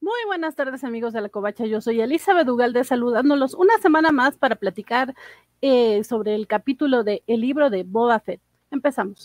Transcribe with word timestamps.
Muy 0.00 0.18
buenas 0.26 0.54
tardes 0.54 0.84
amigos 0.84 1.14
de 1.14 1.22
la 1.22 1.30
Covacha, 1.30 1.64
yo 1.64 1.80
soy 1.80 2.00
Elizabeth 2.02 2.48
Ugalde 2.48 2.84
saludándolos 2.84 3.54
una 3.54 3.78
semana 3.78 4.12
más 4.12 4.36
para 4.36 4.56
platicar 4.56 5.14
eh, 5.62 6.04
sobre 6.04 6.34
el 6.34 6.46
capítulo 6.46 7.02
de 7.02 7.22
El 7.26 7.40
libro 7.40 7.70
de 7.70 7.82
Boba 7.82 8.20
Fett. 8.20 8.42
Empezamos. 8.70 9.24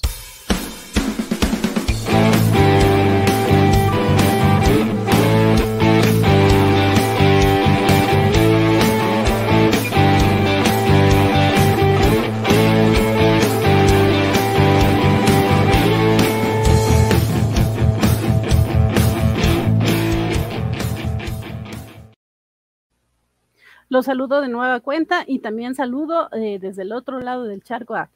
Los 23.91 24.05
saludo 24.05 24.39
de 24.39 24.47
nueva 24.47 24.79
cuenta 24.79 25.25
y 25.27 25.39
también 25.39 25.75
saludo 25.75 26.29
eh, 26.31 26.59
desde 26.61 26.83
el 26.83 26.93
otro 26.93 27.19
lado 27.19 27.43
del 27.43 27.61
charco 27.61 27.93
a 27.95 28.09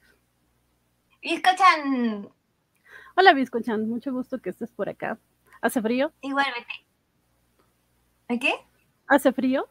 Viscochan. 1.21 2.29
Hola 3.17 3.33
Viscochan, 3.33 3.89
mucho 3.89 4.13
gusto 4.13 4.39
que 4.39 4.51
estés 4.51 4.71
por 4.71 4.87
acá. 4.87 5.19
¿Hace 5.59 5.81
frío? 5.81 6.13
Igualmente. 6.21 6.71
¿De 8.29 8.39
qué? 8.39 8.53
¿Hace 9.07 9.33
frío? 9.33 9.67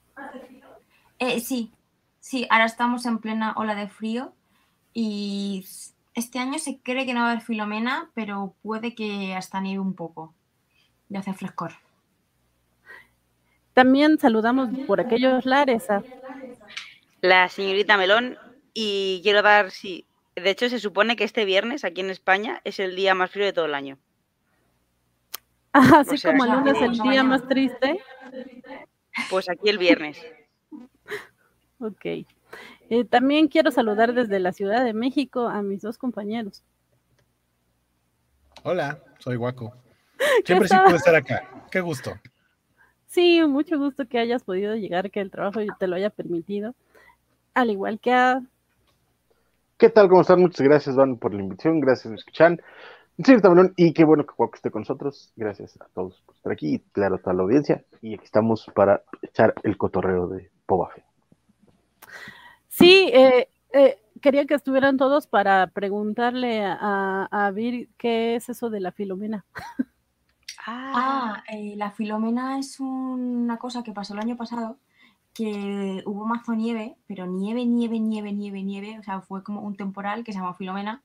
Eh, 1.20 1.40
sí, 1.40 1.72
sí, 2.20 2.46
ahora 2.50 2.66
estamos 2.66 3.06
en 3.06 3.18
plena 3.18 3.54
ola 3.56 3.74
de 3.74 3.88
frío 3.88 4.34
y 4.92 5.66
este 6.12 6.38
año 6.38 6.58
se 6.58 6.80
cree 6.80 7.06
que 7.06 7.14
no 7.14 7.20
va 7.20 7.28
a 7.28 7.30
haber 7.30 7.42
filomena, 7.42 8.10
pero 8.12 8.54
puede 8.60 8.94
que 8.94 9.34
hasta 9.34 9.58
nieve 9.58 9.80
un 9.80 9.94
poco. 9.94 10.34
Ya 11.08 11.20
hace 11.20 11.32
frescor. 11.32 11.72
También 13.74 14.18
saludamos 14.18 14.70
por 14.86 15.00
aquellos 15.00 15.44
lares 15.44 15.90
a 15.90 16.02
la 17.20 17.48
señorita 17.48 17.96
Melón 17.96 18.38
y 18.72 19.20
quiero 19.24 19.42
dar, 19.42 19.72
sí, 19.72 20.06
de 20.36 20.50
hecho 20.50 20.68
se 20.68 20.78
supone 20.78 21.16
que 21.16 21.24
este 21.24 21.44
viernes 21.44 21.84
aquí 21.84 22.00
en 22.00 22.10
España 22.10 22.60
es 22.64 22.78
el 22.78 22.94
día 22.94 23.14
más 23.14 23.30
frío 23.30 23.46
de 23.46 23.52
todo 23.52 23.64
el 23.66 23.74
año. 23.74 23.98
Así 25.72 26.20
como 26.22 26.44
el 26.44 26.52
lunes 26.52 26.80
el 26.80 26.98
día 26.98 27.24
más 27.24 27.46
triste. 27.48 28.00
Pues 29.28 29.48
aquí 29.48 29.68
el 29.68 29.78
viernes. 29.78 30.24
ok. 31.80 32.04
Eh, 32.90 33.04
también 33.08 33.48
quiero 33.48 33.72
saludar 33.72 34.14
desde 34.14 34.38
la 34.38 34.52
Ciudad 34.52 34.84
de 34.84 34.92
México 34.92 35.48
a 35.48 35.62
mis 35.62 35.82
dos 35.82 35.98
compañeros. 35.98 36.62
Hola, 38.62 39.02
soy 39.18 39.34
Guaco. 39.34 39.74
Siempre 40.44 40.68
sí 40.68 40.76
puedo 40.76 40.96
estar 40.96 41.14
acá. 41.16 41.66
Qué 41.70 41.80
gusto. 41.80 42.14
Sí, 43.14 43.40
mucho 43.46 43.78
gusto 43.78 44.08
que 44.08 44.18
hayas 44.18 44.42
podido 44.42 44.74
llegar, 44.74 45.12
que 45.12 45.20
el 45.20 45.30
trabajo 45.30 45.60
te 45.78 45.86
lo 45.86 45.94
haya 45.94 46.10
permitido. 46.10 46.74
Al 47.54 47.70
igual 47.70 48.00
que 48.00 48.12
a. 48.12 48.42
¿Qué 49.78 49.88
tal? 49.88 50.08
¿Cómo 50.08 50.22
están? 50.22 50.40
Muchas 50.40 50.66
gracias, 50.66 50.96
Van, 50.96 51.16
por 51.16 51.32
la 51.32 51.40
invitación. 51.40 51.78
Gracias, 51.78 52.12
escuchan. 52.12 52.60
Sí, 53.24 53.36
y 53.76 53.92
qué 53.92 54.04
bueno 54.04 54.26
que 54.26 54.32
Juaco 54.32 54.56
esté 54.56 54.72
con 54.72 54.80
nosotros. 54.80 55.32
Gracias 55.36 55.80
a 55.80 55.86
todos 55.94 56.20
por 56.26 56.34
estar 56.34 56.52
aquí 56.52 56.74
y, 56.74 56.78
claro, 56.90 57.14
a 57.14 57.18
toda 57.18 57.34
la 57.34 57.44
audiencia. 57.44 57.84
Y 58.02 58.14
aquí 58.14 58.24
estamos 58.24 58.66
para 58.74 59.04
echar 59.22 59.54
el 59.62 59.76
cotorreo 59.76 60.26
de 60.26 60.50
Pobafe. 60.66 61.04
Sí, 62.66 63.12
eh, 63.14 63.46
eh, 63.72 63.98
quería 64.22 64.44
que 64.46 64.54
estuvieran 64.54 64.96
todos 64.96 65.28
para 65.28 65.68
preguntarle 65.68 66.64
a, 66.64 67.28
a 67.30 67.50
Vir 67.52 67.90
qué 67.96 68.34
es 68.34 68.48
eso 68.48 68.70
de 68.70 68.80
la 68.80 68.90
filomena. 68.90 69.44
Ah, 70.66 71.42
eh, 71.48 71.74
la 71.76 71.90
filomena 71.90 72.58
es 72.58 72.80
una 72.80 73.58
cosa 73.58 73.82
que 73.82 73.92
pasó 73.92 74.14
el 74.14 74.20
año 74.20 74.36
pasado, 74.36 74.78
que 75.34 76.02
hubo 76.06 76.24
mazo 76.24 76.54
nieve, 76.54 76.96
pero 77.06 77.26
nieve, 77.26 77.66
nieve, 77.66 77.98
nieve, 77.98 78.32
nieve, 78.32 78.62
nieve, 78.62 78.98
o 78.98 79.02
sea, 79.02 79.20
fue 79.20 79.42
como 79.42 79.60
un 79.60 79.76
temporal 79.76 80.24
que 80.24 80.32
se 80.32 80.38
llama 80.38 80.54
filomena 80.54 81.02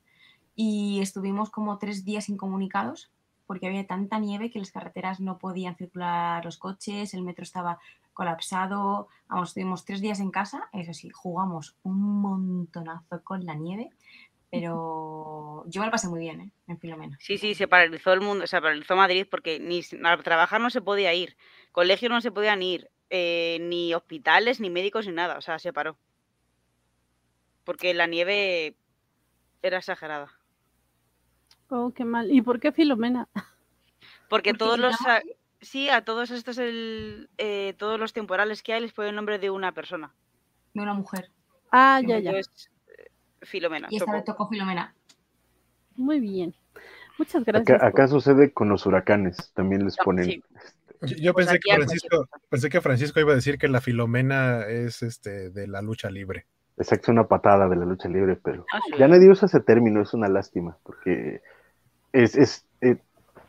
y 0.56 1.00
estuvimos 1.02 1.50
como 1.50 1.78
tres 1.78 2.06
días 2.06 2.30
incomunicados 2.30 3.12
porque 3.48 3.66
había 3.66 3.88
tanta 3.88 4.20
nieve 4.20 4.52
que 4.52 4.60
las 4.60 4.72
carreteras 4.72 5.20
no 5.20 5.40
podían 5.40 5.76
circular 5.76 6.46
los 6.46 6.60
coches, 6.60 7.16
el 7.16 7.24
metro 7.24 7.44
estaba 7.44 7.80
colapsado, 8.14 9.08
vamos, 9.28 9.50
estuvimos 9.50 9.86
tres 9.86 10.02
días 10.02 10.20
en 10.20 10.30
casa, 10.30 10.70
eso 10.72 10.94
sí, 10.94 11.10
jugamos 11.10 11.76
un 11.82 12.22
montonazo 12.22 13.24
con 13.24 13.46
la 13.46 13.56
nieve, 13.56 13.90
pero 14.52 15.64
yo 15.68 15.82
me 15.82 15.88
lo 15.88 15.92
pasé 15.92 16.08
muy 16.08 16.20
bien, 16.20 16.42
¿eh? 16.42 16.52
En 16.68 16.80
Filomena. 16.80 17.18
Sí, 17.20 17.38
sí, 17.38 17.54
se 17.54 17.68
paralizó 17.68 18.14
el 18.14 18.22
mundo, 18.22 18.48
se 18.48 18.60
paralizó 18.60 18.96
Madrid 18.96 19.28
porque 19.30 19.60
ni 19.60 19.82
a 20.04 20.18
trabajar 20.18 20.60
no 20.60 20.70
se 20.70 20.82
podía 20.82 21.14
ir, 21.14 21.38
colegios 21.72 22.12
no 22.12 22.22
se 22.22 22.32
podían 22.32 22.62
ir, 22.62 22.90
eh, 23.10 23.58
ni 23.62 23.94
hospitales, 23.94 24.60
ni 24.60 24.70
médicos, 24.70 25.06
ni 25.08 25.14
nada, 25.14 25.38
o 25.38 25.42
sea, 25.42 25.60
se 25.60 25.74
paró. 25.74 25.98
Porque 27.64 27.94
la 27.94 28.08
nieve 28.08 28.76
era 29.62 29.78
exagerada. 29.78 30.32
Oh, 31.70 31.94
qué 31.94 32.06
mal. 32.06 32.32
¿Y 32.32 32.42
por 32.42 32.60
qué 32.60 32.72
Filomena? 32.72 33.28
Porque, 34.30 34.54
todos 34.54 34.80
los... 34.80 34.96
Sí, 35.62 35.90
a 35.90 36.06
todos 36.06 36.32
estos, 36.32 36.58
el, 36.58 37.30
eh, 37.38 37.74
todos 37.78 38.00
los 38.00 38.14
temporales 38.14 38.64
que 38.64 38.74
hay 38.74 38.82
les 38.82 38.94
pone 38.94 39.10
el 39.10 39.16
nombre 39.16 39.40
de 39.40 39.50
una 39.50 39.74
persona. 39.74 40.16
De 40.74 40.82
una 40.82 40.94
mujer. 40.94 41.32
Ah, 41.70 42.02
ya, 42.06 42.20
ya. 42.20 42.32
Filomena. 43.42 43.88
Y 43.90 43.98
esta 43.98 44.12
vez 44.12 44.24
tocó 44.24 44.48
Filomena. 44.48 44.96
Muy 45.96 46.20
bien. 46.20 46.54
Muchas 47.18 47.44
gracias. 47.44 47.84
Acá, 47.84 48.08
sucede 48.08 48.54
con 48.54 48.70
los 48.70 48.86
huracanes, 48.86 49.52
también 49.54 49.84
les 49.84 49.98
ponen. 49.98 50.42
Este, 51.02 51.22
yo, 51.22 51.34
pues 51.34 51.48
pensé, 51.48 51.60
que 51.60 51.76
Francisco, 51.76 52.30
pensé 52.50 52.70
que 52.70 52.82
Francisco 52.82 53.20
iba 53.20 53.34
a 53.34 53.36
decir 53.36 53.58
que 53.58 53.68
la 53.68 53.82
Filomena 53.82 54.66
es 54.66 55.02
este 55.02 55.50
de 55.50 55.68
la 55.68 55.82
lucha 55.82 56.10
libre. 56.10 56.46
Exacto, 56.78 57.12
una 57.12 57.28
patada 57.28 57.68
de 57.68 57.76
la 57.76 57.86
lucha 57.86 58.08
libre, 58.08 58.38
pero 58.42 58.66
ah, 58.74 58.80
ya 58.98 59.10
nadie 59.10 59.30
usa 59.30 59.48
ese 59.48 59.60
término, 59.60 60.02
es 60.02 60.14
una 60.14 60.30
lástima, 60.30 60.78
porque 60.84 61.42
es, 62.14 62.38
es 62.38 62.66
eh, 62.80 62.98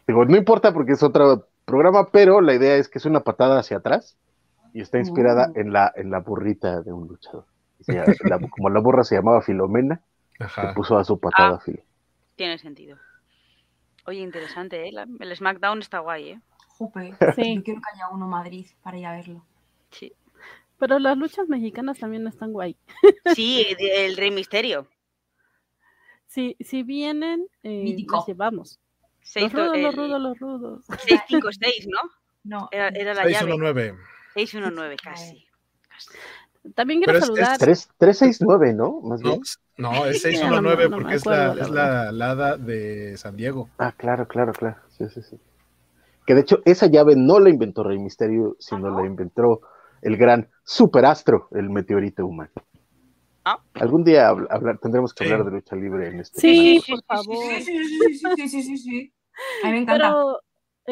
digo, 0.09 0.25
no 0.25 0.37
importa 0.37 0.72
porque 0.72 0.93
es 0.93 1.03
otro 1.05 1.47
programa, 1.65 2.11
pero 2.11 2.41
la 2.41 2.55
idea 2.55 2.75
es 2.75 2.89
que 2.89 2.99
es 2.99 3.05
una 3.05 3.21
patada 3.21 3.61
hacia 3.61 3.77
atrás 3.77 4.19
y 4.75 4.81
está 4.81 4.99
inspirada 4.99 5.51
uh. 5.51 5.61
en, 5.61 5.72
la, 5.72 5.93
en 5.95 6.11
la 6.11 6.19
burrita 6.19 6.83
de 6.83 6.93
un 6.93 7.07
luchador 7.07 7.45
como 8.51 8.71
la 8.71 8.81
burra 8.81 9.05
se 9.05 9.17
llamaba 9.17 9.43
Filomena, 9.43 10.01
se 10.39 10.73
puso 10.75 10.99
a 10.99 11.05
su 11.05 11.19
patada 11.19 11.57
ah, 11.57 11.61
Filo. 11.61 11.83
Tiene 12.37 12.59
sentido. 12.59 12.99
Oye, 14.07 14.21
interesante, 14.21 14.89
¿eh? 14.89 14.93
el 15.21 15.37
SmackDown 15.37 15.81
está 15.81 15.99
guay, 15.99 16.31
¿eh? 16.31 16.41
Jope, 16.69 17.15
sí. 17.37 17.57
yo 17.57 17.63
quiero 17.63 17.81
que 17.81 17.91
haya 17.95 18.09
uno 18.11 18.27
Madrid 18.27 18.67
para 18.83 18.99
ir 18.99 19.07
a 19.07 19.13
verlo. 19.13 19.45
Sí. 19.91 20.13
Pero 20.79 20.99
las 20.99 21.17
luchas 21.17 21.49
mexicanas 21.49 21.99
también 21.99 22.27
están 22.27 22.53
guay. 22.53 22.77
Sí, 23.35 23.67
el 23.79 24.17
Rey 24.17 24.31
Misterio. 24.31 24.89
Sí, 26.27 26.57
si 26.61 26.83
vienen, 26.83 27.47
eh, 27.63 27.97
las 28.09 28.27
llevamos. 28.27 28.81
los 29.35 29.53
rudos, 29.53 29.79
los 29.79 29.95
rudos, 29.97 30.21
los 30.21 30.39
rudos. 30.39 30.85
656, 30.87 31.89
¿no? 31.89 31.99
No. 32.45 32.69
Era, 32.71 32.89
era 32.89 33.15
la 33.15 33.25
619. 33.25 33.99
619, 34.35 34.97
casi. 34.97 35.47
casi. 35.89 36.19
También 36.75 37.00
quiero 37.00 37.21
saludar. 37.21 37.56
Es 37.69 37.88
369, 37.98 38.75
¿no? 38.75 39.00
Más 39.00 39.21
no, 39.22 39.38
no, 39.78 40.06
es 40.06 40.22
619 40.22 40.91
porque 40.91 41.15
es, 41.15 41.26
la, 41.26 41.53
es 41.53 41.71
la, 41.71 42.31
hada 42.31 42.56
de 42.56 43.16
San 43.16 43.37
Diego. 43.37 43.69
Ah, 43.78 43.93
claro, 43.97 44.28
claro, 44.28 44.53
claro. 44.53 44.76
Sí, 44.91 45.06
sí, 45.09 45.22
sí. 45.22 45.38
Que 46.26 46.34
de 46.34 46.43
hecho, 46.43 46.60
esa 46.65 46.87
llave 46.87 47.16
no 47.16 47.41
la 47.41 47.50
inventó 47.50 47.82
Rey 47.82 47.98
Misterio, 47.98 48.56
sino 48.59 48.91
la 48.91 49.06
inventó 49.06 49.62
el 50.03 50.16
gran 50.16 50.48
superastro, 50.62 51.48
el 51.53 51.71
meteorito 51.71 52.26
humano. 52.26 52.53
¿Ah? 53.44 53.59
Algún 53.75 54.04
día 54.04 54.28
hablar, 54.28 54.78
tendremos 54.78 55.15
que 55.15 55.25
hablar 55.25 55.47
de 55.47 55.50
lucha 55.53 55.75
libre 55.75 56.09
en 56.09 56.21
este 56.21 56.41
Sí, 56.41 56.82
por 56.87 57.03
favor. 57.04 57.37
Sí, 57.62 57.62
sí, 57.62 58.48
sí, 58.48 58.62
sí, 58.62 58.77
sí, 58.77 59.12
A 59.65 59.69
mí 59.69 59.72
me 59.72 59.78
encanta 59.82 60.15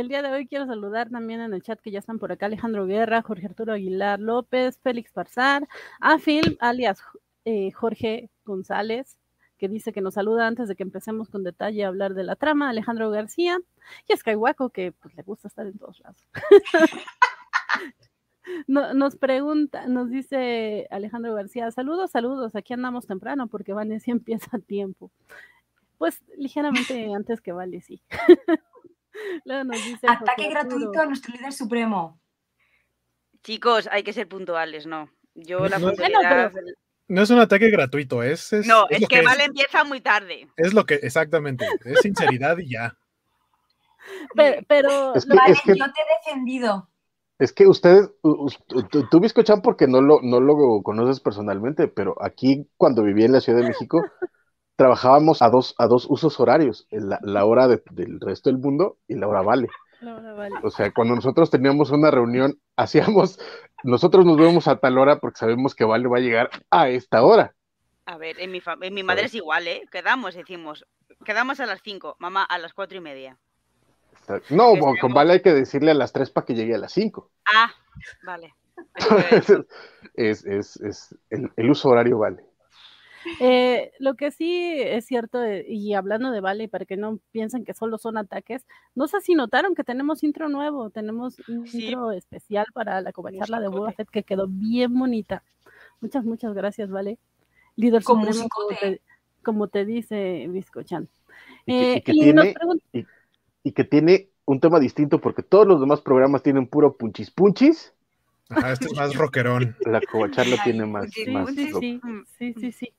el 0.01 0.09
día 0.09 0.23
de 0.23 0.31
hoy 0.31 0.47
quiero 0.47 0.67
saludar 0.67 1.11
también 1.11 1.41
en 1.41 1.53
el 1.53 1.63
chat 1.63 1.81
que 1.81 1.91
ya 1.91 1.99
están 1.99 2.19
por 2.19 2.31
acá 2.31 2.47
Alejandro 2.47 2.87
Guerra, 2.87 3.23
Jorge 3.23 3.47
Arturo 3.47 3.73
Aguilar 3.73 4.21
López, 4.21 4.79
Félix 4.79 5.13
Parzar, 5.13 5.67
a 6.01 6.19
Phil, 6.19 6.57
alias 6.61 7.03
eh, 7.45 7.73
Jorge 7.73 8.31
González, 8.45 9.19
que 9.59 9.69
dice 9.69 9.93
que 9.93 10.01
nos 10.01 10.15
saluda 10.15 10.47
antes 10.47 10.69
de 10.69 10.77
que 10.77 10.85
empecemos 10.85 11.29
con 11.29 11.43
detalle 11.43 11.85
a 11.85 11.89
hablar 11.89 12.15
de 12.15 12.23
la 12.23 12.37
trama, 12.37 12.71
Alejandro 12.71 13.11
García, 13.11 13.59
y 14.09 14.13
a 14.13 14.17
Skywaco, 14.17 14.71
que 14.71 14.93
pues, 14.93 15.15
le 15.17 15.23
gusta 15.23 15.49
estar 15.49 15.67
en 15.67 15.79
todos 15.79 16.01
lados. 16.01 16.29
nos 18.67 19.17
pregunta, 19.17 19.89
nos 19.89 20.11
dice 20.11 20.87
Alejandro 20.91 21.35
García, 21.35 21.71
saludos, 21.73 22.13
saludos, 22.13 22.55
aquí 22.55 22.73
andamos 22.73 23.07
temprano 23.07 23.49
porque 23.49 23.73
Vanessa 23.73 24.11
empieza 24.13 24.57
a 24.57 24.61
tiempo. 24.61 25.11
Pues 25.99 26.23
ligeramente 26.37 27.13
antes 27.13 27.41
que 27.41 27.51
Vale, 27.51 27.81
sí. 27.81 28.01
Ataque 30.07 30.49
gratuito 30.49 31.01
a 31.01 31.07
nuestro 31.07 31.35
líder 31.35 31.53
supremo. 31.53 32.21
Chicos, 33.43 33.89
hay 33.91 34.03
que 34.03 34.13
ser 34.13 34.29
puntuales, 34.29 34.87
¿no? 34.87 35.11
Yo 35.35 35.69
la 35.69 35.79
no, 35.79 35.93
no 37.09 37.23
es 37.23 37.31
un 37.31 37.39
ataque 37.39 37.71
gratuito, 37.71 38.23
es. 38.23 38.53
no, 38.67 38.87
es, 38.91 39.07
que, 39.09 39.23
Vale 39.23 39.45
empieza 39.45 39.83
muy 39.85 40.01
tarde. 40.01 40.49
Es 40.57 40.75
lo 40.75 40.85
que, 40.85 40.95
exactamente, 40.97 41.67
es 41.85 42.01
sinceridad 42.01 42.59
y 42.59 42.73
ya. 42.73 42.97
Pero, 44.69 45.13
vale, 45.13 45.55
yo 45.67 45.75
te 45.75 46.03
he 46.03 46.27
defendido. 46.27 46.89
Es 47.39 47.53
que 47.53 47.67
ustedes, 47.67 48.11
tú, 49.11 49.21
Biscochan, 49.21 49.63
porque 49.63 49.87
no 49.87 50.01
lo, 50.01 50.21
no 50.23 50.41
lo 50.41 50.83
conoces 50.83 51.21
personalmente, 51.21 51.87
pero 51.87 52.17
aquí 52.21 52.69
cuando 52.77 53.05
viví 53.05 53.25
en 53.25 53.33
la 53.33 53.41
Ciudad 53.41 53.61
de 53.61 53.69
México, 53.69 54.03
trabajábamos 54.79 55.43
a 55.43 55.51
dos, 55.51 55.75
a 55.77 55.89
dos 55.89 56.07
usos 56.09 56.39
horarios, 56.39 56.87
la, 56.93 57.19
la 57.23 57.45
hora 57.45 57.67
del 57.67 58.21
resto 58.21 58.49
del 58.49 58.61
mundo 58.61 58.97
y 59.09 59.17
la 59.17 59.27
hora 59.27 59.43
vale. 59.43 59.69
O 60.63 60.71
sea, 60.71 60.93
cuando 60.93 61.17
nosotros 61.17 61.51
teníamos 61.51 61.91
una 61.91 62.13
reunión, 62.13 62.61
hacíamos, 62.77 63.41
nosotros 63.83 64.25
nos 64.25 64.37
vemos 64.37 64.69
a 64.69 64.77
tal 64.77 64.97
hora 64.97 65.19
porque 65.19 65.41
sabemos 65.41 65.75
que 65.75 65.85
Vale 65.85 66.07
va 66.07 66.19
a 66.19 66.21
llegar 66.21 66.51
a 66.71 66.89
esta 66.91 67.25
hora. 67.25 67.57
A 68.07 68.19
ver, 68.19 68.39
en 68.39 68.53
mi, 68.53 68.63
en 68.83 68.95
mi 68.95 69.03
madre 69.03 69.27
es 69.27 69.35
igual, 69.35 69.67
¿eh? 69.67 69.83
Quedamos, 69.91 70.37
decimos, 70.37 70.87
quedamos 71.25 71.59
a 71.59 71.67
las 71.67 71.83
cinco, 71.83 72.15
mamá 72.21 72.45
a 72.45 72.59
las 72.59 72.73
cuatro 72.73 72.99
y 72.99 73.01
media. 73.01 73.37
No, 74.51 74.75
con 75.01 75.13
Vale 75.13 75.33
hay 75.33 75.43
que 75.43 75.55
decirle 75.55 75.91
a 75.91 75.95
las 75.95 76.13
3 76.13 76.31
para 76.31 76.45
que 76.45 76.55
llegue 76.55 76.75
a 76.75 76.79
las 76.79 76.93
5. 76.93 77.31
Ah, 77.55 77.73
vale. 78.25 78.55
es, 80.15 80.45
es, 80.45 80.77
es 80.77 81.15
el, 81.31 81.71
uso 81.71 81.89
horario 81.89 82.19
vale. 82.19 82.45
Eh, 83.41 83.93
lo 83.99 84.15
que 84.15 84.31
sí 84.31 84.73
es 84.79 85.07
cierto, 85.07 85.43
eh, 85.43 85.65
y 85.69 85.95
hablando 85.95 86.31
de 86.31 86.41
Vale, 86.41 86.69
para 86.69 86.85
que 86.85 86.97
no 86.97 87.19
piensen 87.31 87.65
que 87.65 87.75
solo 87.75 87.99
son 87.99 88.17
ataques, 88.17 88.67
no 88.95 89.09
sé 89.09 89.21
si 89.21 89.35
notaron 89.35 89.75
que 89.75 89.85
tenemos 89.85 90.23
intro 90.23 90.49
nuevo, 90.49 90.91
tenemos 90.91 91.37
un 91.49 91.67
intro 91.67 92.13
especial 92.13 92.67
para 92.73 93.01
la 93.01 93.13
charla 93.13 93.61
de 93.61 93.69
Boba 93.69 93.93
Fett 93.93 94.11
que 94.11 94.23
quedó 94.23 94.47
bien 94.49 94.99
bonita. 94.99 95.43
Muchas, 96.01 96.25
muchas 96.25 96.55
gracias, 96.55 96.91
Vale. 96.91 97.19
Líder 97.77 98.03
como, 98.03 98.27
te, 98.27 99.01
como 99.43 99.69
te 99.69 99.85
dice 99.85 100.47
Viscochan. 100.49 101.09
Y 101.67 102.01
que, 102.01 102.13
eh, 102.13 102.55
y 102.93 103.05
y 103.63 103.73
que 103.73 103.85
tiene 103.85 104.31
un 104.47 104.61
tema 104.61 104.81
distinto 104.81 105.21
porque 105.21 105.43
todos 105.43 105.67
los 105.67 105.81
demás 105.81 106.01
programas 106.01 106.43
tienen 106.43 106.67
puro 106.67 106.97
punchis 106.97 107.31
punchis. 107.31 107.93
Ajá, 108.49 108.73
este 108.73 108.87
es 108.87 108.95
más 108.95 109.15
rockerón. 109.15 109.77
La 109.85 110.01
covacharla 110.01 110.63
tiene 110.65 110.87
más. 110.87 111.11
Sí, 111.13 111.25
sí, 111.25 111.73
sí, 111.81 112.01
sí, 112.39 112.55
sí, 112.59 112.73
sí. 112.73 112.93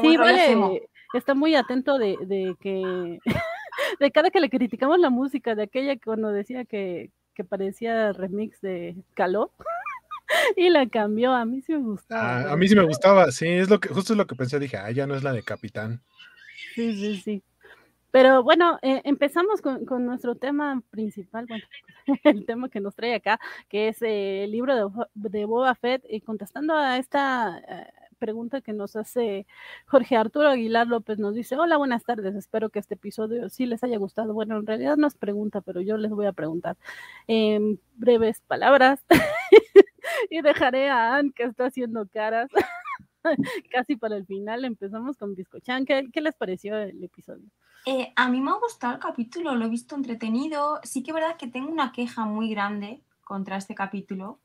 Sí, 0.00 0.16
vale, 0.16 0.88
está 1.12 1.34
muy 1.34 1.54
atento 1.54 1.98
de, 1.98 2.16
de 2.26 2.56
que 2.60 3.18
de 4.00 4.10
cada 4.10 4.30
que 4.30 4.40
le 4.40 4.50
criticamos 4.50 4.98
la 4.98 5.10
música, 5.10 5.54
de 5.54 5.64
aquella 5.64 5.96
cuando 5.98 6.30
decía 6.30 6.64
que, 6.64 7.10
que 7.34 7.44
parecía 7.44 8.12
remix 8.12 8.60
de 8.60 8.96
Caló 9.14 9.52
y 10.56 10.70
la 10.70 10.88
cambió, 10.88 11.32
a 11.32 11.44
mí 11.44 11.62
sí 11.62 11.72
me 11.72 11.78
gustaba. 11.78 12.48
Ah, 12.48 12.52
a 12.52 12.56
mí 12.56 12.68
sí 12.68 12.74
me 12.74 12.84
gustaba, 12.84 13.30
sí, 13.30 13.46
es 13.46 13.70
lo 13.70 13.80
que, 13.80 13.88
justo 13.88 14.12
es 14.12 14.16
lo 14.16 14.26
que 14.26 14.34
pensé, 14.34 14.58
dije, 14.58 14.76
ah, 14.76 14.90
ya 14.90 15.06
no 15.06 15.14
es 15.14 15.22
la 15.22 15.32
de 15.32 15.42
Capitán. 15.42 16.02
Sí, 16.74 16.94
sí, 16.94 17.20
sí. 17.22 17.42
Pero 18.10 18.42
bueno, 18.42 18.78
eh, 18.82 19.02
empezamos 19.04 19.60
con, 19.60 20.06
nuestro 20.06 20.36
tema 20.36 20.82
principal, 20.90 21.46
el 22.24 22.46
tema 22.46 22.68
que 22.68 22.80
nos 22.80 22.94
trae 22.94 23.14
acá, 23.14 23.38
que 23.68 23.88
es 23.88 24.00
eh, 24.02 24.44
el 24.44 24.52
libro 24.52 25.08
de, 25.14 25.44
Boba 25.44 25.74
Fett, 25.74 26.04
y 26.08 26.20
contestando 26.20 26.74
a 26.74 26.98
esta 26.98 27.58
eh, 27.68 27.92
pregunta 28.18 28.60
que 28.60 28.72
nos 28.72 28.96
hace 28.96 29.46
Jorge 29.86 30.16
Arturo 30.16 30.48
Aguilar 30.48 30.86
López, 30.86 31.18
nos 31.18 31.34
dice, 31.34 31.56
hola, 31.56 31.76
buenas 31.76 32.04
tardes, 32.04 32.34
espero 32.34 32.70
que 32.70 32.78
este 32.78 32.94
episodio 32.94 33.48
sí 33.48 33.66
les 33.66 33.82
haya 33.84 33.98
gustado. 33.98 34.34
Bueno, 34.34 34.56
en 34.58 34.66
realidad 34.66 34.96
no 34.96 35.06
es 35.06 35.14
pregunta, 35.14 35.60
pero 35.60 35.80
yo 35.80 35.96
les 35.96 36.10
voy 36.10 36.26
a 36.26 36.32
preguntar 36.32 36.76
en 37.26 37.80
breves 37.96 38.40
palabras 38.40 39.04
y 40.30 40.40
dejaré 40.42 40.88
a 40.88 41.16
Anne 41.16 41.32
que 41.34 41.44
está 41.44 41.66
haciendo 41.66 42.06
caras. 42.06 42.48
Casi 43.72 43.96
para 43.96 44.16
el 44.16 44.26
final 44.26 44.64
empezamos 44.64 45.16
con 45.16 45.34
Biscochan. 45.34 45.84
¿Qué, 45.84 46.08
¿Qué 46.12 46.20
les 46.20 46.34
pareció 46.34 46.76
el 46.76 47.02
episodio? 47.02 47.44
Eh, 47.86 48.12
a 48.16 48.28
mí 48.28 48.40
me 48.40 48.50
ha 48.50 48.54
gustado 48.54 48.94
el 48.94 48.98
capítulo, 48.98 49.54
lo 49.54 49.64
he 49.64 49.68
visto 49.68 49.94
entretenido. 49.94 50.80
Sí 50.82 51.02
que 51.02 51.12
es 51.12 51.14
verdad 51.14 51.36
que 51.36 51.46
tengo 51.46 51.70
una 51.70 51.92
queja 51.92 52.24
muy 52.24 52.50
grande 52.50 53.00
contra 53.22 53.56
este 53.56 53.74
capítulo 53.74 54.40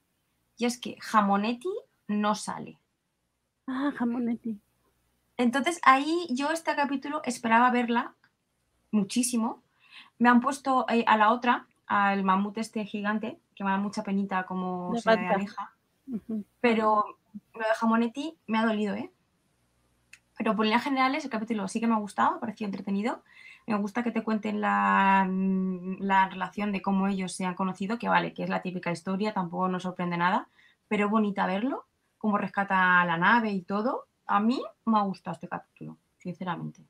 y 0.58 0.66
es 0.66 0.80
que 0.80 0.96
Jamonetti 1.00 1.70
no 2.08 2.36
sale. 2.36 2.78
Ah, 3.66 3.92
Jamonetti. 3.98 4.60
Entonces 5.38 5.80
ahí 5.84 6.28
yo 6.30 6.52
este 6.52 6.76
capítulo 6.76 7.22
esperaba 7.24 7.72
verla 7.72 8.14
muchísimo. 8.92 9.64
Me 10.20 10.30
han 10.30 10.40
puesto 10.40 10.86
eh, 10.88 11.04
a 11.08 11.18
la 11.18 11.32
otra, 11.32 11.68
al 11.88 12.24
mamut 12.24 12.60
este 12.60 12.86
gigante, 12.86 13.40
que 13.56 13.64
me 13.64 13.72
da 13.72 13.78
mucha 13.78 14.04
penita 14.04 14.46
como 14.46 14.96
se 14.96 15.10
aleja. 15.10 15.74
Pero 16.60 17.18
lo 17.54 17.60
de 17.60 17.76
Jamonetti 17.76 18.38
me 18.48 18.58
ha 18.58 18.66
dolido, 18.66 18.96
¿eh? 18.96 19.12
Pero 20.38 20.56
por 20.56 20.66
líneas 20.66 20.84
generales, 20.84 21.24
el 21.24 21.30
capítulo 21.30 21.68
sí 21.68 21.80
que 21.80 21.88
me 21.88 21.94
ha 21.94 22.00
gustado, 22.00 22.36
ha 22.36 22.40
parecido 22.40 22.68
entretenido. 22.68 23.24
Me 23.68 23.78
gusta 23.78 24.04
que 24.04 24.12
te 24.12 24.24
cuenten 24.24 24.60
la, 24.60 25.26
mm, 25.30 25.98
la, 26.00 26.28
relación 26.30 26.72
de 26.72 26.82
cómo 26.82 27.08
ellos 27.08 27.34
se 27.34 27.46
han 27.46 27.54
conocido, 27.54 28.00
que 28.00 28.10
vale, 28.10 28.34
que 28.34 28.44
es 28.44 28.50
la 28.50 28.62
típica 28.62 28.92
historia, 28.92 29.34
tampoco 29.34 29.68
nos 29.68 29.84
sorprende 29.84 30.18
nada, 30.18 30.50
pero 30.88 31.10
bonita 31.10 31.46
verlo, 31.46 31.86
cómo 32.18 32.38
rescata 32.38 33.06
la 33.06 33.18
nave 33.18 33.52
y 33.52 33.62
todo. 33.62 34.08
A 34.26 34.40
mí 34.40 34.62
me 34.86 34.98
ha 34.98 35.04
gustado 35.04 35.36
este 35.36 35.48
capítulo, 35.48 35.98
sinceramente. 36.18 36.84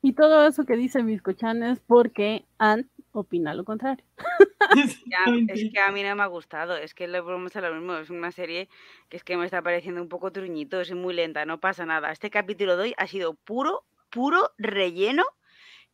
Y 0.00 0.12
todo 0.12 0.46
eso 0.46 0.64
que 0.64 0.76
dice 0.76 1.02
Biscochan 1.02 1.62
es 1.62 1.80
porque 1.80 2.46
han 2.58 2.88
opina 3.12 3.54
lo 3.54 3.64
contrario. 3.64 4.04
es 4.76 5.70
que 5.72 5.80
a 5.80 5.90
mí 5.92 6.02
no 6.02 6.16
me 6.16 6.22
ha 6.22 6.26
gustado, 6.26 6.76
es 6.76 6.94
que 6.94 7.08
le 7.08 7.20
volvemos 7.20 7.54
a 7.56 7.60
lo 7.60 7.74
mismo, 7.74 7.96
es 7.96 8.10
una 8.10 8.32
serie 8.32 8.68
que 9.08 9.16
es 9.16 9.24
que 9.24 9.36
me 9.36 9.44
está 9.44 9.62
pareciendo 9.62 10.02
un 10.02 10.08
poco 10.08 10.32
truñito, 10.32 10.80
es 10.80 10.92
muy 10.92 11.14
lenta, 11.14 11.44
no 11.44 11.60
pasa 11.60 11.86
nada. 11.86 12.12
Este 12.12 12.30
capítulo 12.30 12.76
de 12.76 12.82
hoy 12.84 12.94
ha 12.96 13.06
sido 13.06 13.34
puro, 13.34 13.84
puro 14.10 14.52
relleno, 14.58 15.24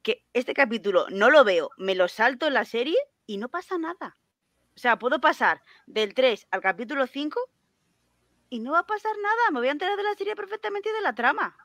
que 0.02 0.24
este 0.32 0.54
capítulo 0.54 1.06
no 1.10 1.30
lo 1.30 1.44
veo, 1.44 1.70
me 1.78 1.94
lo 1.94 2.08
salto 2.08 2.46
en 2.46 2.54
la 2.54 2.64
serie 2.64 2.98
y 3.26 3.38
no 3.38 3.48
pasa 3.48 3.78
nada. 3.78 4.16
O 4.76 4.78
sea, 4.78 4.98
puedo 4.98 5.20
pasar 5.20 5.62
del 5.86 6.14
3 6.14 6.48
al 6.50 6.60
capítulo 6.60 7.06
5 7.06 7.40
y 8.50 8.60
no 8.60 8.72
va 8.72 8.80
a 8.80 8.86
pasar 8.86 9.16
nada, 9.22 9.50
me 9.52 9.60
voy 9.60 9.68
a 9.68 9.72
enterar 9.72 9.96
de 9.96 10.02
la 10.02 10.14
serie 10.14 10.36
perfectamente 10.36 10.90
y 10.90 10.92
de 10.92 11.00
la 11.00 11.14
trama. 11.14 11.56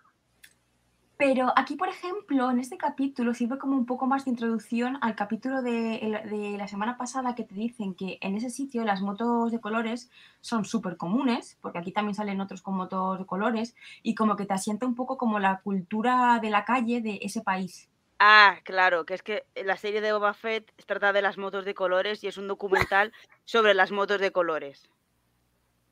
Pero 1.19 1.51
aquí, 1.57 1.75
por 1.75 1.89
ejemplo, 1.89 2.49
en 2.49 2.59
este 2.59 2.77
capítulo 2.77 3.33
sirve 3.33 3.57
como 3.57 3.75
un 3.75 3.85
poco 3.85 4.07
más 4.07 4.23
de 4.23 4.31
introducción 4.31 4.97
al 5.01 5.17
capítulo 5.17 5.61
de, 5.61 6.55
la 6.57 6.67
semana 6.69 6.97
pasada 6.97 7.35
que 7.35 7.43
te 7.43 7.55
dicen 7.55 7.93
que 7.93 8.19
en 8.21 8.37
ese 8.37 8.49
sitio 8.49 8.85
las 8.85 9.01
motos 9.01 9.51
de 9.51 9.59
colores 9.59 10.09
son 10.39 10.63
súper 10.63 10.95
comunes, 10.95 11.57
porque 11.59 11.77
aquí 11.77 11.91
también 11.91 12.15
salen 12.15 12.39
otros 12.39 12.61
con 12.61 12.75
motos 12.75 13.19
de 13.19 13.25
colores, 13.25 13.75
y 14.01 14.15
como 14.15 14.37
que 14.37 14.45
te 14.45 14.53
asienta 14.53 14.85
un 14.85 14.95
poco 14.95 15.17
como 15.17 15.39
la 15.39 15.59
cultura 15.59 16.39
de 16.41 16.51
la 16.51 16.63
calle 16.63 17.01
de 17.01 17.19
ese 17.21 17.41
país. 17.41 17.89
Ah, 18.19 18.59
claro, 18.63 19.05
que 19.05 19.15
es 19.15 19.21
que 19.21 19.45
la 19.55 19.75
serie 19.75 19.99
de 19.99 20.13
Boba 20.13 20.33
Fett 20.33 20.71
trata 20.85 21.11
de 21.11 21.21
las 21.21 21.37
motos 21.37 21.65
de 21.65 21.73
colores 21.73 22.23
y 22.23 22.27
es 22.27 22.37
un 22.37 22.47
documental 22.47 23.11
sobre 23.43 23.73
las 23.73 23.91
motos 23.91 24.21
de 24.21 24.31
colores. 24.31 24.89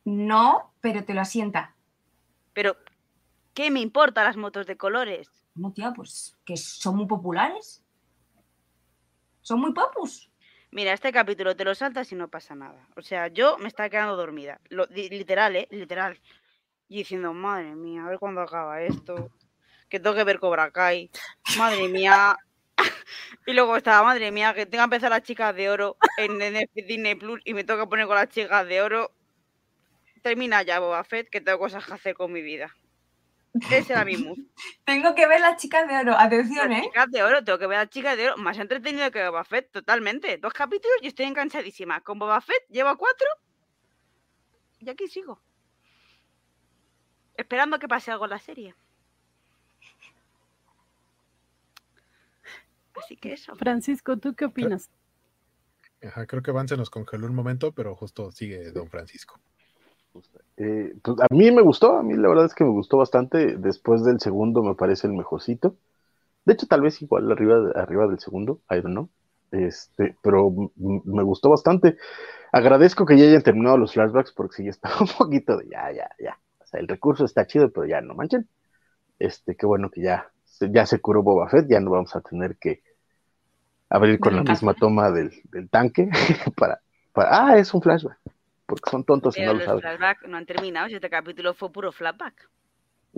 No, 0.06 0.72
pero 0.80 1.04
te 1.04 1.14
lo 1.14 1.20
asienta. 1.20 1.76
Pero 2.54 2.78
¿Qué 3.58 3.72
me 3.72 3.80
importa 3.80 4.24
las 4.24 4.38
motos 4.38 4.68
de 4.68 4.78
colores? 4.78 5.28
No, 5.56 5.74
tía, 5.74 5.92
pues 5.92 6.38
que 6.46 6.56
son 6.56 6.96
muy 6.96 7.08
populares. 7.08 7.84
Son 9.42 9.60
muy 9.60 9.74
papus. 9.74 10.30
Mira, 10.70 10.94
este 10.94 11.12
capítulo 11.12 11.56
te 11.56 11.66
lo 11.66 11.74
saltas 11.74 12.12
y 12.12 12.16
no 12.16 12.28
pasa 12.28 12.54
nada. 12.54 12.88
O 12.96 13.02
sea, 13.02 13.30
yo 13.30 13.58
me 13.58 13.68
estaba 13.68 13.90
quedando 13.90 14.16
dormida. 14.16 14.62
literal, 14.70 15.56
¿eh? 15.56 15.68
Literal. 15.72 16.22
Y 16.88 16.98
diciendo, 16.98 17.34
madre 17.34 17.74
mía, 17.74 18.06
a 18.06 18.10
ver 18.10 18.20
cuándo 18.20 18.42
acaba 18.42 18.84
esto. 18.84 19.32
Que 19.90 20.00
tengo 20.00 20.16
que 20.16 20.24
ver 20.24 20.40
Cobra 20.40 20.70
Kai. 20.70 21.10
Madre 21.58 21.88
mía. 21.88 22.38
y 23.48 23.54
luego 23.54 23.76
estaba, 23.76 24.04
madre 24.04 24.32
mía, 24.32 24.54
que 24.54 24.68
tengo 24.68 24.84
que 24.84 24.96
empezar 24.96 25.10
las 25.10 25.24
chicas 25.24 25.56
de 25.56 25.72
oro 25.72 25.98
en, 26.18 26.38
Disney 26.76 27.16
Plus 27.16 27.42
y 27.44 27.56
me 27.56 27.64
tengo 27.64 27.80
que 27.80 27.90
poner 27.90 28.06
con 28.06 28.18
las 28.18 28.30
chicas 28.30 28.68
de 28.68 28.84
oro. 28.84 29.16
Termina 30.22 30.62
ya, 30.62 30.80
Boba 30.80 31.04
Fett, 31.04 31.28
que 31.28 31.42
tengo 31.42 31.58
cosas 31.58 31.84
que 31.84 31.94
hacer 31.96 32.14
con 32.14 32.32
mi 32.32 32.44
vida. 32.44 32.72
Ese 33.72 33.94
era 33.94 34.06
mi 34.06 34.18
mood. 34.18 34.38
tengo 34.86 35.16
que 35.16 35.28
ver 35.28 35.42
las 35.42 35.62
chicas 35.62 35.88
de 35.88 35.98
oro, 35.98 36.18
atención, 36.18 36.70
las 36.70 36.80
¿eh? 36.80 36.84
Chicas 36.86 37.12
de 37.12 37.24
oro, 37.24 37.44
tengo 37.44 37.60
que 37.60 37.68
ver 37.68 37.78
las 37.80 37.90
chicas 37.90 38.18
de 38.18 38.28
oro. 38.28 38.38
Más 38.38 38.58
entretenido 38.58 39.12
que 39.12 39.26
Boba 39.28 39.44
Fett, 39.44 39.72
totalmente. 39.72 40.38
Dos 40.38 40.54
capítulos 40.54 40.98
y 41.02 41.08
estoy 41.08 41.26
enganchadísima. 41.26 42.02
Con 42.02 42.20
Boba 42.20 42.42
Fett 42.42 42.68
llevo 42.70 42.96
cuatro 42.98 43.28
y 44.80 44.90
aquí 44.90 45.08
sigo. 45.08 45.42
Esperando 47.36 47.80
que 47.80 47.88
pase 47.88 48.12
algo 48.12 48.26
en 48.26 48.32
la 48.32 48.40
serie. 48.40 48.76
Así 52.96 53.16
que 53.16 53.34
eso. 53.34 53.56
Francisco, 53.56 54.18
¿tú 54.18 54.34
qué 54.34 54.46
opinas? 54.46 54.90
Ajá, 56.02 56.26
creo 56.26 56.42
que 56.42 56.52
Van 56.52 56.68
se 56.68 56.78
nos 56.78 56.90
congeló 56.90 57.28
un 57.28 57.36
momento, 57.36 57.72
pero 57.72 57.96
justo 57.96 58.32
sigue 58.32 58.72
don 58.72 58.90
Francisco. 58.90 59.40
Eh, 60.58 60.96
pues, 61.04 61.18
a 61.20 61.34
mí 61.34 61.52
me 61.52 61.62
gustó, 61.62 61.98
a 61.98 62.04
mí 62.04 62.16
la 62.16 62.30
verdad 62.30 62.46
es 62.46 62.56
que 62.56 62.64
me 62.64 62.72
gustó 62.72 62.98
bastante. 62.98 63.58
Después 63.58 64.04
del 64.04 64.20
segundo 64.20 64.64
me 64.64 64.76
parece 64.76 65.08
el 65.08 65.14
mejorcito. 65.14 65.76
De 66.46 66.54
hecho, 66.54 66.68
tal 66.68 66.82
vez 66.82 67.02
igual 67.02 67.32
arriba, 67.32 67.72
arriba 67.76 68.08
del 68.08 68.20
segundo, 68.20 68.62
I 68.70 68.76
don't 68.82 68.92
know. 68.92 69.10
Este, 69.52 70.16
pero 70.22 70.54
me 70.76 71.24
gustó 71.24 71.50
bastante. 71.50 71.98
Agradezco 72.52 73.06
que 73.06 73.18
ya 73.18 73.26
hayan 73.26 73.44
terminado 73.44 73.78
los 73.78 73.94
flashbacks 73.94 74.32
porque 74.32 74.58
sí 74.58 74.68
está 74.68 74.90
un 75.00 75.08
poquito 75.08 75.58
de 75.58 75.68
ya, 75.70 75.92
ya, 75.92 76.10
ya. 76.20 76.40
O 76.60 76.66
sea, 76.66 76.80
el 76.80 76.88
recurso 76.88 77.26
está 77.26 77.46
chido, 77.48 77.72
pero 77.72 77.86
ya 77.86 78.02
no 78.02 78.14
manchen. 78.14 78.48
Este, 79.20 79.56
qué 79.56 79.66
bueno 79.66 79.90
que 79.90 80.02
ya, 80.02 80.32
ya 80.60 80.86
se 80.86 81.00
curó 81.00 81.24
Boba 81.24 81.50
Fett, 81.50 81.68
ya 81.70 81.80
no 81.80 81.92
vamos 81.92 82.16
a 82.16 82.22
tener 82.22 82.58
que 82.58 82.82
abrir 83.90 84.20
con 84.20 84.36
la 84.36 84.44
misma 84.44 84.74
toma 84.74 85.12
del, 85.12 85.32
del 85.52 85.70
tanque 85.70 86.10
para, 86.58 86.82
para, 87.14 87.48
ah, 87.48 87.58
es 87.58 87.74
un 87.74 87.82
flashback, 87.82 88.20
porque 88.68 88.92
son 88.92 89.04
tontos 89.04 89.36
y 89.38 89.42
no 89.42 89.54
lo 89.54 89.66
saben. 89.66 89.84
No 90.28 90.38
han 90.38 90.46
terminado, 90.46 90.88
si 90.90 90.96
este 90.96 91.10
capítulo 91.10 91.56
fue 91.56 91.72
puro 91.72 91.92
flashback. 91.92 92.50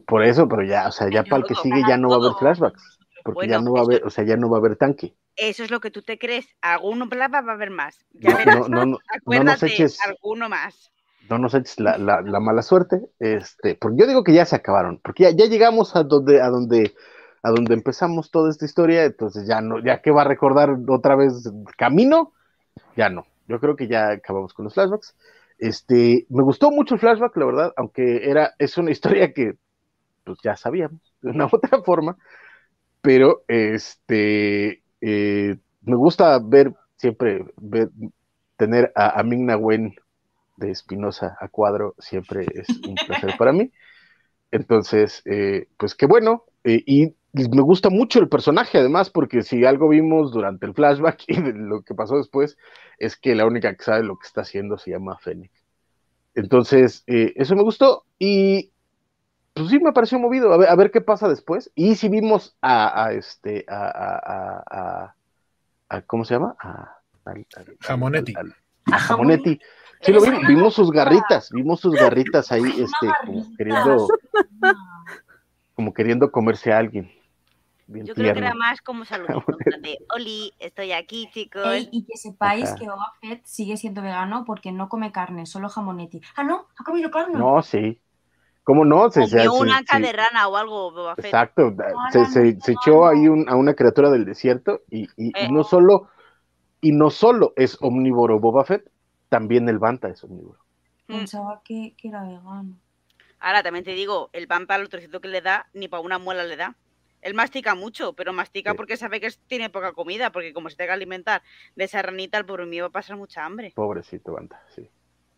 Por 0.05 0.23
eso, 0.23 0.47
pero 0.47 0.63
ya, 0.63 0.87
o 0.87 0.91
sea, 0.91 1.09
ya 1.09 1.23
para 1.23 1.41
el 1.41 1.43
que 1.43 1.55
sigue 1.55 1.83
ya 1.85 1.97
no 1.97 2.09
va 2.09 2.15
a 2.15 2.19
haber 2.19 2.33
flashbacks, 2.39 2.99
porque 3.25 3.49
ya 3.49 3.59
no 3.59 3.73
va 3.73 3.81
a 3.81 3.83
haber, 3.83 4.05
o 4.05 4.09
sea, 4.09 4.23
ya 4.23 4.37
no 4.37 4.49
va 4.49 4.57
a 4.57 4.59
haber 4.59 4.77
tanque. 4.77 5.13
Eso 5.35 5.63
es 5.63 5.71
lo 5.71 5.81
que 5.81 5.91
tú 5.91 6.01
te 6.01 6.17
crees, 6.17 6.47
algún 6.61 7.09
flashback 7.09 7.45
va 7.45 7.51
a 7.51 7.55
haber 7.55 7.71
más. 7.71 8.05
Ya 8.13 8.37
verás, 8.37 8.69
no, 8.69 8.85
no, 8.85 8.99
acuérdate, 9.13 9.65
no 9.65 9.71
eches, 9.71 9.99
alguno 10.05 10.47
más. 10.47 10.91
No 11.29 11.37
nos 11.37 11.53
eches 11.53 11.79
la, 11.79 11.97
la, 11.97 12.21
la, 12.21 12.39
mala 12.39 12.61
suerte, 12.61 13.01
este, 13.19 13.75
porque 13.75 13.97
yo 13.97 14.07
digo 14.07 14.23
que 14.23 14.33
ya 14.33 14.45
se 14.45 14.55
acabaron, 14.55 14.99
porque 15.03 15.23
ya, 15.23 15.31
ya 15.31 15.45
llegamos 15.45 15.95
a 15.95 16.03
donde, 16.03 16.41
a 16.41 16.47
donde 16.49 16.93
a 17.41 17.51
donde 17.51 17.73
empezamos 17.73 18.31
toda 18.31 18.49
esta 18.49 18.65
historia, 18.65 19.05
entonces 19.05 19.47
ya 19.47 19.61
no, 19.61 19.79
ya 19.79 20.01
que 20.01 20.11
va 20.11 20.21
a 20.21 20.27
recordar 20.27 20.75
otra 20.87 21.15
vez 21.15 21.49
camino, 21.77 22.33
ya 22.95 23.09
no. 23.09 23.25
Yo 23.47 23.59
creo 23.59 23.75
que 23.75 23.87
ya 23.87 24.11
acabamos 24.11 24.53
con 24.53 24.65
los 24.65 24.73
flashbacks. 24.73 25.15
Este, 25.59 26.25
me 26.29 26.43
gustó 26.43 26.71
mucho 26.71 26.95
el 26.95 27.01
flashback, 27.01 27.35
la 27.37 27.45
verdad, 27.45 27.73
aunque 27.77 28.29
era, 28.29 28.55
es 28.59 28.77
una 28.77 28.91
historia 28.93 29.33
que 29.33 29.55
pues 30.25 30.39
ya 30.43 30.55
sabíamos 30.55 31.01
de 31.21 31.31
una 31.31 31.47
otra 31.51 31.81
forma, 31.83 32.17
pero 33.01 33.43
este, 33.47 34.83
eh, 35.01 35.57
me 35.81 35.95
gusta 35.95 36.39
ver 36.39 36.73
siempre, 36.97 37.45
ver, 37.57 37.89
tener 38.57 38.91
a, 38.95 39.19
a 39.21 39.57
Wen 39.57 39.95
de 40.57 40.71
Espinosa 40.71 41.37
a 41.39 41.47
cuadro, 41.47 41.95
siempre 41.99 42.45
es 42.53 42.69
un 42.87 42.95
placer 42.95 43.35
para 43.37 43.53
mí. 43.53 43.71
Entonces, 44.51 45.21
eh, 45.25 45.67
pues 45.77 45.95
qué 45.95 46.05
bueno, 46.05 46.45
eh, 46.63 46.81
y 46.85 47.15
me 47.33 47.61
gusta 47.61 47.89
mucho 47.89 48.19
el 48.19 48.29
personaje, 48.29 48.79
además, 48.79 49.09
porque 49.09 49.43
si 49.43 49.63
algo 49.65 49.89
vimos 49.89 50.31
durante 50.31 50.65
el 50.65 50.73
flashback 50.73 51.23
y 51.27 51.35
lo 51.39 51.81
que 51.83 51.93
pasó 51.93 52.17
después, 52.17 52.57
es 52.97 53.15
que 53.15 53.35
la 53.35 53.45
única 53.45 53.75
que 53.75 53.83
sabe 53.83 54.03
lo 54.03 54.17
que 54.17 54.27
está 54.27 54.41
haciendo 54.41 54.77
se 54.77 54.91
llama 54.91 55.17
Fennec. 55.19 55.51
Entonces, 56.35 57.03
eh, 57.07 57.33
eso 57.35 57.55
me 57.55 57.63
gustó 57.63 58.05
y 58.17 58.71
pues 59.53 59.69
sí 59.69 59.79
me 59.79 59.91
pareció 59.91 60.19
movido. 60.19 60.53
A 60.53 60.75
ver, 60.75 60.91
qué 60.91 61.01
pasa 61.01 61.27
después. 61.27 61.71
Y 61.75 61.95
si 61.95 62.07
vimos 62.07 62.55
a, 62.61 63.11
este, 63.11 63.65
a, 63.67 65.15
¿cómo 66.07 66.23
se 66.23 66.35
llama? 66.35 66.55
A, 66.61 67.01
Jamonetti. 67.81 68.33
a 68.91 68.99
Jamonetti. 68.99 69.59
Sí, 70.01 70.13
lo 70.13 70.21
vimos, 70.21 70.47
vimos 70.47 70.73
sus 70.73 70.91
garritas, 70.91 71.49
vimos 71.51 71.79
sus 71.79 71.93
garritas 71.95 72.51
ahí, 72.51 72.63
este, 72.63 73.07
como 73.25 73.55
queriendo, 73.57 74.07
como 75.75 75.93
queriendo 75.93 76.31
comerse 76.31 76.71
a 76.71 76.77
alguien. 76.77 77.11
Yo 77.87 78.13
creo 78.13 78.33
que 78.33 78.39
era 78.39 78.53
más 78.53 78.81
como 78.81 79.03
saludito, 79.03 79.43
de 79.81 79.97
Oli, 80.13 80.53
estoy 80.59 80.91
aquí, 80.91 81.27
chicos. 81.33 81.87
y 81.91 82.05
que 82.05 82.17
sepáis 82.17 82.71
que 82.73 82.85
Boba 82.85 83.13
Fett 83.19 83.43
sigue 83.45 83.77
siendo 83.77 84.03
vegano 84.03 84.45
porque 84.45 84.71
no 84.71 84.89
come 84.89 85.11
carne, 85.11 85.47
solo 85.47 85.69
jamonetti. 85.69 86.21
Ah, 86.35 86.43
no, 86.43 86.67
ha 86.77 86.83
comido 86.83 87.09
carne. 87.09 87.37
No, 87.37 87.61
sí. 87.63 87.99
¿Cómo 88.63 88.85
no? 88.85 89.09
Se, 89.09 89.21
Comió 89.21 89.53
una 89.55 89.79
sí, 89.79 89.85
o 90.45 90.55
algo, 90.55 90.91
Boba 90.91 91.15
Fett. 91.15 91.25
Exacto, 91.25 91.73
se, 92.11 92.25
se, 92.61 92.71
echó 92.71 93.07
ahí 93.07 93.25
a 93.25 93.55
una 93.55 93.73
criatura 93.73 94.11
del 94.11 94.25
desierto 94.25 94.81
y, 94.91 95.07
y, 95.17 95.31
eh. 95.35 95.49
no 95.51 95.63
solo 95.63 96.09
y 96.81 96.91
no 96.91 97.09
solo 97.09 97.53
es 97.55 97.77
omnívoro 97.81 98.39
Boba 98.39 98.63
Fett, 98.65 98.87
también 99.29 99.69
el 99.69 99.79
Banta 99.79 100.09
es 100.09 100.23
omnívoro. 100.23 100.59
Mm. 101.07 101.17
Pensaba 101.17 101.61
que, 101.63 101.93
que 101.97 102.09
era 102.09 102.23
vegano. 102.23 102.77
Ahora 103.39 103.63
también 103.63 103.85
te 103.85 103.93
digo, 103.93 104.29
el 104.33 104.47
Banta 104.47 104.75
al 104.75 104.89
trocito 104.89 105.21
que 105.21 105.29
le 105.29 105.41
da, 105.41 105.69
ni 105.73 105.87
para 105.87 106.03
una 106.03 106.19
muela 106.19 106.43
le 106.43 106.57
da. 106.57 106.75
Él 107.21 107.33
mastica 107.33 107.75
mucho, 107.75 108.13
pero 108.13 108.31
mastica 108.33 108.73
porque 108.75 108.95
sabe 108.97 109.19
que 109.19 109.29
tiene 109.47 109.69
poca 109.69 109.91
comida, 109.93 110.31
porque 110.31 110.53
como 110.53 110.69
se 110.69 110.77
tenga 110.77 110.89
que 110.89 110.93
alimentar 110.93 111.41
de 111.75 111.83
esa 111.83 112.01
ranita, 112.01 112.37
el 112.37 112.45
pobre 112.45 112.65
mío 112.65 112.83
va 112.83 112.87
a 112.87 112.91
pasar 112.91 113.17
mucha 113.17 113.45
hambre. 113.45 113.73
Pobrecito 113.75 114.33
Banta, 114.33 114.61
sí. 114.73 114.89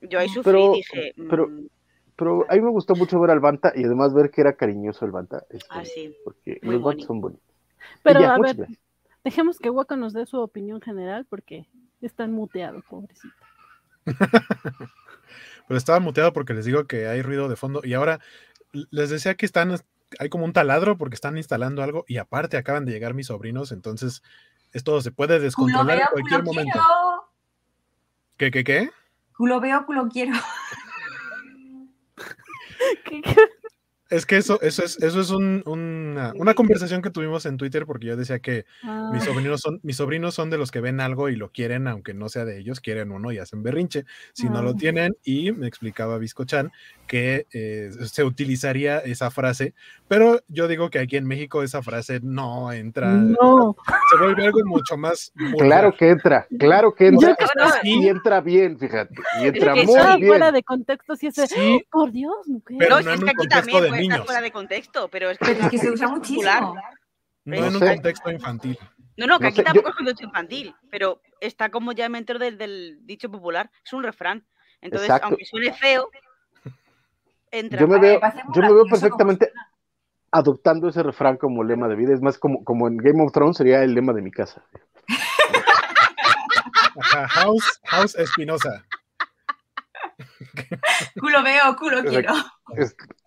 Yo 0.02 0.20
ahí 0.20 0.30
sufrí 0.30 0.64
y 0.64 0.72
dije. 0.74 1.14
Pero, 1.30 1.48
mm, 1.48 1.68
pero 2.16 2.46
a 2.50 2.54
mí 2.54 2.62
me 2.62 2.70
gustó 2.70 2.96
mucho 2.96 3.20
ver 3.20 3.32
al 3.32 3.40
Banta 3.40 3.74
y 3.76 3.84
además 3.84 4.14
ver 4.14 4.30
que 4.30 4.42
era 4.42 4.54
cariñoso 4.54 5.06
el 5.06 5.12
Banta. 5.12 5.44
Este, 5.50 5.66
ah, 5.70 5.86
sí. 5.86 6.16
Porque 6.24 6.60
los 6.62 6.82
Bantas 6.82 7.06
son 7.06 7.22
bonitos. 7.22 7.56
Pero 8.04 8.20
a 8.20 8.38
ver, 8.38 8.68
dejemos 9.24 9.58
que 9.58 9.70
Waka 9.70 9.96
nos 9.96 10.14
dé 10.14 10.26
su 10.26 10.40
opinión 10.40 10.82
general 10.82 11.26
porque 11.26 11.68
están 12.02 12.32
muteados, 12.32 12.84
pobrecito. 12.86 13.34
pero 15.68 15.78
estaba 15.78 16.00
muteado 16.00 16.34
porque 16.34 16.54
les 16.54 16.66
digo 16.66 16.86
que 16.86 17.08
hay 17.08 17.22
ruido 17.22 17.50
de 17.50 17.56
fondo 17.56 17.82
y 17.84 17.94
ahora 17.94 18.20
les 18.72 19.10
decía 19.10 19.36
que 19.36 19.46
están 19.46 19.78
hay 20.20 20.30
como 20.30 20.46
un 20.46 20.54
taladro 20.54 20.98
porque 20.98 21.16
están 21.16 21.38
instalando 21.38 21.84
algo 21.84 22.04
y 22.08 22.18
aparte 22.18 22.58
acaban 22.58 22.86
de 22.86 22.92
llegar 22.92 23.14
mis 23.14 23.28
sobrinos, 23.28 23.72
entonces 23.72 24.24
esto 24.74 25.02
se 25.02 25.12
puede 25.12 25.40
descontrolar 25.40 26.00
en 26.00 26.08
cualquier 26.12 26.44
momento. 26.44 26.80
¿Qué, 28.38 28.52
qué, 28.52 28.64
qué? 28.64 28.90
Culo 29.38 29.60
veo, 29.60 29.86
culo 29.86 30.08
quiero. 30.10 30.34
¿Qué, 33.06 33.22
es 34.12 34.26
que 34.26 34.36
eso, 34.36 34.62
eso 34.62 34.84
es, 34.84 35.02
eso 35.02 35.22
es 35.22 35.32
una, 35.32 36.54
conversación 36.54 37.02
que 37.02 37.10
tuvimos 37.10 37.46
en 37.46 37.56
Twitter 37.56 37.86
porque 37.86 38.08
yo 38.08 38.18
decía 38.18 38.40
que 38.40 38.66
mis, 39.14 39.24
sobrinos 39.24 39.62
son, 39.62 39.80
mis 39.84 39.96
sobrinos 39.96 40.36
son 40.36 40.50
de 40.50 40.58
los 40.58 40.70
que 40.70 40.82
ven 40.82 41.00
algo 41.00 41.30
y 41.30 41.38
lo 41.38 41.50
quieren, 41.50 41.88
aunque 41.88 42.14
no 42.14 42.28
sea 42.28 42.44
de 42.44 42.60
ellos, 42.60 42.82
quieren 42.82 43.12
uno 43.12 43.32
y 43.32 43.38
hacen 43.38 43.64
berrinche. 43.64 44.04
Si 44.34 44.50
no 44.50 44.62
lo 44.62 44.72
ah. 44.72 44.76
tienen, 44.78 45.16
y 45.24 45.54
me 45.54 45.68
explicaba 45.68 46.20
Chan 46.46 46.72
que 47.08 47.46
eh, 47.54 47.90
se 48.06 48.24
utilizaría 48.24 49.00
esa 49.00 49.32
frase, 49.32 49.74
pero 50.08 50.40
yo 50.48 50.68
digo 50.68 50.90
que 50.90 51.00
aquí 51.00 51.18
en 51.18 51.26
México 51.26 51.64
esa 51.64 51.82
frase 51.82 52.20
no 52.22 52.72
entra. 52.72 53.12
No. 53.12 53.76
Se 54.12 54.18
vuelve 54.18 54.46
algo 54.46 54.60
mucho 54.66 54.98
más. 54.98 55.32
Claro 55.58 55.94
que 55.98 56.10
entra, 56.10 56.48
claro 56.60 56.94
que 56.94 57.08
entra. 57.08 57.38
Y 57.84 58.08
entra 58.08 58.42
bien, 58.42 58.78
fíjate. 58.78 59.16
Y 59.42 59.48
entra 59.48 59.76
muy 59.76 59.86
bien. 59.86 60.28
fuera 60.28 60.52
de 60.52 60.64
contexto, 60.64 61.16
si 61.16 61.28
es 61.28 61.36
sí, 61.36 61.82
oh, 61.86 61.90
por 61.92 62.12
Dios, 62.12 62.48
mujer. 62.48 62.78
Pero 62.80 63.02
no, 63.02 63.12
es 63.12 63.20
que 63.22 63.30
aquí 63.30 63.48
también 63.48 64.01
niños. 64.02 64.26
fuera 64.26 64.42
de 64.42 64.52
contexto, 64.52 65.08
pero 65.10 65.30
es 65.30 65.38
que, 65.38 65.78
se 65.78 65.90
usa 65.90 66.08
muchísimo. 66.08 66.76
No 67.46 67.56
en 67.56 67.76
un 67.76 67.80
contexto 67.80 68.32
infantil. 68.32 68.78
No, 69.18 69.28
no, 69.28 69.40
que 69.40 69.48
aquí 69.48 69.64
tampoco 69.64 69.90
es 69.90 69.96
contexto 69.96 70.26
infantil, 70.26 70.76
pero 70.90 71.22
está 71.40 71.70
como 71.70 71.92
ya 71.92 72.10
dentro 72.10 72.40
del, 72.40 72.58
del, 72.58 73.06
dicho 73.06 73.30
popular, 73.30 73.70
es 73.86 73.94
un 73.94 74.04
refrán. 74.04 74.46
Entonces, 74.82 75.10
aunque 75.22 75.46
suene 75.46 75.74
feo, 75.74 76.10
entra. 77.52 77.80
Yo 77.80 77.88
me 77.88 78.00
veo, 78.00 78.20
yo 78.54 78.62
me 78.62 78.74
veo 78.74 78.86
perfectamente 78.86 79.52
adoptando 80.32 80.88
ese 80.88 81.04
refrán 81.04 81.38
como 81.38 81.64
lema 81.64 81.88
de 81.88 81.96
vida. 81.96 82.14
Es 82.14 82.22
más, 82.22 82.38
como, 82.38 82.64
como 82.64 82.88
en 82.88 82.98
Game 82.98 83.24
of 83.24 83.32
Thrones 83.32 83.58
sería 83.58 83.84
el 83.84 83.94
lema 83.94 84.14
de 84.14 84.22
mi 84.22 84.32
casa. 84.32 84.64
House, 87.30 87.80
House 87.86 88.16
Espinosa. 88.16 88.86
culo 91.22 91.44
veo, 91.44 91.76
culo 91.78 92.04
quiero. 92.04 92.34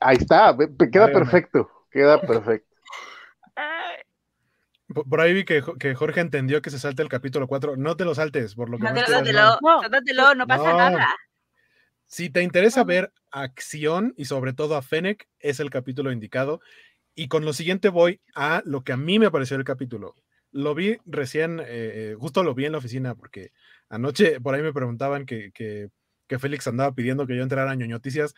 ahí 0.00 0.16
está, 0.16 0.56
queda 0.92 1.06
perfecto, 1.12 1.70
queda 1.90 2.20
perfecto. 2.20 2.74
Por 5.08 5.20
ahí 5.20 5.32
vi 5.32 5.44
que, 5.44 5.62
Jorge 5.94 6.20
entendió 6.20 6.60
que 6.60 6.70
se 6.70 6.78
salte 6.78 7.02
el 7.02 7.08
capítulo 7.08 7.48
4. 7.48 7.76
No 7.76 7.96
te 7.96 8.04
lo 8.04 8.14
saltes, 8.14 8.54
por 8.54 8.68
lo 8.68 8.78
que 8.78 8.84
no, 8.84 8.92
no, 8.92 10.34
no 10.34 10.46
pasa 10.46 10.72
nada. 10.74 11.08
Si 12.06 12.30
te 12.30 12.42
interesa 12.42 12.84
ver 12.84 13.12
acción 13.30 14.14
y 14.16 14.26
sobre 14.26 14.52
todo 14.52 14.76
a 14.76 14.82
Fennec, 14.82 15.26
es 15.40 15.58
el 15.58 15.70
capítulo 15.70 16.12
indicado. 16.12 16.60
Y 17.14 17.28
con 17.28 17.44
lo 17.44 17.52
siguiente 17.52 17.88
voy 17.88 18.20
a 18.34 18.62
lo 18.64 18.84
que 18.84 18.92
a 18.92 18.96
mí 18.96 19.18
me 19.18 19.30
pareció 19.30 19.56
el 19.56 19.64
capítulo. 19.64 20.14
Lo 20.52 20.74
vi 20.74 20.98
recién, 21.06 21.58
eh, 21.60 21.64
eh, 21.66 22.16
justo 22.18 22.44
lo 22.44 22.54
vi 22.54 22.66
en 22.66 22.72
la 22.72 22.78
oficina, 22.78 23.14
porque 23.14 23.52
anoche 23.88 24.40
por 24.40 24.54
ahí 24.54 24.62
me 24.62 24.72
preguntaban 24.72 25.26
que, 25.26 25.50
que 25.52 25.88
que 26.26 26.38
Félix 26.38 26.66
andaba 26.66 26.94
pidiendo 26.94 27.26
que 27.26 27.36
yo 27.36 27.42
entrara 27.42 27.70
a 27.70 27.76
Noticias. 27.76 28.34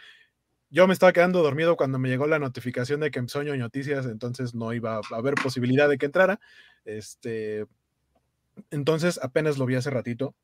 Yo 0.70 0.86
me 0.86 0.92
estaba 0.92 1.12
quedando 1.12 1.42
dormido 1.42 1.76
cuando 1.76 1.98
me 1.98 2.08
llegó 2.08 2.26
la 2.26 2.38
notificación 2.38 3.00
de 3.00 3.10
que 3.10 3.18
empezó 3.18 3.42
Noticias, 3.44 4.06
entonces 4.06 4.54
no 4.54 4.72
iba 4.72 4.96
a 4.96 5.00
haber 5.16 5.34
posibilidad 5.34 5.88
de 5.88 5.98
que 5.98 6.06
entrara. 6.06 6.40
Este, 6.84 7.66
entonces 8.70 9.20
apenas 9.22 9.58
lo 9.58 9.66
vi 9.66 9.76
hace 9.76 9.90
ratito. 9.90 10.34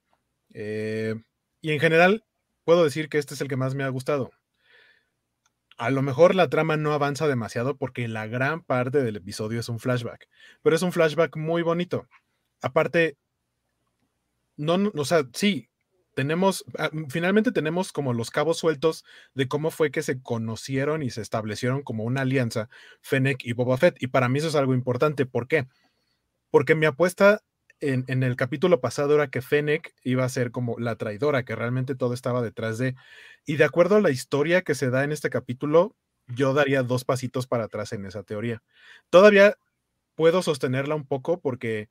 Eh, 0.55 1.15
y 1.61 1.73
en 1.73 1.81
general 1.81 2.25
puedo 2.65 2.85
decir 2.85 3.09
que 3.09 3.19
este 3.19 3.35
es 3.35 3.41
el 3.41 3.49
que 3.49 3.57
más 3.57 3.75
me 3.75 3.85
ha 3.85 3.89
gustado. 3.89 4.31
A 5.79 5.91
lo 5.91 6.03
mejor 6.03 6.35
la 6.35 6.49
trama 6.49 6.77
no 6.77 6.93
avanza 6.93 7.27
demasiado 7.27 7.77
porque 7.77 8.07
la 8.07 8.27
gran 8.27 8.63
parte 8.63 9.03
del 9.03 9.17
episodio 9.17 9.61
es 9.61 9.69
un 9.69 9.81
flashback, 9.81 10.29
pero 10.63 10.77
es 10.77 10.83
un 10.83 10.93
flashback 10.93 11.37
muy 11.37 11.63
bonito. 11.63 12.07
Aparte, 12.61 13.17
no, 14.57 14.79
no 14.79 14.93
o 14.95 15.05
sea, 15.05 15.25
sí, 15.33 15.71
tenemos, 16.15 16.65
ah, 16.79 16.91
mm, 16.93 17.09
finalmente 17.09 17.53
tenemos 17.53 17.93
como 17.93 18.13
los 18.13 18.31
cabos 18.31 18.59
sueltos 18.59 19.05
de 19.35 19.49
cómo 19.49 19.71
fue 19.71 19.91
que 19.91 20.03
se 20.03 20.21
conocieron 20.23 21.03
y 21.03 21.11
se 21.11 21.23
establecieron 21.23 21.83
como 21.83 22.05
una 22.05 22.23
alianza 22.23 22.69
Fennec 23.01 23.45
y 23.45 23.53
Boba 23.53 23.77
Fett. 23.79 24.03
Y 24.03 24.09
para 24.09 24.29
mí 24.29 24.39
eso 24.39 24.49
es 24.49 24.55
algo 24.55 24.75
importante. 24.75 25.27
¿Por 25.27 25.49
qué? 25.49 25.67
Porque 26.51 26.75
mi 26.75 26.87
apuesta 26.87 27.43
en, 27.81 28.05
en, 28.09 28.23
el 28.23 28.37
capítulo 28.37 28.81
pasado 28.81 29.15
era 29.15 29.29
que 29.29 29.43
Fennec 29.43 29.95
iba 30.05 30.25
a 30.25 30.29
ser 30.29 30.53
como 30.53 30.79
la 30.79 30.97
traidora, 30.97 31.45
que 31.45 31.57
realmente 31.57 31.95
todo 31.95 32.15
estaba 32.15 32.43
detrás 32.43 32.79
de. 32.79 32.95
Y 33.47 33.57
de 33.57 33.65
acuerdo 33.65 33.97
a 33.97 34.01
la 34.01 34.11
historia 34.11 34.63
que 34.63 34.75
se 34.75 34.91
da 34.91 35.05
en 35.05 35.13
este 35.13 35.31
capítulo, 35.31 35.97
yo 36.29 36.55
daría 36.55 36.83
dos 36.83 37.05
pasitos 37.05 37.47
para 37.47 37.65
atrás 37.65 37.93
en 37.93 38.07
esa 38.07 38.23
teoría. 38.23 38.63
Todavía 39.11 39.57
puedo 40.15 40.43
sostenerla 40.43 40.95
un 40.95 41.07
poco 41.07 41.41
porque 41.41 41.89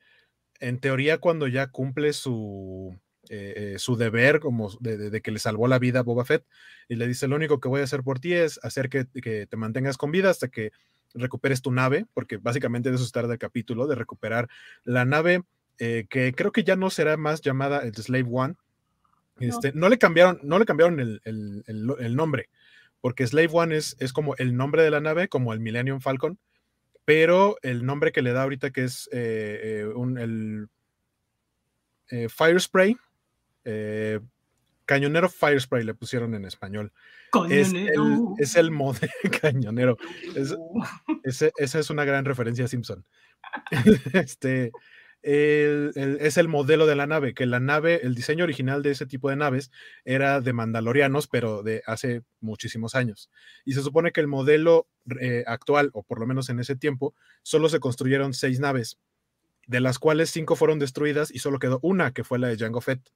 en 0.60 0.80
teoría 0.80 1.18
cuando 1.18 1.48
ya 1.48 1.68
cumple 1.68 2.14
su 2.14 3.00
eh, 3.34 3.80
su 3.80 3.96
deber 3.96 4.42
como 4.42 4.70
de, 4.82 5.22
que 5.22 5.32
le 5.32 5.40
salvó 5.40 5.70
la 5.70 5.80
vida 5.80 6.00
a 6.00 6.04
Boba 6.04 6.26
Fett 6.26 6.44
y 6.90 6.96
le 6.96 7.08
dice, 7.08 7.30
lo 7.30 7.38
único 7.38 7.62
que 7.62 7.70
voy 7.70 7.80
a 7.80 7.86
hacer 7.86 8.04
por 8.04 8.20
ti 8.20 8.34
es 8.34 8.60
hacer 8.62 8.90
que, 8.90 9.06
te 9.06 9.58
mantengas 9.58 9.98
con 9.98 10.12
vida 10.12 10.30
hasta 10.30 10.50
que 10.50 10.72
recuperes 11.14 11.62
tu 11.62 11.72
nave, 11.72 12.06
porque 12.14 12.36
básicamente 12.36 12.90
de 12.90 12.96
eso 12.96 13.06
está 13.06 13.22
el 13.22 13.38
capítulo, 13.38 13.88
de 13.88 13.96
recuperar 13.96 14.50
la 14.84 15.06
nave 15.06 15.44
eh, 15.78 16.08
que 16.10 16.34
creo 16.34 16.52
que 16.52 16.66
ya 16.66 16.76
no 16.76 16.90
será 16.90 17.16
más 17.16 17.40
llamada 17.40 17.84
el 17.84 17.96
Slave 17.96 18.28
One. 18.30 18.56
Este, 19.40 19.72
no. 19.74 19.88
le 19.88 19.98
cambiaron, 19.98 20.40
no 20.44 20.60
le 20.60 20.66
cambiaron 20.66 21.00
el, 21.00 22.16
nombre, 22.16 22.50
porque 23.00 23.26
Slave 23.26 23.50
One 23.52 23.78
es, 23.78 23.96
es 24.00 24.12
como 24.12 24.36
el 24.36 24.58
nombre 24.58 24.84
de 24.84 24.92
la 24.92 25.00
nave, 25.00 25.30
como 25.30 25.54
el 25.54 25.62
Millennium 25.62 26.02
Falcon, 26.02 26.38
pero 27.06 27.56
el 27.62 27.86
nombre 27.86 28.12
que 28.12 28.22
le 28.22 28.34
da 28.34 28.44
ahorita 28.44 28.72
que 28.72 28.84
es 28.84 29.10
eh, 29.14 29.90
un, 29.96 30.18
el 30.18 30.68
Fire 32.30 32.60
Spray, 32.60 32.98
eh, 33.66 34.20
cañonero 34.86 35.30
Fire 35.30 35.62
Spray 35.62 35.84
le 35.84 35.94
pusieron 35.94 36.36
en 36.36 36.46
español. 36.46 36.92
Es 37.50 37.72
el, 37.74 37.90
es 38.38 38.56
el 38.56 38.72
modelo 38.72 39.14
cañonero. 39.42 39.98
esa 41.24 41.80
es 41.80 41.90
una 41.90 42.04
gran 42.04 42.26
referencia 42.26 42.66
a 42.66 42.68
Simpson. 42.68 43.06
este, 44.14 44.72
es 45.24 46.38
el 46.38 46.48
modelo 46.48 46.88
de 46.88 46.96
la 46.96 47.08
nave, 47.08 47.34
que 47.34 47.46
la 47.46 47.60
nave, 47.60 48.02
el 48.04 48.16
diseño 48.16 48.44
original 48.44 48.82
de 48.82 48.92
ese 48.92 49.06
tipo 49.06 49.30
de 49.30 49.36
naves 49.36 49.72
era 50.04 50.42
de 50.42 50.52
mandalorianos, 50.52 51.28
pero 51.28 51.64
de 51.64 51.84
hace 51.86 52.24
muchísimos 52.40 52.96
años. 52.96 53.30
Y 53.64 53.74
se 53.74 53.84
supone 53.84 54.12
que 54.12 54.20
el 54.20 54.28
modelo 54.28 54.88
eh, 55.22 55.44
actual, 55.48 55.92
o 55.94 56.04
por 56.04 56.20
lo 56.20 56.28
menos 56.28 56.50
en 56.50 56.60
ese 56.60 56.76
tiempo, 56.76 57.14
solo 57.44 57.70
se 57.70 57.80
construyeron 57.80 58.34
seis 58.34 58.60
naves, 58.60 58.98
de 59.68 59.80
las 59.80 60.00
cuales 60.00 60.32
cinco 60.32 60.56
fueron 60.56 60.80
destruidas 60.80 61.32
y 61.32 61.40
solo 61.40 61.60
quedó 61.60 61.80
una, 61.82 62.12
que 62.12 62.24
fue 62.24 62.40
la 62.40 62.48
de 62.48 62.58
Jango 62.58 62.82
Fett 62.82 63.12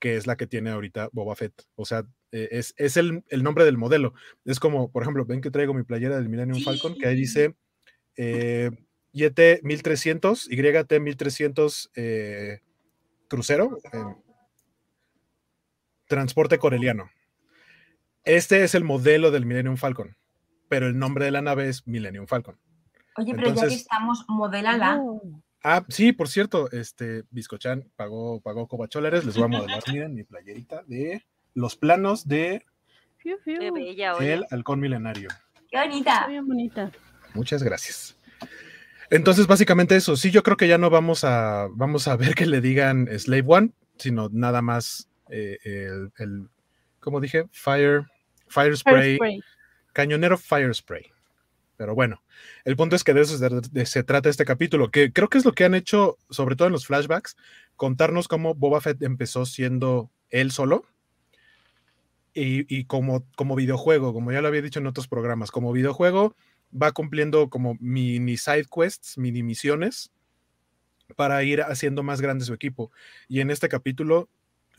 que 0.00 0.16
es 0.16 0.26
la 0.26 0.36
que 0.36 0.46
tiene 0.46 0.70
ahorita 0.70 1.10
Boba 1.12 1.36
Fett. 1.36 1.52
O 1.76 1.84
sea, 1.84 2.04
e, 2.32 2.48
es, 2.50 2.96
el, 2.96 3.22
nombre 3.42 3.64
del 3.64 3.78
modelo. 3.78 4.14
Es 4.44 4.58
como, 4.58 4.90
por 4.90 5.02
ejemplo, 5.02 5.24
ven 5.26 5.40
que 5.40 5.50
traigo 5.50 5.74
mi 5.74 5.84
playera 5.84 6.16
del 6.16 6.28
Millennium 6.28 6.62
Falcon, 6.62 6.96
que 6.96 7.06
ahí 7.06 7.14
dice 7.14 7.54
eh, 8.16 8.70
YT 9.12 9.62
1300, 9.62 10.48
YT 10.50 11.00
1300 11.00 11.90
eh, 11.94 12.60
crucero, 13.28 13.78
transporte 16.08 16.58
coreliano. 16.58 17.10
Este 18.24 18.64
es 18.64 18.74
el 18.74 18.84
modelo 18.84 19.30
del 19.30 19.46
Millennium 19.46 19.76
Falcon, 19.76 20.16
pero 20.68 20.86
el 20.86 20.98
nombre 20.98 21.26
de 21.26 21.30
la 21.30 21.42
nave 21.42 21.68
es 21.68 21.86
Millennium 21.86 22.26
Falcon. 22.26 22.58
Oye, 23.16 23.34
pero 23.34 23.54
ya 23.54 23.68
que 23.68 23.74
estamos, 23.74 24.24
modélala. 24.28 25.02
Ah, 25.62 25.84
sí, 25.88 26.12
por 26.12 26.28
cierto, 26.28 26.70
este 26.72 27.24
Biscochan 27.30 27.90
pagó, 27.96 28.40
pagó 28.40 28.66
cobacholares, 28.66 29.24
les 29.24 29.36
voy 29.36 29.44
a 29.44 29.48
modelar, 29.48 29.82
miren, 29.92 30.14
mi 30.14 30.24
playerita 30.24 30.82
de 30.86 31.24
los 31.54 31.76
planos 31.76 32.26
de 32.26 32.64
el 33.22 34.46
halcón 34.50 34.80
milenario. 34.80 35.28
Qué 35.70 35.78
bonita. 35.78 36.26
Muy 36.26 36.40
bonita. 36.40 36.90
Muchas 37.34 37.62
gracias. 37.62 38.16
Entonces, 39.10 39.46
básicamente 39.46 39.96
eso, 39.96 40.16
sí, 40.16 40.30
yo 40.30 40.42
creo 40.42 40.56
que 40.56 40.68
ya 40.68 40.78
no 40.78 40.88
vamos 40.88 41.24
a, 41.24 41.68
vamos 41.72 42.08
a 42.08 42.16
ver 42.16 42.34
que 42.34 42.46
le 42.46 42.60
digan 42.60 43.08
Slave 43.18 43.44
One, 43.46 43.72
sino 43.98 44.28
nada 44.32 44.62
más 44.62 45.08
eh, 45.28 45.58
el, 45.64 46.12
el, 46.18 46.48
como 47.00 47.20
dije, 47.20 47.46
Fire, 47.50 48.06
Fire 48.48 48.76
spray, 48.76 49.18
cañonero 49.92 50.38
Fire 50.38 50.74
Spray. 50.74 51.12
Pero 51.80 51.94
bueno, 51.94 52.22
el 52.66 52.76
punto 52.76 52.94
es 52.94 53.04
que 53.04 53.14
de 53.14 53.22
eso 53.22 53.38
se, 53.38 54.02
trata 54.02 54.28
este 54.28 54.44
capítulo, 54.44 54.90
que 54.90 55.14
creo 55.14 55.30
que 55.30 55.38
es 55.38 55.46
lo 55.46 55.52
que 55.52 55.64
han 55.64 55.74
hecho, 55.74 56.18
sobre 56.28 56.54
todo 56.54 56.66
en 56.66 56.72
los 56.72 56.86
flashbacks, 56.86 57.38
contarnos 57.74 58.28
cómo 58.28 58.54
Boba 58.54 58.82
Fett 58.82 59.02
empezó 59.02 59.46
siendo 59.46 60.10
él 60.28 60.50
solo. 60.50 60.84
Y, 62.34 62.84
como, 62.84 63.24
como 63.34 63.56
videojuego, 63.56 64.12
como 64.12 64.30
ya 64.30 64.42
lo 64.42 64.48
había 64.48 64.60
dicho 64.60 64.78
en 64.78 64.88
otros 64.88 65.08
programas, 65.08 65.50
como 65.50 65.72
videojuego 65.72 66.36
va 66.70 66.92
cumpliendo 66.92 67.48
como 67.48 67.78
mini 67.80 68.36
side 68.36 68.66
quests, 68.70 69.16
mini 69.16 69.42
misiones 69.42 70.12
para 71.16 71.42
ir 71.44 71.62
haciendo 71.62 72.02
más 72.02 72.20
grande 72.20 72.44
su 72.44 72.52
equipo. 72.52 72.92
Y 73.26 73.40
en 73.40 73.50
este 73.50 73.70
capítulo 73.70 74.28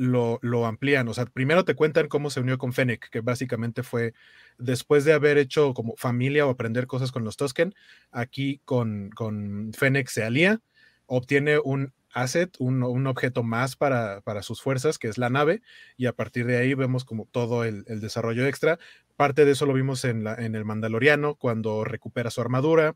lo, 0.02 0.66
amplían. 0.66 1.08
O 1.08 1.14
sea, 1.14 1.26
primero 1.26 1.64
te 1.64 1.76
cuentan 1.76 2.08
cómo 2.08 2.30
se 2.30 2.40
unió 2.40 2.58
con 2.58 2.74
Fennec, 2.74 3.10
que 3.10 3.22
básicamente 3.22 3.84
fue 3.84 4.14
después 4.58 5.06
de 5.06 5.14
haber 5.14 5.38
hecho 5.38 5.74
como 5.74 5.96
familia 5.96 6.46
o 6.46 6.50
aprender 6.50 6.88
cosas 6.88 7.12
con 7.12 7.24
los 7.24 7.38
Tosken, 7.38 7.76
aquí 8.12 8.62
con, 8.66 9.12
con 9.12 9.72
Fennec 9.74 10.08
se 10.08 10.24
alía, 10.24 10.60
obtiene 11.06 11.60
un 11.60 11.94
asset, 12.14 12.56
un, 12.60 13.08
objeto 13.08 13.44
más 13.44 13.76
para, 13.76 14.22
para, 14.22 14.42
sus 14.42 14.62
fuerzas, 14.62 14.98
que 14.98 15.08
es 15.08 15.18
la 15.18 15.30
nave, 15.30 15.62
y 15.98 16.08
a 16.08 16.14
partir 16.14 16.46
de 16.46 16.58
ahí 16.58 16.74
vemos 16.74 17.06
como 17.06 17.28
todo 17.32 17.64
el, 17.64 17.86
desarrollo 17.86 18.46
extra. 18.48 18.80
Parte 19.16 19.46
de 19.46 19.52
eso 19.52 19.66
lo 19.66 19.74
vimos 19.74 20.04
en, 20.04 20.24
la, 20.24 20.34
en 20.36 20.56
el 20.56 20.66
Mandaloriano, 20.66 21.36
cuando 21.36 21.84
recupera 21.84 22.32
su 22.32 22.42
armadura, 22.42 22.96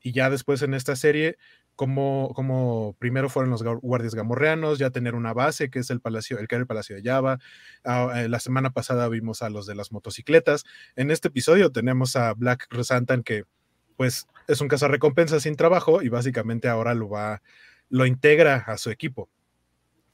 y 0.00 0.12
ya 0.12 0.30
después 0.30 0.62
en 0.62 0.74
esta 0.74 0.96
serie 0.96 1.36
como, 1.76 2.32
como 2.34 2.96
primero 2.98 3.28
fueron 3.28 3.50
los 3.50 3.62
guardias 3.62 4.14
gamorreanos, 4.14 4.78
ya 4.78 4.90
tener 4.90 5.14
una 5.14 5.32
base 5.32 5.70
que 5.70 5.80
es 5.80 5.90
el 5.90 6.00
palacio, 6.00 6.38
el 6.38 6.48
que 6.48 6.54
era 6.54 6.62
el 6.62 6.66
palacio 6.66 6.96
de 6.96 7.02
Java. 7.02 7.38
Ah, 7.84 8.12
eh, 8.16 8.28
la 8.28 8.40
semana 8.40 8.70
pasada 8.70 9.08
vimos 9.08 9.42
a 9.42 9.50
los 9.50 9.66
de 9.66 9.74
las 9.74 9.92
motocicletas. 9.92 10.64
En 10.96 11.10
este 11.10 11.28
episodio 11.28 11.72
tenemos 11.72 12.16
a 12.16 12.32
Black 12.34 12.66
Rosantan 12.70 13.22
que 13.22 13.44
pues 13.96 14.26
es 14.48 14.60
un 14.60 14.68
cazarrecompensa 14.68 15.40
sin 15.40 15.56
trabajo 15.56 16.02
y 16.02 16.08
básicamente 16.08 16.68
ahora 16.68 16.94
lo 16.94 17.08
va, 17.08 17.42
lo 17.88 18.06
integra 18.06 18.56
a 18.66 18.76
su 18.76 18.90
equipo. 18.90 19.28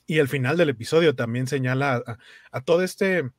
Y 0.07 0.19
al 0.19 0.29
final 0.29 0.57
del 0.57 0.71
episodio 0.71 1.15
también 1.15 1.47
señala 1.47 2.03
a 2.51 2.61
todo 2.63 2.83
este, 2.83 3.31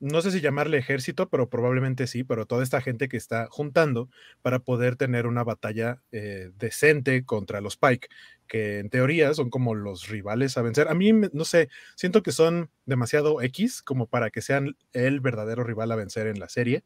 no 0.00 0.22
sé 0.22 0.30
si 0.30 0.40
llamarle 0.40 0.78
ejército, 0.78 1.28
pero 1.28 1.48
probablemente 1.50 2.06
sí, 2.06 2.24
pero 2.24 2.46
toda 2.46 2.62
esta 2.62 2.80
gente 2.80 3.08
que 3.08 3.18
está 3.18 3.46
juntando 3.50 4.08
para 4.42 4.58
poder 4.58 4.96
tener 4.96 5.26
una 5.26 5.44
batalla 5.44 6.02
eh, 6.10 6.50
decente 6.56 7.24
contra 7.24 7.60
los 7.60 7.76
Pike, 7.76 8.08
que 8.48 8.78
en 8.78 8.90
teoría 8.90 9.32
son 9.34 9.50
como 9.50 9.74
los 9.74 10.08
rivales 10.08 10.56
a 10.56 10.62
vencer. 10.62 10.88
A 10.88 10.94
mí, 10.94 11.12
no 11.12 11.44
sé, 11.44 11.68
siento 11.96 12.22
que 12.22 12.32
son 12.32 12.70
demasiado 12.86 13.42
X 13.42 13.82
como 13.82 14.06
para 14.06 14.30
que 14.30 14.40
sean 14.40 14.76
el 14.92 15.20
verdadero 15.20 15.64
rival 15.64 15.92
a 15.92 15.96
vencer 15.96 16.26
en 16.26 16.40
la 16.40 16.48
serie. 16.48 16.82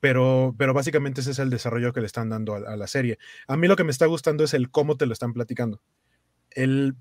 Pero, 0.00 0.54
pero 0.58 0.74
básicamente 0.74 1.22
ese 1.22 1.30
es 1.30 1.38
el 1.38 1.48
desarrollo 1.48 1.94
que 1.94 2.00
le 2.00 2.06
están 2.06 2.28
dando 2.28 2.54
a 2.56 2.76
la 2.76 2.86
serie. 2.86 3.18
A 3.48 3.56
mí 3.56 3.68
lo 3.68 3.76
que 3.76 3.84
me 3.84 3.90
está 3.90 4.04
gustando 4.04 4.44
es 4.44 4.52
el 4.52 4.70
cómo 4.70 4.98
te 4.98 5.06
lo 5.06 5.14
están 5.14 5.32
platicando 5.32 5.80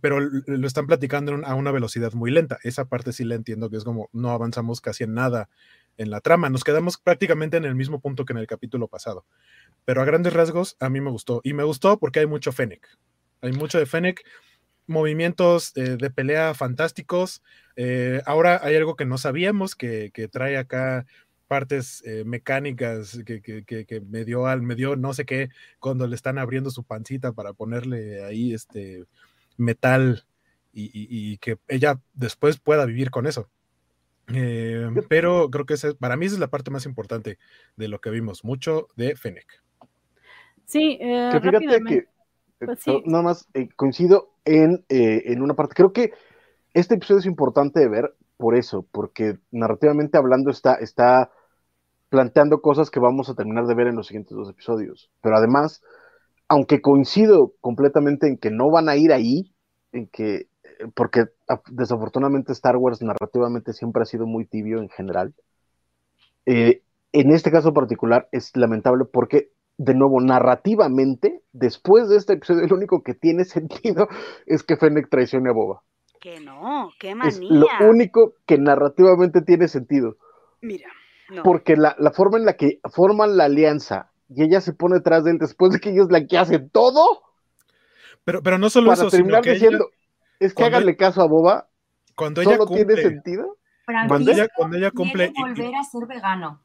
pero 0.02 0.20
lo 0.20 0.68
están 0.68 0.88
platicando 0.88 1.40
a 1.46 1.56
una 1.56 1.72
velocidad 1.72 2.14
muy 2.14 2.32
lenta. 2.32 2.58
Esa 2.64 2.86
parte 2.86 3.14
sí 3.14 3.24
la 3.24 3.36
entiendo, 3.36 3.70
que 3.70 3.78
es 3.78 3.84
como 3.84 4.10
no 4.12 4.32
avanzamos 4.32 4.82
casi 4.82 5.04
en 5.04 5.14
nada 5.14 5.50
en 5.98 6.10
la 6.10 6.22
trama. 6.22 6.50
Nos 6.50 6.64
quedamos 6.64 6.98
prácticamente 6.98 7.58
en 7.58 7.66
el 7.66 7.76
mismo 7.76 8.00
punto 8.00 8.26
que 8.26 8.34
en 8.34 8.40
el 8.40 8.48
capítulo 8.48 8.88
pasado. 8.88 9.26
Pero 9.86 10.02
a 10.02 10.06
grandes 10.06 10.34
rasgos, 10.34 10.76
a 10.80 10.90
mí 10.90 11.02
me 11.02 11.12
gustó. 11.12 11.42
Y 11.44 11.54
me 11.54 11.64
gustó 11.64 12.00
porque 12.00 12.20
hay 12.20 12.26
mucho 12.26 12.52
Fennec. 12.52 12.88
Hay 13.42 13.52
mucho 13.52 13.78
de 13.78 13.86
Fennec, 13.86 14.24
movimientos 14.88 15.76
eh, 15.76 15.98
de 15.98 16.10
pelea 16.10 16.54
fantásticos. 16.54 17.44
Eh, 17.76 18.22
ahora 18.26 18.60
hay 18.64 18.76
algo 18.76 18.96
que 18.96 19.06
no 19.06 19.18
sabíamos, 19.18 19.76
que, 19.76 20.12
trae 20.32 20.58
acá 20.58 21.06
partes 21.48 22.02
eh, 22.06 22.24
mecánicas 22.26 23.20
que, 23.26 23.42
que, 23.42 24.02
me 24.02 24.26
dio 24.26 24.48
al 24.48 24.64
me 24.64 24.74
dio 24.76 24.96
no 24.96 25.14
sé 25.14 25.26
qué 25.26 25.50
cuando 25.78 26.08
le 26.08 26.16
están 26.16 26.40
abriendo 26.40 26.72
su 26.72 26.84
pancita 26.84 27.34
para 27.34 27.54
ponerle 27.54 28.24
ahí 28.24 28.54
este 28.54 29.06
metal 29.58 30.26
y, 30.76 31.38
que 31.38 31.60
ella 31.68 32.02
después 32.14 32.58
pueda 32.58 32.86
vivir 32.86 33.12
con 33.12 33.28
eso. 33.28 33.50
Eh, 34.34 34.90
pero 35.10 35.50
creo 35.52 35.66
que 35.66 35.76
para 36.00 36.16
mí 36.16 36.26
esa 36.26 36.36
es 36.36 36.40
la 36.40 36.50
parte 36.50 36.72
más 36.72 36.86
importante 36.86 37.38
de 37.76 37.88
lo 37.88 38.00
que 38.00 38.10
vimos, 38.10 38.44
mucho 38.44 38.88
de 38.96 39.16
Fennec. 39.16 39.62
Sí, 40.66 40.98
eh, 41.00 41.30
fíjate 41.42 41.84
que 41.84 42.08
pues 42.60 42.86
nada 43.06 43.24
más 43.24 43.48
eh, 43.54 43.68
coincido 43.76 44.36
en, 44.46 44.86
en 44.88 45.42
una 45.42 45.54
parte. 45.54 45.76
Creo 45.76 45.92
que 45.92 46.14
este 46.74 46.96
episodio 46.96 47.20
es 47.20 47.26
importante 47.26 47.82
de 47.82 47.90
ver 47.90 48.16
por 48.38 48.56
eso, 48.56 48.86
porque 48.92 49.38
narrativamente 49.52 50.18
hablando 50.18 50.50
está, 50.50 50.76
está 50.76 51.32
planteando 52.10 52.62
cosas 52.62 52.90
que 52.90 53.00
vamos 53.00 53.30
a 53.30 53.36
terminar 53.36 53.66
de 53.66 53.76
ver 53.76 53.88
en 53.88 53.96
los 53.96 54.08
siguientes 54.08 54.36
dos 54.36 54.50
episodios. 54.50 55.12
Pero 55.22 55.36
además, 55.36 55.82
aunque 56.54 56.82
coincido 56.82 57.56
completamente 57.62 58.28
en 58.28 58.38
que 58.38 58.52
no 58.52 58.70
van 58.70 58.88
a 58.88 58.96
ir 58.96 59.12
ahí, 59.12 59.52
en 59.92 60.06
que, 60.06 60.46
porque 60.94 61.26
desafortunadamente 61.72 62.52
Star 62.52 62.78
Wars 62.78 63.02
narrativamente 63.02 63.74
siempre 63.74 64.04
ha 64.04 64.06
sido 64.06 64.28
muy 64.28 64.46
tibio 64.46 64.78
en 64.78 64.90
general, 64.90 65.34
eh, 66.46 66.84
en 67.12 67.32
este 67.32 67.50
caso 67.50 67.74
particular 67.74 68.30
es 68.32 68.56
lamentable 68.56 69.06
porque, 69.12 69.50
de 69.78 69.96
nuevo, 69.96 70.22
narrativamente, 70.22 71.42
después 71.54 72.08
de 72.08 72.18
este 72.18 72.34
episodio, 72.34 72.68
lo 72.70 72.76
único 72.76 73.02
que 73.02 73.16
tiene 73.16 73.46
sentido 73.58 74.08
es 74.46 74.62
que 74.62 74.78
Fennec 74.78 75.10
traicione 75.10 75.50
a 75.50 75.54
Boba. 75.54 75.82
Que 76.22 76.40
no, 76.40 76.92
qué 77.00 77.16
manía. 77.16 77.32
Es 77.32 77.40
lo 77.40 77.66
único 77.90 78.36
que 78.46 78.60
narrativamente 78.60 79.42
tiene 79.42 79.68
sentido. 79.68 80.18
Mira. 80.62 80.88
Porque 81.44 81.76
la, 81.76 81.96
la, 81.98 82.12
forma 82.12 82.38
en 82.38 82.46
la 82.46 82.58
que 82.58 82.80
forman 82.94 83.38
la 83.38 83.46
alianza 83.46 84.13
y 84.30 84.44
ella 84.44 84.62
se 84.62 84.74
pone 84.74 84.96
detrás 84.96 85.24
de 85.24 85.32
él 85.32 85.38
después 85.38 85.72
de 85.74 85.80
que 85.80 85.92
ellos 85.92 86.12
la 86.12 86.26
que 86.26 86.38
hacen 86.38 86.70
todo. 86.70 87.24
Pero, 88.24 88.42
pero 88.42 88.58
no 88.58 88.70
solo 88.70 88.88
para 88.88 89.02
eso, 89.02 89.10
terminar 89.10 89.44
diciendo, 89.44 89.90
es 90.40 90.54
que 90.54 90.64
háganle 90.64 90.96
caso 90.96 91.22
a 91.22 91.28
Boba 91.28 91.68
cuando 92.16 92.42
ella 92.42 92.52
¿Solo 92.52 92.66
cumple, 92.68 92.86
tiene 92.86 93.02
sentido? 93.02 93.58
cuando 93.86 94.32
ella, 94.32 94.48
cuando 94.56 94.78
ella 94.78 94.92
cumple, 94.92 95.32
Quiere 95.34 95.54
volver 95.56 95.76
a 95.76 95.84
ser 95.84 96.06
vegano. 96.08 96.62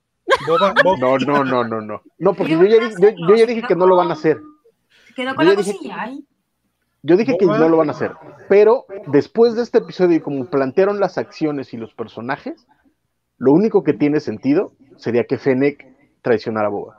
Boba, 0.47 0.75
Boba- 0.75 0.99
No, 0.99 1.19
no, 1.19 1.45
no, 1.45 1.65
no, 1.65 1.81
no. 1.81 2.03
No, 2.19 2.35
porque 2.35 2.53
yo 2.53 2.65
ya, 2.65 2.79
yo, 3.01 3.09
yo 3.29 3.47
dije 3.47 3.63
que 3.67 3.75
no 3.75 3.87
lo 3.87 3.97
van 3.97 4.11
a 4.11 4.13
hacer. 4.13 4.41
Quedó 5.17 5.35
con 5.35 5.45
Yo 5.45 5.51
la 5.53 5.57
cosilla 5.57 6.03
ahí. 6.03 6.25
Yo 7.03 7.17
dije 7.17 7.37
que 7.39 7.47
no 7.47 7.69
lo 7.69 7.77
van 7.77 7.89
a 7.89 7.93
hacer. 7.93 8.13
Pero 8.49 8.87
después 9.07 9.55
de 9.55 9.63
este 9.63 9.79
episodio 9.79 10.17
y 10.17 10.21
como 10.21 10.47
plantearon 10.47 11.01
las 11.01 11.17
acciones 11.17 11.73
y 11.73 11.77
los 11.77 11.95
personajes, 11.95 12.67
lo 13.39 13.53
único 13.53 13.83
que 13.85 13.95
tiene 13.95 14.21
sentido 14.21 14.75
sería 14.97 15.25
que 15.25 15.39
Fennec 15.39 15.87
traicionara 16.23 16.67
a 16.67 16.71
Boba. 16.71 16.98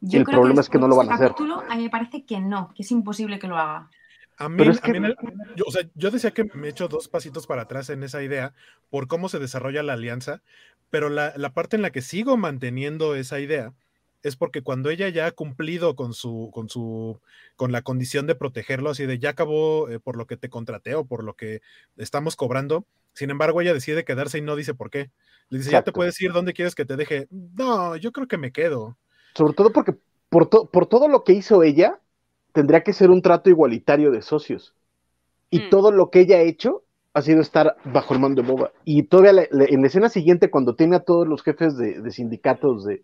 Yo 0.00 0.20
El 0.20 0.24
creo 0.24 0.40
problema 0.40 0.60
es 0.60 0.68
que 0.68 0.78
no 0.78 0.88
lo 0.88 0.96
van 0.96 1.10
a 1.10 1.14
hacer. 1.14 1.26
este 1.28 1.34
capítulo, 1.44 1.62
a 1.68 1.74
mí 1.76 1.82
me 1.84 1.90
parece 1.90 2.24
que 2.24 2.40
no, 2.40 2.72
que 2.74 2.82
es 2.82 2.90
imposible 2.90 3.38
que 3.38 3.48
lo 3.48 3.56
haga. 3.56 3.90
A 4.36 4.48
mí, 4.48 4.56
Pero 4.58 4.70
es 4.72 4.78
a 4.82 4.86
mí 4.86 4.92
que- 4.92 4.98
en 4.98 5.04
el- 5.06 5.16
yo, 5.56 5.64
o 5.66 5.72
sea, 5.72 5.82
yo 5.94 6.10
decía 6.10 6.30
que 6.30 6.44
me 6.54 6.68
echo 6.68 6.86
dos 6.88 7.08
pasitos 7.08 7.46
para 7.46 7.62
atrás 7.62 7.90
en 7.90 8.02
esa 8.04 8.22
idea 8.22 8.54
por 8.90 9.08
cómo 9.08 9.28
se 9.28 9.38
desarrolla 9.40 9.82
la 9.82 9.94
alianza, 9.94 10.42
pero 10.90 11.08
la, 11.08 11.32
la 11.36 11.52
parte 11.52 11.76
en 11.76 11.82
la 11.82 11.90
que 11.90 12.02
sigo 12.02 12.36
manteniendo 12.36 13.16
esa 13.16 13.40
idea 13.40 13.72
es 14.22 14.36
porque 14.36 14.62
cuando 14.62 14.90
ella 14.90 15.08
ya 15.08 15.26
ha 15.26 15.32
cumplido 15.32 15.94
con 15.96 16.12
su, 16.14 16.50
con 16.52 16.68
su, 16.68 17.20
con 17.56 17.72
la 17.72 17.82
condición 17.82 18.26
de 18.26 18.34
protegerlo, 18.34 18.90
así 18.90 19.06
de 19.06 19.18
ya 19.18 19.30
acabó 19.30 19.88
eh, 19.90 19.98
por 20.00 20.16
lo 20.16 20.26
que 20.26 20.36
te 20.36 20.48
contraté 20.48 20.94
o 20.94 21.04
por 21.04 21.24
lo 21.24 21.34
que 21.34 21.60
estamos 21.96 22.36
cobrando, 22.36 22.84
sin 23.14 23.30
embargo 23.30 23.60
ella 23.60 23.74
decide 23.74 24.04
quedarse 24.04 24.38
y 24.38 24.42
no 24.42 24.54
dice 24.56 24.74
por 24.74 24.90
qué. 24.90 25.10
Le 25.50 25.58
dice, 25.58 25.70
ya 25.70 25.82
te 25.82 25.92
puedes 25.92 26.20
ir, 26.20 26.32
¿dónde 26.32 26.52
quieres 26.52 26.74
que 26.74 26.84
te 26.84 26.96
deje? 26.96 27.26
No, 27.30 27.96
yo 27.96 28.12
creo 28.12 28.28
que 28.28 28.38
me 28.38 28.52
quedo. 28.52 28.96
Sobre 29.34 29.54
todo 29.54 29.72
porque 29.72 29.94
por, 30.28 30.46
to- 30.48 30.70
por 30.70 30.86
todo 30.86 31.08
lo 31.08 31.24
que 31.24 31.32
hizo 31.32 31.62
ella, 31.62 32.00
tendría 32.52 32.82
que 32.82 32.92
ser 32.92 33.10
un 33.10 33.22
trato 33.22 33.50
igualitario 33.50 34.10
de 34.10 34.22
socios. 34.22 34.74
Y 35.50 35.60
Mm. 35.60 35.70
todo 35.70 35.92
lo 35.92 36.10
que 36.10 36.20
ella 36.20 36.36
ha 36.38 36.42
hecho 36.42 36.84
ha 37.14 37.22
sido 37.22 37.40
estar 37.40 37.76
bajo 37.84 38.14
el 38.14 38.20
mando 38.20 38.42
de 38.42 38.48
Boba. 38.48 38.72
Y 38.84 39.04
todavía 39.04 39.32
la- 39.32 39.48
la- 39.50 39.64
en 39.66 39.80
la 39.80 39.86
escena 39.88 40.08
siguiente, 40.08 40.50
cuando 40.50 40.76
tiene 40.76 40.96
a 40.96 41.00
todos 41.00 41.26
los 41.26 41.42
jefes 41.42 41.76
de, 41.76 42.00
de 42.00 42.10
sindicatos 42.12 42.84
de, 42.84 43.02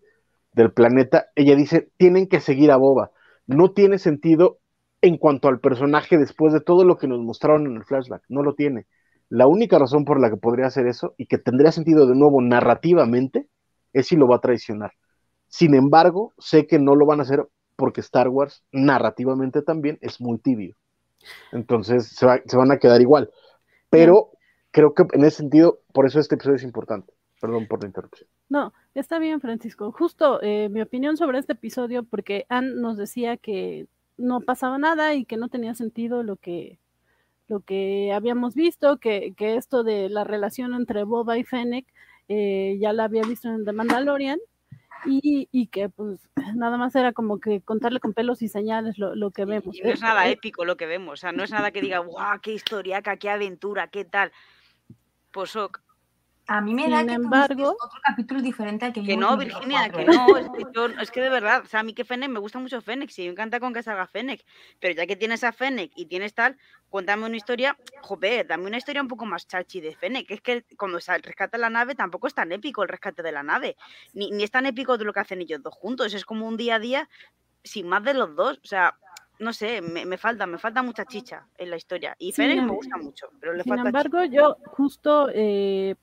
del 0.53 0.71
planeta, 0.73 1.27
ella 1.35 1.55
dice, 1.55 1.89
tienen 1.97 2.27
que 2.27 2.39
seguir 2.39 2.71
a 2.71 2.77
Boba. 2.77 3.11
No 3.47 3.71
tiene 3.73 3.99
sentido 3.99 4.59
en 5.01 5.17
cuanto 5.17 5.47
al 5.49 5.59
personaje 5.59 6.17
después 6.17 6.53
de 6.53 6.61
todo 6.61 6.85
lo 6.85 6.97
que 6.97 7.07
nos 7.07 7.19
mostraron 7.21 7.67
en 7.67 7.77
el 7.77 7.85
flashback. 7.85 8.23
No 8.29 8.41
lo 8.43 8.55
tiene. 8.55 8.87
La 9.29 9.47
única 9.47 9.79
razón 9.79 10.05
por 10.05 10.19
la 10.21 10.29
que 10.29 10.37
podría 10.37 10.67
hacer 10.67 10.87
eso 10.87 11.13
y 11.17 11.27
que 11.27 11.37
tendría 11.37 11.71
sentido 11.71 12.07
de 12.07 12.15
nuevo 12.15 12.41
narrativamente 12.41 13.47
es 13.93 14.07
si 14.07 14.15
lo 14.15 14.27
va 14.27 14.37
a 14.37 14.41
traicionar. 14.41 14.91
Sin 15.57 15.73
embargo, 15.73 16.33
sé 16.37 16.67
que 16.67 16.79
no 16.79 16.95
lo 16.95 17.05
van 17.05 17.21
a 17.21 17.23
hacer 17.23 17.47
porque 17.77 18.01
Star 18.01 18.27
Wars 18.27 18.61
narrativamente 18.73 19.61
también 19.61 19.97
es 20.01 20.19
muy 20.19 20.37
tibio. 20.37 20.75
Entonces 21.53 22.09
se, 22.09 22.25
va- 22.25 22.41
se 22.45 22.57
van 22.57 22.71
a 22.73 22.77
quedar 22.77 22.99
igual. 22.99 23.29
Pero 23.89 24.31
creo 24.71 24.93
que 24.93 25.03
en 25.13 25.23
ese 25.23 25.37
sentido, 25.37 25.79
por 25.93 26.05
eso 26.05 26.19
este 26.19 26.35
episodio 26.35 26.57
es 26.57 26.63
importante. 26.63 27.13
Perdón 27.39 27.67
por 27.67 27.81
la 27.81 27.87
interrupción. 27.87 28.27
No, 28.49 28.73
está 28.95 29.17
bien, 29.17 29.39
Francisco. 29.39 29.93
Justo 29.93 30.41
eh, 30.41 30.67
mi 30.67 30.81
opinión 30.81 31.15
sobre 31.15 31.39
este 31.39 31.53
episodio, 31.53 32.03
porque 32.03 32.45
Ann 32.49 32.81
nos 32.81 32.97
decía 32.97 33.37
que 33.37 33.87
no 34.17 34.41
pasaba 34.41 34.77
nada 34.77 35.13
y 35.13 35.23
que 35.23 35.37
no 35.37 35.47
tenía 35.47 35.73
sentido 35.73 36.21
lo 36.21 36.35
que, 36.35 36.79
lo 37.47 37.61
que 37.61 38.11
habíamos 38.13 38.55
visto, 38.55 38.97
que, 38.97 39.33
que 39.37 39.55
esto 39.55 39.85
de 39.85 40.09
la 40.09 40.25
relación 40.25 40.73
entre 40.73 41.05
Boba 41.05 41.37
y 41.37 41.45
Fennec 41.45 41.85
eh, 42.27 42.77
ya 42.81 42.91
la 42.91 43.05
había 43.05 43.21
visto 43.23 43.47
en 43.47 43.63
The 43.63 43.71
Mandalorian 43.71 44.39
y, 45.05 45.49
y 45.51 45.67
que 45.67 45.89
pues 45.89 46.29
nada 46.55 46.77
más 46.77 46.95
era 46.95 47.13
como 47.13 47.39
que 47.39 47.61
contarle 47.61 47.99
con 47.99 48.13
pelos 48.13 48.41
y 48.41 48.47
señales 48.47 48.97
lo, 48.97 49.15
lo 49.15 49.31
que 49.31 49.45
vemos. 49.45 49.75
Y 49.75 49.81
no 49.81 49.89
es 49.89 49.99
Eh, 49.99 50.03
nada 50.03 50.27
eh, 50.27 50.31
épico 50.31 50.65
lo 50.65 50.77
que 50.77 50.85
vemos, 50.85 51.13
o 51.13 51.17
sea, 51.17 51.31
no 51.31 51.43
es 51.43 51.51
nada 51.51 51.71
que 51.71 51.81
diga, 51.81 51.99
guau, 51.99 52.39
qué 52.41 52.53
historiaca, 52.53 53.17
qué 53.17 53.29
aventura, 53.29 53.87
qué 53.87 54.05
tal. 54.05 54.31
Pues 55.31 55.55
ok, 55.55 55.81
A 56.47 56.61
mí 56.61 56.75
me 56.75 56.83
Sin 56.83 56.91
da 56.91 57.05
que 57.05 57.13
embargo- 57.13 57.75
otro 57.83 57.99
capítulo 58.03 58.39
diferente 58.41 58.85
al 58.85 58.93
que 58.93 59.01
que 59.03 59.17
no, 59.17 59.35
Virginia, 59.35 59.89
que 59.89 60.05
no, 60.05 60.37
es 60.37 60.47
que, 60.49 60.63
yo- 60.75 60.85
es 61.01 61.09
que 61.09 61.21
de 61.21 61.29
verdad, 61.29 61.63
o 61.63 61.67
sea, 61.67 61.79
a 61.79 61.83
mí 61.83 61.93
que 61.95 62.05
Fennec, 62.05 62.29
me 62.29 62.39
gusta 62.39 62.59
mucho 62.59 62.81
Fennec, 62.81 63.09
sí, 63.09 63.23
me 63.23 63.29
encanta 63.31 63.59
con 63.59 63.73
que 63.73 63.81
salga 63.81 64.05
Fennec, 64.05 64.45
pero 64.79 64.93
ya 64.93 65.07
que 65.07 65.15
tienes 65.15 65.43
a 65.43 65.51
Fennec 65.51 65.91
y 65.95 66.05
tienes 66.05 66.35
tal, 66.35 66.55
cuéntame 66.89 67.25
una 67.25 67.35
historia, 67.35 67.75
joder, 68.01 68.45
dame 68.45 68.67
una 68.67 68.77
historia 68.77 69.01
un 69.01 69.07
poco 69.07 69.25
más 69.25 69.47
chachi 69.47 69.81
de 69.81 69.95
Fennec, 69.95 70.27
que 70.27 70.33
es 70.35 70.41
que 70.41 70.65
cuando 70.77 70.99
se 70.99 71.17
rescata 71.17 71.57
la 71.57 71.69
nave 71.71 71.95
tampoco 71.95 72.27
es 72.27 72.35
tan 72.35 72.51
épico 72.51 72.83
el 72.83 72.89
rescate 72.89 73.23
de 73.23 73.31
la 73.31 73.41
nave, 73.41 73.75
ni, 74.13 74.29
ni 74.29 74.43
es 74.43 74.51
tan 74.51 74.67
épico 74.67 74.97
de 74.99 75.05
lo 75.05 75.13
que 75.13 75.21
hacen 75.21 75.41
ellos 75.41 75.63
dos 75.63 75.73
juntos, 75.73 76.13
es 76.13 76.25
como 76.25 76.47
un 76.47 76.57
día 76.57 76.75
a 76.75 76.79
día 76.79 77.09
sin 77.63 77.87
más 77.87 78.03
de 78.03 78.13
los 78.13 78.35
dos, 78.35 78.59
o 78.63 78.67
sea, 78.67 78.95
no 79.39 79.51
sé, 79.51 79.81
me, 79.81 80.05
me 80.05 80.17
falta, 80.17 80.45
me 80.45 80.59
falta 80.59 80.83
mucha 80.83 81.05
chicha 81.05 81.47
en 81.57 81.71
la 81.71 81.75
historia, 81.77 82.15
y 82.19 82.31
Fennec 82.31 82.59
em- 82.59 82.65
me 82.67 82.71
gusta 82.73 82.97
mucho, 82.97 83.29
pero 83.39 83.53
le 83.53 83.63
Sin 83.63 83.71
falta 83.73 83.87
embargo, 83.87 84.23
yo 84.25 84.57
justo 84.67 85.29
eh, 85.33 85.95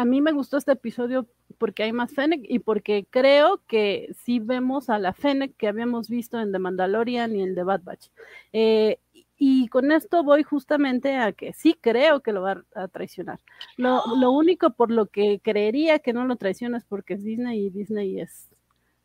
a 0.00 0.04
mí 0.06 0.22
me 0.22 0.32
gustó 0.32 0.56
este 0.56 0.72
episodio 0.72 1.26
porque 1.58 1.82
hay 1.82 1.92
más 1.92 2.12
Fennec 2.14 2.40
y 2.44 2.60
porque 2.60 3.06
creo 3.10 3.60
que 3.66 4.08
sí 4.16 4.38
vemos 4.40 4.88
a 4.88 4.98
la 4.98 5.12
Fennec 5.12 5.54
que 5.58 5.68
habíamos 5.68 6.08
visto 6.08 6.40
en 6.40 6.52
The 6.52 6.58
Mandalorian 6.58 7.36
y 7.36 7.42
en 7.42 7.54
The 7.54 7.64
Bad 7.64 7.82
Batch. 7.82 8.08
Eh, 8.54 8.98
y 9.36 9.68
con 9.68 9.92
esto 9.92 10.22
voy 10.24 10.42
justamente 10.42 11.16
a 11.16 11.32
que 11.32 11.52
sí 11.52 11.76
creo 11.78 12.20
que 12.20 12.32
lo 12.32 12.40
va 12.40 12.64
a 12.74 12.88
traicionar. 12.88 13.40
Lo, 13.76 14.02
lo 14.18 14.30
único 14.30 14.70
por 14.70 14.90
lo 14.90 15.06
que 15.06 15.40
creería 15.42 15.98
que 15.98 16.14
no 16.14 16.24
lo 16.24 16.36
traiciona 16.36 16.78
es 16.78 16.84
porque 16.84 17.14
es 17.14 17.22
Disney 17.24 17.66
y 17.66 17.70
Disney 17.70 18.20
es 18.20 18.48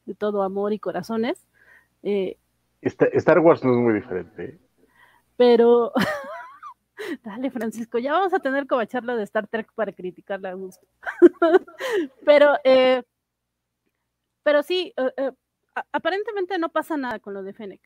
de 0.05 0.15
todo 0.15 0.43
amor 0.43 0.71
y 0.71 0.79
corazones. 0.79 1.45
Eh, 2.03 2.37
Esta- 2.81 3.07
Star 3.13 3.39
Wars 3.39 3.65
no 3.65 3.71
es 3.71 3.77
muy 3.79 3.93
diferente. 3.95 4.43
¿eh? 4.45 4.59
pero 5.35 5.91
dale 7.23 7.51
Francisco, 7.51 7.97
ya 7.97 8.13
vamos 8.13 8.33
a 8.33 8.39
tener 8.39 8.67
como 8.67 8.83
charla 8.85 9.15
de 9.15 9.23
Star 9.23 9.47
Trek 9.47 9.71
para 9.73 9.91
criticarla 9.91 10.49
a 10.49 10.53
gusto. 10.53 10.85
pero, 12.25 12.55
eh, 12.63 13.03
pero 14.43 14.63
sí, 14.63 14.93
eh, 14.97 15.11
eh, 15.17 15.31
aparentemente 15.91 16.57
no 16.57 16.69
pasa 16.69 16.97
nada 16.97 17.19
con 17.19 17.33
lo 17.33 17.43
de 17.43 17.53
Fennec. 17.53 17.81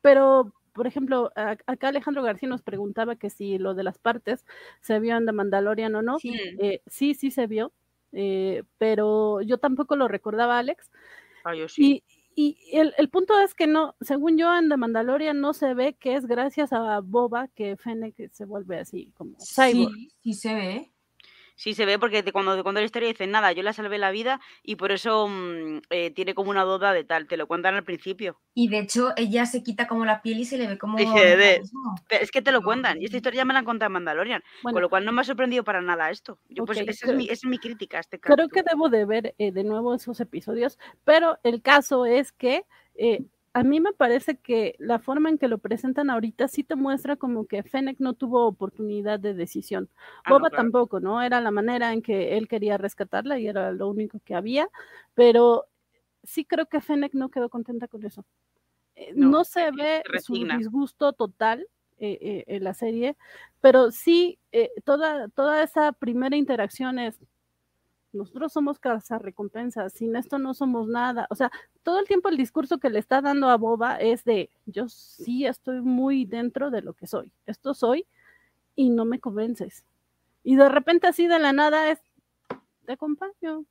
Pero, 0.00 0.52
por 0.72 0.86
ejemplo, 0.86 1.32
acá 1.34 1.88
Alejandro 1.88 2.22
García 2.22 2.48
nos 2.48 2.62
preguntaba 2.62 3.16
que 3.16 3.30
si 3.30 3.58
lo 3.58 3.74
de 3.74 3.82
las 3.82 3.98
partes 3.98 4.46
se 4.80 5.00
vio 5.00 5.16
en 5.16 5.26
The 5.26 5.32
Mandalorian 5.32 5.94
o 5.96 6.02
no. 6.02 6.18
Sí. 6.18 6.34
Eh, 6.60 6.82
sí, 6.86 7.14
sí 7.14 7.30
se 7.32 7.48
vio, 7.48 7.72
pero 8.78 9.42
yo 9.42 9.58
tampoco 9.58 9.96
lo 9.96 10.06
recordaba, 10.06 10.58
Alex. 10.58 10.90
Ah, 11.44 11.54
yo 11.54 11.68
sí. 11.68 12.04
Y, 12.06 12.17
y 12.40 12.56
el, 12.70 12.94
el 12.98 13.08
punto 13.08 13.36
es 13.40 13.52
que 13.52 13.66
no, 13.66 13.96
según 14.00 14.38
yo 14.38 14.56
en 14.56 14.68
The 14.68 14.76
Mandalorian 14.76 15.40
no 15.40 15.54
se 15.54 15.74
ve 15.74 15.94
que 15.94 16.14
es 16.14 16.24
gracias 16.24 16.72
a 16.72 17.00
Boba 17.00 17.48
que 17.48 17.76
Fennec 17.76 18.32
se 18.32 18.44
vuelve 18.44 18.78
así 18.78 19.10
como. 19.16 19.34
Sí, 19.40 19.88
sí 20.22 20.34
se 20.34 20.54
ve. 20.54 20.92
Sí, 21.58 21.74
se 21.74 21.86
ve 21.86 21.98
porque 21.98 22.22
te- 22.22 22.30
cuando 22.30 22.56
te 22.56 22.62
cuento 22.62 22.80
la 22.80 22.84
historia 22.86 23.08
dicen 23.08 23.32
nada, 23.32 23.50
yo 23.50 23.64
la 23.64 23.72
salvé 23.72 23.98
la 23.98 24.12
vida 24.12 24.40
y 24.62 24.76
por 24.76 24.92
eso 24.92 25.26
mm, 25.26 25.80
eh, 25.90 26.12
tiene 26.12 26.32
como 26.32 26.50
una 26.50 26.62
duda 26.62 26.92
de 26.92 27.02
tal, 27.02 27.26
te 27.26 27.36
lo 27.36 27.48
cuentan 27.48 27.74
al 27.74 27.82
principio. 27.82 28.40
Y 28.54 28.68
de 28.68 28.78
hecho, 28.78 29.12
ella 29.16 29.44
se 29.44 29.64
quita 29.64 29.88
como 29.88 30.04
la 30.04 30.22
piel 30.22 30.38
y 30.38 30.44
se 30.44 30.56
le 30.56 30.68
ve 30.68 30.78
como. 30.78 30.98
Es 32.10 32.30
que 32.30 32.42
te 32.42 32.52
lo 32.52 32.62
cuentan 32.62 33.02
y 33.02 33.06
esta 33.06 33.16
historia 33.16 33.38
ya 33.38 33.44
me 33.44 33.54
la 33.54 33.58
han 33.58 33.64
contado 33.64 33.88
en 33.88 33.94
Mandalorian, 33.94 34.42
Bueno, 34.62 34.74
con 34.76 34.82
lo 34.82 34.88
cual 34.88 35.04
no 35.04 35.10
me 35.10 35.22
ha 35.22 35.24
sorprendido 35.24 35.64
para 35.64 35.80
nada 35.80 36.10
esto. 36.10 36.38
Yo, 36.48 36.64
pues, 36.64 36.78
esa, 36.78 37.10
es 37.10 37.14
mi, 37.16 37.24
esa 37.24 37.32
es 37.32 37.44
mi 37.44 37.58
crítica 37.58 37.96
a 37.96 38.00
este 38.00 38.20
creo 38.20 38.48
que 38.48 38.62
debo 38.62 38.88
de 38.88 39.04
ver 39.04 39.34
eh, 39.38 39.50
de 39.50 39.64
nuevo 39.64 39.96
esos 39.96 40.20
episodios, 40.20 40.78
pero 41.02 41.38
el 41.42 41.60
caso 41.60 42.06
es 42.06 42.30
que 42.30 42.64
eh, 42.94 43.24
a 43.58 43.64
mí 43.64 43.80
me 43.80 43.92
parece 43.92 44.38
que 44.38 44.76
la 44.78 45.00
forma 45.00 45.30
en 45.30 45.36
que 45.36 45.48
lo 45.48 45.58
presentan 45.58 46.10
ahorita 46.10 46.46
sí 46.46 46.62
te 46.62 46.76
muestra 46.76 47.16
como 47.16 47.46
que 47.46 47.64
Fennec 47.64 47.98
no 47.98 48.14
tuvo 48.14 48.46
oportunidad 48.46 49.18
de 49.18 49.34
decisión. 49.34 49.88
Ah, 50.22 50.30
no, 50.30 50.36
Boba 50.36 50.50
claro. 50.50 50.62
tampoco, 50.62 51.00
¿no? 51.00 51.20
Era 51.20 51.40
la 51.40 51.50
manera 51.50 51.92
en 51.92 52.00
que 52.00 52.36
él 52.38 52.46
quería 52.46 52.78
rescatarla 52.78 53.40
y 53.40 53.48
era 53.48 53.72
lo 53.72 53.88
único 53.88 54.20
que 54.24 54.36
había, 54.36 54.68
pero 55.14 55.66
sí 56.22 56.44
creo 56.44 56.66
que 56.66 56.80
Fennec 56.80 57.14
no 57.14 57.30
quedó 57.30 57.48
contenta 57.48 57.88
con 57.88 58.04
eso. 58.04 58.24
Eh, 58.94 59.12
No, 59.16 59.28
No, 59.28 59.44
se 59.44 59.72
ve 59.72 60.04
su 60.22 60.34
disgusto 60.34 61.12
total 61.12 61.66
eh, 61.98 62.16
eh, 62.20 62.44
en 62.46 62.62
la 62.62 62.74
serie, 62.74 63.16
pero 63.60 63.90
sí 63.90 64.38
toda, 64.84 65.26
toda 65.30 65.64
esa 65.64 65.90
primera 65.90 66.36
interacción 66.36 67.00
es, 67.00 67.18
nosotros 68.12 68.52
somos 68.52 68.78
recompensas, 69.22 69.92
sin 69.92 70.16
esto 70.16 70.38
no 70.38 70.54
somos 70.54 70.88
nada. 70.88 71.26
O 71.30 71.34
sea, 71.34 71.50
todo 71.82 71.98
el 72.00 72.06
tiempo 72.06 72.28
el 72.28 72.36
discurso 72.36 72.78
que 72.78 72.90
le 72.90 72.98
está 72.98 73.20
dando 73.20 73.48
a 73.48 73.56
Boba 73.56 73.96
es 73.96 74.24
de, 74.24 74.50
yo 74.66 74.88
sí 74.88 75.44
estoy 75.46 75.80
muy 75.82 76.24
dentro 76.24 76.70
de 76.70 76.82
lo 76.82 76.94
que 76.94 77.06
soy, 77.06 77.32
esto 77.46 77.74
soy 77.74 78.06
y 78.74 78.90
no 78.90 79.04
me 79.04 79.20
convences. 79.20 79.84
Y 80.44 80.56
de 80.56 80.68
repente 80.68 81.06
así 81.06 81.26
de 81.26 81.38
la 81.38 81.52
nada 81.52 81.90
es, 81.90 82.00
te 82.86 82.92
acompaño. 82.92 83.64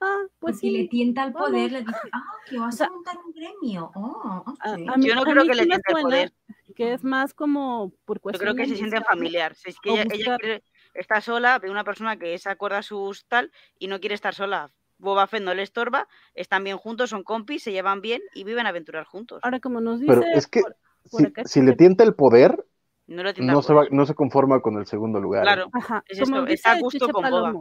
Ah, 0.00 0.22
pues 0.38 0.56
Porque 0.58 0.70
le 0.70 0.82
sí. 0.82 0.88
tienta 0.88 1.24
el 1.24 1.32
vamos. 1.32 1.48
poder, 1.50 1.72
le 1.72 1.80
dice, 1.80 1.90
ah, 2.12 2.22
que 2.48 2.56
vas 2.58 2.74
O 2.74 2.76
sea, 2.78 2.86
a 2.86 2.90
montar 2.90 3.16
un 3.18 3.32
gremio. 3.32 3.90
Oh. 3.96 4.44
A, 4.60 4.72
a 4.74 4.76
mí, 4.76 5.06
Yo 5.08 5.16
no 5.16 5.22
creo 5.24 5.44
que 5.44 5.54
sí 5.54 5.64
le 5.66 5.74
el 5.74 5.80
suena 5.88 6.02
poder. 6.02 6.32
que 6.76 6.92
es 6.92 7.02
más 7.02 7.34
como 7.34 7.92
por 8.04 8.18
Yo 8.18 8.22
cuestión 8.22 8.44
creo 8.44 8.54
que 8.54 8.62
de 8.62 8.68
se 8.68 8.76
sienten 8.76 8.98
amistad, 8.98 9.12
familiar. 9.12 9.56
Es 9.64 9.80
que 9.80 9.90
ella, 9.90 10.04
ella 10.12 10.36
quiere- 10.38 10.62
está 10.98 11.20
sola, 11.20 11.58
ve 11.58 11.70
una 11.70 11.84
persona 11.84 12.16
que 12.18 12.36
se 12.38 12.50
acuerda 12.50 12.82
sus 12.82 13.24
tal 13.26 13.52
y 13.78 13.88
no 13.88 14.00
quiere 14.00 14.14
estar 14.14 14.34
sola. 14.34 14.70
Boba 14.98 15.26
Fett 15.28 15.42
no 15.42 15.54
le 15.54 15.62
estorba, 15.62 16.08
están 16.34 16.64
bien 16.64 16.76
juntos, 16.76 17.10
son 17.10 17.22
compis, 17.22 17.62
se 17.62 17.72
llevan 17.72 18.00
bien 18.00 18.20
y 18.34 18.44
viven 18.44 18.66
a 18.66 18.70
aventurar 18.70 19.04
juntos. 19.04 19.40
Ahora 19.44 19.60
como 19.60 19.80
nos 19.80 20.00
dice, 20.00 20.12
Pero 20.12 20.26
es 20.32 20.46
que 20.46 20.62
por- 20.62 20.76
por 21.10 21.20
si, 21.20 21.26
acá 21.26 21.44
si 21.44 21.62
le 21.62 21.76
tienta 21.76 22.02
el 22.04 22.14
poder, 22.14 22.64
no, 23.06 23.62
se 23.62 23.72
no 23.90 24.06
se 24.06 24.14
conforma 24.14 24.60
con 24.60 24.76
el 24.76 24.86
segundo 24.86 25.20
lugar. 25.20 25.42
Claro, 25.44 25.70
Ajá. 25.72 26.04
Como 26.20 26.46
está 26.46 26.78
con 27.12 27.30
Boba. 27.30 27.52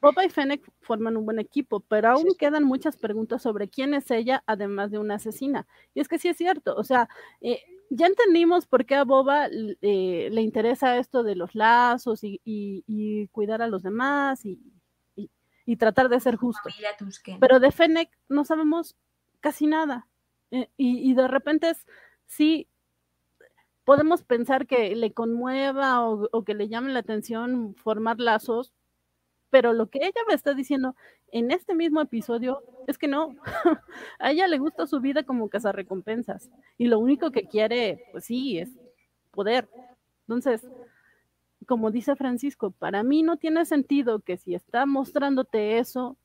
Boba 0.00 0.24
y 0.24 0.30
Fennec 0.30 0.62
forman 0.80 1.16
un 1.16 1.26
buen 1.26 1.38
equipo, 1.38 1.80
pero 1.80 2.10
aún 2.10 2.28
quedan 2.38 2.64
muchas 2.64 2.96
preguntas 2.96 3.42
sobre 3.42 3.68
quién 3.68 3.94
es 3.94 4.10
ella, 4.10 4.42
además 4.46 4.90
de 4.90 4.98
una 4.98 5.16
asesina. 5.16 5.66
Y 5.94 6.00
es 6.00 6.08
que 6.08 6.18
sí 6.18 6.28
es 6.28 6.36
cierto, 6.36 6.74
o 6.74 6.84
sea, 6.84 7.08
eh, 7.40 7.62
ya 7.90 8.06
entendimos 8.06 8.66
por 8.66 8.86
qué 8.86 8.94
a 8.94 9.04
Boba 9.04 9.48
eh, 9.48 10.28
le 10.30 10.42
interesa 10.42 10.96
esto 10.96 11.22
de 11.24 11.34
los 11.34 11.54
lazos 11.54 12.20
y, 12.22 13.28
cuidar 13.32 13.62
a 13.62 13.66
los 13.66 13.82
demás 13.82 14.44
y, 14.44 14.58
tratar 15.78 16.08
de 16.08 16.18
ser 16.18 16.34
justo. 16.36 16.68
Pero 17.38 17.60
de 17.60 17.70
Fennec 17.70 18.10
no 18.28 18.44
sabemos 18.44 18.96
casi 19.38 19.66
nada. 19.66 20.08
Eh, 20.50 20.68
y, 20.76 21.14
de 21.14 21.28
repente 21.28 21.70
es, 21.70 21.86
sí, 22.26 22.68
podemos 23.84 24.22
pensar 24.22 24.66
que 24.66 24.96
le 24.96 25.12
conmueva 25.12 26.08
o, 26.08 26.44
que 26.44 26.54
le 26.54 26.68
llame 26.68 26.92
la 26.92 27.00
atención 27.00 27.74
formar 27.76 28.18
lazos, 28.18 28.72
pero 29.50 29.72
lo 29.72 29.88
que 29.88 29.98
ella 29.98 30.20
me 30.28 30.34
está 30.34 30.54
diciendo 30.54 30.94
en 31.32 31.50
este 31.50 31.74
mismo 31.74 32.00
episodio 32.00 32.62
es 32.86 32.98
que 32.98 33.08
no, 33.08 33.36
a 34.18 34.30
ella 34.30 34.46
le 34.48 34.58
gusta 34.58 34.86
su 34.86 35.00
vida 35.00 35.22
como 35.24 35.48
cazarrecompensas 35.48 36.50
y 36.78 36.86
lo 36.86 36.98
único 36.98 37.30
que 37.30 37.46
quiere, 37.46 38.04
pues 38.12 38.24
sí, 38.24 38.58
es 38.58 38.70
poder. 39.30 39.68
Entonces, 40.22 40.66
como 41.66 41.90
dice 41.90 42.16
Francisco, 42.16 42.70
para 42.70 43.02
mí 43.02 43.22
no 43.22 43.36
tiene 43.36 43.64
sentido 43.64 44.20
que 44.20 44.36
si 44.36 44.54
está 44.54 44.86
mostrándote 44.86 45.78
eso, 45.78 46.16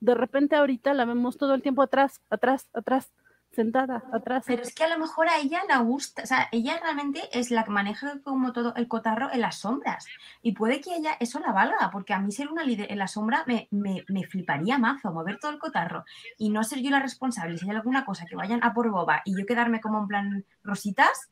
de 0.00 0.14
repente 0.14 0.56
ahorita 0.56 0.94
la 0.94 1.04
vemos 1.04 1.36
todo 1.36 1.54
el 1.54 1.62
tiempo 1.62 1.82
atrás, 1.82 2.20
atrás, 2.30 2.68
atrás 2.72 3.12
sentada 3.52 4.02
atrás. 4.12 4.44
Pero 4.46 4.62
es 4.62 4.74
que 4.74 4.84
a 4.84 4.88
lo 4.88 4.98
mejor 4.98 5.28
a 5.28 5.38
ella 5.38 5.60
le 5.68 5.76
gusta, 5.84 6.22
o 6.22 6.26
sea, 6.26 6.48
ella 6.52 6.78
realmente 6.82 7.20
es 7.32 7.50
la 7.50 7.64
que 7.64 7.70
maneja 7.70 8.20
como 8.24 8.52
todo 8.52 8.74
el 8.76 8.88
cotarro 8.88 9.32
en 9.32 9.40
las 9.40 9.58
sombras. 9.58 10.06
Y 10.42 10.52
puede 10.52 10.80
que 10.80 10.94
ella 10.96 11.16
eso 11.20 11.38
la 11.40 11.52
valga, 11.52 11.90
porque 11.90 12.14
a 12.14 12.18
mí 12.18 12.32
ser 12.32 12.48
una 12.48 12.64
líder 12.64 12.90
en 12.90 12.98
la 12.98 13.06
sombra 13.06 13.44
me, 13.46 13.68
me, 13.70 14.04
me 14.08 14.24
fliparía 14.24 14.78
mazo, 14.78 15.12
mover 15.12 15.38
todo 15.38 15.50
el 15.50 15.58
cotarro 15.58 16.04
y 16.38 16.50
no 16.50 16.64
ser 16.64 16.80
yo 16.80 16.90
la 16.90 17.00
responsable. 17.00 17.58
Si 17.58 17.68
hay 17.68 17.76
alguna 17.76 18.04
cosa 18.04 18.26
que 18.26 18.36
vayan 18.36 18.64
a 18.64 18.72
por 18.72 18.90
boba 18.90 19.22
y 19.24 19.38
yo 19.38 19.46
quedarme 19.46 19.80
como 19.80 20.00
en 20.00 20.08
plan 20.08 20.44
rositas, 20.62 21.30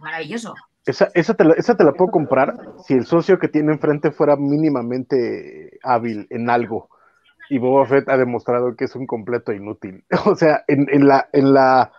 maravilloso. 0.00 0.54
Esa, 0.84 1.08
esa, 1.14 1.34
te 1.34 1.44
la, 1.44 1.54
esa 1.54 1.76
te 1.76 1.84
la 1.84 1.92
puedo 1.92 2.12
comprar 2.12 2.56
si 2.84 2.94
el 2.94 3.06
socio 3.06 3.38
que 3.38 3.48
tiene 3.48 3.72
enfrente 3.72 4.12
fuera 4.12 4.36
mínimamente 4.36 5.78
hábil 5.82 6.26
en 6.30 6.48
algo 6.48 6.88
y 7.48 7.58
Boba 7.58 7.86
Fett 7.86 8.08
ha 8.08 8.16
demostrado 8.16 8.76
que 8.76 8.84
es 8.84 8.94
un 8.96 9.06
completo 9.06 9.52
inútil. 9.52 10.04
O 10.26 10.34
sea, 10.34 10.64
en, 10.68 11.06
la, 11.06 11.28
en, 11.32 11.54
la, 11.54 11.92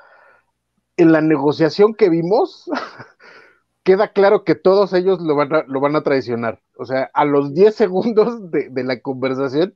en 0.97 1.12
la 1.12 1.21
negociación 1.21 1.93
que 1.93 2.10
vimos, 2.10 2.69
queda 3.83 4.10
claro 4.10 4.43
que 4.43 4.55
todos 4.55 4.93
ellos 4.93 5.21
lo 5.21 5.36
van 5.36 5.53
a, 5.53 5.63
lo 5.67 5.79
van 5.79 5.95
a 5.95 6.03
traicionar. 6.03 6.62
O 6.77 6.86
sea, 6.86 7.10
a 7.13 7.25
los 7.25 7.53
10 7.53 7.73
segundos 7.73 8.51
de, 8.51 8.83
la 8.83 8.99
conversación, 8.99 9.73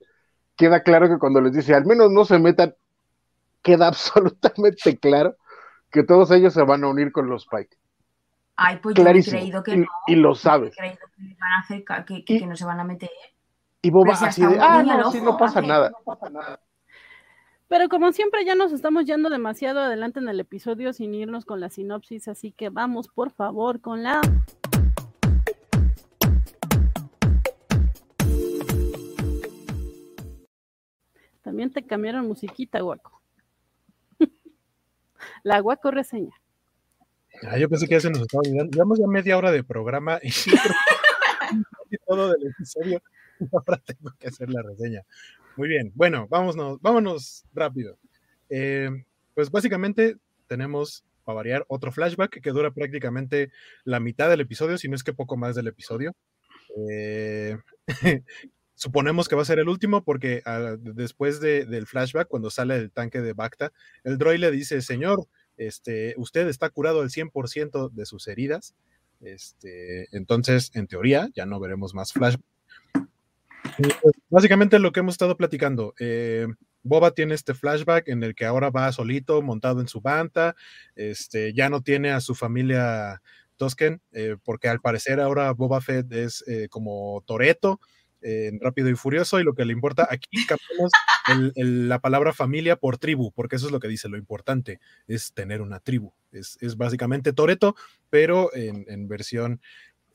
queda 0.55 0.83
claro 0.83 1.09
que 1.09 1.17
cuando 1.17 1.41
les 1.41 1.53
dice, 1.53 1.73
al 1.73 1.85
menos 1.85 2.11
no 2.11 2.25
se 2.25 2.39
metan, 2.39 2.75
queda 3.61 3.87
absolutamente 3.87 4.97
claro 4.97 5.35
que 5.91 6.03
todos 6.03 6.31
ellos 6.31 6.53
se 6.53 6.63
van 6.63 6.83
a 6.83 6.87
unir 6.87 7.11
con 7.11 7.29
los 7.29 7.45
Pike. 7.47 7.77
Ay, 8.55 8.79
pues 8.81 8.95
yo 8.95 9.03
he 9.03 9.23
creído 9.23 9.63
que 9.63 9.77
no. 9.77 9.87
Y, 10.07 10.15
lo 10.15 10.35
sabes. 10.35 10.75
que, 10.75 10.81
van 10.81 11.51
a 11.53 11.59
hacer, 11.59 11.83
que 12.05 12.45
no 12.45 12.55
se 12.55 12.65
van 12.65 12.79
a 12.79 12.83
meter. 12.83 13.09
Y 13.83 13.89
Boba 13.89 14.13
así 14.13 14.45
de, 14.45 14.57
ah, 14.59 14.83
no, 14.83 15.11
no 15.11 15.37
pasa 15.37 15.59
nada. 15.61 15.91
Pero 17.67 17.89
como 17.89 18.11
siempre 18.11 18.45
ya 18.45 18.53
nos 18.53 18.73
estamos 18.73 19.05
yendo 19.05 19.29
demasiado 19.29 19.79
adelante 19.79 20.19
en 20.19 20.29
el 20.29 20.39
episodio 20.39 20.93
sin 20.93 21.15
irnos 21.15 21.45
con 21.45 21.59
la 21.59 21.69
sinopsis, 21.69 22.27
así 22.27 22.51
que 22.51 22.69
vamos 22.69 23.07
por 23.07 23.31
favor 23.31 23.81
con 23.81 24.03
la... 24.03 24.21
También 31.41 31.71
te 31.71 31.83
cambiaron 31.83 32.27
musiquita, 32.27 32.81
guaco. 32.81 33.19
la 35.43 35.59
guaco 35.59 35.89
reseña. 35.89 36.35
Ah, 37.49 37.57
yo 37.57 37.67
pensé 37.67 37.87
que 37.87 37.95
ya 37.95 38.01
se 38.01 38.11
nos 38.11 38.21
estaba 38.21 38.41
olvidando. 38.45 38.71
Llevamos 38.71 38.99
ya 38.99 39.07
media 39.07 39.37
hora 39.37 39.51
de 39.51 39.63
programa 39.63 40.19
y 40.21 40.29
todo 42.05 42.31
del 42.33 42.47
episodio 42.47 43.01
ahora 43.51 43.81
tengo 43.85 44.11
que 44.19 44.27
hacer 44.27 44.49
la 44.49 44.61
reseña. 44.61 45.03
Muy 45.57 45.67
bien, 45.67 45.91
bueno, 45.95 46.27
vámonos, 46.29 46.79
vámonos 46.81 47.45
rápido. 47.53 47.97
Eh, 48.49 48.89
pues 49.33 49.51
básicamente 49.51 50.17
tenemos, 50.47 51.03
para 51.23 51.35
variar, 51.35 51.65
otro 51.67 51.91
flashback 51.91 52.41
que 52.41 52.51
dura 52.51 52.71
prácticamente 52.71 53.51
la 53.83 53.99
mitad 53.99 54.29
del 54.29 54.41
episodio, 54.41 54.77
si 54.77 54.87
no 54.87 54.95
es 54.95 55.03
que 55.03 55.13
poco 55.13 55.37
más 55.37 55.55
del 55.55 55.67
episodio. 55.67 56.15
Eh, 56.89 57.57
suponemos 58.75 59.27
que 59.27 59.35
va 59.35 59.41
a 59.41 59.45
ser 59.45 59.59
el 59.59 59.69
último 59.69 60.03
porque 60.03 60.41
ah, 60.45 60.75
después 60.79 61.39
del 61.39 61.85
flashback, 61.85 62.27
cuando 62.27 62.49
sale 62.49 62.75
el 62.75 62.91
tanque 62.91 63.21
de 63.21 63.33
Bacta, 63.33 63.71
el 64.03 64.17
droid 64.17 64.39
le 64.39 64.51
dice, 64.51 64.81
señor, 64.81 65.27
este, 65.57 66.13
usted 66.17 66.47
está 66.47 66.69
curado 66.69 67.01
al 67.01 67.09
100% 67.09 67.91
de 67.91 68.05
sus 68.05 68.27
heridas. 68.27 68.73
Este, 69.19 70.07
entonces, 70.15 70.71
en 70.73 70.87
teoría, 70.87 71.29
ya 71.35 71.45
no 71.45 71.59
veremos 71.59 71.93
más 71.93 72.11
flashback 72.11 72.50
pues, 73.77 74.15
básicamente 74.29 74.79
lo 74.79 74.91
que 74.91 74.99
hemos 75.01 75.13
estado 75.13 75.37
platicando. 75.37 75.93
Eh, 75.99 76.47
Boba 76.83 77.11
tiene 77.11 77.35
este 77.35 77.53
flashback 77.53 78.07
en 78.07 78.23
el 78.23 78.35
que 78.35 78.45
ahora 78.45 78.69
va 78.69 78.91
solito, 78.91 79.41
montado 79.41 79.81
en 79.81 79.87
su 79.87 80.01
banta, 80.01 80.55
este, 80.95 81.53
ya 81.53 81.69
no 81.69 81.81
tiene 81.81 82.11
a 82.11 82.21
su 82.21 82.33
familia 82.33 83.21
Tosken, 83.57 84.01
eh, 84.11 84.37
porque 84.43 84.67
al 84.67 84.81
parecer 84.81 85.19
ahora 85.19 85.51
Boba 85.51 85.81
Fett 85.81 86.11
es 86.11 86.43
eh, 86.47 86.67
como 86.69 87.23
Toreto, 87.27 87.79
en 88.23 88.59
Rápido 88.59 88.89
y 88.89 88.95
Furioso, 88.95 89.39
y 89.39 89.43
lo 89.43 89.53
que 89.53 89.65
le 89.65 89.73
importa, 89.73 90.07
aquí 90.09 90.29
cambiamos 90.47 90.91
la 91.55 91.99
palabra 91.99 92.33
familia 92.33 92.75
por 92.75 92.97
tribu, 92.97 93.31
porque 93.31 93.55
eso 93.55 93.67
es 93.67 93.71
lo 93.71 93.79
que 93.79 93.87
dice, 93.87 94.09
lo 94.09 94.17
importante 94.17 94.79
es 95.07 95.33
tener 95.33 95.61
una 95.61 95.79
tribu. 95.79 96.13
Es, 96.31 96.57
básicamente 96.77 97.33
Toreto, 97.33 97.75
pero 98.09 98.53
en, 98.55 98.85
en 98.87 99.07
versión 99.07 99.59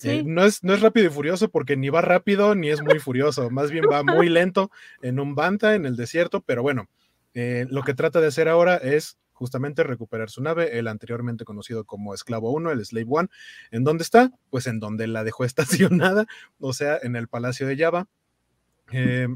eh, 0.03 0.23
no, 0.25 0.45
es, 0.45 0.63
no 0.63 0.75
es 0.75 0.81
rápido 0.81 1.07
y 1.07 1.11
furioso 1.11 1.49
porque 1.49 1.77
ni 1.77 1.89
va 1.89 2.03
rápido 2.03 2.55
ni 2.55 2.71
es 2.71 2.83
muy 2.83 2.99
furioso, 2.99 3.51
más 3.51 3.71
bien 3.71 3.85
va 3.91 4.03
muy 4.03 4.29
lento 4.29 4.71
en 5.03 5.19
un 5.19 5.35
banta 5.35 5.75
en 5.75 5.87
el 5.87 5.97
desierto, 5.97 6.43
pero 6.43 6.63
bueno, 6.63 6.89
eh, 7.35 7.67
lo 7.71 7.83
que 7.83 7.95
trata 7.95 8.21
de 8.21 8.29
hacer 8.29 8.49
ahora 8.49 8.77
es 8.77 9.19
justamente 9.33 9.83
recuperar 9.83 10.31
su 10.31 10.43
nave, 10.43 10.79
el 10.79 10.89
anteriormente 10.89 11.45
conocido 11.45 11.85
como 11.85 12.15
Esclavo 12.15 12.51
1, 12.53 12.71
el 12.71 12.85
Slave 12.85 13.07
One. 13.09 13.29
¿En 13.71 13.85
dónde 13.85 14.03
está? 14.03 14.31
Pues 14.51 14.67
en 14.67 14.81
donde 14.81 15.07
la 15.07 15.25
dejó 15.25 15.45
estacionada, 15.45 16.27
o 16.59 16.73
sea, 16.73 16.99
en 17.03 17.17
el 17.17 17.29
Palacio 17.29 17.67
de 17.67 17.77
Java. 17.77 18.07
Eh, 18.93 19.29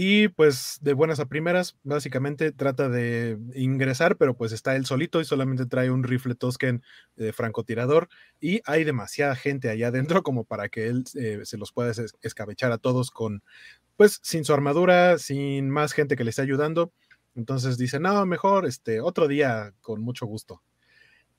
y 0.00 0.28
pues 0.28 0.78
de 0.80 0.92
buenas 0.92 1.18
a 1.18 1.26
primeras, 1.26 1.76
básicamente 1.82 2.52
trata 2.52 2.88
de 2.88 3.36
ingresar, 3.56 4.16
pero 4.16 4.36
pues 4.36 4.52
está 4.52 4.76
él 4.76 4.86
solito 4.86 5.20
y 5.20 5.24
solamente 5.24 5.66
trae 5.66 5.90
un 5.90 6.04
rifle 6.04 6.36
Tosken 6.36 6.84
de 7.16 7.32
francotirador 7.32 8.08
y 8.38 8.60
hay 8.64 8.84
demasiada 8.84 9.34
gente 9.34 9.70
allá 9.70 9.88
adentro 9.88 10.22
como 10.22 10.44
para 10.44 10.68
que 10.68 10.86
él 10.86 11.02
eh, 11.16 11.40
se 11.42 11.58
los 11.58 11.72
pueda 11.72 11.92
escabechar 12.22 12.70
a 12.70 12.78
todos 12.78 13.10
con, 13.10 13.42
pues 13.96 14.20
sin 14.22 14.44
su 14.44 14.52
armadura, 14.52 15.18
sin 15.18 15.68
más 15.68 15.92
gente 15.94 16.14
que 16.14 16.22
le 16.22 16.30
esté 16.30 16.42
ayudando. 16.42 16.92
Entonces 17.34 17.76
dice, 17.76 17.98
no, 17.98 18.24
mejor 18.24 18.66
este 18.66 19.00
otro 19.00 19.26
día 19.26 19.74
con 19.80 20.00
mucho 20.00 20.26
gusto. 20.26 20.62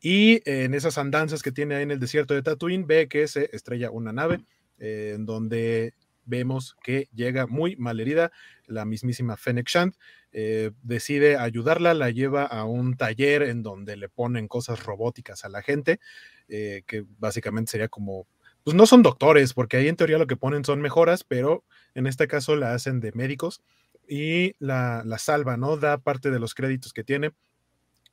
Y 0.02 0.42
en 0.44 0.74
esas 0.74 0.98
andanzas 0.98 1.44
que 1.44 1.54
tiene 1.54 1.76
ahí 1.76 1.84
en 1.84 1.92
el 1.92 2.00
desierto 2.02 2.34
de 2.34 2.42
Tatooine, 2.42 2.86
ve 2.86 3.08
que 3.08 3.26
se 3.30 3.50
estrella 3.54 3.90
una 3.90 4.12
nave 4.12 4.44
eh, 4.80 5.14
en 5.16 5.26
donde 5.26 5.94
vemos 6.30 6.78
que 6.84 7.10
llega 7.14 7.48
muy 7.48 7.76
malherida 7.76 8.32
la 8.68 8.86
mismísima 8.86 9.36
Fennec 9.36 9.68
Shand, 9.68 9.96
eh, 10.32 10.72
decide 10.84 11.38
ayudarla, 11.38 11.94
la 11.94 12.12
lleva 12.12 12.46
a 12.46 12.64
un 12.66 12.96
taller 12.96 13.44
en 13.44 13.64
donde 13.64 13.98
le 13.98 14.10
ponen 14.10 14.48
cosas 14.48 14.84
robóticas 14.84 15.44
a 15.44 15.50
la 15.50 15.62
gente, 15.62 16.00
eh, 16.48 16.84
que 16.86 17.04
básicamente 17.18 17.72
sería 17.72 17.88
como, 17.88 18.28
pues 18.64 18.76
no 18.76 18.86
son 18.86 19.02
doctores, 19.02 19.54
porque 19.54 19.78
ahí 19.78 19.88
en 19.88 19.96
teoría 19.96 20.18
lo 20.20 20.28
que 20.28 20.38
ponen 20.38 20.64
son 20.64 20.82
mejoras, 20.82 21.24
pero 21.24 21.64
en 21.96 22.08
este 22.08 22.28
caso 22.28 22.56
la 22.56 22.74
hacen 22.74 23.00
de 23.00 23.12
médicos 23.14 23.62
y 24.08 24.54
la, 24.60 25.04
la 25.06 25.18
salva, 25.18 25.58
¿no? 25.58 25.78
Da 25.78 25.98
parte 25.98 26.32
de 26.32 26.40
los 26.40 26.54
créditos 26.54 26.94
que 26.94 27.04
tiene 27.04 27.32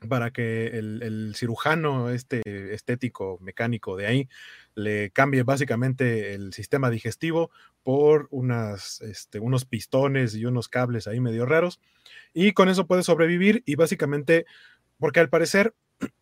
para 0.09 0.31
que 0.31 0.67
el, 0.69 1.35
cirujano 1.35 2.11
este 2.11 2.43
estético 2.75 3.39
mecánico 3.41 3.97
de 3.97 4.07
ahí 4.07 4.29
le 4.75 5.11
cambie 5.11 5.43
básicamente 5.43 6.35
el 6.35 6.53
sistema 6.53 6.91
digestivo 6.91 7.51
por 7.83 8.29
este, 9.01 9.39
unos 9.41 9.65
pistones 9.65 10.35
y 10.35 10.45
unos 10.45 10.69
cables 10.69 11.07
ahí 11.07 11.21
medio 11.21 11.47
raros 11.47 11.81
y 12.35 12.53
con 12.53 12.69
eso 12.69 12.87
puede 12.87 13.03
sobrevivir 13.03 13.63
y 13.65 13.77
básicamente 13.77 14.47
porque 14.99 15.21
al 15.21 15.31
parecer 15.31 15.75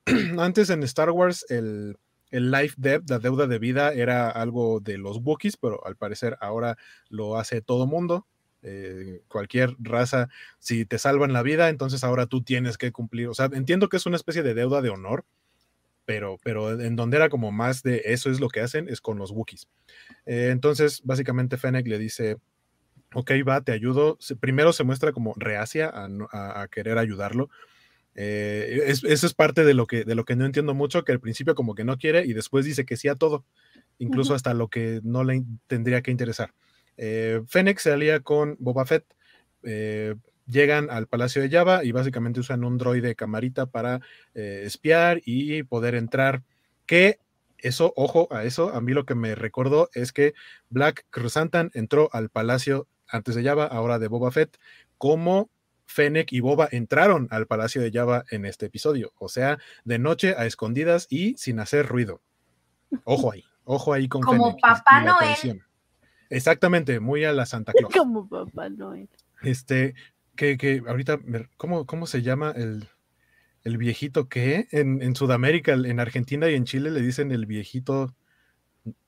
antes 0.38 0.70
en 0.70 0.82
Star 0.84 1.10
Wars 1.10 1.44
el, 1.48 1.96
el 2.30 2.50
life 2.50 2.74
debt, 2.78 3.08
la 3.08 3.18
deuda 3.18 3.46
de 3.46 3.58
vida 3.58 3.92
era 3.92 4.30
algo 4.30 4.80
de 4.80 4.98
los 4.98 5.18
Wookiees, 5.18 5.56
pero 5.56 5.84
al 5.86 5.96
parecer 5.96 6.36
ahora 6.40 6.76
lo 7.08 7.36
hace 7.36 7.60
todo 7.60 7.86
mundo 7.86 8.26
eh, 8.64 9.20
cualquier 9.28 9.76
raza, 9.78 10.30
si 10.58 10.86
te 10.86 10.98
salvan 10.98 11.32
la 11.32 11.42
vida, 11.42 11.68
entonces 11.68 12.02
ahora 12.02 12.26
tú 12.26 12.42
tienes 12.42 12.78
que 12.78 12.92
cumplir. 12.92 13.28
O 13.28 13.34
sea, 13.34 13.50
entiendo 13.52 13.88
que 13.88 13.98
es 13.98 14.06
una 14.06 14.16
especie 14.16 14.42
de 14.42 14.54
deuda 14.54 14.80
de 14.80 14.88
honor, 14.88 15.24
pero, 16.06 16.38
pero 16.42 16.80
en 16.80 16.96
donde 16.96 17.18
era 17.18 17.28
como 17.28 17.52
más 17.52 17.82
de 17.82 18.02
eso 18.06 18.30
es 18.30 18.40
lo 18.40 18.48
que 18.48 18.60
hacen, 18.60 18.88
es 18.88 19.00
con 19.00 19.18
los 19.18 19.30
Wookiees. 19.30 19.68
Eh, 20.26 20.48
entonces, 20.50 21.02
básicamente 21.04 21.58
Fennec 21.58 21.86
le 21.86 21.98
dice, 21.98 22.38
ok, 23.14 23.32
va, 23.46 23.60
te 23.60 23.72
ayudo. 23.72 24.18
Primero 24.40 24.72
se 24.72 24.84
muestra 24.84 25.12
como 25.12 25.34
reacia 25.36 25.92
a, 25.94 26.68
querer 26.68 26.98
ayudarlo. 26.98 27.50
Eh, 28.14 28.84
eso 28.86 29.26
es 29.26 29.34
parte 29.34 29.64
de 29.64 29.74
lo, 29.74 29.86
que, 29.86 30.04
de 30.04 30.14
lo 30.14 30.24
que 30.24 30.36
no 30.36 30.46
entiendo 30.46 30.72
mucho, 30.72 31.04
que 31.04 31.12
al 31.12 31.20
principio 31.20 31.54
como 31.54 31.74
que 31.74 31.84
no 31.84 31.98
quiere 31.98 32.24
y 32.24 32.32
después 32.32 32.64
dice 32.64 32.84
que 32.84 32.96
sí 32.96 33.08
a 33.08 33.16
todo, 33.16 33.44
incluso 33.98 34.34
hasta 34.34 34.54
lo 34.54 34.68
que 34.68 35.00
no 35.02 35.24
le 35.24 35.42
tendría 35.66 36.00
que 36.02 36.10
interesar. 36.10 36.54
Eh, 36.96 37.42
Fennec 37.46 37.78
se 37.78 37.92
alía 37.92 38.20
con 38.20 38.56
Boba 38.58 38.86
Fett, 38.86 39.04
eh, 39.62 40.14
llegan 40.46 40.90
al 40.90 41.06
Palacio 41.06 41.42
de 41.42 41.50
Java 41.50 41.84
y 41.84 41.92
básicamente 41.92 42.40
usan 42.40 42.64
un 42.64 42.78
droide 42.78 43.14
camarita 43.14 43.66
para 43.66 44.00
eh, 44.34 44.62
espiar 44.64 45.20
y 45.24 45.62
poder 45.62 45.94
entrar, 45.94 46.42
que 46.86 47.18
eso, 47.58 47.92
ojo 47.96 48.28
a 48.30 48.44
eso, 48.44 48.74
a 48.74 48.80
mí 48.80 48.92
lo 48.92 49.06
que 49.06 49.14
me 49.14 49.34
recordó 49.34 49.88
es 49.94 50.12
que 50.12 50.34
Black 50.68 51.06
Cruzantan 51.10 51.70
entró 51.72 52.10
al 52.12 52.28
Palacio 52.28 52.86
antes 53.08 53.34
de 53.34 53.44
Java, 53.44 53.64
ahora 53.66 53.98
de 53.98 54.08
Boba 54.08 54.30
Fett, 54.30 54.58
como 54.98 55.50
Fennec 55.86 56.32
y 56.32 56.40
Boba 56.40 56.68
entraron 56.70 57.28
al 57.30 57.46
Palacio 57.46 57.80
de 57.80 57.90
Java 57.90 58.24
en 58.30 58.44
este 58.44 58.66
episodio, 58.66 59.12
o 59.18 59.28
sea, 59.28 59.58
de 59.84 59.98
noche 59.98 60.34
a 60.36 60.46
escondidas 60.46 61.06
y 61.08 61.36
sin 61.38 61.58
hacer 61.58 61.86
ruido. 61.86 62.20
Ojo 63.04 63.32
ahí, 63.32 63.44
ojo 63.64 63.92
ahí 63.92 64.08
con 64.08 64.22
Como 64.22 64.56
Papá 64.58 65.00
Noel. 65.00 65.64
Exactamente, 66.34 67.00
muy 67.00 67.24
a 67.24 67.32
la 67.32 67.46
Santa 67.46 67.72
Claus. 67.72 67.92
Como 67.96 68.28
Papá 68.28 68.68
Noel. 68.68 69.08
Este, 69.42 69.94
que, 70.36 70.56
que 70.56 70.82
ahorita, 70.86 71.18
¿cómo, 71.56 71.86
¿cómo 71.86 72.06
se 72.06 72.22
llama 72.22 72.52
el, 72.56 72.88
el 73.62 73.78
viejito 73.78 74.28
que 74.28 74.66
en, 74.70 75.02
en, 75.02 75.14
Sudamérica, 75.14 75.72
en 75.72 76.00
Argentina 76.00 76.50
y 76.50 76.54
en 76.54 76.64
Chile 76.64 76.90
le 76.90 77.02
dicen 77.02 77.30
el 77.32 77.46
viejito 77.46 78.14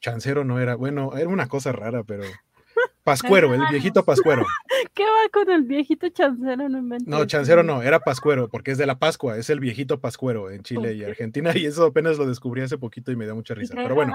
chancero, 0.00 0.44
no 0.44 0.60
era, 0.60 0.74
bueno, 0.74 1.16
era 1.16 1.28
una 1.28 1.48
cosa 1.48 1.72
rara, 1.72 2.04
pero 2.04 2.22
Pascuero, 3.04 3.54
el 3.54 3.62
viejito 3.70 4.04
Pascuero. 4.04 4.44
¿Qué 4.94 5.04
va 5.04 5.28
con 5.32 5.50
el 5.50 5.62
viejito 5.62 6.08
chancero? 6.08 6.68
No, 6.68 6.80
no, 6.80 7.26
chancero 7.26 7.62
no, 7.62 7.82
era 7.82 8.00
Pascuero, 8.00 8.48
porque 8.48 8.70
es 8.70 8.78
de 8.78 8.86
la 8.86 8.98
Pascua, 8.98 9.36
es 9.36 9.50
el 9.50 9.60
viejito 9.60 10.00
Pascuero 10.00 10.50
en 10.50 10.62
Chile 10.62 10.94
y 10.94 11.04
Argentina, 11.04 11.52
y 11.54 11.66
eso 11.66 11.84
apenas 11.86 12.18
lo 12.18 12.26
descubrí 12.26 12.62
hace 12.62 12.78
poquito 12.78 13.12
y 13.12 13.16
me 13.16 13.26
da 13.26 13.34
mucha 13.34 13.54
risa. 13.54 13.74
Pero 13.74 13.94
bueno. 13.94 14.12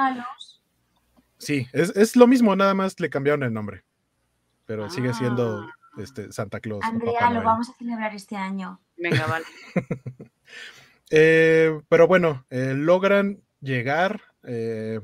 Sí, 1.42 1.68
es, 1.74 1.96
es, 1.96 2.16
lo 2.16 2.28
mismo, 2.28 2.56
nada 2.56 2.74
más 2.74 3.00
le 3.00 3.10
cambiaron 3.10 3.44
el 3.44 3.54
nombre. 3.54 3.84
Pero 4.66 4.90
sigue 4.90 5.14
siendo 5.14 5.62
ah. 5.62 5.76
este, 5.98 6.32
Santa 6.32 6.60
Claus. 6.60 6.84
Andrea, 6.84 7.30
lo 7.32 7.44
vamos 7.44 7.70
a 7.70 7.74
celebrar 7.74 8.16
este 8.16 8.36
año. 8.36 8.80
Venga, 8.98 9.28
vale. 9.28 9.46
Eh, 11.14 11.82
pero 11.90 12.08
bueno, 12.08 12.46
eh, 12.50 12.74
logran 12.74 13.42
llegar 13.60 14.22
eh, 14.44 15.02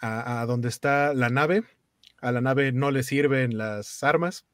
a, 0.00 0.40
a, 0.40 0.46
donde 0.46 0.66
está 0.66 1.14
la 1.14 1.30
nave 1.30 1.62
a 2.20 2.32
la 2.32 2.40
nave 2.40 2.72
no 2.72 2.90
le 2.90 3.02
sirven 3.02 3.56
las 3.56 4.02
armas. 4.02 4.46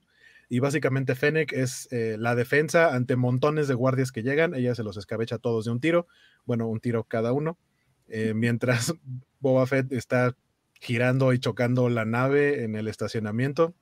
Y 0.48 0.58
básicamente 0.58 1.14
Fennec 1.14 1.52
es 1.52 1.88
eh, 1.90 2.16
la 2.18 2.34
defensa 2.34 2.94
ante 2.94 3.16
montones 3.16 3.68
de 3.68 3.74
guardias 3.74 4.12
que 4.12 4.22
llegan. 4.22 4.54
Ella 4.54 4.74
se 4.74 4.82
los 4.82 4.98
escabecha 4.98 5.38
todos 5.38 5.64
de 5.64 5.70
un 5.70 5.80
tiro. 5.80 6.06
Bueno, 6.44 6.68
un 6.68 6.80
tiro 6.80 7.04
cada 7.04 7.32
uno. 7.32 7.58
Eh, 8.08 8.34
mientras 8.34 8.94
Boba 9.40 9.66
Fett 9.66 9.90
está 9.92 10.36
girando 10.82 11.32
y 11.32 11.38
chocando 11.38 11.88
la 11.88 12.04
nave 12.04 12.64
en 12.64 12.74
el 12.74 12.88
estacionamiento. 12.88 13.72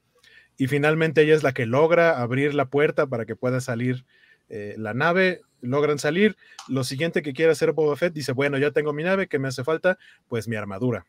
Y 0.59 0.67
finalmente 0.67 1.23
ella 1.23 1.35
es 1.35 1.43
la 1.43 1.55
que 1.55 1.65
logra 1.65 2.21
abrir 2.21 2.53
la 2.53 2.67
puerta 2.67 3.07
para 3.07 3.25
que 3.25 3.37
pueda 3.37 3.63
salir 3.63 4.05
eh, 4.51 4.75
la 4.77 4.93
nave. 4.93 5.41
Logran 5.63 5.99
salir. 5.99 6.37
Lo 6.69 6.85
siguiente 6.85 7.23
que 7.23 7.33
quiere 7.33 7.53
hacer 7.53 7.73
Boba 7.73 7.97
Fett 7.97 8.13
dice, 8.13 8.33
bueno, 8.33 8.59
ya 8.59 8.71
tengo 8.71 8.93
mi 8.93 9.03
nave, 9.03 9.29
¿qué 9.29 9.39
me 9.39 9.49
hace 9.49 9.65
falta? 9.65 9.99
Pues 10.29 10.47
mi 10.47 10.57
armadura. 10.57 11.07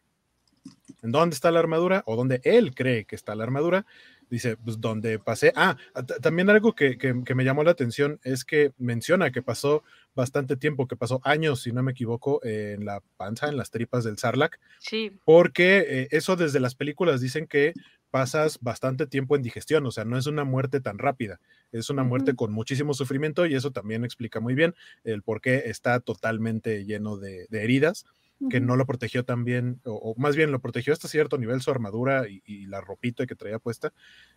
¿En 1.01 1.11
dónde 1.11 1.33
está 1.33 1.51
la 1.51 1.59
armadura? 1.59 2.03
O 2.05 2.15
donde 2.15 2.39
él 2.45 2.73
cree 2.73 3.03
que 3.03 3.17
está 3.17 3.35
la 3.35 3.43
armadura. 3.43 3.85
Dice, 4.29 4.55
pues 4.55 4.79
donde 4.79 5.19
pasé. 5.19 5.51
Ah, 5.57 5.75
también 6.21 6.49
algo 6.49 6.73
que, 6.73 6.95
me 7.35 7.43
llamó 7.43 7.65
la 7.65 7.71
atención 7.71 8.21
es 8.23 8.45
que 8.45 8.71
menciona 8.77 9.31
que 9.31 9.41
pasó 9.41 9.83
bastante 10.15 10.57
tiempo, 10.57 10.87
que 10.87 10.95
pasó 10.95 11.21
años, 11.23 11.61
si 11.61 11.71
no 11.71 11.83
me 11.83 11.91
equivoco, 11.91 12.43
en 12.43 12.85
la 12.85 13.01
panza, 13.17 13.47
en 13.47 13.57
las 13.57 13.71
tripas 13.71 14.03
del 14.03 14.17
Sarlacc. 14.17 14.59
Sí. 14.79 15.11
Porque 15.25 15.85
eh, 15.87 16.07
eso 16.11 16.35
desde 16.35 16.59
las 16.59 16.75
películas 16.75 17.21
dicen 17.21 17.47
que 17.47 17.73
pasas 18.09 18.59
bastante 18.61 19.07
tiempo 19.07 19.35
en 19.35 19.41
digestión, 19.41 19.85
o 19.85 19.91
sea, 19.91 20.03
no 20.03 20.17
es 20.17 20.27
una 20.27 20.43
muerte 20.43 20.81
tan 20.81 20.97
rápida, 20.97 21.39
es 21.71 21.89
una 21.89 22.03
muerte 22.03 22.35
con 22.35 22.51
muchísimo 22.51 22.93
sufrimiento 22.93 23.45
y 23.45 23.55
eso 23.55 23.71
también 23.71 24.03
explica 24.03 24.41
muy 24.41 24.53
bien 24.53 24.75
el 25.05 25.21
por 25.21 25.39
qué 25.39 25.63
está 25.67 26.01
totalmente 26.01 26.83
lleno 26.83 27.15
de 27.15 27.47
heridas 27.51 28.05
que 28.49 28.59
no 28.59 28.75
lo 28.75 28.85
protegió 28.85 29.23
tan 29.23 29.43
bien, 29.43 29.79
o, 29.85 30.15
más 30.17 30.35
bien 30.35 30.51
lo 30.51 30.59
protegió 30.59 30.93
hasta 30.93 31.07
cierto 31.07 31.37
nivel 31.37 31.61
su 31.61 31.71
armadura 31.71 32.25
y, 32.27 32.65
la 32.65 32.81
ropita 32.81 33.25
que 33.25 33.35
traía 33.35 33.59
puesta. 33.59 33.93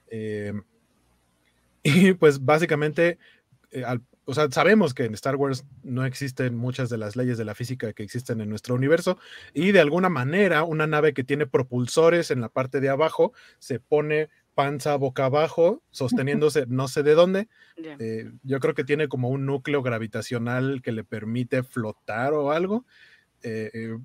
Em, 0.08 0.62
y 1.82 2.12
pues 2.14 2.44
básicamente, 2.44 3.18
eh, 3.70 3.84
o 4.26 4.34
sea, 4.34 4.50
sabemos 4.50 4.94
que 4.94 5.04
en 5.04 5.14
Star 5.14 5.37
Wars 5.37 5.64
no 5.82 6.04
existen 6.04 6.56
muchas 6.56 6.88
de 6.88 6.98
las 6.98 7.16
leyes 7.16 7.38
de 7.38 7.44
la 7.44 7.54
física 7.54 7.92
que 7.92 8.02
existen 8.02 8.40
en 8.40 8.48
nuestro 8.48 8.74
universo 8.74 9.18
y 9.52 9.72
de 9.72 9.80
alguna 9.80 10.08
manera 10.08 10.64
una 10.64 10.87
nave 10.87 11.12
que 11.12 11.24
tiene 11.24 11.46
propulsores 11.46 12.30
en 12.30 12.40
la 12.40 12.48
parte 12.48 12.80
de 12.80 12.88
abajo 12.88 13.32
se 13.58 13.80
pone 13.80 14.30
panza 14.54 14.96
boca 14.96 15.26
abajo, 15.26 15.82
sosteniéndose 15.90 16.66
no 16.68 16.88
sé 16.88 17.02
de 17.02 17.14
dónde. 17.14 17.48
Eh, 17.76 18.30
yo 18.42 18.60
creo 18.60 18.74
que 18.74 18.84
tiene 18.84 19.08
como 19.08 19.28
un 19.28 19.46
núcleo 19.46 19.82
gravitacional 19.82 20.80
que 20.82 20.92
le 20.92 21.04
permite 21.04 21.62
flotar 21.62 22.32
o 22.32 22.52
algo. 22.52 22.84
Eh, 23.42 23.70
eh, 23.74 23.98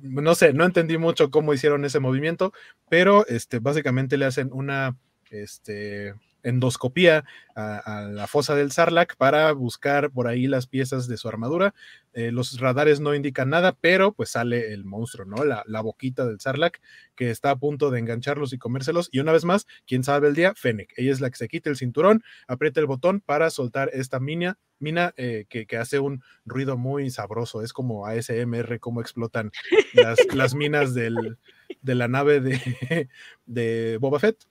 no 0.00 0.34
sé, 0.34 0.52
no 0.52 0.64
entendí 0.64 0.98
mucho 0.98 1.30
cómo 1.30 1.54
hicieron 1.54 1.84
ese 1.84 2.00
movimiento, 2.00 2.52
pero 2.88 3.26
este, 3.26 3.58
básicamente 3.58 4.16
le 4.16 4.26
hacen 4.26 4.50
una, 4.52 4.96
este, 5.30 6.14
endoscopía 6.46 7.24
a, 7.56 8.08
la 8.10 8.26
fosa 8.26 8.54
del 8.54 8.70
Sarlacc 8.70 9.16
para 9.16 9.50
buscar 9.52 10.10
por 10.10 10.28
ahí 10.28 10.46
las 10.46 10.66
piezas 10.66 11.08
de 11.08 11.16
su 11.16 11.28
armadura. 11.28 11.74
Eh, 12.12 12.30
los 12.30 12.60
radares 12.60 13.00
no 13.00 13.14
indican 13.14 13.50
nada, 13.50 13.76
pero 13.80 14.12
pues 14.12 14.30
sale 14.30 14.72
el 14.72 14.84
monstruo, 14.84 15.26
¿no? 15.26 15.44
La, 15.44 15.80
boquita 15.80 16.24
del 16.24 16.40
Sarlacc 16.40 16.80
que 17.14 17.30
está 17.30 17.50
a 17.50 17.56
punto 17.56 17.90
de 17.90 17.98
engancharlos 17.98 18.52
y 18.52 18.58
comérselos. 18.58 19.08
Y 19.10 19.18
una 19.18 19.32
vez 19.32 19.44
más, 19.44 19.66
¿quién 19.86 20.04
sabe 20.04 20.28
el 20.28 20.34
día? 20.34 20.54
Fennec. 20.54 20.92
Ella 20.96 21.12
es 21.12 21.20
la 21.20 21.30
que 21.30 21.36
se 21.36 21.48
quita 21.48 21.68
el 21.68 21.76
cinturón, 21.76 22.22
aprieta 22.46 22.80
el 22.80 22.86
botón 22.86 23.20
para 23.20 23.50
soltar 23.50 23.90
esta 23.92 24.20
mina, 24.20 24.58
mina 24.78 25.14
eh, 25.16 25.46
que, 25.48 25.66
hace 25.76 25.98
un 25.98 26.22
ruido 26.44 26.76
muy 26.76 27.10
sabroso. 27.10 27.62
Es 27.62 27.72
como 27.72 28.06
ASMR, 28.06 28.78
cómo 28.78 29.00
explotan 29.00 29.50
las, 29.94 30.18
las 30.32 30.54
minas 30.54 30.94
del, 30.94 31.38
de 31.82 31.94
la 31.94 32.06
nave 32.06 32.40
de, 32.40 33.08
de 33.46 33.98
Boba 34.00 34.20
Fett. 34.20 34.46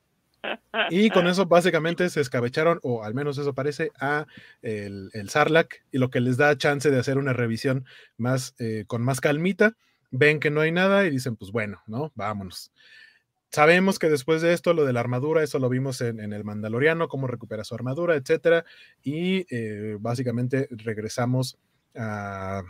Y 0.90 1.10
con 1.10 1.28
eso 1.28 1.46
básicamente 1.46 2.10
se 2.10 2.22
escabecharon, 2.22 2.80
o 2.84 3.04
al 3.04 3.14
menos 3.14 3.38
eso 3.38 3.54
parece, 3.54 3.92
a 4.00 4.26
el, 4.62 5.10
el 5.14 5.30
Sarlacc, 5.30 5.84
y 5.92 5.98
lo 5.98 6.10
que 6.10 6.20
les 6.20 6.38
da 6.38 6.58
chance 6.58 6.90
de 6.92 7.00
hacer 7.00 7.18
una 7.18 7.34
revisión 7.34 7.86
más, 8.18 8.56
eh, 8.60 8.86
con 8.88 9.02
más 9.02 9.22
calmita. 9.22 9.74
Ven 10.12 10.40
que 10.40 10.52
no 10.52 10.62
hay 10.62 10.72
nada 10.72 11.06
y 11.06 11.10
dicen, 11.10 11.36
pues 11.36 11.52
bueno, 11.52 11.82
¿no? 11.88 12.12
Vámonos. 12.16 12.72
Sabemos 13.52 14.00
que 14.00 14.10
después 14.10 14.42
de 14.42 14.54
esto, 14.54 14.74
lo 14.74 14.86
de 14.86 14.94
la 14.94 15.00
armadura, 15.00 15.44
eso 15.44 15.60
lo 15.60 15.70
vimos 15.70 16.02
en, 16.02 16.20
el 16.20 16.44
Mandaloriano, 16.44 17.08
cómo 17.08 17.28
recupera 17.28 17.64
su 17.64 17.74
armadura, 17.74 18.16
etcétera. 18.16 18.66
Y 19.02 19.46
eh, 19.50 19.98
básicamente 20.00 20.68
regresamos 20.72 21.58
a, 21.96 22.64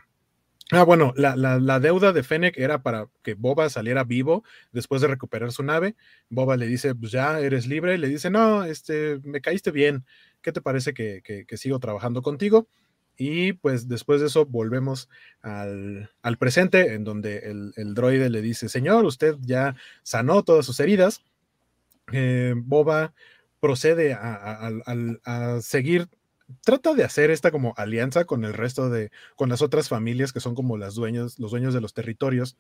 Ah, 0.72 0.84
bueno, 0.84 1.14
la, 1.16 1.80
deuda 1.80 2.12
de 2.12 2.24
Fennec 2.24 2.58
era 2.58 2.82
para 2.82 3.08
que 3.22 3.36
Boba 3.36 3.70
saliera 3.70 4.04
vivo 4.04 4.44
después 4.72 5.00
de 5.02 5.08
recuperar 5.08 5.52
su 5.52 5.62
nave. 5.62 5.96
Boba 6.30 6.58
le 6.58 6.66
dice, 6.66 6.96
pues 6.96 7.12
ya 7.12 7.40
eres 7.40 7.68
libre. 7.68 8.00
Le 8.00 8.08
dice, 8.08 8.32
no, 8.32 8.64
este, 8.64 9.20
me 9.24 9.42
caíste 9.42 9.70
bien. 9.70 10.06
¿Qué 10.42 10.52
te 10.52 10.62
parece 10.62 10.94
que, 10.96 11.46
sigo 11.58 11.80
trabajando 11.80 12.24
contigo? 12.24 12.68
Y 13.16 13.54
pues 13.54 13.88
después 13.88 14.22
de 14.22 14.28
eso 14.28 14.46
volvemos 14.48 15.08
al, 15.42 16.10
presente, 16.40 16.96
en 16.96 17.04
donde 17.04 17.38
el, 17.76 17.94
droide 17.94 18.32
le 18.32 18.42
dice, 18.42 18.68
señor, 18.68 19.06
usted 19.06 19.36
ya 19.42 19.76
sanó 20.02 20.44
todas 20.44 20.66
sus 20.66 20.80
heridas. 20.80 21.22
Eh, 22.12 22.54
Boba 22.58 23.14
procede 23.60 24.14
a 24.14 25.60
seguir 25.62 26.08
trata 26.64 26.94
de 26.94 27.04
hacer 27.04 27.32
esta 27.32 27.52
como 27.52 27.74
alianza 27.78 28.26
con 28.26 28.46
el 28.46 28.54
resto 28.54 28.90
de, 28.90 29.12
con 29.36 29.50
las 29.50 29.62
otras 29.62 29.90
familias 29.90 30.34
que 30.34 30.40
son 30.40 30.56
como 30.56 30.78
las 30.78 30.96
dueños, 30.96 31.40
los 31.40 31.52
dueños 31.52 31.74
de 31.74 31.82
los 31.82 31.94
territorios 31.94 32.58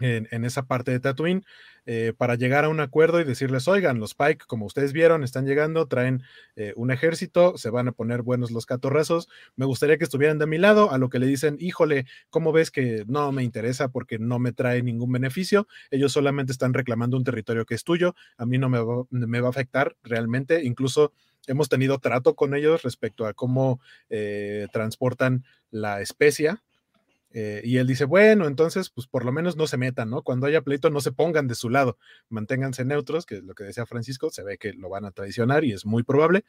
en, 0.00 0.44
esa 0.44 0.66
parte 0.66 0.92
de 0.92 1.00
Tatooine, 1.00 1.44
eh, 1.86 2.12
para 2.16 2.36
llegar 2.36 2.64
a 2.64 2.68
un 2.68 2.80
acuerdo 2.80 3.20
y 3.20 3.24
decirles, 3.24 3.66
oigan, 3.66 3.98
los 3.98 4.14
Pike, 4.14 4.44
como 4.46 4.66
ustedes 4.66 4.92
vieron, 4.92 5.24
están 5.24 5.46
llegando, 5.46 5.88
traen 5.88 6.22
eh, 6.54 6.72
un 6.76 6.90
ejército, 6.90 7.56
se 7.58 7.70
van 7.70 7.88
a 7.88 7.92
poner 7.92 8.22
buenos 8.22 8.50
los 8.50 8.66
catorrazos, 8.66 9.28
me 9.56 9.66
gustaría 9.66 9.98
que 9.98 10.04
estuvieran 10.04 10.38
de 10.38 10.46
mi 10.46 10.58
lado, 10.58 10.92
a 10.92 10.98
lo 10.98 11.08
que 11.08 11.18
le 11.18 11.26
dicen, 11.26 11.56
híjole, 11.58 12.06
¿cómo 12.30 12.52
ves 12.52 12.70
que 12.70 13.04
no 13.08 13.32
me 13.32 13.42
interesa 13.42 13.88
porque 13.88 14.18
no 14.18 14.38
me 14.38 14.52
trae 14.52 14.82
ningún 14.82 15.10
beneficio? 15.10 15.66
Ellos 15.90 16.12
solamente 16.12 16.52
están 16.52 16.74
reclamando 16.74 17.16
un 17.16 17.24
territorio 17.24 17.66
que 17.66 17.74
es 17.74 17.84
tuyo, 17.84 18.14
a 18.36 18.46
mí 18.46 18.58
no 18.58 18.68
me 18.68 18.78
me 19.10 19.40
va 19.40 19.48
a 19.48 19.50
afectar 19.50 19.96
realmente, 20.04 20.64
incluso 20.64 21.12
hemos 21.46 21.68
tenido 21.68 21.98
trato 21.98 22.34
con 22.34 22.54
ellos 22.54 22.82
respecto 22.82 23.26
a 23.26 23.34
cómo 23.34 23.80
eh, 24.10 24.66
transportan 24.72 25.44
la 25.70 26.00
especia. 26.00 26.62
Eh, 27.30 27.60
y 27.62 27.76
él 27.76 27.86
dice, 27.86 28.04
bueno, 28.04 28.46
entonces, 28.46 28.88
pues 28.88 29.06
por 29.06 29.24
lo 29.24 29.32
menos 29.32 29.56
no 29.56 29.66
se 29.66 29.76
metan, 29.76 30.08
¿no? 30.08 30.22
Cuando 30.22 30.46
haya 30.46 30.62
pleito, 30.62 30.88
no 30.88 31.00
se 31.00 31.12
pongan 31.12 31.46
de 31.46 31.54
su 31.54 31.68
lado, 31.68 31.98
manténganse 32.30 32.84
neutros, 32.86 33.26
que 33.26 33.36
es 33.36 33.44
lo 33.44 33.54
que 33.54 33.64
decía 33.64 33.84
Francisco, 33.84 34.30
se 34.30 34.42
ve 34.42 34.56
que 34.56 34.72
lo 34.72 34.88
van 34.88 35.04
a 35.04 35.10
traicionar 35.10 35.64
y 35.64 35.72
es 35.72 35.84
muy 35.84 36.02
probable. 36.02 36.44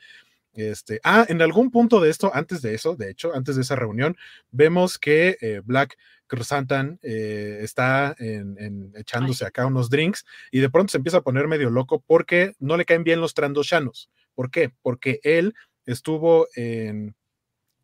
Este, 0.53 0.99
ah, 1.03 1.25
en 1.29 1.41
algún 1.41 1.69
punto 1.69 1.99
de 1.99 2.09
esto, 2.09 2.31
antes 2.33 2.61
de 2.61 2.73
eso, 2.73 2.95
de 2.95 3.11
hecho, 3.11 3.33
antes 3.35 3.55
de 3.55 3.61
esa 3.61 3.75
reunión, 3.75 4.17
vemos 4.51 4.97
que 4.97 5.37
eh, 5.41 5.61
Black 5.63 5.97
Cruzantan 6.27 6.99
eh, 7.01 7.59
está 7.61 8.15
en, 8.19 8.91
echándose 8.95 9.45
acá 9.45 9.65
unos 9.65 9.89
drinks 9.89 10.25
y 10.51 10.59
de 10.59 10.69
pronto 10.69 10.91
se 10.91 10.97
empieza 10.97 11.17
a 11.17 11.21
poner 11.21 11.47
medio 11.47 11.69
loco 11.69 12.03
porque 12.05 12.53
no 12.59 12.77
le 12.77 12.85
caen 12.85 13.03
bien 13.03 13.21
los 13.21 13.33
trandoshanos. 13.33 14.09
¿Por 14.35 14.51
qué? 14.51 14.71
Porque 14.81 15.19
él 15.23 15.53
estuvo 15.85 16.47
en 16.55 17.15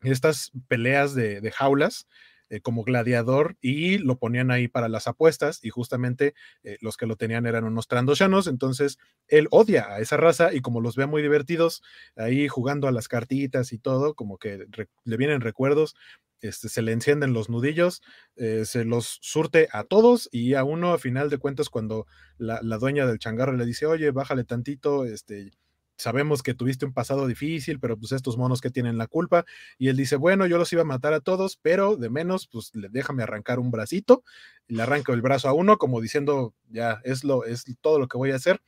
estas 0.02 0.52
peleas 0.68 1.16
de 1.16 1.52
jaulas 1.52 2.08
eh, 2.50 2.62
como 2.62 2.84
gladiador 2.84 3.58
y 3.60 3.98
lo 3.98 4.20
ponían 4.20 4.52
ahí 4.52 4.68
para 4.68 4.88
las 4.88 5.08
apuestas 5.08 5.64
y 5.64 5.72
justamente 5.72 6.36
eh, 6.64 6.78
los 6.80 6.96
que 6.96 7.08
lo 7.08 7.16
tenían 7.16 7.48
eran 7.48 7.64
unos 7.64 7.88
trandoshanos, 7.88 8.46
entonces 8.46 9.00
él 9.28 9.48
odia 9.50 9.88
a 9.92 10.00
esa 10.00 10.16
raza 10.18 10.54
y 10.54 10.62
como 10.62 10.80
los 10.80 10.96
ve 10.96 11.08
muy 11.08 11.24
divertidos 11.24 11.82
ahí 12.16 12.48
jugando 12.48 12.88
a 12.88 12.92
las 12.92 13.08
cartitas 13.08 13.74
y 13.74 13.80
todo, 13.80 14.14
como 14.14 14.38
que 14.38 14.68
le 15.06 15.18
vienen 15.18 15.42
recuerdos, 15.42 15.96
este, 16.40 16.70
se 16.70 16.84
le 16.84 16.92
encienden 16.92 17.34
los 17.34 17.50
nudillos, 17.50 18.04
eh, 18.36 18.66
se 18.66 18.86
los 18.86 19.18
surte 19.24 19.68
a 19.72 19.84
todos 19.84 20.30
y 20.32 20.54
a 20.54 20.64
uno 20.64 20.94
a 20.94 21.00
final 21.00 21.32
de 21.32 21.40
cuentas 21.40 21.70
cuando 21.70 22.06
la, 22.38 22.60
la 22.62 22.78
dueña 22.78 23.08
del 23.08 23.18
changarro 23.18 23.54
le 23.54 23.66
dice, 23.66 23.88
oye, 23.88 24.12
bájale 24.12 24.44
tantito, 24.44 25.06
este, 25.06 25.50
sabemos 25.98 26.44
que 26.44 26.54
tuviste 26.54 26.86
un 26.86 26.94
pasado 26.94 27.28
difícil, 27.28 27.80
pero 27.80 27.98
pues 27.98 28.12
estos 28.12 28.38
monos 28.38 28.62
que 28.62 28.70
tienen 28.70 28.98
la 28.98 29.08
culpa. 29.08 29.46
Y 29.78 29.90
él 29.90 29.98
dice, 29.98 30.16
bueno, 30.16 30.46
yo 30.46 30.58
los 30.58 30.72
iba 30.74 30.82
a 30.82 30.86
matar 30.86 31.14
a 31.14 31.22
todos, 31.22 31.58
pero 31.62 31.96
de 31.96 32.10
menos, 32.10 32.48
pues 32.48 32.72
déjame 32.74 33.24
arrancar 33.24 33.60
un 33.60 33.72
bracito. 33.72 34.24
Y 34.68 34.76
le 34.76 34.84
arranco 34.84 35.14
el 35.14 35.22
brazo 35.22 35.48
a 35.50 35.54
uno, 35.54 35.78
como 35.78 36.02
diciendo, 36.02 36.54
ya 36.70 37.02
es, 37.04 37.24
lo, 37.24 37.46
es 37.46 37.66
todo 37.82 38.00
lo 38.00 38.08
que 38.08 38.18
voy 38.18 38.32
a 38.32 38.36
hacer. 38.36 38.62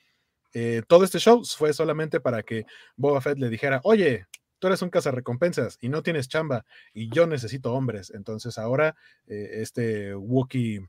Eh, 0.53 0.82
todo 0.88 1.03
este 1.03 1.19
show 1.19 1.43
fue 1.45 1.73
solamente 1.73 2.19
para 2.19 2.43
que 2.43 2.65
Boba 2.95 3.21
Fett 3.21 3.38
le 3.38 3.49
dijera, 3.49 3.82
oye, 3.84 4.25
tú 4.59 4.67
eres 4.67 4.82
un 4.82 4.89
cazarrecompensas 4.89 5.78
y 5.82 5.89
no 5.89 6.01
tienes 6.01 6.28
chamba 6.28 6.65
y 6.93 7.09
yo 7.13 7.28
necesito 7.28 7.73
hombres. 7.73 8.11
Entonces 8.13 8.57
ahora 8.57 8.95
eh, 9.28 9.49
este 9.61 10.15
Wookiee 10.15 10.88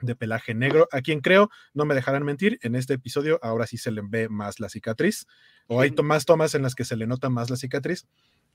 de 0.00 0.16
pelaje 0.16 0.54
negro, 0.54 0.88
a 0.92 1.00
quien 1.00 1.20
creo, 1.20 1.50
no 1.74 1.84
me 1.84 1.94
dejarán 1.94 2.24
mentir, 2.24 2.58
en 2.62 2.74
este 2.74 2.94
episodio 2.94 3.38
ahora 3.42 3.66
sí 3.66 3.76
se 3.76 3.90
le 3.90 4.02
ve 4.04 4.28
más 4.28 4.60
la 4.60 4.68
cicatriz, 4.68 5.26
o 5.66 5.80
hay 5.80 5.92
más 6.02 6.24
tomas 6.24 6.54
en 6.54 6.62
las 6.62 6.74
que 6.74 6.84
se 6.84 6.96
le 6.96 7.06
nota 7.06 7.28
más 7.28 7.50
la 7.50 7.56
cicatriz. 7.56 8.06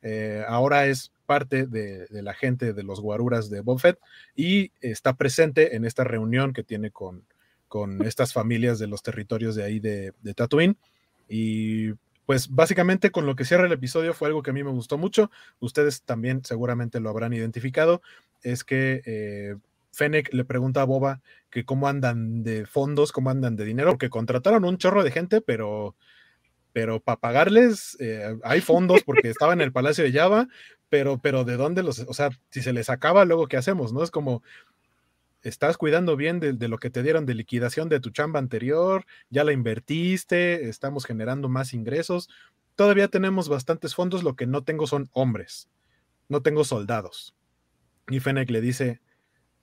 Eh, 0.01 0.43
ahora 0.47 0.85
es 0.85 1.11
parte 1.25 1.65
de, 1.65 2.07
la 2.09 2.33
gente 2.33 2.73
de 2.73 2.83
los 2.83 3.01
guaruras 3.01 3.49
de 3.49 3.61
Bob 3.61 3.79
Fett 3.79 3.97
y 4.35 4.71
está 4.81 5.15
presente 5.15 5.75
en 5.75 5.85
esta 5.85 6.03
reunión 6.03 6.53
que 6.53 6.63
tiene 6.63 6.91
con, 6.91 7.25
con 7.67 7.99
estas 8.05 8.33
familias 8.33 8.77
de 8.77 8.87
los 8.87 9.01
territorios 9.01 9.55
de 9.55 9.63
ahí 9.63 9.79
de, 9.79 10.13
de 10.21 10.33
Tatooine. 10.33 10.77
Y 11.27 11.93
pues 12.25 12.49
básicamente 12.49 13.11
con 13.11 13.25
lo 13.25 13.35
que 13.35 13.45
cierra 13.45 13.65
el 13.65 13.71
episodio 13.71 14.13
fue 14.13 14.27
algo 14.27 14.43
que 14.43 14.49
a 14.49 14.53
mí 14.53 14.63
me 14.63 14.71
gustó 14.71 14.97
mucho. 14.97 15.31
Ustedes 15.59 16.03
también 16.03 16.43
seguramente 16.43 16.99
lo 16.99 17.09
habrán 17.09 17.33
identificado. 17.33 18.01
Es 18.41 18.63
que 18.63 19.01
eh, 19.05 19.55
Fennec 19.95 20.33
le 20.33 20.43
pregunta 20.43 20.81
a 20.81 20.85
Boba 20.85 21.21
que 21.49 21.63
cómo 21.63 21.87
andan 21.87 22.43
de 22.43 22.65
fondos, 22.65 23.13
cómo 23.13 23.29
andan 23.29 23.55
de 23.55 23.63
dinero, 23.63 23.91
porque 23.91 24.09
contrataron 24.09 24.65
un 24.65 24.77
chorro 24.77 25.03
de 25.03 25.11
gente, 25.11 25.39
pero, 25.39 25.95
pero 26.73 26.99
para 26.99 27.19
pagarles 27.21 27.95
eh, 28.01 28.37
hay 28.43 28.59
fondos 28.59 29.03
porque 29.03 29.29
estaba 29.29 29.53
en 29.53 29.61
el 29.61 29.71
Palacio 29.71 30.03
de 30.03 30.11
Java, 30.11 30.49
pero, 30.89 31.17
pero 31.19 31.45
de 31.45 31.55
dónde 31.55 31.81
los, 31.81 31.99
o 31.99 32.13
sea, 32.13 32.29
si 32.49 32.61
se 32.61 32.73
les 32.73 32.89
acaba, 32.89 33.23
luego 33.23 33.47
qué 33.47 33.55
hacemos, 33.55 33.93
¿no? 33.93 34.03
Es 34.03 34.11
como, 34.11 34.43
estás 35.41 35.77
cuidando 35.77 36.17
bien 36.17 36.41
de, 36.41 36.67
lo 36.67 36.77
que 36.77 36.89
te 36.89 37.01
dieron 37.01 37.25
de 37.25 37.35
liquidación 37.35 37.87
de 37.87 38.01
tu 38.01 38.09
chamba 38.09 38.39
anterior, 38.39 39.05
ya 39.29 39.45
la 39.45 39.53
invertiste, 39.53 40.67
estamos 40.67 41.05
generando 41.05 41.47
más 41.47 41.73
ingresos, 41.73 42.29
todavía 42.75 43.07
tenemos 43.07 43.47
bastantes 43.47 43.95
fondos, 43.95 44.23
lo 44.23 44.35
que 44.35 44.45
no 44.45 44.63
tengo 44.63 44.87
son 44.87 45.09
hombres, 45.13 45.69
no 46.27 46.41
tengo 46.41 46.65
soldados. 46.65 47.33
Y 48.09 48.19
Fennec 48.19 48.49
le 48.49 48.59
dice, 48.59 49.01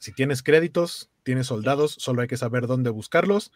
si 0.03 0.11
tienes 0.11 0.43
créditos, 0.43 1.13
tienes 1.23 1.47
soldados, 1.47 1.95
solo 1.97 2.23
hay 2.23 2.27
que 2.27 2.37
saber 2.37 2.67
dónde 2.67 2.91
buscarlos. 2.91 3.53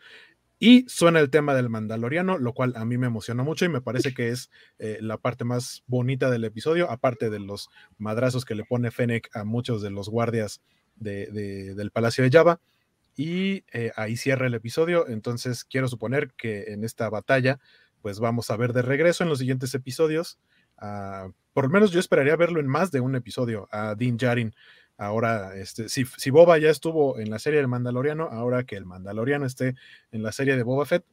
Y 0.61 0.88
suena 0.88 1.18
el 1.18 1.28
tema 1.28 1.57
del 1.57 1.68
Mandaloriano, 1.68 2.38
lo 2.38 2.55
cual 2.55 2.74
a 2.76 2.84
mí 2.84 2.99
me 2.99 3.09
emociona 3.09 3.42
mucho 3.42 3.64
y 3.64 3.68
me 3.68 3.80
parece 3.80 4.14
que 4.14 4.28
es 4.28 4.49
eh, 4.78 4.99
la 5.01 5.18
parte 5.18 5.42
más 5.42 5.82
bonita 5.88 6.30
del 6.30 6.44
episodio, 6.44 6.88
aparte 6.88 7.30
de 7.30 7.40
los 7.40 7.68
madrazos 7.99 8.44
que 8.44 8.55
le 8.55 8.64
pone 8.64 8.92
Fennec 8.92 9.28
a 9.34 9.42
muchos 9.42 9.82
de 9.82 9.90
los 9.90 10.09
guardias 10.09 10.62
del 10.94 11.90
Palacio 11.92 12.22
de 12.22 12.30
Java. 12.30 12.61
Y 13.16 13.64
eh, 13.72 13.90
ahí 13.97 14.16
cierra 14.16 14.47
el 14.47 14.55
episodio. 14.55 15.09
Entonces 15.09 15.64
quiero 15.64 15.88
suponer 15.88 16.32
que 16.34 16.72
en 16.72 16.84
esta 16.84 17.11
batalla, 17.11 17.59
pues 18.03 18.20
vamos 18.20 18.51
a 18.51 18.57
ver 18.57 18.72
de 18.72 18.82
regreso 18.82 19.24
en 19.24 19.30
los 19.30 19.40
siguientes 19.40 19.74
episodios. 19.74 20.38
por 21.53 21.64
lo 21.64 21.70
menos 21.70 21.90
yo 21.90 21.99
esperaría 21.99 22.36
verlo 22.36 22.61
en 22.61 22.68
más 22.68 22.92
de 22.92 23.01
un 23.01 23.16
episodio 23.16 23.68
a 23.72 23.97
Dean 23.97 24.16
Jarin 24.16 24.55
Ahora, 24.99 25.55
este, 25.57 25.88
si, 25.88 26.05
si, 26.05 26.30
Boba 26.30 26.59
ya 26.59 26.70
estuvo 26.70 27.18
en 27.18 27.30
la 27.30 27.38
serie 27.38 27.59
del 27.59 27.68
Mandaloriano, 27.68 28.28
ahora 28.30 28.64
que 28.64 28.76
el 28.76 28.86
Mandaloriano 28.86 29.44
esté 29.44 29.74
en 30.11 30.22
la 30.22 30.32
serie 30.32 30.57
de 30.57 30.62
Boba 30.62 30.86
Fett, 30.86 31.05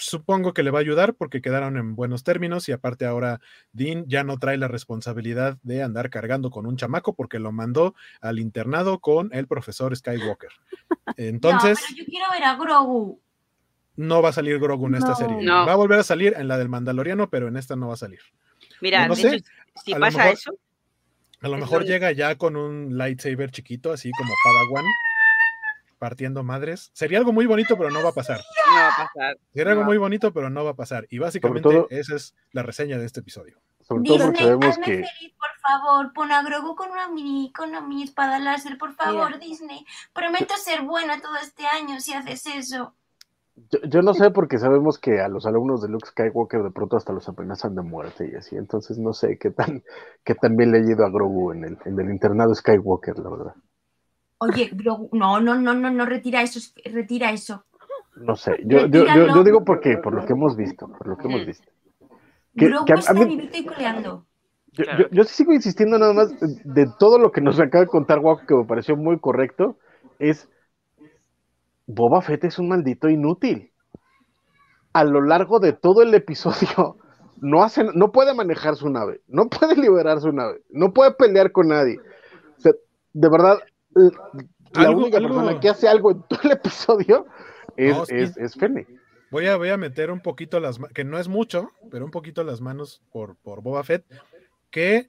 supongo 0.00 0.54
que 0.54 0.62
le 0.62 0.70
va 0.70 0.78
a 0.78 0.80
ayudar 0.80 1.14
porque 1.14 1.42
quedaron 1.42 1.76
en 1.76 1.94
buenos 1.94 2.24
términos 2.24 2.68
y 2.68 2.72
aparte 2.72 3.04
ahora 3.04 3.40
Dean 3.72 4.04
ya 4.08 4.24
no 4.24 4.38
trae 4.38 4.56
la 4.56 4.68
responsabilidad 4.68 5.58
de 5.62 5.82
andar 5.82 6.10
cargando 6.10 6.50
con 6.50 6.66
un 6.66 6.76
chamaco 6.76 7.14
porque 7.14 7.38
lo 7.38 7.52
mandó 7.52 7.94
al 8.20 8.38
internado 8.38 8.98
con 8.98 9.30
el 9.32 9.46
profesor 9.46 9.94
Skywalker. 9.96 10.50
Entonces... 11.16 11.78
No, 11.90 11.96
pero 11.96 11.98
yo 11.98 12.04
quiero 12.06 12.26
ver 12.32 12.44
a 12.44 12.56
Grogu. 12.56 13.20
No 13.96 14.22
va 14.22 14.30
a 14.30 14.32
salir 14.32 14.58
Grogu 14.58 14.86
en 14.86 14.94
esta 14.94 15.14
serie. 15.14 15.46
Va 15.46 15.72
a 15.72 15.76
volver 15.76 15.98
a 15.98 16.02
salir 16.02 16.34
en 16.36 16.48
la 16.48 16.56
del 16.58 16.68
Mandaloriano, 16.68 17.28
pero 17.28 17.48
en 17.48 17.56
esta 17.56 17.76
no 17.76 17.88
va 17.88 17.94
a 17.94 17.98
salir. 17.98 18.20
Mira, 18.80 19.06
no 19.06 19.14
sé, 19.14 19.42
si 19.84 19.94
pasa 19.94 20.30
eso, 20.30 20.54
a 21.42 21.48
lo 21.48 21.56
mejor 21.56 21.84
llega 21.84 22.12
ya 22.12 22.36
con 22.36 22.56
un 22.56 22.98
lightsaber 22.98 23.50
chiquito, 23.50 23.92
así 23.92 24.10
como 24.16 24.32
Padawan, 24.44 24.84
partiendo 25.98 26.42
madres. 26.42 26.90
Sería 26.92 27.18
algo 27.18 27.32
muy 27.32 27.46
bonito, 27.46 27.76
pero 27.76 27.90
no 27.90 28.02
va 28.02 28.10
a 28.10 28.12
pasar. 28.12 28.40
No 28.68 28.74
va 28.74 28.88
a 28.88 29.06
pasar. 29.06 29.38
Sería 29.54 29.72
algo 29.72 29.84
muy 29.84 29.98
bonito, 29.98 30.32
pero 30.32 30.50
no 30.50 30.64
va 30.64 30.70
a 30.70 30.76
pasar. 30.76 31.06
Y 31.10 31.18
básicamente 31.18 31.86
esa 31.90 32.16
es 32.16 32.34
la 32.52 32.62
reseña 32.62 32.98
de 32.98 33.06
este 33.06 33.20
episodio. 33.20 33.60
Sobre 33.80 34.04
todo 34.04 34.18
Disney, 34.18 34.36
sabemos 34.36 34.78
que... 34.78 34.84
Feliz, 34.84 35.34
por 35.38 35.60
favor, 35.60 36.12
pon 36.12 36.32
a 36.32 36.42
Grogu 36.42 36.76
con 36.76 36.90
una 36.90 37.08
mini, 37.08 37.52
con 37.52 37.70
una 37.70 37.80
mini 37.80 38.04
espada 38.04 38.38
láser, 38.38 38.78
por 38.78 38.94
favor, 38.94 39.38
Disney. 39.38 39.84
Prometo 40.12 40.54
ser 40.56 40.82
buena 40.82 41.20
todo 41.20 41.36
este 41.36 41.66
año 41.66 42.00
si 42.00 42.12
haces 42.12 42.46
eso. 42.46 42.94
Yo, 43.88 44.02
no 44.02 44.14
sé 44.14 44.30
porque 44.30 44.58
sabemos 44.58 44.98
que 44.98 45.20
a 45.20 45.28
los 45.28 45.46
alumnos 45.46 45.82
de 45.82 45.88
Luke 45.88 46.06
Skywalker 46.06 46.62
de 46.62 46.70
pronto 46.70 46.96
hasta 46.96 47.12
los 47.12 47.28
amenazan 47.28 47.74
de 47.74 47.82
muerte 47.82 48.30
y 48.32 48.36
así, 48.36 48.56
entonces 48.56 48.98
no 48.98 49.12
sé 49.12 49.38
qué 49.38 49.50
tan, 49.50 49.82
qué 50.24 50.34
tan 50.34 50.56
bien 50.56 50.72
le 50.72 50.78
he 50.78 50.90
ido 50.92 51.04
a 51.04 51.10
Grogu 51.10 51.52
en 51.52 51.64
el, 51.64 51.78
en 51.84 51.98
el 51.98 52.10
internado 52.10 52.54
Skywalker, 52.54 53.18
la 53.18 53.30
verdad. 53.30 53.54
Oye, 54.38 54.70
Grogu, 54.72 55.10
no, 55.12 55.40
no, 55.40 55.56
no, 55.56 55.74
no, 55.74 55.90
no, 55.90 56.06
retira 56.06 56.42
eso, 56.42 56.60
retira 56.84 57.30
eso. 57.30 57.64
No 58.16 58.36
sé, 58.36 58.56
yo, 58.64 58.86
yo, 58.86 59.04
yo, 59.04 59.44
digo 59.44 59.64
porque, 59.64 59.98
por 59.98 60.14
lo 60.14 60.24
que 60.24 60.32
hemos 60.32 60.56
visto, 60.56 60.88
por 60.88 61.06
lo 61.06 61.16
que 61.16 61.28
hemos 61.28 61.46
visto. 61.46 61.70
Grogu 62.54 62.92
está 62.94 63.14
y 63.14 63.64
coleando. 63.64 64.26
Yo, 64.72 64.84
yo, 65.10 65.24
sigo 65.24 65.52
insistiendo 65.52 65.98
nada 65.98 66.12
más 66.12 66.32
de 66.40 66.88
todo 66.98 67.18
lo 67.18 67.32
que 67.32 67.40
nos 67.40 67.58
acaba 67.58 67.84
de 67.84 67.90
contar 67.90 68.20
Waco, 68.20 68.46
que 68.46 68.54
me 68.54 68.64
pareció 68.64 68.96
muy 68.96 69.18
correcto, 69.18 69.76
es 70.18 70.48
Boba 71.94 72.22
Fett 72.22 72.44
es 72.44 72.58
un 72.58 72.68
maldito 72.68 73.08
inútil. 73.08 73.72
A 74.92 75.04
lo 75.04 75.22
largo 75.22 75.60
de 75.60 75.72
todo 75.72 76.02
el 76.02 76.14
episodio, 76.14 76.96
no, 77.40 77.62
hace, 77.62 77.84
no 77.94 78.12
puede 78.12 78.34
manejar 78.34 78.76
su 78.76 78.88
nave, 78.88 79.20
no 79.26 79.48
puede 79.48 79.76
liberar 79.76 80.20
su 80.20 80.32
nave, 80.32 80.60
no 80.70 80.92
puede 80.92 81.12
pelear 81.12 81.52
con 81.52 81.68
nadie. 81.68 81.98
de 83.12 83.28
verdad, 83.28 83.58
la 84.74 84.90
única 84.90 85.18
persona 85.18 85.58
que 85.58 85.68
hace 85.68 85.88
algo 85.88 86.12
en 86.12 86.22
todo 86.28 86.40
el 86.44 86.52
episodio 86.52 87.26
es, 87.76 88.36
es, 88.36 88.56
Voy 89.30 89.46
a, 89.46 89.56
voy 89.56 89.68
a 89.68 89.76
meter 89.76 90.10
un 90.10 90.20
poquito 90.20 90.58
las 90.58 90.80
que 90.92 91.04
no 91.04 91.18
es 91.18 91.28
mucho, 91.28 91.70
pero 91.90 92.04
un 92.04 92.10
poquito 92.10 92.42
las 92.42 92.60
manos 92.60 93.00
por, 93.12 93.36
por 93.36 93.62
Boba 93.62 93.84
Fett, 93.84 94.04
que 94.70 95.08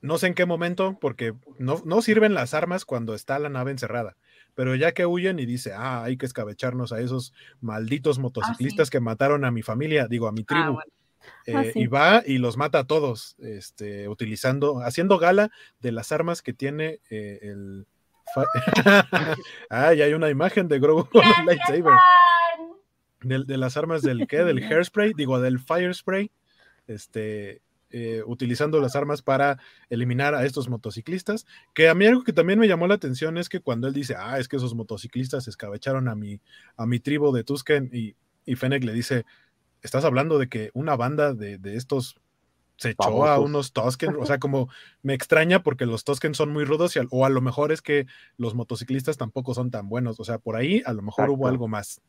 no 0.00 0.18
sé 0.18 0.26
en 0.26 0.34
qué 0.34 0.44
momento, 0.44 0.98
porque 1.00 1.34
no, 1.58 1.80
no 1.84 2.02
sirven 2.02 2.34
las 2.34 2.52
armas 2.52 2.84
cuando 2.84 3.14
está 3.14 3.38
la 3.38 3.48
nave 3.48 3.70
encerrada 3.70 4.16
pero 4.54 4.74
ya 4.74 4.92
que 4.92 5.06
huyen 5.06 5.38
y 5.38 5.46
dice, 5.46 5.72
ah, 5.72 6.02
hay 6.04 6.16
que 6.16 6.26
escabecharnos 6.26 6.92
a 6.92 7.00
esos 7.00 7.32
malditos 7.60 8.18
ah, 8.18 8.22
motociclistas 8.22 8.90
que 8.90 9.00
mataron 9.00 9.44
a 9.44 9.50
mi 9.50 9.62
familia, 9.62 10.06
digo, 10.08 10.28
a 10.28 10.32
mi 10.32 10.42
ah, 10.42 10.44
tribu. 10.46 10.78
Ah, 10.78 10.84
eh, 11.46 11.72
y 11.74 11.86
va 11.86 12.22
y 12.26 12.38
los 12.38 12.56
mata 12.56 12.80
a 12.80 12.84
todos, 12.84 13.36
este, 13.38 14.08
utilizando, 14.08 14.80
haciendo 14.80 15.18
gala 15.18 15.50
de 15.80 15.92
las 15.92 16.12
armas 16.12 16.42
que 16.42 16.52
tiene 16.52 17.00
eh, 17.10 17.38
el... 17.42 17.86
ah, 19.70 19.94
y 19.94 20.02
hay 20.02 20.12
una 20.14 20.30
imagen 20.30 20.68
de 20.68 20.78
Grogu 20.78 21.08
con 21.08 21.22
el 21.24 21.46
lightsaber. 21.46 21.94
De, 23.22 23.44
de, 23.44 23.56
las 23.58 23.76
armas 23.76 24.00
del 24.02 24.26
qué, 24.26 24.44
del 24.44 24.58
hairspray, 24.70 25.12
digo, 25.14 25.40
del 25.40 25.58
fire 25.58 25.94
spray. 25.94 26.30
Este, 26.86 27.60
eh, 27.90 28.22
utilizando 28.26 28.80
las 28.80 28.96
armas 28.96 29.22
para 29.22 29.58
eliminar 29.88 30.34
a 30.34 30.44
estos 30.44 30.68
motociclistas. 30.68 31.46
Que 31.74 31.88
a 31.88 31.94
mí 31.94 32.06
algo 32.06 32.24
que 32.24 32.32
también 32.32 32.58
me 32.58 32.68
llamó 32.68 32.86
la 32.86 32.94
atención 32.94 33.38
es 33.38 33.48
que 33.48 33.60
cuando 33.60 33.88
él 33.88 33.94
dice, 33.94 34.14
ah, 34.18 34.38
es 34.38 34.48
que 34.48 34.56
esos 34.56 34.74
motociclistas 34.74 35.48
escabecharon 35.48 36.08
a 36.08 36.14
mi, 36.14 36.40
a 36.76 36.86
mi 36.86 37.00
tribu 37.00 37.32
de 37.32 37.44
Tusken 37.44 37.90
y, 37.92 38.14
y 38.44 38.56
Fennec 38.56 38.84
le 38.84 38.92
dice, 38.92 39.24
estás 39.82 40.04
hablando 40.04 40.38
de 40.38 40.48
que 40.48 40.70
una 40.74 40.96
banda 40.96 41.34
de, 41.34 41.58
de 41.58 41.76
estos 41.76 42.16
se 42.80 42.90
echó 42.90 43.26
a 43.26 43.38
unos 43.38 43.72
Tusken, 43.72 44.16
o 44.16 44.24
sea, 44.24 44.38
como 44.40 44.68
me 45.02 45.12
extraña 45.12 45.62
porque 45.62 45.84
los 45.84 46.04
Tusken 46.04 46.34
son 46.34 46.50
muy 46.50 46.64
rudos 46.64 46.96
y 46.96 47.00
o 47.10 47.26
a 47.26 47.28
lo 47.28 47.42
mejor 47.42 47.72
es 47.72 47.82
que 47.82 48.06
los 48.38 48.54
motociclistas 48.54 49.18
tampoco 49.18 49.52
son 49.52 49.70
tan 49.70 49.88
buenos, 49.88 50.18
o 50.18 50.24
sea, 50.24 50.38
por 50.38 50.56
ahí 50.56 50.82
a 50.86 50.94
lo 50.94 51.02
mejor 51.02 51.28
hubo 51.28 51.46
algo 51.46 51.68
más. 51.68 52.00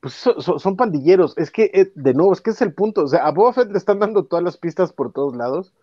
Pues 0.00 0.14
son 0.14 0.76
pandilleros, 0.76 1.36
es 1.36 1.50
que, 1.50 1.70
eh, 1.74 1.92
de 1.94 2.14
nuevo, 2.14 2.32
es 2.32 2.40
que 2.40 2.50
es 2.50 2.62
el 2.62 2.72
punto, 2.72 3.02
o 3.02 3.06
sea, 3.06 3.26
a 3.26 3.32
Boba 3.32 3.52
Fett 3.52 3.70
le 3.70 3.76
están 3.76 3.98
dando 3.98 4.24
todas 4.24 4.42
las 4.42 4.56
pistas 4.56 4.94
por 4.94 5.12
todos 5.12 5.36
lados 5.36 5.74